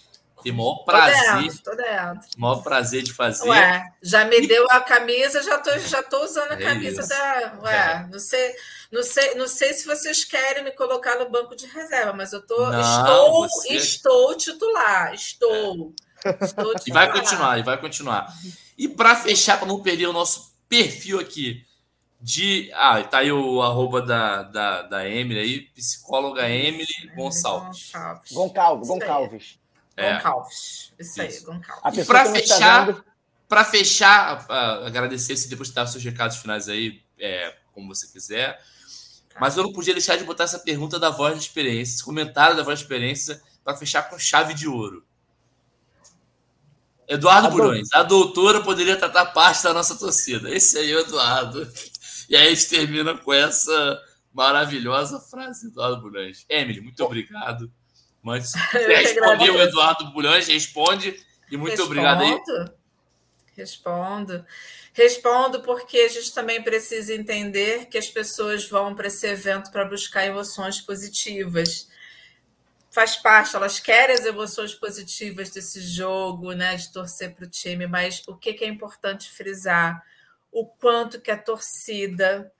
tem 0.43 0.53
maior 0.53 0.85
prazer. 0.85 1.25
Tô 1.25 1.41
dentro, 1.41 1.63
tô 1.63 1.77
dentro. 1.77 2.29
Maior 2.37 2.63
prazer 2.63 3.03
de 3.03 3.13
fazer. 3.13 3.49
Ué, 3.49 3.93
já 4.03 4.25
me 4.25 4.41
e... 4.41 4.47
deu 4.47 4.67
a 4.71 4.81
camisa, 4.81 5.43
já 5.43 5.59
tô, 5.59 5.79
já 5.79 6.03
tô 6.03 6.25
usando 6.25 6.53
a 6.53 6.55
é 6.55 6.63
camisa 6.63 7.01
isso. 7.01 7.09
da. 7.09 7.59
Ué, 7.63 7.77
é. 7.77 8.09
não, 8.11 8.19
sei, 8.19 8.55
não, 8.91 9.03
sei, 9.03 9.35
não 9.35 9.49
sei 9.49 9.73
se 9.73 9.87
vocês 9.87 10.25
querem 10.25 10.65
me 10.65 10.73
colocar 10.73 11.19
no 11.19 11.31
banco 11.31 11.55
de 11.55 11.67
reserva, 11.67 12.13
mas 12.13 12.33
eu 12.33 12.41
tô. 12.47 12.71
Não, 12.71 12.81
estou, 12.81 13.43
você... 13.43 13.75
estou 13.75 14.37
titular. 14.37 15.15
Estou. 15.15 15.95
É. 16.25 16.45
estou 16.45 16.75
titular. 16.75 16.83
E 16.87 16.93
vai 16.93 17.13
continuar, 17.13 17.59
e 17.59 17.63
vai 17.63 17.81
continuar. 17.81 18.35
E 18.77 18.89
para 18.89 19.15
fechar, 19.17 19.59
para 19.59 19.69
não 19.69 19.83
perder 19.83 20.07
o 20.07 20.13
nosso 20.13 20.55
perfil 20.69 21.21
aqui 21.21 21.65
de. 22.21 22.71
Ah, 22.75 23.03
tá 23.03 23.19
aí 23.19 23.33
o 23.33 23.63
arroba 23.63 24.03
da, 24.03 24.43
da, 24.43 24.83
da 24.83 25.09
Emily 25.09 25.41
aí, 25.41 25.61
psicóloga 25.75 26.49
Emily 26.49 26.87
Gonçalves. 27.17 27.91
Gonçalves. 28.33 28.89
Gonçalves. 28.89 29.60
É. 30.01 30.15
Goncalves. 30.15 30.93
Isso, 30.99 31.21
aí, 31.21 31.41
Goncalves. 31.41 32.07
Para 32.07 32.33
fechar, 32.33 33.05
para 33.49 33.65
fechar, 33.65 34.47
uh, 34.49 34.87
agradecer 34.87 35.37
se 35.37 35.49
depois 35.49 35.71
dar 35.71 35.87
seus 35.87 36.03
recados 36.03 36.39
finais 36.39 36.69
aí, 36.69 37.03
é, 37.19 37.55
como 37.73 37.95
você 37.95 38.07
quiser. 38.07 38.59
Tá. 39.29 39.41
Mas 39.41 39.57
eu 39.57 39.63
não 39.63 39.73
podia 39.73 39.93
deixar 39.93 40.17
de 40.17 40.25
botar 40.25 40.45
essa 40.45 40.59
pergunta 40.59 40.99
da 40.99 41.11
voz 41.11 41.35
de 41.35 41.45
experiência, 41.45 41.95
esse 41.95 42.05
comentário 42.05 42.57
da 42.57 42.63
voz 42.63 42.79
de 42.79 42.85
experiência, 42.85 43.41
para 43.63 43.77
fechar 43.77 44.09
com 44.09 44.19
chave 44.19 44.55
de 44.55 44.67
ouro. 44.67 45.05
Eduardo 47.07 47.49
a 47.49 47.51
Bulhões, 47.51 47.89
a 47.93 48.05
doutora 48.05 48.63
poderia 48.63 48.97
tratar 48.97 49.27
parte 49.27 49.65
da 49.65 49.75
nossa 49.75 49.99
torcida. 49.99 50.49
Esse 50.49 50.79
aí 50.79 50.93
é 50.93 50.97
o 50.97 51.01
Eduardo. 51.01 51.69
E 52.29 52.37
aí 52.37 52.47
a 52.47 52.55
gente 52.55 52.69
termina 52.69 53.19
com 53.19 53.33
essa 53.33 54.01
maravilhosa 54.33 55.19
frase 55.19 55.65
do 55.65 55.73
Eduardo 55.73 56.03
Bulhões. 56.03 56.47
Emily, 56.49 56.81
muito 56.81 57.03
obrigado. 57.05 57.71
Mas 58.23 58.53
respondeu 58.73 59.55
o 59.55 59.63
Eduardo 59.63 60.13
Bulhões, 60.13 60.49
responde. 60.49 61.15
E 61.51 61.57
muito 61.57 61.71
Respondo. 61.71 61.91
obrigado 61.91 62.23
aí. 62.23 62.41
Respondo. 63.57 64.47
Respondo 64.93 65.63
porque 65.63 65.99
a 65.99 66.09
gente 66.09 66.33
também 66.33 66.63
precisa 66.63 67.15
entender 67.15 67.87
que 67.87 67.99
as 67.99 68.09
pessoas 68.09 68.69
vão 68.69 68.95
para 68.95 69.07
esse 69.07 69.27
evento 69.27 69.71
para 69.71 69.85
buscar 69.85 70.27
emoções 70.27 70.81
positivas. 70.81 71.89
Faz 72.91 73.17
parte, 73.17 73.55
elas 73.55 73.79
querem 73.79 74.15
as 74.15 74.25
emoções 74.25 74.75
positivas 74.75 75.51
desse 75.51 75.81
jogo, 75.81 76.53
né, 76.53 76.75
de 76.75 76.93
torcer 76.93 77.35
para 77.35 77.45
o 77.45 77.51
time, 77.51 77.87
mas 77.87 78.23
o 78.27 78.37
que 78.37 78.65
é 78.65 78.67
importante 78.67 79.31
frisar? 79.31 80.05
O 80.51 80.67
quanto 80.67 81.21
que 81.21 81.31
a 81.31 81.39
torcida 81.39 82.53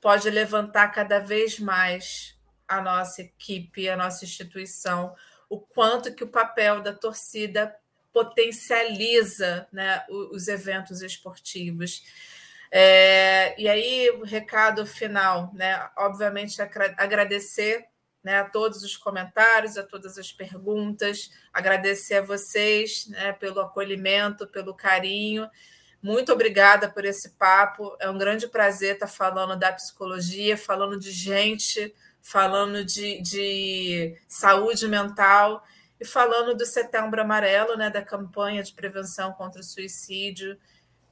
pode 0.00 0.28
levantar 0.28 0.88
cada 0.88 1.18
vez 1.18 1.58
mais 1.58 2.37
a 2.68 2.80
nossa 2.80 3.22
equipe, 3.22 3.88
a 3.88 3.96
nossa 3.96 4.24
instituição, 4.24 5.14
o 5.48 5.58
quanto 5.58 6.14
que 6.14 6.22
o 6.22 6.28
papel 6.28 6.82
da 6.82 6.92
torcida 6.92 7.74
potencializa 8.12 9.66
né, 9.72 10.04
os 10.08 10.48
eventos 10.48 11.02
esportivos. 11.02 12.02
É, 12.70 13.58
e 13.60 13.68
aí, 13.68 14.10
o 14.10 14.24
recado 14.24 14.84
final, 14.86 15.50
né? 15.54 15.88
Obviamente, 15.96 16.60
agradecer 16.60 17.86
né, 18.22 18.40
a 18.40 18.44
todos 18.44 18.82
os 18.82 18.96
comentários, 18.96 19.78
a 19.78 19.82
todas 19.82 20.18
as 20.18 20.30
perguntas, 20.32 21.30
agradecer 21.52 22.16
a 22.16 22.22
vocês 22.22 23.06
né, 23.06 23.32
pelo 23.32 23.60
acolhimento, 23.60 24.46
pelo 24.46 24.74
carinho. 24.74 25.48
Muito 26.02 26.32
obrigada 26.32 26.88
por 26.90 27.04
esse 27.04 27.30
papo. 27.30 27.96
É 27.98 28.08
um 28.10 28.18
grande 28.18 28.46
prazer 28.46 28.94
estar 28.94 29.06
falando 29.06 29.58
da 29.58 29.72
psicologia, 29.72 30.56
falando 30.56 30.98
de 30.98 31.10
gente, 31.10 31.94
falando 32.28 32.84
de, 32.84 33.22
de 33.22 34.14
saúde 34.28 34.86
mental 34.86 35.64
e 35.98 36.04
falando 36.04 36.54
do 36.54 36.66
Setembro 36.66 37.22
Amarelo, 37.22 37.74
né, 37.74 37.88
da 37.88 38.02
campanha 38.02 38.62
de 38.62 38.70
prevenção 38.74 39.32
contra 39.32 39.62
o 39.62 39.64
suicídio. 39.64 40.58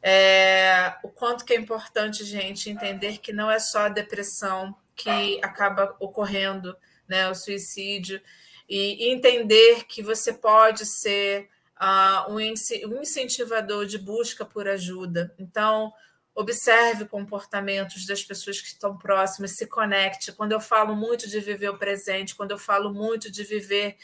É, 0.02 0.94
o 1.02 1.08
quanto 1.08 1.46
que 1.46 1.54
é 1.54 1.56
importante, 1.56 2.22
gente, 2.22 2.68
entender 2.68 3.16
que 3.16 3.32
não 3.32 3.50
é 3.50 3.58
só 3.58 3.86
a 3.86 3.88
depressão 3.88 4.76
que 4.94 5.40
acaba 5.42 5.96
ocorrendo, 5.98 6.76
né, 7.08 7.30
o 7.30 7.34
suicídio, 7.34 8.20
e, 8.68 9.10
entender 9.10 9.86
que 9.86 10.02
você 10.02 10.34
pode 10.34 10.84
ser 10.84 11.48
uh, 11.80 12.30
um, 12.30 12.36
um 12.36 13.00
incentivador 13.00 13.86
de 13.86 13.96
busca 13.96 14.44
por 14.44 14.68
ajuda. 14.68 15.34
Então, 15.38 15.94
observe 16.36 17.06
comportamentos 17.06 18.06
das 18.06 18.22
pessoas 18.22 18.60
que 18.60 18.68
estão 18.68 18.96
próximas, 18.96 19.56
se 19.56 19.66
conecte. 19.66 20.32
Quando 20.32 20.52
eu 20.52 20.60
falo 20.60 20.94
muito 20.94 21.26
de 21.26 21.40
viver 21.40 21.70
o 21.70 21.78
presente, 21.78 22.36
quando 22.36 22.50
eu 22.50 22.58
falo 22.58 22.92
muito 22.92 23.32
de 23.32 23.42
viver 23.42 23.96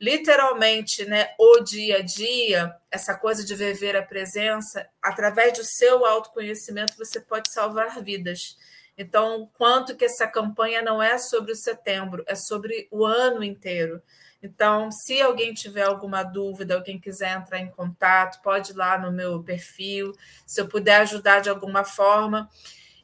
literalmente, 0.00 1.04
né, 1.06 1.28
o 1.38 1.60
dia 1.60 1.98
a 1.98 2.02
dia, 2.02 2.74
essa 2.90 3.14
coisa 3.14 3.44
de 3.44 3.54
viver 3.54 3.96
a 3.96 4.02
presença, 4.02 4.86
através 5.00 5.56
do 5.56 5.64
seu 5.64 6.04
autoconhecimento 6.04 6.98
você 6.98 7.20
pode 7.20 7.50
salvar 7.52 8.02
vidas. 8.02 8.58
Então, 8.98 9.48
quanto 9.54 9.94
que 9.94 10.06
essa 10.06 10.26
campanha 10.26 10.82
não 10.82 11.00
é 11.00 11.16
sobre 11.18 11.52
o 11.52 11.56
setembro, 11.56 12.24
é 12.26 12.34
sobre 12.34 12.88
o 12.90 13.06
ano 13.06 13.44
inteiro. 13.44 14.02
Então, 14.42 14.90
se 14.90 15.20
alguém 15.20 15.54
tiver 15.54 15.82
alguma 15.82 16.22
dúvida, 16.22 16.74
alguém 16.74 16.98
quiser 16.98 17.36
entrar 17.36 17.58
em 17.58 17.70
contato, 17.70 18.42
pode 18.42 18.72
ir 18.72 18.76
lá 18.76 18.98
no 18.98 19.10
meu 19.10 19.42
perfil, 19.42 20.12
se 20.46 20.60
eu 20.60 20.68
puder 20.68 20.96
ajudar 21.02 21.40
de 21.40 21.48
alguma 21.48 21.84
forma. 21.84 22.48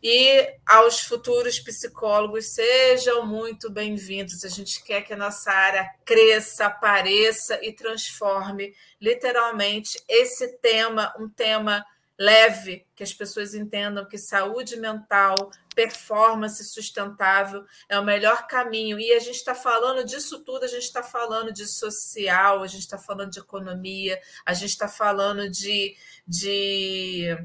E 0.02 0.56
aos 0.66 1.00
futuros 1.00 1.60
psicólogos, 1.60 2.54
sejam 2.54 3.24
muito 3.24 3.70
bem-vindos. 3.70 4.44
A 4.44 4.48
gente 4.48 4.82
quer 4.82 5.02
que 5.02 5.12
a 5.12 5.16
nossa 5.16 5.50
área 5.52 5.88
cresça, 6.04 6.66
apareça 6.66 7.64
e 7.64 7.72
transforme 7.72 8.74
literalmente 9.00 10.02
esse 10.08 10.58
tema, 10.58 11.14
um 11.20 11.28
tema 11.28 11.84
leve, 12.18 12.86
que 12.94 13.02
as 13.02 13.12
pessoas 13.12 13.54
entendam 13.54 14.06
que 14.06 14.18
saúde 14.18 14.76
mental, 14.76 15.50
performance 15.74 16.62
sustentável 16.64 17.64
é 17.88 17.98
o 17.98 18.04
melhor 18.04 18.46
caminho. 18.46 18.98
E 18.98 19.12
a 19.12 19.18
gente 19.18 19.36
está 19.36 19.54
falando 19.54 20.04
disso 20.04 20.44
tudo, 20.44 20.64
a 20.64 20.68
gente 20.68 20.84
está 20.84 21.02
falando 21.02 21.52
de 21.52 21.66
social, 21.66 22.62
a 22.62 22.66
gente 22.66 22.82
está 22.82 22.98
falando 22.98 23.30
de 23.30 23.40
economia, 23.40 24.20
a 24.44 24.52
gente 24.52 24.70
está 24.70 24.88
falando 24.88 25.48
de, 25.50 25.96
de 26.26 27.36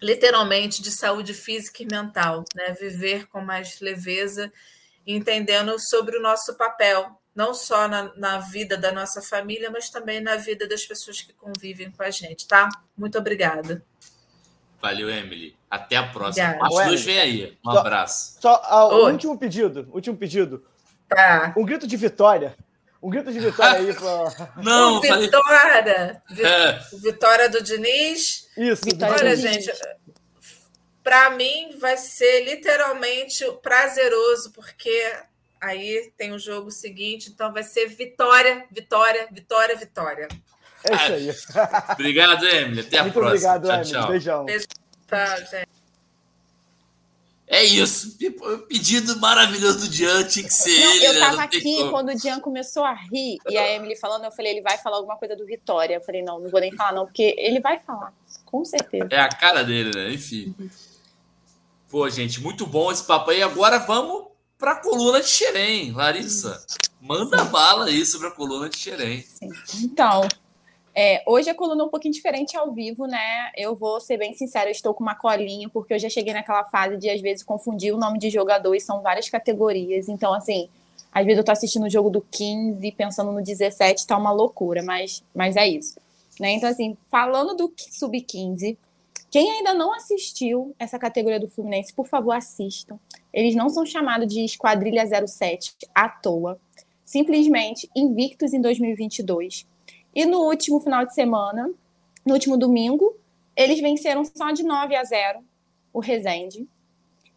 literalmente 0.00 0.82
de 0.82 0.90
saúde 0.90 1.34
física 1.34 1.82
e 1.82 1.86
mental, 1.86 2.44
né? 2.54 2.72
Viver 2.72 3.26
com 3.28 3.40
mais 3.40 3.80
leveza, 3.80 4.52
entendendo 5.06 5.78
sobre 5.78 6.16
o 6.16 6.22
nosso 6.22 6.56
papel, 6.56 7.20
não 7.36 7.52
só 7.52 7.86
na, 7.86 8.10
na, 8.16 8.38
vida 8.38 8.78
da 8.78 8.90
nossa 8.90 9.20
família, 9.20 9.70
mas 9.70 9.90
também 9.90 10.20
na 10.22 10.36
vida 10.36 10.66
das 10.66 10.86
pessoas 10.86 11.20
que 11.20 11.34
convivem 11.34 11.90
com 11.90 12.02
a 12.02 12.10
gente, 12.10 12.48
tá? 12.48 12.66
Muito 12.96 13.18
obrigada. 13.18 13.84
Valeu, 14.80 15.10
Emily. 15.10 15.54
Até 15.70 15.96
a 15.96 16.08
próxima. 16.08 16.56
As 16.60 16.86
duas 16.86 17.02
vem 17.02 17.18
aí. 17.18 17.58
Um 17.64 17.72
só, 17.72 17.78
abraço. 17.78 18.38
Só 18.40 18.56
uh, 18.56 18.94
o 18.94 19.10
último 19.10 19.38
pedido. 19.38 19.86
Último 19.92 20.16
pedido. 20.16 20.64
Tá. 21.08 21.52
Um 21.56 21.64
grito 21.64 21.86
de 21.86 21.96
vitória. 21.96 22.56
Um 23.02 23.10
grito 23.10 23.30
de 23.30 23.38
vitória 23.38 23.80
aí 23.80 23.94
pra. 23.94 24.52
Não, 24.62 25.00
Vitória! 25.00 26.22
É. 26.38 26.80
Vitória 27.02 27.48
do 27.50 27.62
Diniz. 27.62 28.48
Isso, 28.56 28.82
vitória 28.84 29.14
Olha, 29.14 29.36
gente, 29.36 29.70
para 31.04 31.30
mim 31.30 31.76
vai 31.78 31.98
ser 31.98 32.44
literalmente 32.44 33.44
prazeroso, 33.62 34.50
porque 34.52 35.12
aí 35.66 36.12
tem 36.16 36.32
o 36.32 36.38
jogo 36.38 36.70
seguinte, 36.70 37.30
então 37.30 37.52
vai 37.52 37.62
ser 37.62 37.86
vitória, 37.88 38.64
vitória, 38.70 39.28
vitória, 39.30 39.76
vitória. 39.76 40.28
É 40.84 40.94
isso 40.94 41.58
aí. 41.58 41.64
obrigado, 41.92 42.46
Emily. 42.46 42.80
Até 42.80 42.98
a 42.98 43.02
Muito 43.02 43.14
próxima. 43.14 43.56
Obrigado, 43.56 43.84
tchau, 43.84 44.04
Emily. 44.04 44.24
Tchau. 44.24 44.44
Beijão. 44.44 44.46
Tchau, 45.08 45.38
gente. 45.50 45.76
É 47.48 47.62
isso. 47.62 48.16
Pedido 48.68 49.20
maravilhoso 49.20 49.80
do 49.80 49.88
Dian, 49.88 50.24
tinha 50.24 50.44
que 50.44 50.52
ser 50.52 50.80
não, 50.80 50.94
ele. 50.94 51.06
Eu 51.06 51.14
né? 51.14 51.20
tava 51.20 51.42
aqui 51.42 51.60
como. 51.60 51.90
quando 51.90 52.08
o 52.08 52.14
Dian 52.16 52.40
começou 52.40 52.84
a 52.84 52.92
rir 52.92 53.38
e 53.48 53.56
a 53.56 53.72
Emily 53.72 53.94
falando, 53.96 54.24
eu 54.24 54.32
falei, 54.32 54.52
ele 54.52 54.62
vai 54.62 54.78
falar 54.78 54.96
alguma 54.96 55.16
coisa 55.16 55.36
do 55.36 55.46
Vitória. 55.46 55.94
Eu 55.94 56.00
falei, 56.00 56.22
não, 56.22 56.40
não 56.40 56.50
vou 56.50 56.60
nem 56.60 56.72
falar, 56.72 56.92
não, 56.92 57.06
porque 57.06 57.36
ele 57.38 57.60
vai 57.60 57.78
falar, 57.78 58.12
com 58.44 58.64
certeza. 58.64 59.08
É 59.12 59.20
a 59.20 59.28
cara 59.28 59.62
dele, 59.62 59.92
né? 59.94 60.12
Enfim. 60.12 60.54
Pô, 61.88 62.08
gente, 62.10 62.40
muito 62.40 62.66
bom 62.66 62.90
esse 62.90 63.04
papo 63.04 63.30
aí. 63.30 63.40
Agora 63.42 63.78
vamos 63.78 64.26
para 64.58 64.72
a 64.72 64.76
coluna 64.76 65.20
de 65.20 65.28
Xerém, 65.28 65.92
Larissa. 65.92 66.64
Manda 67.00 67.44
bala 67.44 67.86
aí 67.86 68.04
sobre 68.04 68.28
a 68.28 68.30
coluna 68.30 68.68
de 68.68 68.78
Xerém. 68.78 69.24
Então, 69.82 70.22
é, 70.94 71.22
hoje 71.26 71.50
a 71.50 71.54
coluna 71.54 71.82
é 71.82 71.84
um 71.84 71.90
pouquinho 71.90 72.14
diferente 72.14 72.56
ao 72.56 72.72
vivo, 72.72 73.06
né? 73.06 73.52
Eu 73.56 73.74
vou 73.74 74.00
ser 74.00 74.16
bem 74.16 74.34
sincera, 74.34 74.68
eu 74.68 74.72
estou 74.72 74.94
com 74.94 75.02
uma 75.02 75.14
colinha, 75.14 75.68
porque 75.68 75.92
eu 75.92 75.98
já 75.98 76.08
cheguei 76.08 76.32
naquela 76.32 76.64
fase 76.64 76.96
de, 76.96 77.10
às 77.10 77.20
vezes, 77.20 77.44
confundir 77.44 77.94
o 77.94 77.98
nome 77.98 78.18
de 78.18 78.30
jogador 78.30 78.74
e 78.74 78.80
são 78.80 79.02
várias 79.02 79.28
categorias. 79.28 80.08
Então, 80.08 80.32
assim, 80.32 80.68
às 81.12 81.24
vezes 81.24 81.38
eu 81.38 81.44
tô 81.44 81.52
assistindo 81.52 81.84
o 81.84 81.90
jogo 81.90 82.08
do 82.08 82.22
15, 82.30 82.90
pensando 82.92 83.30
no 83.30 83.42
17, 83.42 84.06
tá 84.06 84.16
uma 84.16 84.32
loucura, 84.32 84.82
mas, 84.82 85.22
mas 85.34 85.54
é 85.56 85.68
isso. 85.68 86.00
Né? 86.40 86.52
Então, 86.52 86.68
assim, 86.68 86.96
falando 87.10 87.54
do 87.54 87.72
sub-15, 87.76 88.76
quem 89.30 89.50
ainda 89.50 89.74
não 89.74 89.92
assistiu 89.92 90.74
essa 90.78 90.98
categoria 90.98 91.38
do 91.38 91.48
Fluminense, 91.48 91.92
por 91.92 92.06
favor, 92.06 92.32
assistam. 92.32 92.98
Eles 93.36 93.54
não 93.54 93.68
são 93.68 93.84
chamados 93.84 94.32
de 94.32 94.42
Esquadrilha 94.42 95.04
07 95.26 95.76
à 95.94 96.08
toa. 96.08 96.58
Simplesmente 97.04 97.86
invictos 97.94 98.54
em 98.54 98.60
2022 98.62 99.66
e 100.14 100.24
no 100.24 100.38
último 100.38 100.80
final 100.80 101.04
de 101.04 101.12
semana, 101.12 101.70
no 102.24 102.32
último 102.32 102.56
domingo, 102.56 103.14
eles 103.54 103.78
venceram 103.78 104.24
só 104.24 104.50
de 104.52 104.62
9 104.62 104.96
a 104.96 105.04
0 105.04 105.40
o 105.92 106.00
Resende. 106.00 106.66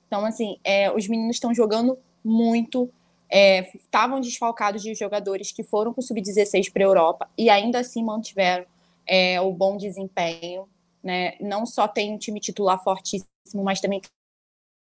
Então, 0.07 0.25
assim, 0.25 0.57
é, 0.63 0.89
os 0.89 1.05
meninos 1.05 1.35
estão 1.35 1.53
jogando 1.53 1.99
muito. 2.23 2.89
Estavam 3.29 4.19
é, 4.19 4.21
desfalcados 4.21 4.81
de 4.81 4.95
jogadores 4.95 5.51
que 5.51 5.63
foram 5.63 5.93
com 5.93 5.99
o 5.99 6.03
Sub-16 6.03 6.71
para 6.71 6.81
a 6.81 6.87
Europa 6.87 7.29
e 7.37 7.49
ainda 7.49 7.79
assim 7.79 8.01
mantiveram 8.01 8.65
é, 9.05 9.41
o 9.41 9.51
bom 9.51 9.75
desempenho. 9.75 10.65
Né? 11.03 11.35
Não 11.41 11.65
só 11.65 11.85
tem 11.85 12.13
um 12.13 12.17
time 12.17 12.39
titular 12.39 12.81
fortíssimo, 12.81 13.27
mas 13.61 13.81
também 13.81 14.01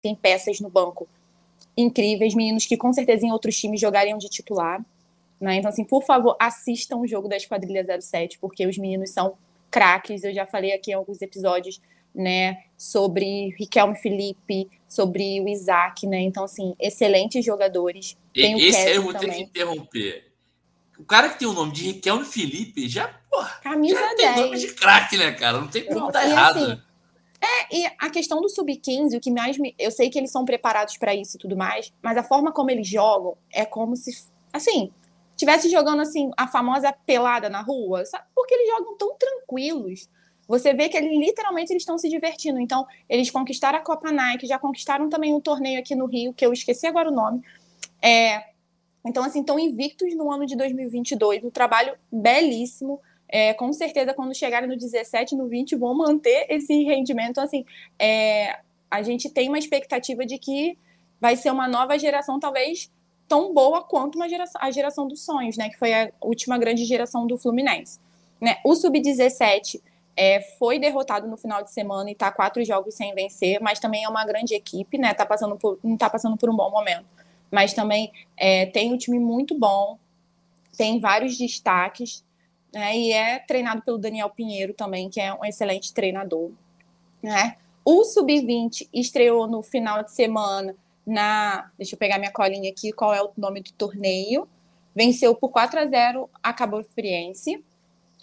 tem 0.06 0.14
peças 0.14 0.60
no 0.60 0.70
banco 0.70 1.08
incríveis, 1.76 2.34
meninos 2.34 2.64
que 2.64 2.76
com 2.76 2.92
certeza 2.92 3.26
em 3.26 3.32
outros 3.32 3.56
times 3.58 3.80
jogariam 3.80 4.18
de 4.18 4.28
titular. 4.28 4.80
Né? 5.40 5.56
Então, 5.56 5.68
assim, 5.68 5.84
por 5.84 6.02
favor, 6.04 6.36
assistam 6.40 6.96
o 6.96 7.06
jogo 7.06 7.28
da 7.28 7.36
Esquadrilha 7.36 7.84
07, 8.00 8.38
porque 8.38 8.66
os 8.66 8.78
meninos 8.78 9.10
são 9.10 9.34
craques. 9.70 10.24
Eu 10.24 10.32
já 10.32 10.46
falei 10.46 10.72
aqui 10.72 10.92
em 10.92 10.94
alguns 10.94 11.20
episódios 11.20 11.80
né, 12.14 12.62
sobre 12.78 13.54
Riquelme 13.58 13.96
Felipe, 13.96 14.70
sobre 14.88 15.40
o 15.40 15.48
Isaac, 15.48 16.06
né? 16.06 16.20
Então, 16.20 16.44
assim, 16.44 16.74
excelentes 16.80 17.44
jogadores. 17.44 18.16
Tem 18.32 18.58
Esse 18.58 18.88
aí 18.88 18.96
eu 18.96 19.02
vou 19.02 19.12
também. 19.12 19.28
ter 19.28 19.36
que 19.36 19.42
interromper. 19.42 20.32
O 20.98 21.04
cara 21.04 21.28
que 21.28 21.38
tem 21.38 21.46
o 21.46 21.52
nome 21.52 21.72
de 21.72 21.84
Riquelme 21.84 22.24
Felipe 22.24 22.88
já, 22.88 23.08
porra, 23.30 23.60
Camisa 23.62 24.00
já 24.00 24.14
10. 24.14 24.34
tem 24.34 24.44
nome 24.44 24.58
de 24.58 24.68
craque, 24.68 25.18
né, 25.18 25.32
cara? 25.32 25.60
Não 25.60 25.68
tem 25.68 25.84
como 25.84 26.10
dar 26.10 26.26
errado. 26.26 26.58
Assim, 26.58 26.82
é, 27.40 27.76
e 27.76 27.86
a 27.98 28.10
questão 28.10 28.40
do 28.40 28.48
sub-15, 28.48 29.16
o 29.16 29.20
que 29.20 29.30
mais 29.30 29.58
me. 29.58 29.74
Eu 29.78 29.90
sei 29.90 30.08
que 30.08 30.18
eles 30.18 30.30
são 30.30 30.44
preparados 30.44 30.96
para 30.96 31.14
isso 31.14 31.36
e 31.36 31.38
tudo 31.38 31.56
mais, 31.56 31.92
mas 32.02 32.16
a 32.16 32.22
forma 32.22 32.52
como 32.52 32.70
eles 32.70 32.88
jogam 32.88 33.36
é 33.52 33.64
como 33.64 33.96
se. 33.96 34.26
Assim, 34.52 34.90
tivesse 35.36 35.68
jogando 35.68 36.00
assim 36.00 36.30
a 36.36 36.48
famosa 36.48 36.92
pelada 36.92 37.50
na 37.50 37.60
rua, 37.60 38.04
sabe? 38.06 38.24
Porque 38.34 38.54
eles 38.54 38.68
jogam 38.68 38.96
tão 38.96 39.14
tranquilos. 39.16 40.08
Você 40.48 40.72
vê 40.72 40.88
que 40.88 40.96
eles 40.96 41.10
literalmente 41.18 41.72
eles 41.72 41.82
estão 41.82 41.98
se 41.98 42.08
divertindo. 42.08 42.58
Então, 42.60 42.86
eles 43.08 43.30
conquistaram 43.30 43.78
a 43.78 43.82
Copa 43.82 44.12
Nike, 44.12 44.46
já 44.46 44.58
conquistaram 44.58 45.08
também 45.08 45.34
um 45.34 45.40
torneio 45.40 45.80
aqui 45.80 45.94
no 45.94 46.06
Rio, 46.06 46.32
que 46.32 46.46
eu 46.46 46.52
esqueci 46.52 46.86
agora 46.86 47.10
o 47.10 47.14
nome. 47.14 47.42
É, 48.00 48.44
então, 49.04 49.24
assim, 49.24 49.40
estão 49.40 49.58
invictos 49.58 50.14
no 50.14 50.32
ano 50.32 50.46
de 50.46 50.56
2022, 50.56 51.44
um 51.44 51.50
trabalho 51.50 51.96
belíssimo. 52.10 53.00
É, 53.28 53.52
com 53.54 53.72
certeza, 53.72 54.14
quando 54.14 54.34
chegarem 54.34 54.68
no 54.68 54.76
17, 54.76 55.34
no 55.34 55.48
20, 55.48 55.76
vão 55.76 55.94
manter 55.94 56.46
esse 56.48 56.84
rendimento. 56.84 57.38
Assim, 57.38 57.64
é, 57.98 58.58
a 58.90 59.02
gente 59.02 59.28
tem 59.28 59.48
uma 59.48 59.58
expectativa 59.58 60.24
de 60.24 60.38
que 60.38 60.78
vai 61.20 61.36
ser 61.36 61.50
uma 61.50 61.66
nova 61.66 61.98
geração, 61.98 62.38
talvez 62.38 62.90
tão 63.28 63.52
boa 63.52 63.82
quanto 63.82 64.16
uma 64.16 64.28
geração, 64.28 64.60
a 64.62 64.70
geração 64.70 65.08
dos 65.08 65.24
sonhos, 65.24 65.56
né? 65.56 65.68
Que 65.68 65.78
foi 65.78 65.92
a 65.92 66.12
última 66.20 66.56
grande 66.58 66.84
geração 66.84 67.26
do 67.26 67.36
Fluminense. 67.36 67.98
Né? 68.40 68.58
O 68.64 68.74
Sub-17 68.74 69.80
é, 70.16 70.40
foi 70.58 70.78
derrotado 70.78 71.26
no 71.26 71.36
final 71.36 71.62
de 71.62 71.72
semana 71.72 72.08
e 72.08 72.12
está 72.12 72.30
quatro 72.30 72.64
jogos 72.64 72.94
sem 72.94 73.14
vencer, 73.14 73.60
mas 73.60 73.78
também 73.78 74.04
é 74.04 74.08
uma 74.08 74.24
grande 74.24 74.54
equipe, 74.54 74.98
né? 74.98 75.12
Tá 75.12 75.26
passando 75.26 75.56
por, 75.56 75.78
não 75.82 75.94
está 75.94 76.08
passando 76.08 76.36
por 76.36 76.48
um 76.48 76.56
bom 76.56 76.70
momento. 76.70 77.06
Mas 77.50 77.74
também 77.74 78.12
é, 78.36 78.66
tem 78.66 78.92
um 78.92 78.96
time 78.96 79.18
muito 79.18 79.58
bom, 79.58 79.98
tem 80.76 80.98
vários 81.00 81.36
destaques, 81.36 82.24
né? 82.76 82.96
E 82.96 83.12
é 83.12 83.38
treinado 83.38 83.82
pelo 83.82 83.98
Daniel 83.98 84.30
Pinheiro 84.30 84.74
também, 84.74 85.08
que 85.08 85.20
é 85.20 85.32
um 85.32 85.44
excelente 85.44 85.92
treinador. 85.92 86.50
Né? 87.22 87.56
O 87.84 88.04
Sub-20 88.04 88.88
estreou 88.92 89.46
no 89.46 89.62
final 89.62 90.02
de 90.02 90.12
semana 90.12 90.74
na. 91.06 91.70
Deixa 91.78 91.94
eu 91.94 91.98
pegar 91.98 92.18
minha 92.18 92.32
colinha 92.32 92.70
aqui, 92.70 92.92
qual 92.92 93.14
é 93.14 93.22
o 93.22 93.30
nome 93.36 93.62
do 93.62 93.72
torneio. 93.72 94.48
Venceu 94.94 95.34
por 95.34 95.50
4 95.50 95.80
a 95.80 95.86
0 95.86 96.30
a 96.42 96.52
Cabo 96.52 96.82
Friense 96.94 97.62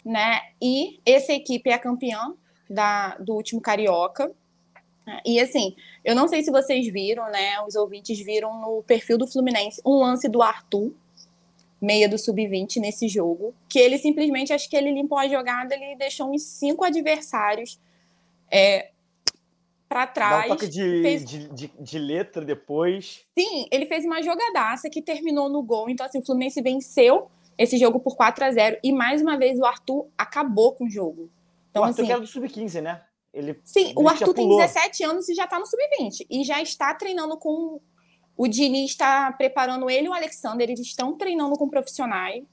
né? 0.03 0.41
E 0.61 0.99
essa 1.05 1.31
equipe 1.31 1.69
é 1.69 1.77
campeã 1.77 2.33
da, 2.69 3.15
do 3.17 3.33
último 3.33 3.61
Carioca. 3.61 4.31
E 5.25 5.39
assim, 5.39 5.75
eu 6.03 6.15
não 6.15 6.27
sei 6.27 6.43
se 6.43 6.51
vocês 6.51 6.87
viram, 6.91 7.29
né? 7.29 7.61
Os 7.67 7.75
ouvintes 7.75 8.19
viram 8.19 8.59
no 8.61 8.83
perfil 8.83 9.17
do 9.17 9.27
Fluminense 9.27 9.81
um 9.85 9.99
lance 9.99 10.29
do 10.29 10.41
Arthur, 10.41 10.93
meia 11.83 12.07
do 12.07 12.17
sub-20 12.17 12.77
nesse 12.77 13.09
jogo, 13.09 13.53
que 13.67 13.77
ele 13.77 13.97
simplesmente, 13.97 14.53
acho 14.53 14.69
que 14.69 14.75
ele 14.75 14.91
limpou 14.91 15.17
a 15.17 15.27
jogada, 15.27 15.75
ele 15.75 15.97
deixou 15.97 16.33
uns 16.33 16.43
cinco 16.43 16.85
adversários 16.85 17.77
é, 18.49 18.91
para 19.89 20.07
trás. 20.07 20.47
Dá 20.47 20.53
um 20.53 20.57
toque 20.57 20.67
de, 20.67 21.01
fez... 21.01 21.25
de, 21.25 21.47
de, 21.49 21.71
de, 21.77 21.99
letra 21.99 22.45
depois. 22.45 23.21
Sim, 23.37 23.67
ele 23.69 23.85
fez 23.85 24.05
uma 24.05 24.21
jogadaça 24.23 24.89
que 24.89 25.01
terminou 25.01 25.49
no 25.49 25.61
gol. 25.61 25.89
Então, 25.89 26.05
assim, 26.05 26.19
o 26.19 26.25
Fluminense 26.25 26.61
venceu 26.61 27.29
esse 27.57 27.77
jogo 27.77 27.99
por 27.99 28.15
4 28.15 28.45
a 28.45 28.51
0 28.51 28.79
E 28.81 28.91
mais 28.93 29.21
uma 29.21 29.37
vez 29.37 29.59
o 29.59 29.65
Arthur 29.65 30.07
acabou 30.17 30.73
com 30.73 30.85
o 30.85 30.89
jogo. 30.89 31.29
Então, 31.69 31.83
o 31.83 31.85
Arthur 31.85 32.03
assim, 32.03 32.11
era 32.11 32.21
do 32.21 32.27
Sub-15, 32.27 32.81
né? 32.81 33.01
Ele, 33.33 33.59
sim, 33.65 33.87
ele 33.87 33.93
o 33.97 34.07
Arthur 34.07 34.33
tem 34.33 34.47
17 34.47 35.03
anos 35.03 35.27
e 35.27 35.33
já 35.33 35.47
tá 35.47 35.59
no 35.59 35.65
Sub-20. 35.65 36.27
E 36.29 36.43
já 36.45 36.61
está 36.61 36.93
treinando 36.93 37.35
com. 37.37 37.81
O 38.35 38.47
Dini 38.47 38.85
está 38.85 39.31
preparando 39.31 39.89
ele 39.89 40.07
e 40.07 40.09
o 40.09 40.13
Alexander, 40.13 40.67
eles 40.67 40.79
estão 40.79 41.17
treinando 41.17 41.55
com 41.55 41.69
profissionais. 41.69 42.43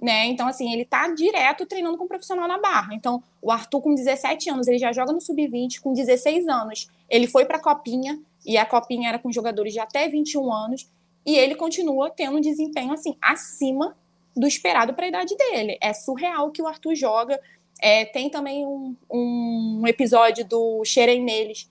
Né? 0.00 0.26
Então, 0.26 0.46
assim, 0.46 0.72
ele 0.72 0.84
tá 0.84 1.08
direto 1.08 1.64
treinando 1.64 1.96
com 1.96 2.06
profissional 2.06 2.46
na 2.46 2.58
barra. 2.58 2.94
Então, 2.94 3.22
o 3.40 3.50
Arthur, 3.50 3.80
com 3.80 3.94
17 3.94 4.50
anos, 4.50 4.68
ele 4.68 4.78
já 4.78 4.92
joga 4.92 5.12
no 5.12 5.20
sub-20, 5.20 5.80
com 5.80 5.94
16 5.94 6.46
anos, 6.48 6.90
ele 7.08 7.26
foi 7.26 7.46
para 7.46 7.56
a 7.56 7.60
Copinha, 7.60 8.20
e 8.44 8.58
a 8.58 8.66
Copinha 8.66 9.08
era 9.08 9.18
com 9.18 9.32
jogadores 9.32 9.72
de 9.72 9.80
até 9.80 10.06
21 10.06 10.52
anos, 10.52 10.90
e 11.24 11.36
ele 11.36 11.54
continua 11.54 12.10
tendo 12.10 12.36
um 12.36 12.40
desempenho, 12.40 12.92
assim, 12.92 13.16
acima 13.20 13.96
do 14.36 14.46
esperado 14.46 14.92
para 14.92 15.06
a 15.06 15.08
idade 15.08 15.34
dele. 15.34 15.78
É 15.80 15.92
surreal 15.92 16.50
que 16.50 16.60
o 16.60 16.66
Arthur 16.66 16.94
joga. 16.94 17.40
É, 17.80 18.04
tem 18.04 18.28
também 18.28 18.66
um, 18.66 18.94
um 19.10 19.82
episódio 19.86 20.44
do 20.44 20.84
Xerém 20.84 21.22
Neles 21.22 21.70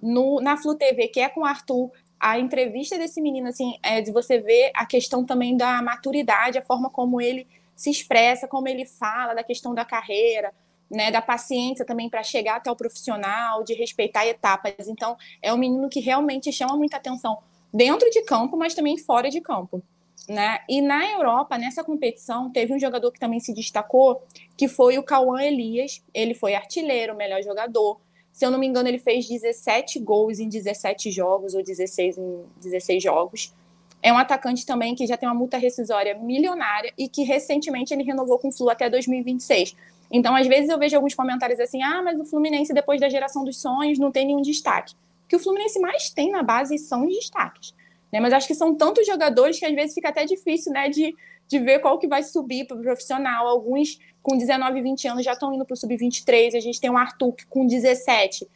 no, 0.00 0.40
na 0.40 0.56
Flu 0.56 0.74
TV, 0.74 1.08
que 1.08 1.20
é 1.20 1.28
com 1.28 1.40
o 1.40 1.44
Arthur. 1.44 1.90
A 2.18 2.38
entrevista 2.38 2.96
desse 2.96 3.20
menino, 3.20 3.48
assim, 3.48 3.78
é 3.82 4.00
de 4.00 4.10
você 4.10 4.38
ver 4.38 4.70
a 4.74 4.86
questão 4.86 5.24
também 5.24 5.56
da 5.56 5.82
maturidade, 5.82 6.58
a 6.58 6.62
forma 6.62 6.88
como 6.88 7.20
ele 7.20 7.46
se 7.76 7.90
expressa, 7.90 8.48
como 8.48 8.68
ele 8.68 8.84
fala 8.84 9.34
da 9.34 9.42
questão 9.42 9.74
da 9.74 9.84
carreira, 9.84 10.52
né, 10.90 11.10
da 11.10 11.20
paciência 11.20 11.84
também 11.84 12.08
para 12.08 12.22
chegar 12.22 12.56
até 12.56 12.70
o 12.70 12.76
profissional, 12.76 13.64
de 13.64 13.74
respeitar 13.74 14.26
etapas. 14.26 14.86
Então, 14.88 15.16
é 15.42 15.52
um 15.52 15.56
menino 15.56 15.88
que 15.88 16.00
realmente 16.00 16.52
chama 16.52 16.76
muita 16.76 16.96
atenção 16.96 17.38
dentro 17.72 18.08
de 18.10 18.22
campo, 18.22 18.56
mas 18.56 18.74
também 18.74 18.96
fora 18.96 19.28
de 19.28 19.40
campo. 19.40 19.82
Né? 20.28 20.60
E 20.68 20.80
na 20.80 21.10
Europa, 21.10 21.58
nessa 21.58 21.84
competição, 21.84 22.50
teve 22.50 22.72
um 22.72 22.78
jogador 22.78 23.10
que 23.12 23.20
também 23.20 23.40
se 23.40 23.52
destacou, 23.52 24.22
que 24.56 24.68
foi 24.68 24.96
o 24.96 25.02
Cauã 25.02 25.42
Elias. 25.42 26.02
Ele 26.14 26.32
foi 26.32 26.54
artilheiro, 26.54 27.14
melhor 27.14 27.42
jogador. 27.42 28.00
Se 28.34 28.44
eu 28.44 28.50
não 28.50 28.58
me 28.58 28.66
engano, 28.66 28.88
ele 28.88 28.98
fez 28.98 29.28
17 29.28 30.00
gols 30.00 30.40
em 30.40 30.48
17 30.48 31.08
jogos, 31.12 31.54
ou 31.54 31.62
16 31.62 32.18
em 32.18 32.42
16 32.60 33.00
jogos. 33.00 33.54
É 34.02 34.12
um 34.12 34.18
atacante 34.18 34.66
também 34.66 34.96
que 34.96 35.06
já 35.06 35.16
tem 35.16 35.28
uma 35.28 35.34
multa 35.36 35.56
rescisória 35.56 36.18
milionária 36.18 36.92
e 36.98 37.08
que 37.08 37.22
recentemente 37.22 37.94
ele 37.94 38.02
renovou 38.02 38.36
com 38.40 38.48
o 38.48 38.52
Flu 38.52 38.68
até 38.68 38.90
2026. 38.90 39.76
Então, 40.10 40.34
às 40.34 40.48
vezes 40.48 40.68
eu 40.68 40.76
vejo 40.76 40.96
alguns 40.96 41.14
comentários 41.14 41.60
assim: 41.60 41.80
ah, 41.80 42.02
mas 42.02 42.18
o 42.18 42.24
Fluminense, 42.24 42.74
depois 42.74 43.00
da 43.00 43.08
geração 43.08 43.44
dos 43.44 43.56
sonhos, 43.56 44.00
não 44.00 44.10
tem 44.10 44.26
nenhum 44.26 44.42
destaque. 44.42 44.94
O 45.26 45.28
que 45.28 45.36
o 45.36 45.38
Fluminense 45.38 45.78
mais 45.78 46.10
tem 46.10 46.32
na 46.32 46.42
base 46.42 46.76
são 46.76 47.06
os 47.06 47.14
destaques. 47.14 47.72
Né? 48.12 48.18
Mas 48.18 48.32
acho 48.32 48.48
que 48.48 48.54
são 48.54 48.74
tantos 48.74 49.06
jogadores 49.06 49.60
que 49.60 49.64
às 49.64 49.74
vezes 49.76 49.94
fica 49.94 50.08
até 50.08 50.24
difícil 50.24 50.72
né, 50.72 50.88
de, 50.88 51.14
de 51.48 51.58
ver 51.58 51.80
qual 51.80 51.98
que 51.98 52.08
vai 52.08 52.22
subir 52.22 52.66
para 52.66 52.76
o 52.76 52.80
profissional. 52.80 53.46
Alguns 53.46 53.98
com 54.22 54.36
19, 54.36 54.80
20 54.80 55.08
anos 55.08 55.24
já 55.24 55.32
estão 55.32 55.52
indo 55.52 55.64
para 55.64 55.74
o 55.74 55.76
sub-23. 55.76 56.56
A 56.56 56.60
gente 56.60 56.80
tem 56.80 56.90
o 56.90 56.96
Arthur 56.96 57.32
que 57.32 57.46
com 57.46 57.66
17, 57.66 58.48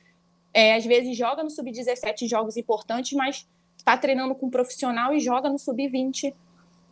é, 0.55 0.75
às 0.75 0.85
vezes 0.85 1.17
joga 1.17 1.43
no 1.43 1.51
sub-17 1.51 2.29
jogos 2.29 2.57
importantes, 2.57 3.13
mas 3.13 3.47
está 3.77 3.97
treinando 3.97 4.35
com 4.35 4.47
um 4.47 4.51
profissional 4.51 5.15
e 5.15 5.21
joga 5.21 5.49
no 5.49 5.59
sub-20. 5.59 6.35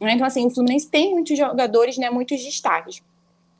Né? 0.00 0.12
Então, 0.12 0.26
assim, 0.26 0.46
o 0.46 0.50
Fluminense 0.50 0.88
tem 0.88 1.12
muitos 1.12 1.36
jogadores, 1.36 1.96
né, 1.96 2.10
muitos 2.10 2.42
destaques. 2.42 3.02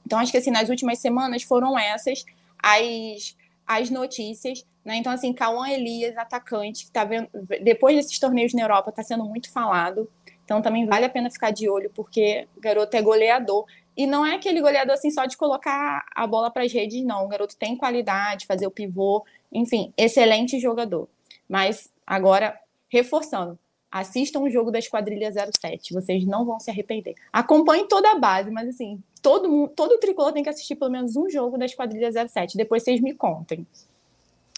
Então, 0.04 0.18
acho 0.18 0.30
que 0.30 0.38
assim, 0.38 0.50
nas 0.50 0.68
últimas 0.68 0.98
semanas 0.98 1.42
foram 1.42 1.78
essas 1.78 2.24
as, 2.62 3.36
as 3.66 3.90
notícias. 3.90 4.64
Né? 4.84 4.96
Então, 4.96 5.12
assim, 5.12 5.32
Cauã 5.32 5.68
Elias, 5.68 6.16
atacante, 6.16 6.86
que 6.86 6.92
tá 6.92 7.04
vendo, 7.04 7.28
depois 7.62 7.96
desses 7.96 8.18
torneios 8.18 8.54
na 8.54 8.62
Europa, 8.62 8.90
está 8.90 9.02
sendo 9.02 9.24
muito 9.24 9.50
falado. 9.50 10.08
Então, 10.47 10.62
também 10.62 10.86
vale 10.86 11.05
a 11.05 11.10
pena 11.10 11.28
ficar 11.28 11.51
de 11.51 11.68
olho, 11.68 11.90
porque 11.93 12.47
o 12.56 12.60
garoto 12.60 12.97
é 12.97 13.02
goleador. 13.02 13.66
E 13.97 14.06
não 14.06 14.24
é 14.24 14.36
aquele 14.36 14.60
goleador 14.60 14.94
assim 14.94 15.10
só 15.10 15.27
de 15.27 15.36
colocar 15.36 16.06
a 16.14 16.27
bola 16.27 16.51
para 16.51 16.62
as 16.62 16.73
redes, 16.73 17.05
não. 17.05 17.24
O 17.24 17.28
garoto 17.28 17.56
tem 17.56 17.77
qualidade, 17.77 18.47
fazer 18.47 18.66
o 18.66 18.70
pivô, 18.70 19.24
enfim, 19.52 19.93
excelente 19.97 20.60
jogador. 20.60 21.09
Mas 21.48 21.90
agora, 22.06 22.56
reforçando, 22.89 23.59
assistam 23.90 24.40
o 24.40 24.51
jogo 24.51 24.70
da 24.70 24.78
Esquadrilha 24.78 25.32
07, 25.32 25.93
vocês 25.93 26.24
não 26.24 26.44
vão 26.44 26.60
se 26.60 26.70
arrepender. 26.70 27.14
Acompanhem 27.32 27.89
toda 27.89 28.12
a 28.12 28.18
base, 28.18 28.51
mas 28.51 28.68
assim, 28.68 29.02
todo 29.20 29.48
mundo, 29.48 29.73
todo 29.74 29.98
tricolor 29.98 30.32
tem 30.32 30.44
que 30.44 30.48
assistir 30.48 30.77
pelo 30.77 30.93
menos 30.93 31.16
um 31.16 31.28
jogo 31.28 31.59
da 31.59 31.64
Esquadrilha 31.64 32.10
07. 32.28 32.56
Depois 32.56 32.85
vocês 32.85 33.01
me 33.01 33.14
contem. 33.14 33.66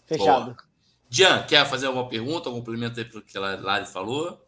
Fechado. 0.05 0.55
Jean, 1.09 1.43
quer 1.43 1.65
fazer 1.65 1.87
alguma 1.87 2.07
pergunta, 2.07 2.49
algum 2.49 2.59
complemento 2.59 2.99
aí 2.99 3.05
para 3.05 3.19
o 3.19 3.21
que 3.21 3.37
a 3.37 3.41
Lari 3.41 3.85
falou? 3.87 4.39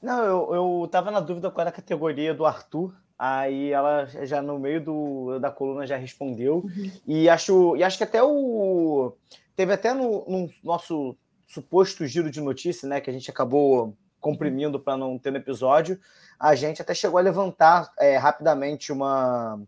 Não, 0.00 0.22
eu, 0.24 0.54
eu 0.54 0.88
tava 0.88 1.10
na 1.10 1.20
dúvida 1.20 1.50
qual 1.50 1.62
era 1.62 1.70
a 1.70 1.72
categoria 1.72 2.34
do 2.34 2.44
Arthur. 2.44 2.94
Aí 3.18 3.72
ela 3.72 4.06
já 4.24 4.42
no 4.42 4.58
meio 4.58 4.84
do, 4.84 5.38
da 5.38 5.50
coluna 5.50 5.86
já 5.86 5.96
respondeu. 5.96 6.56
Uhum. 6.56 6.90
E 7.06 7.28
acho, 7.28 7.76
e 7.76 7.82
acho 7.82 7.96
que 7.96 8.04
até 8.04 8.22
o. 8.22 9.12
Teve 9.54 9.72
até 9.72 9.94
no, 9.94 10.24
no 10.28 10.50
nosso 10.62 11.16
suposto 11.46 12.06
giro 12.06 12.30
de 12.30 12.40
notícia, 12.40 12.88
né? 12.88 13.00
Que 13.00 13.08
a 13.08 13.12
gente 13.12 13.30
acabou 13.30 13.96
comprimindo 14.20 14.78
para 14.78 14.96
não 14.96 15.18
ter 15.18 15.30
no 15.30 15.38
episódio. 15.38 15.98
A 16.38 16.54
gente 16.54 16.82
até 16.82 16.92
chegou 16.94 17.18
a 17.18 17.22
levantar 17.22 17.90
é, 17.98 18.18
rapidamente 18.18 18.92
uma, 18.92 19.58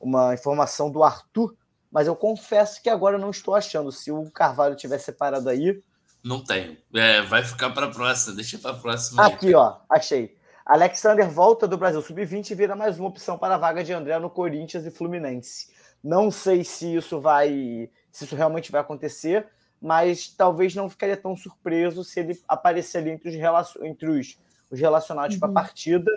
uma 0.00 0.34
informação 0.34 0.90
do 0.90 1.02
Arthur 1.02 1.56
mas 1.96 2.06
eu 2.06 2.14
confesso 2.14 2.82
que 2.82 2.90
agora 2.90 3.16
eu 3.16 3.20
não 3.20 3.30
estou 3.30 3.54
achando. 3.54 3.90
Se 3.90 4.12
o 4.12 4.30
Carvalho 4.30 4.76
tiver 4.76 4.98
separado 4.98 5.48
aí. 5.48 5.82
Não 6.26 6.42
tenho. 6.42 6.76
É, 6.92 7.22
vai 7.22 7.44
ficar 7.44 7.70
para 7.70 7.86
a 7.86 7.90
próxima. 7.90 8.34
Deixa 8.34 8.58
para 8.58 8.72
a 8.72 8.74
próxima. 8.74 9.24
Aqui, 9.24 9.46
aí. 9.46 9.54
ó. 9.54 9.76
Achei. 9.88 10.36
Alexander 10.66 11.30
volta 11.30 11.68
do 11.68 11.78
Brasil 11.78 12.02
Sub-20 12.02 12.50
e 12.50 12.54
vira 12.56 12.74
mais 12.74 12.98
uma 12.98 13.08
opção 13.08 13.38
para 13.38 13.54
a 13.54 13.58
vaga 13.58 13.84
de 13.84 13.92
André 13.92 14.18
no 14.18 14.28
Corinthians 14.28 14.84
e 14.84 14.90
Fluminense. 14.90 15.68
Não 16.02 16.28
sei 16.28 16.64
se 16.64 16.96
isso 16.96 17.20
vai. 17.20 17.88
se 18.10 18.24
isso 18.24 18.34
realmente 18.34 18.72
vai 18.72 18.80
acontecer, 18.80 19.46
mas 19.80 20.26
talvez 20.26 20.74
não 20.74 20.90
ficaria 20.90 21.16
tão 21.16 21.36
surpreso 21.36 22.02
se 22.02 22.18
ele 22.18 22.42
aparecer 22.48 22.98
ali 22.98 23.10
entre 23.10 23.28
os, 23.28 23.36
relacion... 23.36 23.84
entre 23.84 24.10
os, 24.10 24.36
os 24.68 24.80
relacionados 24.80 25.36
uhum. 25.36 25.40
para 25.40 25.50
a 25.50 25.54
partida 25.54 26.10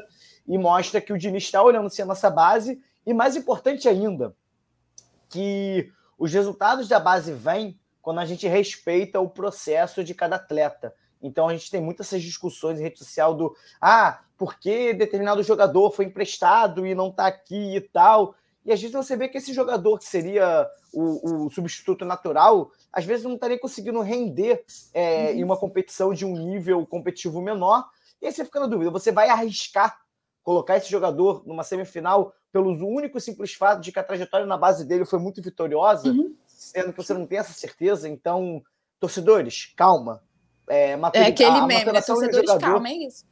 e 0.48 0.58
mostra 0.58 1.00
que 1.00 1.14
o 1.14 1.20
Diniz 1.20 1.44
está 1.44 1.62
olhando 1.62 1.88
se 1.88 2.02
a 2.02 2.06
nossa 2.08 2.32
base. 2.32 2.82
E 3.06 3.14
mais 3.14 3.36
importante 3.36 3.88
ainda, 3.88 4.36
que 5.30 5.94
os 6.18 6.34
resultados 6.34 6.88
da 6.88 7.00
base 7.00 7.32
vêm 7.32 7.79
quando 8.02 8.20
a 8.20 8.26
gente 8.26 8.48
respeita 8.48 9.20
o 9.20 9.30
processo 9.30 10.04
de 10.04 10.14
cada 10.14 10.38
atleta. 10.38 10.94
Então 11.22 11.48
a 11.48 11.54
gente 11.54 11.70
tem 11.70 11.82
muitas 11.82 12.08
essas 12.08 12.24
discussões 12.24 12.80
em 12.80 12.84
rede 12.84 12.98
social 12.98 13.34
do 13.34 13.54
ah, 13.82 14.22
por 14.38 14.58
que 14.58 14.94
determinado 14.94 15.44
jogador 15.44 15.92
foi 15.92 16.06
emprestado 16.06 16.86
e 16.86 16.96
não 16.96 17.10
está 17.10 17.28
aqui 17.28 17.76
e 17.76 17.82
tal. 17.82 18.36
E 18.66 18.72
às 18.72 18.80
vezes 18.80 18.96
você 18.96 19.16
vê 19.16 19.28
que 19.28 19.38
esse 19.38 19.54
jogador 19.54 19.98
que 19.98 20.06
seria 20.06 20.68
o, 20.94 21.46
o 21.46 21.50
substituto 21.50 22.06
natural, 22.06 22.72
às 22.92 23.06
vezes 23.06 23.26
não 23.26 23.34
estaria 23.34 23.60
conseguindo 23.60 24.02
render 24.02 24.64
é, 24.94 25.34
em 25.34 25.44
uma 25.44 25.58
competição 25.58 26.14
de 26.14 26.26
um 26.26 26.34
nível 26.34 26.86
competitivo 26.86 27.42
menor. 27.42 27.90
E 28.22 28.28
aí 28.28 28.32
você 28.32 28.46
fica 28.46 28.60
na 28.60 28.68
dúvida, 28.68 28.92
você 28.92 29.12
vai 29.12 29.30
arriscar 29.30 29.98
colocar 30.44 30.78
esse 30.78 30.90
jogador 30.90 31.44
numa 31.46 31.64
semifinal 31.64 32.34
pelo 32.52 32.72
único 32.72 33.20
simples 33.20 33.54
fato 33.54 33.82
de 33.82 33.92
que 33.92 34.00
a 34.00 34.04
trajetória 34.04 34.46
na 34.46 34.58
base 34.58 34.84
dele 34.84 35.06
foi 35.06 35.20
muito 35.20 35.42
vitoriosa, 35.42 36.10
uhum. 36.10 36.36
Sendo 36.60 36.92
que 36.92 36.98
você 36.98 37.14
não 37.14 37.26
tem 37.26 37.40
essa 37.40 37.54
certeza. 37.54 38.10
Então, 38.10 38.62
torcedores, 39.00 39.74
calma. 39.78 40.22
É, 40.68 40.92
é 41.14 41.26
aquele 41.26 41.62
meme, 41.62 41.92
né? 41.92 42.02
Torcedores, 42.02 42.36
jogador... 42.36 42.60
calma, 42.60 42.90
é 42.90 42.94
isso. 42.94 43.26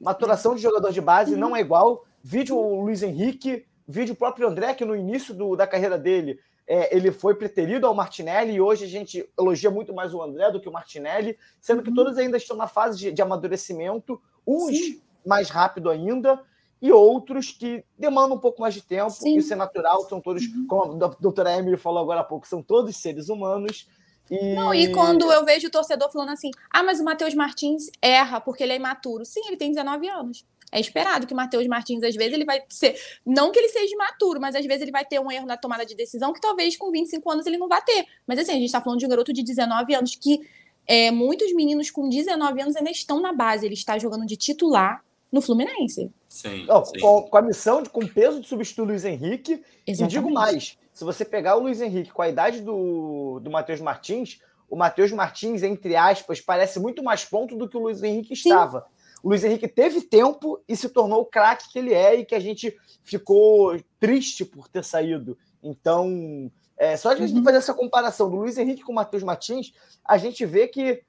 Maturação 0.00 0.56
de 0.56 0.60
jogador 0.60 0.90
de 0.90 1.00
base 1.00 1.34
uhum. 1.34 1.38
não 1.38 1.56
é 1.56 1.60
igual. 1.60 2.04
Vídeo 2.22 2.56
o 2.56 2.82
Luiz 2.82 3.02
Henrique, 3.02 3.64
vídeo 3.86 4.14
o 4.14 4.16
próprio 4.16 4.48
André, 4.48 4.74
que 4.74 4.84
no 4.84 4.96
início 4.96 5.32
do, 5.32 5.54
da 5.54 5.66
carreira 5.66 5.96
dele 5.96 6.40
é, 6.66 6.94
ele 6.94 7.12
foi 7.12 7.36
preterido 7.36 7.86
ao 7.86 7.94
Martinelli 7.94 8.54
e 8.54 8.60
hoje 8.60 8.84
a 8.84 8.88
gente 8.88 9.28
elogia 9.38 9.70
muito 9.70 9.94
mais 9.94 10.12
o 10.12 10.20
André 10.20 10.50
do 10.50 10.60
que 10.60 10.68
o 10.68 10.72
Martinelli, 10.72 11.38
sendo 11.60 11.82
que 11.82 11.88
uhum. 11.88 11.94
todos 11.94 12.18
ainda 12.18 12.36
estão 12.36 12.56
na 12.56 12.66
fase 12.66 12.98
de, 12.98 13.12
de 13.12 13.22
amadurecimento, 13.22 14.20
uns 14.44 14.76
Sim. 14.76 15.00
mais 15.24 15.50
rápido 15.50 15.88
ainda 15.88 16.42
e 16.82 16.90
outros 16.90 17.52
que 17.52 17.84
demandam 17.96 18.36
um 18.36 18.40
pouco 18.40 18.60
mais 18.60 18.74
de 18.74 18.82
tempo, 18.82 19.10
Sim. 19.10 19.36
isso 19.36 19.52
é 19.52 19.56
natural, 19.56 20.02
são 20.08 20.20
todos, 20.20 20.42
uhum. 20.44 20.66
como 20.66 21.04
a 21.04 21.08
doutora 21.20 21.56
Emily 21.56 21.76
falou 21.76 22.02
agora 22.02 22.22
há 22.22 22.24
pouco, 22.24 22.46
são 22.46 22.60
todos 22.60 22.96
seres 22.96 23.28
humanos. 23.28 23.88
E... 24.28 24.54
Não, 24.56 24.74
e 24.74 24.90
quando 24.90 25.30
eu 25.30 25.44
vejo 25.44 25.68
o 25.68 25.70
torcedor 25.70 26.10
falando 26.10 26.30
assim, 26.30 26.50
ah, 26.68 26.82
mas 26.82 26.98
o 26.98 27.04
Matheus 27.04 27.34
Martins 27.34 27.88
erra 28.02 28.40
porque 28.40 28.64
ele 28.64 28.72
é 28.72 28.76
imaturo. 28.76 29.24
Sim, 29.24 29.42
ele 29.46 29.56
tem 29.56 29.70
19 29.70 30.08
anos. 30.08 30.44
É 30.72 30.80
esperado 30.80 31.26
que 31.26 31.34
o 31.34 31.36
Matheus 31.36 31.66
Martins, 31.68 32.02
às 32.02 32.16
vezes, 32.16 32.32
ele 32.32 32.46
vai 32.46 32.62
ser. 32.68 32.96
Não 33.24 33.52
que 33.52 33.58
ele 33.58 33.68
seja 33.68 33.94
imaturo, 33.94 34.40
mas 34.40 34.56
às 34.56 34.64
vezes 34.64 34.82
ele 34.82 34.90
vai 34.90 35.04
ter 35.04 35.20
um 35.20 35.30
erro 35.30 35.46
na 35.46 35.56
tomada 35.56 35.84
de 35.84 35.94
decisão 35.94 36.32
que 36.32 36.40
talvez 36.40 36.76
com 36.76 36.90
25 36.90 37.30
anos 37.30 37.46
ele 37.46 37.58
não 37.58 37.68
vá 37.68 37.80
ter. 37.80 38.06
Mas 38.26 38.38
assim, 38.38 38.52
a 38.52 38.54
gente 38.54 38.64
está 38.64 38.80
falando 38.80 38.98
de 38.98 39.06
um 39.06 39.08
garoto 39.08 39.32
de 39.32 39.42
19 39.42 39.94
anos 39.94 40.16
que 40.16 40.40
é, 40.86 41.10
muitos 41.10 41.52
meninos 41.52 41.90
com 41.90 42.08
19 42.08 42.62
anos 42.62 42.74
ainda 42.74 42.90
estão 42.90 43.20
na 43.20 43.32
base. 43.32 43.66
Ele 43.66 43.74
está 43.74 43.98
jogando 43.98 44.24
de 44.24 44.36
titular 44.36 45.04
no 45.32 45.40
Fluminense. 45.40 46.12
Sim, 46.28 46.66
não, 46.66 46.84
sim. 46.84 47.00
Com, 47.00 47.22
com, 47.22 47.36
a 47.36 47.42
missão, 47.42 47.82
de, 47.82 47.88
com 47.88 48.06
peso 48.06 48.40
de 48.40 48.46
substituir 48.46 48.84
o 48.84 48.86
Luiz 48.88 49.04
Henrique. 49.04 49.62
Exatamente. 49.86 50.02
E 50.02 50.06
digo 50.06 50.30
mais: 50.30 50.78
se 50.92 51.04
você 51.04 51.24
pegar 51.24 51.56
o 51.56 51.60
Luiz 51.60 51.80
Henrique 51.80 52.12
com 52.12 52.22
a 52.22 52.28
idade 52.28 52.60
do, 52.60 53.40
do 53.40 53.50
Matheus 53.50 53.80
Martins, 53.80 54.40
o 54.68 54.76
Matheus 54.76 55.10
Martins, 55.10 55.62
entre 55.62 55.96
aspas, 55.96 56.40
parece 56.40 56.78
muito 56.78 57.02
mais 57.02 57.24
ponto 57.24 57.56
do 57.56 57.68
que 57.68 57.76
o 57.76 57.80
Luiz 57.80 58.02
Henrique 58.02 58.34
estava. 58.34 58.80
Sim 58.80 59.02
o 59.22 59.28
Luiz 59.28 59.44
Henrique 59.44 59.68
teve 59.68 60.02
tempo 60.02 60.60
e 60.68 60.76
se 60.76 60.88
tornou 60.88 61.20
o 61.20 61.26
craque 61.26 61.70
que 61.70 61.78
ele 61.78 61.94
é 61.94 62.16
e 62.16 62.24
que 62.24 62.34
a 62.34 62.40
gente 62.40 62.76
ficou 63.04 63.80
triste 64.00 64.44
por 64.44 64.68
ter 64.68 64.82
saído. 64.84 65.38
Então, 65.62 66.50
é, 66.76 66.96
só 66.96 67.14
de 67.14 67.22
a 67.22 67.26
gente 67.26 67.38
uhum. 67.38 67.44
fazer 67.44 67.58
essa 67.58 67.72
comparação 67.72 68.28
do 68.28 68.36
Luiz 68.36 68.58
Henrique 68.58 68.82
com 68.82 68.90
o 68.90 68.94
Matheus 68.94 69.22
Martins, 69.22 69.72
a 70.04 70.18
gente 70.18 70.44
vê 70.44 70.66
que 70.66 71.02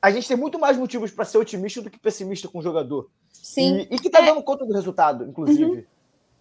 a 0.00 0.10
gente 0.10 0.26
tem 0.26 0.36
muito 0.36 0.58
mais 0.58 0.76
motivos 0.76 1.10
para 1.10 1.24
ser 1.24 1.38
otimista 1.38 1.82
do 1.82 1.90
que 1.90 1.98
pessimista 1.98 2.48
com 2.48 2.58
o 2.58 2.62
jogador. 2.62 3.10
Sim. 3.32 3.86
E, 3.90 3.94
e 3.94 3.98
que 3.98 4.08
está 4.08 4.20
é... 4.20 4.26
dando 4.26 4.42
conta 4.42 4.64
do 4.64 4.72
resultado, 4.72 5.24
inclusive. 5.24 5.64
Uhum. 5.64 5.84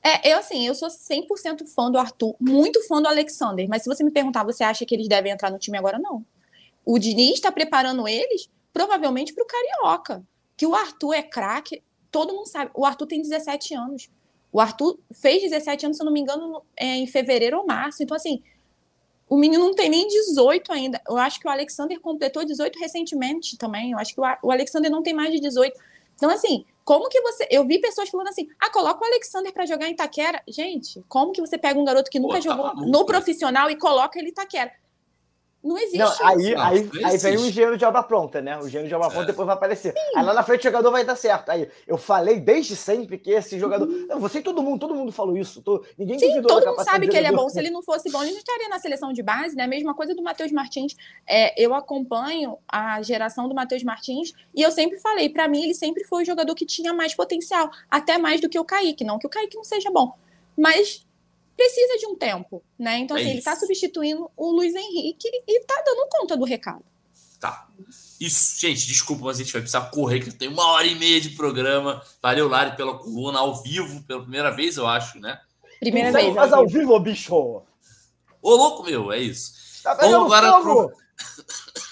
É, 0.02 0.32
eu 0.32 0.38
assim, 0.38 0.66
eu 0.66 0.74
sou 0.74 0.88
100% 0.88 1.68
fã 1.68 1.92
do 1.92 1.98
Arthur, 1.98 2.36
muito 2.40 2.82
fã 2.88 3.02
do 3.02 3.08
Alexander, 3.08 3.68
mas 3.68 3.84
se 3.84 3.90
você 3.90 4.02
me 4.04 4.12
perguntar, 4.12 4.46
você 4.46 4.64
acha 4.64 4.86
que 4.86 4.96
eles 4.96 5.10
devem 5.10 5.32
entrar 5.32 5.52
no 5.52 5.60
time 5.60 5.78
agora? 5.78 6.00
Não. 6.00 6.26
O 6.86 6.98
Diniz 6.98 7.34
está 7.34 7.52
preparando 7.52 8.08
eles 8.08 8.50
provavelmente 8.72 9.34
para 9.34 9.44
o 9.44 9.48
Carioca 9.48 10.24
que 10.60 10.66
o 10.66 10.76
Arthur 10.76 11.14
é 11.14 11.24
craque, 11.24 11.82
todo 12.12 12.34
mundo 12.34 12.46
sabe. 12.46 12.70
O 12.74 12.86
Arthur 12.86 13.08
tem 13.08 13.22
17 13.22 13.74
anos. 13.76 14.10
O 14.52 14.60
Arthur 14.60 15.00
fez 15.10 15.42
17 15.42 15.86
anos, 15.86 15.96
se 15.96 16.04
eu 16.04 16.06
não 16.06 16.12
me 16.12 16.20
engano, 16.20 16.62
é, 16.76 16.98
em 16.98 17.08
fevereiro 17.08 17.60
ou 17.60 17.66
março. 17.66 18.04
Então, 18.04 18.18
assim, 18.18 18.44
o 19.30 19.38
menino 19.38 19.64
não 19.64 19.76
tem 19.76 19.90
nem 19.90 20.08
18 20.08 20.74
ainda. 20.74 21.00
Eu 21.08 21.18
acho 21.18 21.40
que 21.40 21.48
o 21.48 21.52
Alexander 21.52 22.00
completou 22.00 22.44
18 22.44 22.80
recentemente 22.80 23.58
também. 23.58 23.92
Eu 23.92 24.00
acho 24.00 24.14
que 24.16 24.20
o 24.20 24.52
Alexander 24.52 24.90
não 24.90 25.04
tem 25.04 25.14
mais 25.14 25.32
de 25.32 25.40
18. 25.40 25.80
Então, 26.16 26.30
assim, 26.32 26.66
como 26.84 27.08
que 27.08 27.22
você. 27.22 27.48
Eu 27.52 27.64
vi 27.66 27.80
pessoas 27.80 28.10
falando 28.10 28.30
assim: 28.30 28.48
ah, 28.60 28.72
coloca 28.72 29.02
o 29.02 29.08
Alexander 29.08 29.54
para 29.54 29.68
jogar 29.68 29.88
em 29.88 29.92
Itaquera. 29.92 30.42
Gente, 30.48 31.04
como 31.08 31.32
que 31.32 31.40
você 31.40 31.58
pega 31.58 31.80
um 31.80 31.86
garoto 31.86 32.10
que 32.10 32.20
nunca 32.20 32.38
Pô, 32.38 32.44
tá 32.44 32.50
jogou 32.50 32.88
no 32.88 33.06
profissional 33.06 33.70
e 33.70 33.78
coloca 33.78 34.18
ele 34.18 34.30
em 34.30 34.32
Itaquera? 34.32 34.72
Não 35.62 35.78
existe. 35.78 35.98
Não, 35.98 36.28
aí, 36.28 36.56
não, 36.56 36.62
aí, 36.64 36.90
não 36.94 37.10
aí 37.10 37.18
vem 37.18 37.38
o 37.38 37.46
engenheiro 37.46 37.78
de 37.78 37.84
obra 37.84 38.02
pronta, 38.02 38.42
né? 38.42 38.58
O 38.58 38.66
engenheiro 38.66 38.88
de 38.88 38.96
obra 38.96 39.10
pronta 39.10 39.26
é. 39.26 39.28
depois 39.28 39.46
vai 39.46 39.56
aparecer. 39.56 39.92
Sim. 39.92 40.18
Aí 40.18 40.24
lá 40.24 40.34
na 40.34 40.42
frente 40.42 40.62
o 40.62 40.64
jogador 40.64 40.90
vai 40.90 41.04
dar 41.04 41.18
certo. 41.18 41.50
Aí 41.50 41.70
eu 41.86 41.98
falei 41.98 42.40
desde 42.40 42.78
sempre 42.78 43.18
que 43.18 43.32
esse 43.32 43.60
jogador. 43.60 43.86
Uhum. 43.86 44.08
Não, 44.08 44.20
você 44.20 44.40
e 44.40 44.42
todo 44.42 44.64
mundo, 44.64 44.80
todo 44.80 44.96
mundo 44.96 45.12
falou 45.12 45.38
isso. 45.38 45.62
Tô... 45.62 45.84
Ninguém 45.98 46.18
Sim, 46.18 46.42
todo 46.44 46.66
mundo 46.66 46.84
sabe 46.84 47.10
que 47.10 47.18
ele 47.18 47.28
é 47.28 47.32
bom. 47.32 47.50
Se 47.50 47.60
ele 47.60 47.70
não 47.70 47.84
fosse 47.84 48.10
bom, 48.10 48.22
ele 48.24 48.32
não 48.32 48.38
estaria 48.38 48.70
na 48.70 48.80
seleção 48.80 49.12
de 49.12 49.22
base, 49.22 49.56
né? 49.56 49.64
A 49.64 49.68
mesma 49.68 49.94
coisa 49.94 50.16
do 50.16 50.24
Matheus 50.24 50.52
Martins. 50.52 50.96
É, 51.28 51.62
eu 51.62 51.74
acompanho 51.74 52.58
a 52.66 53.02
geração 53.02 53.50
do 53.50 53.54
Matheus 53.54 53.84
Martins 53.84 54.32
e 54.56 54.62
eu 54.62 54.72
sempre 54.72 54.98
falei, 54.98 55.28
para 55.28 55.48
mim, 55.50 55.64
ele 55.64 55.74
sempre 55.74 56.06
foi 56.06 56.24
o 56.24 56.26
jogador 56.26 56.56
que 56.56 56.66
tinha 56.66 56.94
mais 56.94 57.14
potencial, 57.14 57.70
até 57.92 58.18
mais 58.18 58.40
do 58.40 58.48
que 58.48 58.58
o 58.58 58.64
Kaique. 58.64 59.04
Não 59.04 59.20
que 59.20 59.28
o 59.28 59.30
Kaique 59.30 59.58
não 59.58 59.64
seja 59.66 59.92
bom. 59.92 60.14
Mas 60.58 61.06
precisa 61.60 61.98
de 61.98 62.08
um 62.08 62.16
tempo, 62.16 62.64
né? 62.78 63.00
Então, 63.00 63.18
é 63.18 63.20
assim, 63.20 63.32
ele 63.32 63.40
está 63.40 63.54
substituindo 63.54 64.32
o 64.38 64.52
Luiz 64.52 64.74
Henrique 64.74 65.28
e 65.46 65.60
está 65.60 65.76
dando 65.86 66.08
conta 66.10 66.38
do 66.38 66.46
recado. 66.46 66.86
Tá. 67.38 67.68
Isso, 68.20 68.60
gente, 68.60 68.88
desculpa, 68.88 69.26
mas 69.26 69.38
a 69.38 69.44
gente 69.44 69.52
vai 69.52 69.62
precisar 69.62 69.90
correr, 69.90 70.22
que 70.22 70.32
tem 70.32 70.48
uma 70.48 70.66
hora 70.68 70.88
e 70.88 70.96
meia 70.96 71.20
de 71.20 71.32
programa. 71.32 72.02
Valeu, 72.22 72.48
Lari, 72.48 72.78
pela 72.78 72.98
coluna, 72.98 73.40
ao 73.40 73.62
vivo, 73.62 74.02
pela 74.04 74.22
primeira 74.22 74.52
vez, 74.52 74.78
eu 74.78 74.88
acho, 74.88 75.20
né? 75.20 75.40
Primeira 75.80 76.14
vez. 76.14 76.34
Faz 76.34 76.54
ao 76.54 76.66
vivo, 76.66 76.98
bicho! 77.00 77.62
Ô, 78.42 78.56
louco, 78.56 78.84
meu, 78.84 79.12
é 79.12 79.20
isso. 79.20 79.84
Tá 79.84 79.94
Vamos 79.96 80.32
agora 80.32 80.62
pro... 80.62 80.94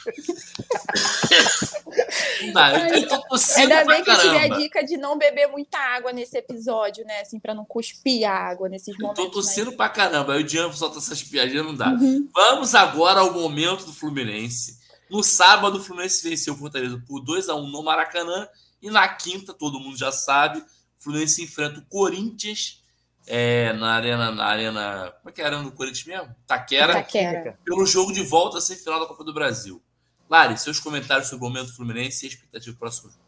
Não, 2.54 2.78
eu 2.88 3.08
tô 3.08 3.24
Ainda 3.56 3.86
bem 3.86 4.04
que 4.04 4.10
eu 4.10 4.20
tive 4.20 4.38
a 4.38 4.48
dica 4.48 4.84
de 4.84 4.98
não 4.98 5.18
beber 5.18 5.48
muita 5.48 5.78
água 5.78 6.12
nesse 6.12 6.38
episódio, 6.38 7.06
né? 7.06 7.22
Assim, 7.22 7.40
pra 7.40 7.54
não 7.54 7.66
cuspir 7.66 8.30
a 8.30 8.34
água 8.34 8.70
nesses 8.70 8.98
momentos. 8.98 9.24
Eu 9.24 9.30
tô 9.30 9.42
tossindo 9.42 9.72
pra 9.74 9.90
caramba. 9.90 10.34
Aí 10.34 10.42
o 10.42 10.44
Diano 10.44 10.74
solta 10.74 10.98
essas 10.98 11.24
piadinhas, 11.24 11.66
não 11.66 11.76
dá. 11.76 11.90
Uhum. 11.90 12.28
Vamos 12.34 12.76
agora 12.76 13.22
ao 13.22 13.34
momento 13.34 13.86
do 13.86 13.94
Fluminense. 13.94 14.78
No 15.10 15.24
sábado, 15.24 15.78
o 15.78 15.84
Fluminense 15.84 16.28
venceu 16.28 16.54
o 16.54 16.58
Fortaleza 16.58 17.02
por 17.08 17.22
2 17.22 17.50
a 17.50 17.56
1 17.56 17.68
no 17.68 17.84
Maracanã. 17.84 18.48
E 18.82 18.90
na 18.90 19.08
quinta, 19.08 19.54
todo 19.54 19.80
mundo 19.80 19.98
já 19.98 20.12
sabe, 20.12 20.60
o 20.60 20.64
Fluminense 20.98 21.44
enfrenta 21.44 21.80
o 21.80 21.86
Corinthians 21.86 22.84
é, 23.26 23.74
na 23.74 23.94
arena, 23.94 24.32
na 24.32 24.46
arena. 24.46 25.14
Como 25.18 25.30
é 25.30 25.32
que 25.32 25.42
é 25.42 25.44
a 25.44 25.48
arena 25.48 25.64
do 25.64 25.72
Corinthians 25.72 26.06
mesmo? 26.06 26.36
Taquera. 26.46 26.94
Taquera. 26.94 27.60
Pelo 27.66 27.86
jogo 27.86 28.14
de 28.14 28.24
volta 28.24 28.62
sem 28.62 28.78
final 28.78 29.00
da 29.00 29.06
Copa 29.06 29.24
do 29.24 29.34
Brasil. 29.34 29.82
Lari, 30.30 30.58
seus 30.58 30.80
comentários 30.80 31.30
sobre 31.30 31.46
o 31.46 31.50
momento 31.50 31.76
Fluminense 31.76 32.26
e 32.26 32.28
a 32.28 32.32
expectativa 32.32 32.74
do 32.74 32.78
próximo 32.80 33.10
jogo. 33.10 33.28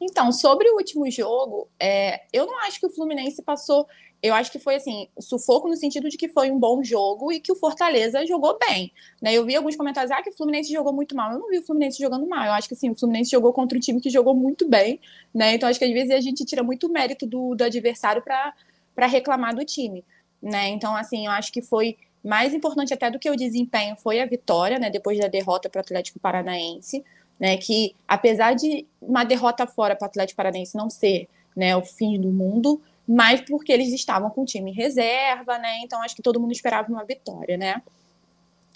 Então, 0.00 0.32
sobre 0.32 0.68
o 0.68 0.76
último 0.76 1.08
jogo, 1.10 1.68
é, 1.78 2.22
eu 2.32 2.44
não 2.44 2.58
acho 2.62 2.80
que 2.80 2.86
o 2.86 2.90
Fluminense 2.90 3.40
passou. 3.40 3.86
Eu 4.20 4.34
acho 4.34 4.50
que 4.50 4.58
foi 4.58 4.74
assim, 4.74 5.08
sufoco 5.18 5.68
no 5.68 5.76
sentido 5.76 6.08
de 6.08 6.16
que 6.16 6.28
foi 6.28 6.50
um 6.50 6.58
bom 6.58 6.82
jogo 6.82 7.30
e 7.32 7.40
que 7.40 7.52
o 7.52 7.56
Fortaleza 7.56 8.26
jogou 8.26 8.58
bem. 8.58 8.92
Né? 9.20 9.32
Eu 9.34 9.44
vi 9.44 9.54
alguns 9.54 9.76
comentários, 9.76 10.10
ah, 10.10 10.20
que 10.20 10.30
o 10.30 10.32
Fluminense 10.32 10.72
jogou 10.72 10.92
muito 10.92 11.14
mal. 11.14 11.32
Eu 11.32 11.38
não 11.38 11.48
vi 11.48 11.58
o 11.58 11.62
Fluminense 11.62 12.00
jogando 12.00 12.26
mal. 12.28 12.44
Eu 12.46 12.52
acho 12.52 12.66
que 12.66 12.74
assim, 12.74 12.90
o 12.90 12.98
Fluminense 12.98 13.30
jogou 13.30 13.52
contra 13.52 13.78
um 13.78 13.80
time 13.80 14.00
que 14.00 14.10
jogou 14.10 14.34
muito 14.34 14.68
bem. 14.68 15.00
Né? 15.32 15.54
Então, 15.54 15.68
acho 15.68 15.78
que 15.78 15.84
às 15.84 15.92
vezes 15.92 16.10
a 16.10 16.20
gente 16.20 16.44
tira 16.44 16.64
muito 16.64 16.88
mérito 16.88 17.24
do, 17.24 17.54
do 17.54 17.62
adversário 17.62 18.22
para 18.22 19.06
reclamar 19.06 19.54
do 19.54 19.64
time. 19.64 20.04
Né? 20.42 20.68
Então, 20.68 20.96
assim, 20.96 21.26
eu 21.26 21.32
acho 21.32 21.52
que 21.52 21.62
foi 21.62 21.96
mais 22.24 22.54
importante 22.54 22.94
até 22.94 23.10
do 23.10 23.18
que 23.18 23.30
o 23.30 23.36
desempenho 23.36 23.96
foi 23.96 24.20
a 24.20 24.26
vitória, 24.26 24.78
né, 24.78 24.90
depois 24.90 25.18
da 25.18 25.28
derrota 25.28 25.68
para 25.68 25.78
o 25.78 25.80
Atlético 25.80 26.18
Paranaense, 26.20 27.04
né, 27.38 27.56
que 27.56 27.94
apesar 28.06 28.54
de 28.54 28.86
uma 29.00 29.24
derrota 29.24 29.66
fora 29.66 29.96
para 29.96 30.06
o 30.06 30.08
Atlético 30.08 30.36
Paranaense 30.36 30.76
não 30.76 30.88
ser, 30.88 31.28
né, 31.56 31.76
o 31.76 31.82
fim 31.82 32.20
do 32.20 32.28
mundo, 32.28 32.80
mas 33.06 33.40
porque 33.40 33.72
eles 33.72 33.92
estavam 33.92 34.30
com 34.30 34.42
o 34.42 34.46
time 34.46 34.70
em 34.70 34.74
reserva, 34.74 35.58
né, 35.58 35.80
então 35.82 36.02
acho 36.02 36.14
que 36.14 36.22
todo 36.22 36.40
mundo 36.40 36.52
esperava 36.52 36.88
uma 36.90 37.04
vitória, 37.04 37.56
né. 37.56 37.82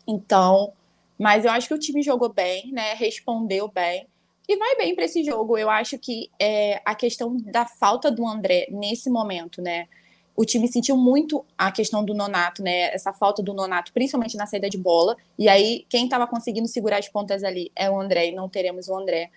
Então, 0.06 0.72
mas 1.18 1.44
eu 1.44 1.50
acho 1.50 1.68
que 1.68 1.74
o 1.74 1.78
time 1.78 2.02
jogou 2.02 2.28
bem, 2.28 2.70
né, 2.72 2.94
respondeu 2.94 3.68
bem, 3.68 4.06
e 4.48 4.56
vai 4.56 4.76
bem 4.76 4.94
para 4.94 5.04
esse 5.04 5.24
jogo. 5.24 5.58
Eu 5.58 5.68
acho 5.68 5.98
que 5.98 6.30
é, 6.38 6.80
a 6.84 6.94
questão 6.94 7.36
da 7.36 7.66
falta 7.66 8.10
do 8.10 8.26
André 8.26 8.68
nesse 8.70 9.10
momento, 9.10 9.60
né? 9.60 9.88
O 10.36 10.44
time 10.44 10.68
sentiu 10.68 10.96
muito 10.96 11.44
a 11.56 11.72
questão 11.72 12.04
do 12.04 12.12
Nonato, 12.12 12.62
né? 12.62 12.94
Essa 12.94 13.12
falta 13.12 13.42
do 13.42 13.54
Nonato, 13.54 13.92
principalmente 13.92 14.36
na 14.36 14.46
saída 14.46 14.68
de 14.68 14.76
bola. 14.76 15.16
E 15.38 15.48
aí, 15.48 15.86
quem 15.88 16.04
estava 16.04 16.26
conseguindo 16.26 16.68
segurar 16.68 16.98
as 16.98 17.08
pontas 17.08 17.42
ali 17.42 17.72
é 17.74 17.90
o 17.90 17.98
André, 17.98 18.28
e 18.28 18.34
não 18.34 18.48
teremos 18.48 18.88
o 18.88 18.96
André. 18.96 19.30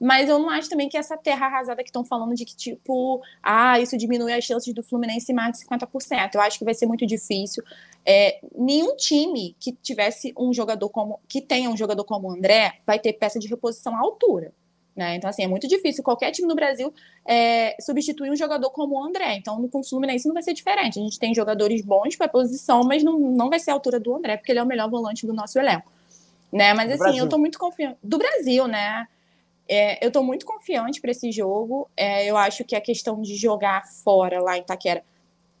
Mas 0.00 0.28
eu 0.28 0.38
não 0.38 0.50
acho 0.50 0.68
também 0.68 0.88
que 0.88 0.96
essa 0.96 1.16
terra 1.16 1.46
arrasada 1.46 1.82
que 1.82 1.88
estão 1.88 2.04
falando 2.04 2.34
de 2.34 2.44
que, 2.44 2.54
tipo, 2.54 3.22
ah, 3.42 3.80
isso 3.80 3.96
diminui 3.96 4.32
as 4.32 4.44
chances 4.44 4.72
do 4.74 4.82
Fluminense 4.82 5.32
mais 5.32 5.58
de 5.58 5.64
50%. 5.64 6.34
Eu 6.34 6.40
acho 6.40 6.58
que 6.58 6.64
vai 6.64 6.74
ser 6.74 6.86
muito 6.86 7.06
difícil. 7.06 7.62
É, 8.04 8.38
nenhum 8.56 8.94
time 8.96 9.56
que 9.58 9.72
tivesse 9.72 10.34
um 10.38 10.52
jogador 10.52 10.88
como. 10.90 11.20
que 11.28 11.40
tenha 11.40 11.70
um 11.70 11.76
jogador 11.76 12.04
como 12.04 12.28
o 12.28 12.32
André 12.32 12.78
vai 12.86 12.98
ter 12.98 13.14
peça 13.14 13.38
de 13.38 13.48
reposição 13.48 13.94
à 13.96 14.00
altura. 14.00 14.52
Né? 14.96 15.16
Então, 15.16 15.28
assim, 15.28 15.42
é 15.42 15.46
muito 15.46 15.68
difícil 15.68 16.02
qualquer 16.02 16.30
time 16.30 16.48
no 16.48 16.54
Brasil 16.54 16.92
é, 17.26 17.76
substituir 17.80 18.30
um 18.30 18.36
jogador 18.36 18.70
como 18.70 18.94
o 18.98 19.04
André. 19.04 19.34
Então, 19.34 19.58
no 19.60 19.84
Fluminense 19.84 20.26
não 20.26 20.32
vai 20.32 20.42
ser 20.42 20.54
diferente. 20.54 20.98
A 20.98 21.02
gente 21.02 21.18
tem 21.18 21.34
jogadores 21.34 21.82
bons 21.82 22.16
para 22.16 22.26
a 22.26 22.28
posição, 22.30 22.82
mas 22.82 23.04
não, 23.04 23.18
não 23.18 23.50
vai 23.50 23.58
ser 23.58 23.72
a 23.72 23.74
altura 23.74 24.00
do 24.00 24.14
André, 24.14 24.38
porque 24.38 24.52
ele 24.52 24.58
é 24.58 24.62
o 24.62 24.66
melhor 24.66 24.88
volante 24.88 25.26
do 25.26 25.34
nosso 25.34 25.58
elenco. 25.58 25.92
Né? 26.50 26.72
Mas, 26.72 26.88
do 26.88 26.94
assim, 26.94 27.02
Brasil. 27.02 27.18
eu 27.18 27.24
estou 27.24 27.38
muito 27.38 27.58
confiante. 27.58 27.98
Do 28.02 28.16
Brasil, 28.16 28.66
né? 28.66 29.06
É, 29.68 30.02
eu 30.02 30.08
estou 30.08 30.22
muito 30.22 30.46
confiante 30.46 30.98
para 31.00 31.10
esse 31.10 31.30
jogo. 31.30 31.90
É, 31.94 32.24
eu 32.24 32.36
acho 32.36 32.64
que 32.64 32.74
a 32.74 32.80
questão 32.80 33.20
de 33.20 33.36
jogar 33.36 33.84
fora, 33.86 34.40
lá 34.40 34.56
em 34.56 34.62
Taquera, 34.62 35.04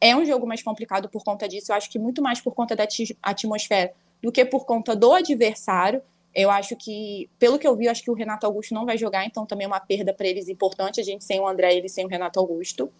é 0.00 0.16
um 0.16 0.24
jogo 0.24 0.46
mais 0.46 0.62
complicado 0.62 1.10
por 1.10 1.22
conta 1.22 1.46
disso. 1.46 1.72
Eu 1.72 1.76
acho 1.76 1.90
que 1.90 1.98
muito 1.98 2.22
mais 2.22 2.40
por 2.40 2.54
conta 2.54 2.74
da 2.74 2.86
atmosfera 3.22 3.92
do 4.22 4.32
que 4.32 4.44
por 4.44 4.64
conta 4.64 4.96
do 4.96 5.12
adversário. 5.12 6.00
Eu 6.36 6.50
acho 6.50 6.76
que, 6.76 7.30
pelo 7.38 7.58
que 7.58 7.66
eu 7.66 7.74
vi, 7.74 7.86
eu 7.86 7.90
acho 7.90 8.02
que 8.02 8.10
o 8.10 8.14
Renato 8.14 8.44
Augusto 8.44 8.74
não 8.74 8.84
vai 8.84 8.98
jogar, 8.98 9.24
então 9.24 9.46
também 9.46 9.64
é 9.64 9.68
uma 9.68 9.80
perda 9.80 10.12
para 10.12 10.26
eles 10.26 10.50
importante, 10.50 11.00
a 11.00 11.02
gente 11.02 11.24
sem 11.24 11.40
o 11.40 11.48
André, 11.48 11.74
eles 11.74 11.92
sem 11.92 12.04
o 12.04 12.08
Renato 12.08 12.38
Augusto. 12.38 12.92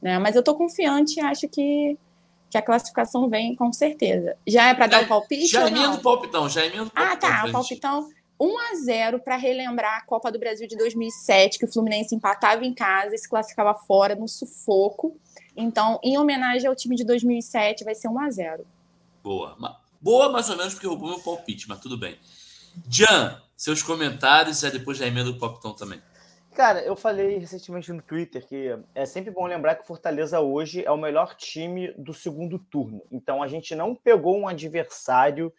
Né? 0.00 0.16
Mas 0.20 0.36
eu 0.36 0.44
tô 0.44 0.54
confiante 0.54 1.18
e 1.18 1.20
acho 1.20 1.48
que, 1.48 1.98
que 2.48 2.56
a 2.56 2.62
classificação 2.62 3.28
vem 3.28 3.56
com 3.56 3.72
certeza. 3.72 4.36
Já 4.46 4.68
é 4.68 4.74
para 4.74 4.86
dar 4.86 5.02
o 5.02 5.08
palpite? 5.08 5.48
Já 5.48 5.66
emenda 5.66 5.90
o 5.90 6.00
palpitão, 6.00 6.48
já 6.48 6.64
emenda 6.64 6.84
o 6.84 6.90
palpitão. 6.90 7.30
Ah, 7.30 7.42
tá, 7.42 7.48
o 7.48 7.50
palpitão. 7.52 8.08
1 8.40 8.58
a 8.58 8.74
0 8.76 9.18
para 9.18 9.36
relembrar 9.36 9.98
a 9.98 10.02
Copa 10.02 10.30
do 10.30 10.38
Brasil 10.38 10.68
de 10.68 10.76
2007, 10.76 11.58
que 11.58 11.64
o 11.64 11.72
Fluminense 11.72 12.14
empatava 12.14 12.64
em 12.64 12.72
casa 12.72 13.12
e 13.12 13.18
se 13.18 13.28
classificava 13.28 13.74
fora 13.74 14.14
no 14.14 14.28
sufoco. 14.28 15.16
Então, 15.56 15.98
em 16.00 16.16
homenagem 16.16 16.68
ao 16.68 16.76
time 16.76 16.94
de 16.94 17.02
2007, 17.04 17.82
vai 17.82 17.96
ser 17.96 18.06
1 18.06 18.20
a 18.20 18.30
0. 18.30 18.64
Boa. 19.20 19.80
Boa, 20.00 20.30
mais 20.30 20.48
ou 20.48 20.56
menos, 20.56 20.74
porque 20.74 20.86
roubou 20.86 21.08
meu 21.08 21.18
palpite, 21.18 21.68
mas 21.68 21.80
tudo 21.80 21.98
bem. 21.98 22.16
Jan, 22.88 23.40
seus 23.56 23.82
comentários 23.82 24.62
e 24.62 24.70
depois 24.70 24.98
já 24.98 25.06
emenda 25.06 25.30
o 25.30 25.38
palpitão 25.38 25.74
também. 25.74 26.00
Cara, 26.54 26.80
eu 26.82 26.94
falei 26.94 27.38
recentemente 27.38 27.92
no 27.92 28.00
Twitter 28.00 28.46
que 28.46 28.78
é 28.94 29.04
sempre 29.04 29.32
bom 29.32 29.44
lembrar 29.46 29.74
que 29.74 29.82
o 29.82 29.86
Fortaleza 29.86 30.40
hoje 30.40 30.84
é 30.84 30.90
o 30.90 30.96
melhor 30.96 31.34
time 31.34 31.92
do 31.98 32.14
segundo 32.14 32.58
turno. 32.58 33.02
Então 33.10 33.42
a 33.42 33.48
gente 33.48 33.74
não 33.74 33.94
pegou 33.94 34.38
um 34.38 34.46
adversário 34.46 35.52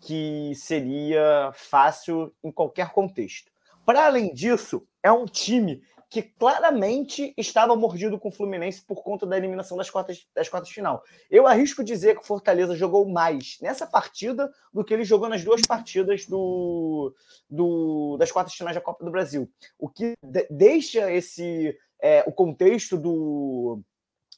que 0.00 0.52
seria 0.54 1.50
fácil 1.54 2.32
em 2.42 2.50
qualquer 2.50 2.90
contexto. 2.90 3.50
Para 3.84 4.06
além 4.06 4.32
disso, 4.32 4.86
é 5.02 5.12
um 5.12 5.26
time 5.26 5.82
que 6.10 6.22
claramente 6.22 7.34
estava 7.36 7.76
mordido 7.76 8.18
com 8.18 8.28
o 8.28 8.32
Fluminense 8.32 8.80
por 8.80 9.02
conta 9.02 9.26
da 9.26 9.36
eliminação 9.36 9.76
das 9.76 9.90
quartas, 9.90 10.26
das 10.34 10.48
quartas 10.48 10.68
de 10.68 10.74
final. 10.74 11.02
Eu 11.30 11.46
arrisco 11.46 11.84
dizer 11.84 12.14
que 12.14 12.22
o 12.22 12.26
Fortaleza 12.26 12.74
jogou 12.74 13.06
mais 13.06 13.58
nessa 13.60 13.86
partida 13.86 14.50
do 14.72 14.82
que 14.82 14.94
ele 14.94 15.04
jogou 15.04 15.28
nas 15.28 15.44
duas 15.44 15.60
partidas 15.62 16.24
do, 16.24 17.14
do 17.48 18.16
das 18.18 18.32
quartas 18.32 18.52
de 18.52 18.58
finais 18.58 18.74
da 18.74 18.80
Copa 18.80 19.04
do 19.04 19.10
Brasil. 19.10 19.50
O 19.78 19.88
que 19.88 20.14
de, 20.22 20.46
deixa 20.50 21.12
esse 21.12 21.76
é, 22.00 22.24
o 22.26 22.32
contexto 22.32 22.96
do, 22.96 23.82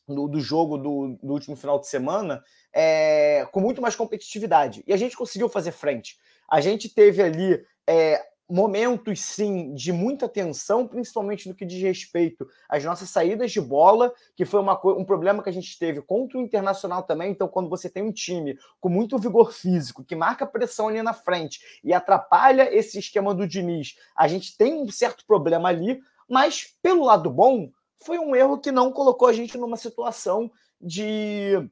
do, 0.08 0.26
do 0.26 0.40
jogo 0.40 0.76
do, 0.76 1.18
do, 1.22 1.32
último 1.32 1.54
final 1.54 1.78
de 1.78 1.86
semana 1.86 2.42
é, 2.72 3.46
com 3.52 3.60
muito 3.60 3.80
mais 3.80 3.94
competitividade. 3.94 4.82
E 4.86 4.92
a 4.92 4.96
gente 4.96 5.16
conseguiu 5.16 5.48
fazer 5.48 5.70
frente. 5.70 6.18
A 6.50 6.60
gente 6.60 6.92
teve 6.92 7.22
ali 7.22 7.64
é, 7.86 8.20
momentos, 8.50 9.20
sim, 9.20 9.72
de 9.74 9.92
muita 9.92 10.28
tensão, 10.28 10.86
principalmente 10.86 11.48
no 11.48 11.54
que 11.54 11.64
diz 11.64 11.80
respeito 11.80 12.48
às 12.68 12.84
nossas 12.84 13.08
saídas 13.08 13.52
de 13.52 13.60
bola, 13.60 14.12
que 14.34 14.44
foi 14.44 14.60
uma, 14.60 14.78
um 14.86 15.04
problema 15.04 15.42
que 15.42 15.48
a 15.48 15.52
gente 15.52 15.78
teve 15.78 16.02
contra 16.02 16.38
o 16.38 16.40
Internacional 16.40 17.04
também. 17.04 17.30
Então, 17.30 17.48
quando 17.48 17.68
você 17.68 17.88
tem 17.88 18.02
um 18.02 18.12
time 18.12 18.58
com 18.80 18.88
muito 18.88 19.18
vigor 19.18 19.52
físico, 19.52 20.04
que 20.04 20.16
marca 20.16 20.46
pressão 20.46 20.88
ali 20.88 21.02
na 21.02 21.12
frente 21.12 21.60
e 21.84 21.92
atrapalha 21.92 22.74
esse 22.74 22.98
esquema 22.98 23.34
do 23.34 23.46
Diniz, 23.46 23.96
a 24.16 24.26
gente 24.26 24.56
tem 24.56 24.74
um 24.74 24.90
certo 24.90 25.24
problema 25.26 25.68
ali, 25.68 26.00
mas 26.28 26.74
pelo 26.82 27.04
lado 27.04 27.30
bom, 27.30 27.70
foi 27.98 28.18
um 28.18 28.34
erro 28.34 28.58
que 28.58 28.72
não 28.72 28.90
colocou 28.92 29.28
a 29.28 29.32
gente 29.32 29.56
numa 29.58 29.76
situação 29.76 30.50
de 30.80 31.68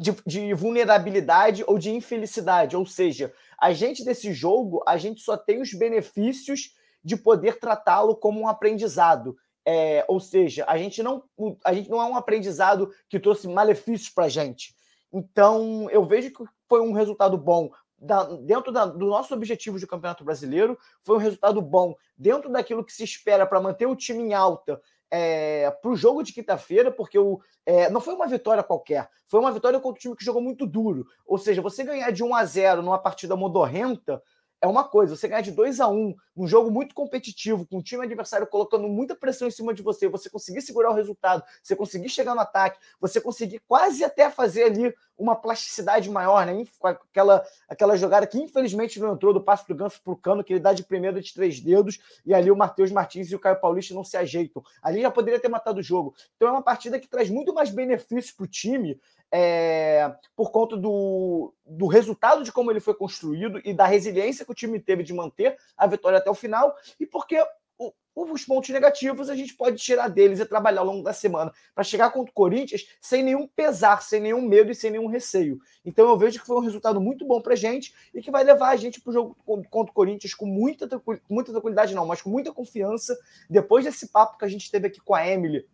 de, 0.00 0.16
de, 0.26 0.54
vulnerabilidade 0.54 1.62
ou 1.66 1.78
de 1.78 1.90
infelicidade. 1.90 2.74
Ou 2.74 2.86
seja, 2.86 3.32
a 3.58 3.70
gente 3.74 4.02
desse 4.02 4.32
jogo, 4.32 4.82
a 4.88 4.96
gente 4.96 5.20
só 5.20 5.36
tem 5.36 5.60
os 5.60 5.74
benefícios 5.74 6.74
de 7.04 7.18
poder 7.18 7.60
tratá-lo 7.60 8.16
como 8.16 8.40
um 8.40 8.48
aprendizado. 8.48 9.36
É, 9.66 10.02
ou 10.08 10.18
seja, 10.18 10.64
a 10.66 10.78
gente, 10.78 11.02
não, 11.02 11.22
a 11.62 11.74
gente 11.74 11.90
não 11.90 12.00
é 12.00 12.06
um 12.06 12.16
aprendizado 12.16 12.90
que 13.10 13.20
trouxe 13.20 13.46
malefícios 13.46 14.08
para 14.08 14.24
a 14.24 14.28
gente. 14.28 14.74
Então, 15.12 15.86
eu 15.90 16.06
vejo 16.06 16.30
que 16.30 16.44
foi 16.66 16.80
um 16.80 16.92
resultado 16.92 17.36
bom 17.36 17.70
da, 17.98 18.24
dentro 18.24 18.72
da, 18.72 18.86
do 18.86 19.06
nosso 19.06 19.34
objetivo 19.34 19.78
de 19.78 19.86
Campeonato 19.86 20.24
Brasileiro, 20.24 20.78
foi 21.02 21.16
um 21.16 21.20
resultado 21.20 21.60
bom 21.60 21.94
dentro 22.16 22.50
daquilo 22.50 22.82
que 22.82 22.92
se 22.92 23.04
espera 23.04 23.44
para 23.44 23.60
manter 23.60 23.84
o 23.84 23.94
time 23.94 24.22
em 24.22 24.32
alta 24.32 24.80
é, 25.10 25.70
para 25.70 25.90
o 25.90 25.96
jogo 25.96 26.22
de 26.22 26.32
quinta-feira, 26.32 26.90
porque 26.90 27.18
o, 27.18 27.40
é, 27.66 27.90
não 27.90 28.00
foi 28.00 28.14
uma 28.14 28.26
vitória 28.26 28.62
qualquer, 28.62 29.08
foi 29.26 29.40
uma 29.40 29.52
vitória 29.52 29.80
contra 29.80 29.98
um 29.98 30.00
time 30.00 30.16
que 30.16 30.24
jogou 30.24 30.40
muito 30.40 30.66
duro. 30.66 31.06
Ou 31.26 31.38
seja, 31.38 31.60
você 31.60 31.82
ganhar 31.82 32.10
de 32.10 32.22
1 32.22 32.34
a 32.34 32.44
0 32.44 32.82
numa 32.82 32.98
partida 32.98 33.34
modorrenta 33.36 34.22
é 34.60 34.66
uma 34.66 34.84
coisa. 34.84 35.16
Você 35.16 35.26
ganhar 35.26 35.40
de 35.40 35.52
2 35.52 35.80
a 35.80 35.88
1 35.88 36.14
num 36.40 36.46
jogo 36.46 36.70
muito 36.70 36.94
competitivo, 36.94 37.66
com 37.66 37.78
o 37.78 37.82
time 37.82 38.02
adversário 38.02 38.46
colocando 38.46 38.88
muita 38.88 39.14
pressão 39.14 39.46
em 39.46 39.50
cima 39.50 39.74
de 39.74 39.82
você, 39.82 40.08
você 40.08 40.30
conseguir 40.30 40.62
segurar 40.62 40.90
o 40.90 40.94
resultado, 40.94 41.44
você 41.62 41.76
conseguir 41.76 42.08
chegar 42.08 42.34
no 42.34 42.40
ataque, 42.40 42.78
você 42.98 43.20
conseguir 43.20 43.58
quase 43.68 44.02
até 44.02 44.30
fazer 44.30 44.64
ali 44.64 44.94
uma 45.18 45.36
plasticidade 45.36 46.08
maior, 46.08 46.46
né? 46.46 46.64
Aquela, 46.82 47.44
aquela 47.68 47.94
jogada 47.94 48.26
que 48.26 48.38
infelizmente 48.38 48.98
não 48.98 49.12
entrou 49.12 49.34
do 49.34 49.42
passo 49.42 49.68
do 49.68 49.74
Ganso 49.74 50.00
pro 50.02 50.16
Cano, 50.16 50.42
que 50.42 50.54
ele 50.54 50.60
dá 50.60 50.72
de 50.72 50.82
primeira 50.82 51.20
de 51.20 51.34
três 51.34 51.60
dedos, 51.60 51.98
e 52.24 52.32
ali 52.32 52.50
o 52.50 52.56
Matheus 52.56 52.90
Martins 52.90 53.30
e 53.30 53.36
o 53.36 53.38
Caio 53.38 53.60
Paulista 53.60 53.92
não 53.92 54.02
se 54.02 54.16
ajeitam. 54.16 54.62
Ali 54.82 55.02
já 55.02 55.10
poderia 55.10 55.38
ter 55.38 55.48
matado 55.48 55.80
o 55.80 55.82
jogo. 55.82 56.14
Então 56.36 56.48
é 56.48 56.52
uma 56.52 56.62
partida 56.62 56.98
que 56.98 57.06
traz 57.06 57.28
muito 57.28 57.52
mais 57.52 57.68
benefícios 57.68 58.32
para 58.32 58.44
o 58.44 58.48
time 58.48 58.98
é, 59.32 60.12
por 60.34 60.50
conta 60.50 60.76
do, 60.76 61.54
do 61.64 61.86
resultado 61.86 62.42
de 62.42 62.50
como 62.50 62.70
ele 62.70 62.80
foi 62.80 62.94
construído 62.94 63.60
e 63.64 63.72
da 63.72 63.86
resiliência 63.86 64.44
que 64.44 64.50
o 64.50 64.54
time 64.54 64.80
teve 64.80 65.02
de 65.02 65.12
manter 65.12 65.56
a 65.76 65.86
vitória 65.86 66.18
até 66.18 66.29
o 66.30 66.34
final, 66.34 66.74
e 66.98 67.06
porque 67.06 67.42
o, 67.78 67.92
os 68.14 68.44
pontos 68.44 68.70
negativos 68.70 69.30
a 69.30 69.36
gente 69.36 69.54
pode 69.54 69.76
tirar 69.76 70.08
deles 70.08 70.40
e 70.40 70.46
trabalhar 70.46 70.80
ao 70.80 70.86
longo 70.86 71.02
da 71.02 71.12
semana 71.12 71.52
para 71.74 71.84
chegar 71.84 72.10
contra 72.10 72.30
o 72.30 72.34
Corinthians 72.34 72.86
sem 73.00 73.22
nenhum 73.22 73.46
pesar, 73.46 74.02
sem 74.02 74.20
nenhum 74.20 74.42
medo 74.42 74.70
e 74.70 74.74
sem 74.74 74.90
nenhum 74.90 75.06
receio. 75.06 75.58
Então 75.84 76.08
eu 76.08 76.18
vejo 76.18 76.40
que 76.40 76.46
foi 76.46 76.56
um 76.56 76.60
resultado 76.60 77.00
muito 77.00 77.24
bom 77.26 77.40
para 77.40 77.54
gente 77.54 77.94
e 78.12 78.20
que 78.20 78.30
vai 78.30 78.44
levar 78.44 78.70
a 78.70 78.76
gente 78.76 79.00
para 79.00 79.10
o 79.10 79.12
jogo 79.12 79.36
contra 79.44 79.90
o 79.90 79.94
Corinthians 79.94 80.34
com 80.34 80.46
muita, 80.46 80.88
muita 81.28 81.52
tranquilidade, 81.52 81.94
não, 81.94 82.06
mas 82.06 82.20
com 82.20 82.30
muita 82.30 82.52
confiança. 82.52 83.18
Depois 83.48 83.84
desse 83.84 84.08
papo 84.08 84.38
que 84.38 84.44
a 84.44 84.48
gente 84.48 84.70
teve 84.70 84.88
aqui 84.88 85.00
com 85.00 85.14
a 85.14 85.26
Emily 85.26 85.66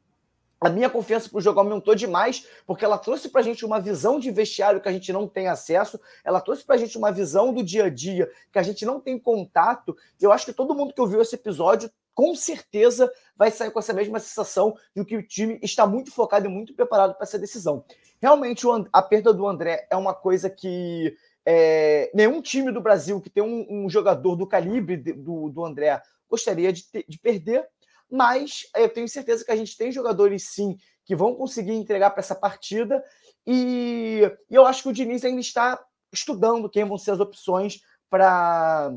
a 0.60 0.68
minha 0.70 0.88
confiança 0.88 1.28
para 1.28 1.38
o 1.38 1.40
jogo 1.40 1.60
aumentou 1.60 1.94
demais, 1.94 2.46
porque 2.66 2.84
ela 2.84 2.98
trouxe 2.98 3.28
para 3.28 3.40
a 3.40 3.44
gente 3.44 3.64
uma 3.64 3.80
visão 3.80 4.18
de 4.18 4.30
vestiário 4.30 4.80
que 4.80 4.88
a 4.88 4.92
gente 4.92 5.12
não 5.12 5.28
tem 5.28 5.48
acesso, 5.48 6.00
ela 6.24 6.40
trouxe 6.40 6.64
para 6.64 6.76
a 6.76 6.78
gente 6.78 6.96
uma 6.96 7.12
visão 7.12 7.52
do 7.52 7.62
dia 7.62 7.84
a 7.84 7.90
dia 7.90 8.30
que 8.52 8.58
a 8.58 8.62
gente 8.62 8.84
não 8.86 9.00
tem 9.00 9.18
contato. 9.18 9.96
Eu 10.20 10.32
acho 10.32 10.46
que 10.46 10.52
todo 10.52 10.74
mundo 10.74 10.94
que 10.94 11.00
ouviu 11.00 11.20
esse 11.20 11.34
episódio, 11.34 11.90
com 12.14 12.34
certeza, 12.34 13.12
vai 13.36 13.50
sair 13.50 13.70
com 13.70 13.78
essa 13.78 13.92
mesma 13.92 14.18
sensação 14.18 14.74
de 14.94 15.04
que 15.04 15.16
o 15.16 15.22
time 15.22 15.58
está 15.62 15.86
muito 15.86 16.10
focado 16.10 16.46
e 16.46 16.48
muito 16.48 16.72
preparado 16.74 17.14
para 17.14 17.24
essa 17.24 17.38
decisão. 17.38 17.84
Realmente, 18.20 18.66
a 18.92 19.02
perda 19.02 19.34
do 19.34 19.46
André 19.46 19.86
é 19.90 19.96
uma 19.96 20.14
coisa 20.14 20.48
que 20.48 21.14
é, 21.44 22.10
nenhum 22.14 22.40
time 22.40 22.72
do 22.72 22.80
Brasil 22.80 23.20
que 23.20 23.28
tem 23.28 23.42
um, 23.42 23.66
um 23.68 23.90
jogador 23.90 24.34
do 24.34 24.46
calibre 24.46 24.96
do, 24.96 25.50
do 25.50 25.64
André 25.64 26.00
gostaria 26.28 26.72
de, 26.72 26.84
ter, 26.84 27.04
de 27.08 27.18
perder 27.18 27.68
mas 28.10 28.62
eu 28.74 28.88
tenho 28.88 29.08
certeza 29.08 29.44
que 29.44 29.52
a 29.52 29.56
gente 29.56 29.76
tem 29.76 29.90
jogadores 29.92 30.48
sim 30.50 30.76
que 31.04 31.14
vão 31.14 31.34
conseguir 31.34 31.72
entregar 31.72 32.10
para 32.10 32.20
essa 32.20 32.34
partida 32.34 33.02
e, 33.46 34.22
e, 34.50 34.54
eu 34.54 34.66
acho 34.66 34.82
que 34.82 34.88
o 34.88 34.92
Diniz 34.92 35.24
ainda 35.24 35.40
está 35.40 35.80
estudando 36.12 36.68
quem 36.68 36.84
vão 36.84 36.98
ser 36.98 37.12
as 37.12 37.20
opções 37.20 37.80
para 38.10 38.92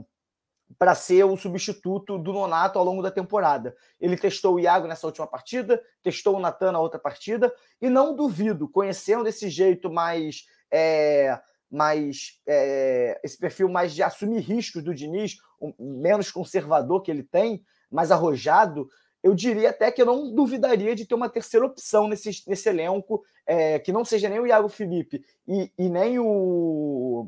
para 0.77 0.93
ser 0.93 1.23
o 1.23 1.35
substituto 1.35 2.17
do 2.17 2.31
Nonato 2.31 2.77
ao 2.77 2.85
longo 2.85 3.01
da 3.01 3.09
temporada. 3.09 3.75
Ele 3.99 4.15
testou 4.15 4.55
o 4.55 4.59
Iago 4.59 4.87
nessa 4.87 5.07
última 5.07 5.25
partida, 5.25 5.81
testou 6.03 6.35
o 6.35 6.39
Natan 6.39 6.71
na 6.71 6.79
outra 6.79 6.99
partida, 6.99 7.51
e 7.81 7.89
não 7.89 8.15
duvido, 8.15 8.69
conhecendo 8.69 9.27
esse 9.27 9.49
jeito 9.49 9.91
mais. 9.91 10.45
É, 10.71 11.39
mais 11.71 12.39
é, 12.47 13.19
esse 13.23 13.37
perfil 13.37 13.69
mais 13.69 13.93
de 13.93 14.01
assumir 14.01 14.39
riscos 14.39 14.83
do 14.83 14.93
Diniz, 14.93 15.37
um, 15.61 15.73
menos 15.79 16.31
conservador 16.31 17.01
que 17.01 17.11
ele 17.11 17.23
tem, 17.23 17.63
mais 17.91 18.11
arrojado, 18.11 18.89
eu 19.21 19.35
diria 19.35 19.69
até 19.69 19.91
que 19.91 20.01
eu 20.01 20.05
não 20.05 20.33
duvidaria 20.33 20.95
de 20.95 21.05
ter 21.05 21.15
uma 21.15 21.29
terceira 21.29 21.65
opção 21.65 22.07
nesse, 22.07 22.43
nesse 22.47 22.69
elenco, 22.69 23.23
é, 23.45 23.79
que 23.79 23.91
não 23.91 24.05
seja 24.05 24.29
nem 24.29 24.39
o 24.39 24.47
Iago 24.47 24.69
Felipe 24.69 25.23
e, 25.47 25.71
e 25.77 25.89
nem 25.89 26.19
o, 26.19 27.27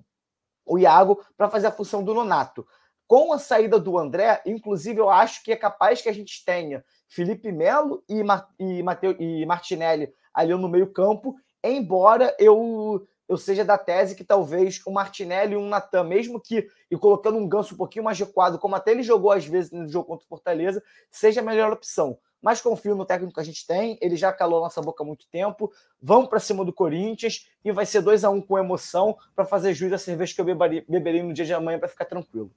o 0.65 0.79
Iago 0.79 1.23
para 1.35 1.49
fazer 1.49 1.67
a 1.67 1.71
função 1.71 2.03
do 2.03 2.13
Nonato. 2.13 2.65
Com 3.07 3.33
a 3.33 3.39
saída 3.39 3.77
do 3.77 3.97
André, 3.97 4.41
inclusive, 4.45 5.01
eu 5.01 5.09
acho 5.09 5.43
que 5.43 5.51
é 5.51 5.55
capaz 5.57 6.01
que 6.01 6.07
a 6.07 6.13
gente 6.13 6.45
tenha 6.45 6.83
Felipe 7.09 7.51
Melo 7.51 8.01
e, 8.07 8.23
Mar, 8.23 8.47
e, 8.57 8.81
Mateu, 8.81 9.15
e 9.19 9.45
Martinelli 9.45 10.13
ali 10.33 10.53
no 10.55 10.69
meio-campo, 10.69 11.35
embora 11.61 12.33
eu 12.39 13.05
eu 13.31 13.37
seja 13.37 13.63
da 13.63 13.77
tese 13.77 14.13
que 14.13 14.25
talvez 14.25 14.81
o 14.85 14.91
Martinelli 14.91 15.53
e 15.53 15.57
um 15.57 15.69
Natan, 15.69 16.03
mesmo 16.03 16.37
que 16.37 16.69
e 16.91 16.97
colocando 16.97 17.37
um 17.37 17.47
ganso 17.47 17.75
um 17.75 17.77
pouquinho 17.77 18.03
mais 18.03 18.19
recuado, 18.19 18.59
como 18.59 18.75
até 18.75 18.91
ele 18.91 19.03
jogou 19.03 19.31
às 19.31 19.45
vezes 19.45 19.71
no 19.71 19.87
jogo 19.87 20.05
contra 20.05 20.25
o 20.25 20.27
Fortaleza, 20.27 20.83
seja 21.09 21.39
a 21.39 21.43
melhor 21.43 21.71
opção. 21.71 22.17
Mas 22.41 22.59
confio 22.59 22.93
no 22.93 23.05
técnico 23.05 23.35
que 23.35 23.39
a 23.39 23.43
gente 23.43 23.65
tem, 23.65 23.97
ele 24.01 24.17
já 24.17 24.33
calou 24.33 24.59
nossa 24.59 24.81
boca 24.81 25.01
há 25.01 25.07
muito 25.07 25.25
tempo. 25.31 25.71
Vamos 26.01 26.27
para 26.27 26.41
cima 26.41 26.65
do 26.65 26.73
Corinthians 26.73 27.47
e 27.63 27.71
vai 27.71 27.85
ser 27.85 28.01
2 28.01 28.25
a 28.25 28.29
1 28.29 28.35
um 28.35 28.41
com 28.41 28.59
emoção 28.59 29.17
para 29.33 29.45
fazer 29.45 29.73
jus 29.73 29.93
à 29.93 29.97
cerveja 29.97 30.35
que 30.35 30.41
eu 30.41 30.45
beberei, 30.45 31.23
no 31.23 31.33
dia 31.33 31.45
de 31.45 31.53
amanhã 31.53 31.79
para 31.79 31.87
ficar 31.87 32.03
tranquilo. 32.03 32.51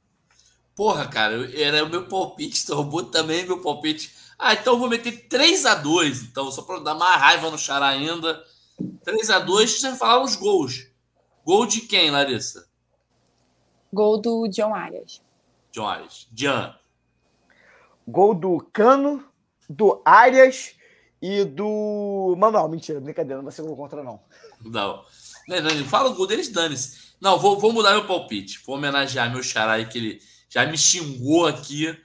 Porra, 0.75 1.07
cara, 1.07 1.35
era 1.57 1.85
o 1.85 1.89
meu 1.89 2.09
palpite, 2.09 2.65
então 2.65 2.79
roubou 2.79 3.05
também 3.05 3.47
meu 3.47 3.61
palpite. 3.61 4.13
Ah, 4.37 4.55
então 4.55 4.73
eu 4.73 4.79
vou 4.81 4.89
meter 4.89 5.29
3 5.29 5.67
a 5.67 5.77
2 5.77 6.23
então, 6.23 6.51
só 6.51 6.63
para 6.63 6.81
dar 6.81 6.95
mais 6.97 7.21
raiva 7.21 7.49
no 7.49 7.57
Xará 7.57 7.87
ainda. 7.87 8.43
3 9.05 9.31
a 9.31 9.39
2 9.39 9.81
sem 9.81 9.95
falar 9.97 10.23
os 10.23 10.37
gols. 10.37 10.89
Gol 11.45 11.67
de 11.67 11.83
quem, 11.83 12.11
Larissa? 12.11 12.67
Gol 13.93 14.21
do 14.21 14.49
John 14.49 14.75
Arias. 14.75 15.23
John 15.71 15.87
Arias. 15.87 16.27
Jean. 16.35 16.75
Gol 18.07 18.35
do 18.35 18.59
Cano, 18.73 19.25
do 19.69 20.03
Arias 20.05 20.75
e 21.23 21.45
do. 21.45 22.35
Manuel, 22.37 22.69
mentira, 22.69 23.01
brincadeira, 23.01 23.37
não 23.37 23.45
vai 23.45 23.53
ser 23.53 23.63
gol 23.63 23.77
contra, 23.77 24.03
não. 24.03 24.21
Não. 24.63 25.05
Não, 25.47 25.61
não, 25.61 25.85
fala 25.87 26.11
o 26.11 26.15
gol 26.15 26.27
deles, 26.27 26.49
dane-se. 26.49 27.15
Não, 27.21 27.39
vou, 27.39 27.59
vou 27.59 27.73
mudar 27.73 27.93
meu 27.93 28.07
palpite. 28.07 28.63
Vou 28.67 28.77
homenagear 28.77 29.31
meu 29.31 29.43
xará 29.43 29.73
aí, 29.73 29.87
que 29.87 29.99
ele 29.99 30.21
já 30.49 30.67
me 30.67 30.77
xingou 30.77 31.47
aqui 31.47 31.97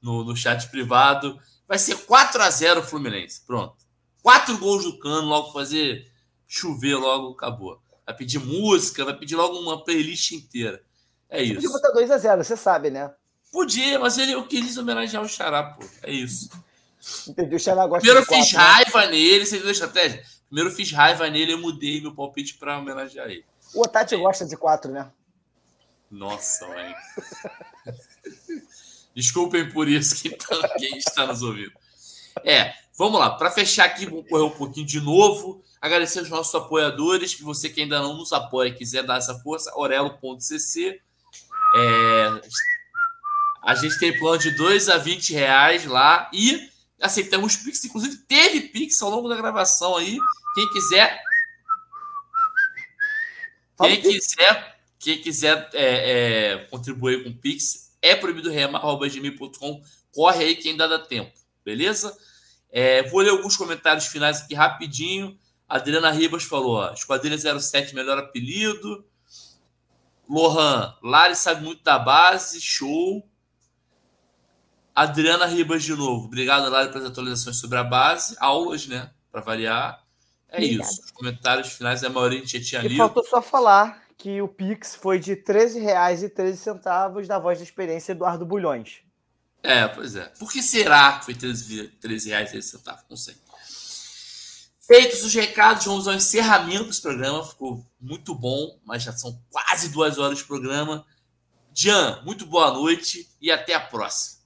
no, 0.00 0.24
no 0.24 0.36
chat 0.36 0.68
privado. 0.70 1.38
Vai 1.68 1.78
ser 1.78 1.96
4 2.04 2.42
a 2.42 2.50
0 2.50 2.82
Fluminense. 2.82 3.42
Pronto. 3.46 3.76
Quatro 4.22 4.58
gols 4.58 4.84
do 4.84 4.98
Cano, 4.98 5.28
logo 5.28 5.52
fazer 5.52 6.10
chover, 6.46 6.96
logo 6.96 7.32
acabou. 7.32 7.80
Vai 8.04 8.14
pedir 8.14 8.38
música, 8.38 9.04
vai 9.04 9.16
pedir 9.16 9.36
logo 9.36 9.58
uma 9.58 9.84
playlist 9.84 10.32
inteira. 10.32 10.82
É 11.28 11.42
isso. 11.42 11.54
Podia 11.54 11.70
botar 11.70 11.90
2 11.90 12.10
a 12.10 12.18
0 12.18 12.44
você 12.44 12.56
sabe, 12.56 12.90
né? 12.90 13.12
Podia, 13.50 13.98
mas 13.98 14.18
ele, 14.18 14.32
eu 14.32 14.46
quis 14.46 14.76
homenagear 14.76 15.22
o 15.22 15.28
Xará, 15.28 15.62
pô. 15.62 15.84
É 16.02 16.12
isso. 16.12 16.50
Entendi, 17.28 17.56
o 17.56 17.58
Xará 17.58 17.86
gosta 17.86 18.00
Primeiro 18.00 18.20
eu 18.20 18.36
fiz 18.36 18.52
né? 18.52 18.58
raiva 18.58 19.06
nele, 19.06 19.46
você 19.46 19.58
viu 19.58 19.68
a 19.68 19.72
estratégia? 19.72 20.22
Primeiro 20.46 20.70
fiz 20.70 20.92
raiva 20.92 21.28
nele, 21.28 21.52
eu 21.52 21.58
mudei 21.58 22.00
meu 22.00 22.14
palpite 22.14 22.54
para 22.54 22.78
homenagear 22.78 23.28
ele. 23.28 23.44
O 23.74 23.82
Otati 23.82 24.14
é. 24.14 24.18
gosta 24.18 24.46
de 24.46 24.56
4, 24.56 24.92
né? 24.92 25.10
Nossa, 26.10 26.66
mãe. 26.68 26.94
Desculpem 29.14 29.72
por 29.72 29.88
isso 29.88 30.22
quem, 30.22 30.36
tá, 30.36 30.68
quem 30.78 30.98
está 30.98 31.26
nos 31.26 31.42
ouvindo. 31.42 31.72
É, 32.44 32.74
vamos 32.96 33.20
lá. 33.20 33.30
Para 33.30 33.50
fechar 33.50 33.84
aqui, 33.86 34.06
vou 34.06 34.24
correr 34.24 34.44
um 34.44 34.50
pouquinho 34.50 34.86
de 34.86 35.00
novo. 35.00 35.62
Agradecer 35.80 36.20
aos 36.20 36.30
nossos 36.30 36.54
apoiadores. 36.54 37.34
Que 37.34 37.42
você 37.42 37.68
que 37.68 37.82
ainda 37.82 38.00
não 38.00 38.16
nos 38.16 38.32
apoia 38.32 38.72
quiser 38.72 39.02
dar 39.02 39.18
essa 39.18 39.34
força, 39.40 39.72
orelo.cc. 39.76 41.00
É, 41.76 42.40
a 43.62 43.74
gente 43.74 43.98
tem 43.98 44.16
plano 44.16 44.38
de 44.38 44.52
2 44.52 44.88
a 44.88 44.96
20 44.96 45.32
reais 45.32 45.84
lá 45.84 46.30
e 46.32 46.70
aceitamos 47.00 47.56
Pix. 47.56 47.84
Inclusive, 47.84 48.16
teve 48.18 48.60
Pix 48.60 49.02
ao 49.02 49.10
longo 49.10 49.28
da 49.28 49.36
gravação 49.36 49.96
aí. 49.96 50.18
Quem 50.54 50.68
quiser. 50.70 51.20
Quem 53.78 54.00
quiser, 54.00 54.78
quem 54.98 55.20
quiser 55.20 55.68
é, 55.74 56.54
é, 56.54 56.58
contribuir 56.70 57.24
com 57.24 57.32
Pix, 57.36 57.92
é 58.00 58.14
proibido 58.14 58.50
rema.gmail.com. 58.50 59.82
Corre 60.14 60.44
aí 60.44 60.56
que 60.56 60.70
ainda 60.70 60.88
dá 60.88 60.98
tempo, 60.98 61.32
beleza? 61.64 62.16
É, 62.78 63.02
vou 63.04 63.22
ler 63.22 63.30
alguns 63.30 63.56
comentários 63.56 64.04
finais 64.04 64.42
aqui 64.42 64.54
rapidinho. 64.54 65.38
Adriana 65.66 66.10
Ribas 66.10 66.44
falou: 66.44 66.76
ó, 66.76 66.92
Esquadrilha 66.92 67.38
07, 67.58 67.94
melhor 67.94 68.18
apelido. 68.18 69.02
Lohan, 70.28 70.94
Lari 71.02 71.34
sabe 71.34 71.64
muito 71.64 71.82
da 71.82 71.98
base, 71.98 72.60
show. 72.60 73.26
Adriana 74.94 75.46
Ribas 75.46 75.84
de 75.84 75.94
novo. 75.94 76.26
Obrigado, 76.26 76.68
Lari, 76.70 76.92
pelas 76.92 77.06
atualizações 77.06 77.56
sobre 77.56 77.78
a 77.78 77.84
base. 77.84 78.36
Aulas, 78.38 78.86
né? 78.86 79.10
Para 79.32 79.40
variar. 79.40 80.04
É 80.50 80.58
Obrigada. 80.58 80.90
isso. 80.90 81.02
Os 81.02 81.10
comentários 81.12 81.72
finais, 81.72 82.04
a 82.04 82.10
maioria 82.10 82.40
a 82.40 82.44
gente 82.44 82.60
tinha 82.60 82.82
lido. 82.82 82.92
E 82.92 82.98
faltou 82.98 83.24
só 83.24 83.40
falar 83.40 84.02
que 84.18 84.42
o 84.42 84.48
Pix 84.48 84.94
foi 84.94 85.18
de 85.18 85.32
R$ 85.32 85.42
13,13 85.42 87.26
da 87.26 87.38
voz 87.38 87.56
da 87.56 87.64
experiência 87.64 88.12
Eduardo 88.12 88.44
Bulhões. 88.44 89.05
É, 89.66 89.88
pois 89.88 90.14
é. 90.14 90.26
Por 90.38 90.52
que 90.52 90.62
será 90.62 91.18
que 91.18 91.24
foi 91.24 91.34
R$ 91.34 91.40
13,13? 91.40 92.96
Não 93.10 93.16
sei. 93.16 93.34
Feitos 94.86 95.24
os 95.24 95.34
recados, 95.34 95.84
vamos 95.84 96.06
ao 96.06 96.14
encerramento 96.14 96.84
desse 96.84 97.02
programa. 97.02 97.44
Ficou 97.44 97.84
muito 98.00 98.32
bom, 98.32 98.78
mas 98.84 99.02
já 99.02 99.10
são 99.10 99.36
quase 99.50 99.88
duas 99.88 100.18
horas 100.18 100.38
de 100.38 100.44
programa. 100.44 101.04
Jean, 101.74 102.22
muito 102.24 102.46
boa 102.46 102.70
noite 102.70 103.28
e 103.40 103.50
até 103.50 103.74
a 103.74 103.80
próxima. 103.80 104.36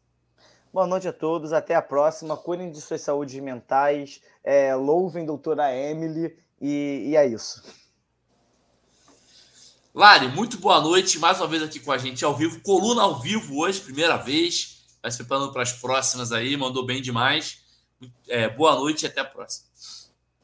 Boa 0.72 0.86
noite 0.86 1.06
a 1.06 1.12
todos, 1.12 1.52
até 1.52 1.74
a 1.74 1.82
próxima. 1.82 2.34
Cuidem 2.34 2.70
de 2.70 2.80
suas 2.80 3.02
saúdes 3.02 3.38
mentais, 3.42 4.22
é, 4.42 4.74
louvem 4.74 5.26
doutora 5.26 5.76
Emily 5.76 6.34
e, 6.58 7.08
e 7.10 7.16
é 7.16 7.26
isso. 7.26 7.62
Lari, 9.94 10.28
muito 10.28 10.56
boa 10.56 10.80
noite, 10.80 11.18
mais 11.18 11.38
uma 11.38 11.46
vez 11.46 11.62
aqui 11.62 11.78
com 11.78 11.92
a 11.92 11.98
gente 11.98 12.24
ao 12.24 12.34
vivo, 12.34 12.62
coluna 12.62 13.02
ao 13.02 13.20
vivo 13.20 13.58
hoje, 13.58 13.80
primeira 13.80 14.16
vez, 14.16 14.79
vai 15.02 15.10
se 15.10 15.18
preparando 15.18 15.52
para 15.52 15.62
as 15.62 15.72
próximas 15.72 16.32
aí, 16.32 16.56
mandou 16.56 16.84
bem 16.84 17.00
demais. 17.00 17.62
É, 18.28 18.48
boa 18.48 18.74
noite 18.76 19.02
e 19.02 19.06
até 19.06 19.20
a 19.20 19.24
próxima. 19.24 19.68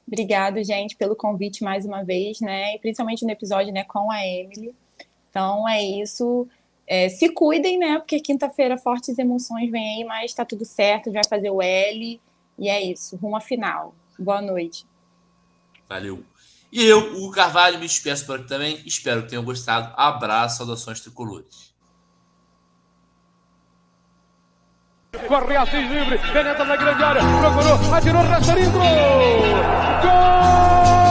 Obrigado, 0.06 0.62
gente, 0.62 0.94
pelo 0.96 1.16
convite 1.16 1.64
mais 1.64 1.84
uma 1.84 2.04
vez, 2.04 2.40
né? 2.40 2.74
E 2.74 2.78
principalmente 2.78 3.24
no 3.24 3.30
episódio 3.30 3.72
né, 3.72 3.82
com 3.84 4.10
a 4.10 4.24
Emily. 4.24 4.74
Então 5.30 5.68
é 5.68 5.82
isso. 5.82 6.46
É, 6.86 7.08
se 7.08 7.28
cuidem, 7.30 7.78
né? 7.78 7.98
Porque 7.98 8.20
quinta-feira 8.20 8.78
fortes 8.78 9.18
emoções 9.18 9.70
vêm 9.70 9.98
aí, 9.98 10.04
mas 10.04 10.32
tá 10.32 10.44
tudo 10.44 10.64
certo, 10.64 11.12
vai 11.12 11.22
fazer 11.28 11.50
o 11.50 11.60
L. 11.60 12.20
E 12.58 12.68
é 12.68 12.80
isso, 12.82 13.16
rumo 13.16 13.36
à 13.36 13.40
final. 13.40 13.94
Boa 14.18 14.40
noite. 14.40 14.86
Valeu. 15.88 16.24
E 16.70 16.84
eu, 16.84 17.24
o 17.24 17.30
Carvalho, 17.30 17.78
me 17.78 17.86
despeço 17.86 18.26
por 18.26 18.38
aqui 18.38 18.48
também. 18.48 18.80
Espero 18.86 19.22
que 19.22 19.30
tenham 19.30 19.44
gostado. 19.44 19.92
Abraço, 19.96 20.58
saudações 20.58 21.00
tricolores. 21.00 21.74
Corre 25.28 25.56
Assis 25.56 25.88
livre, 25.88 26.18
penetra 26.32 26.64
na 26.64 26.76
grande 26.76 27.02
área, 27.02 27.22
procurou, 27.40 27.94
atirou, 27.94 28.22
Rasterinho, 28.22 28.70
gol! 28.70 28.82
Gol! 30.02 31.05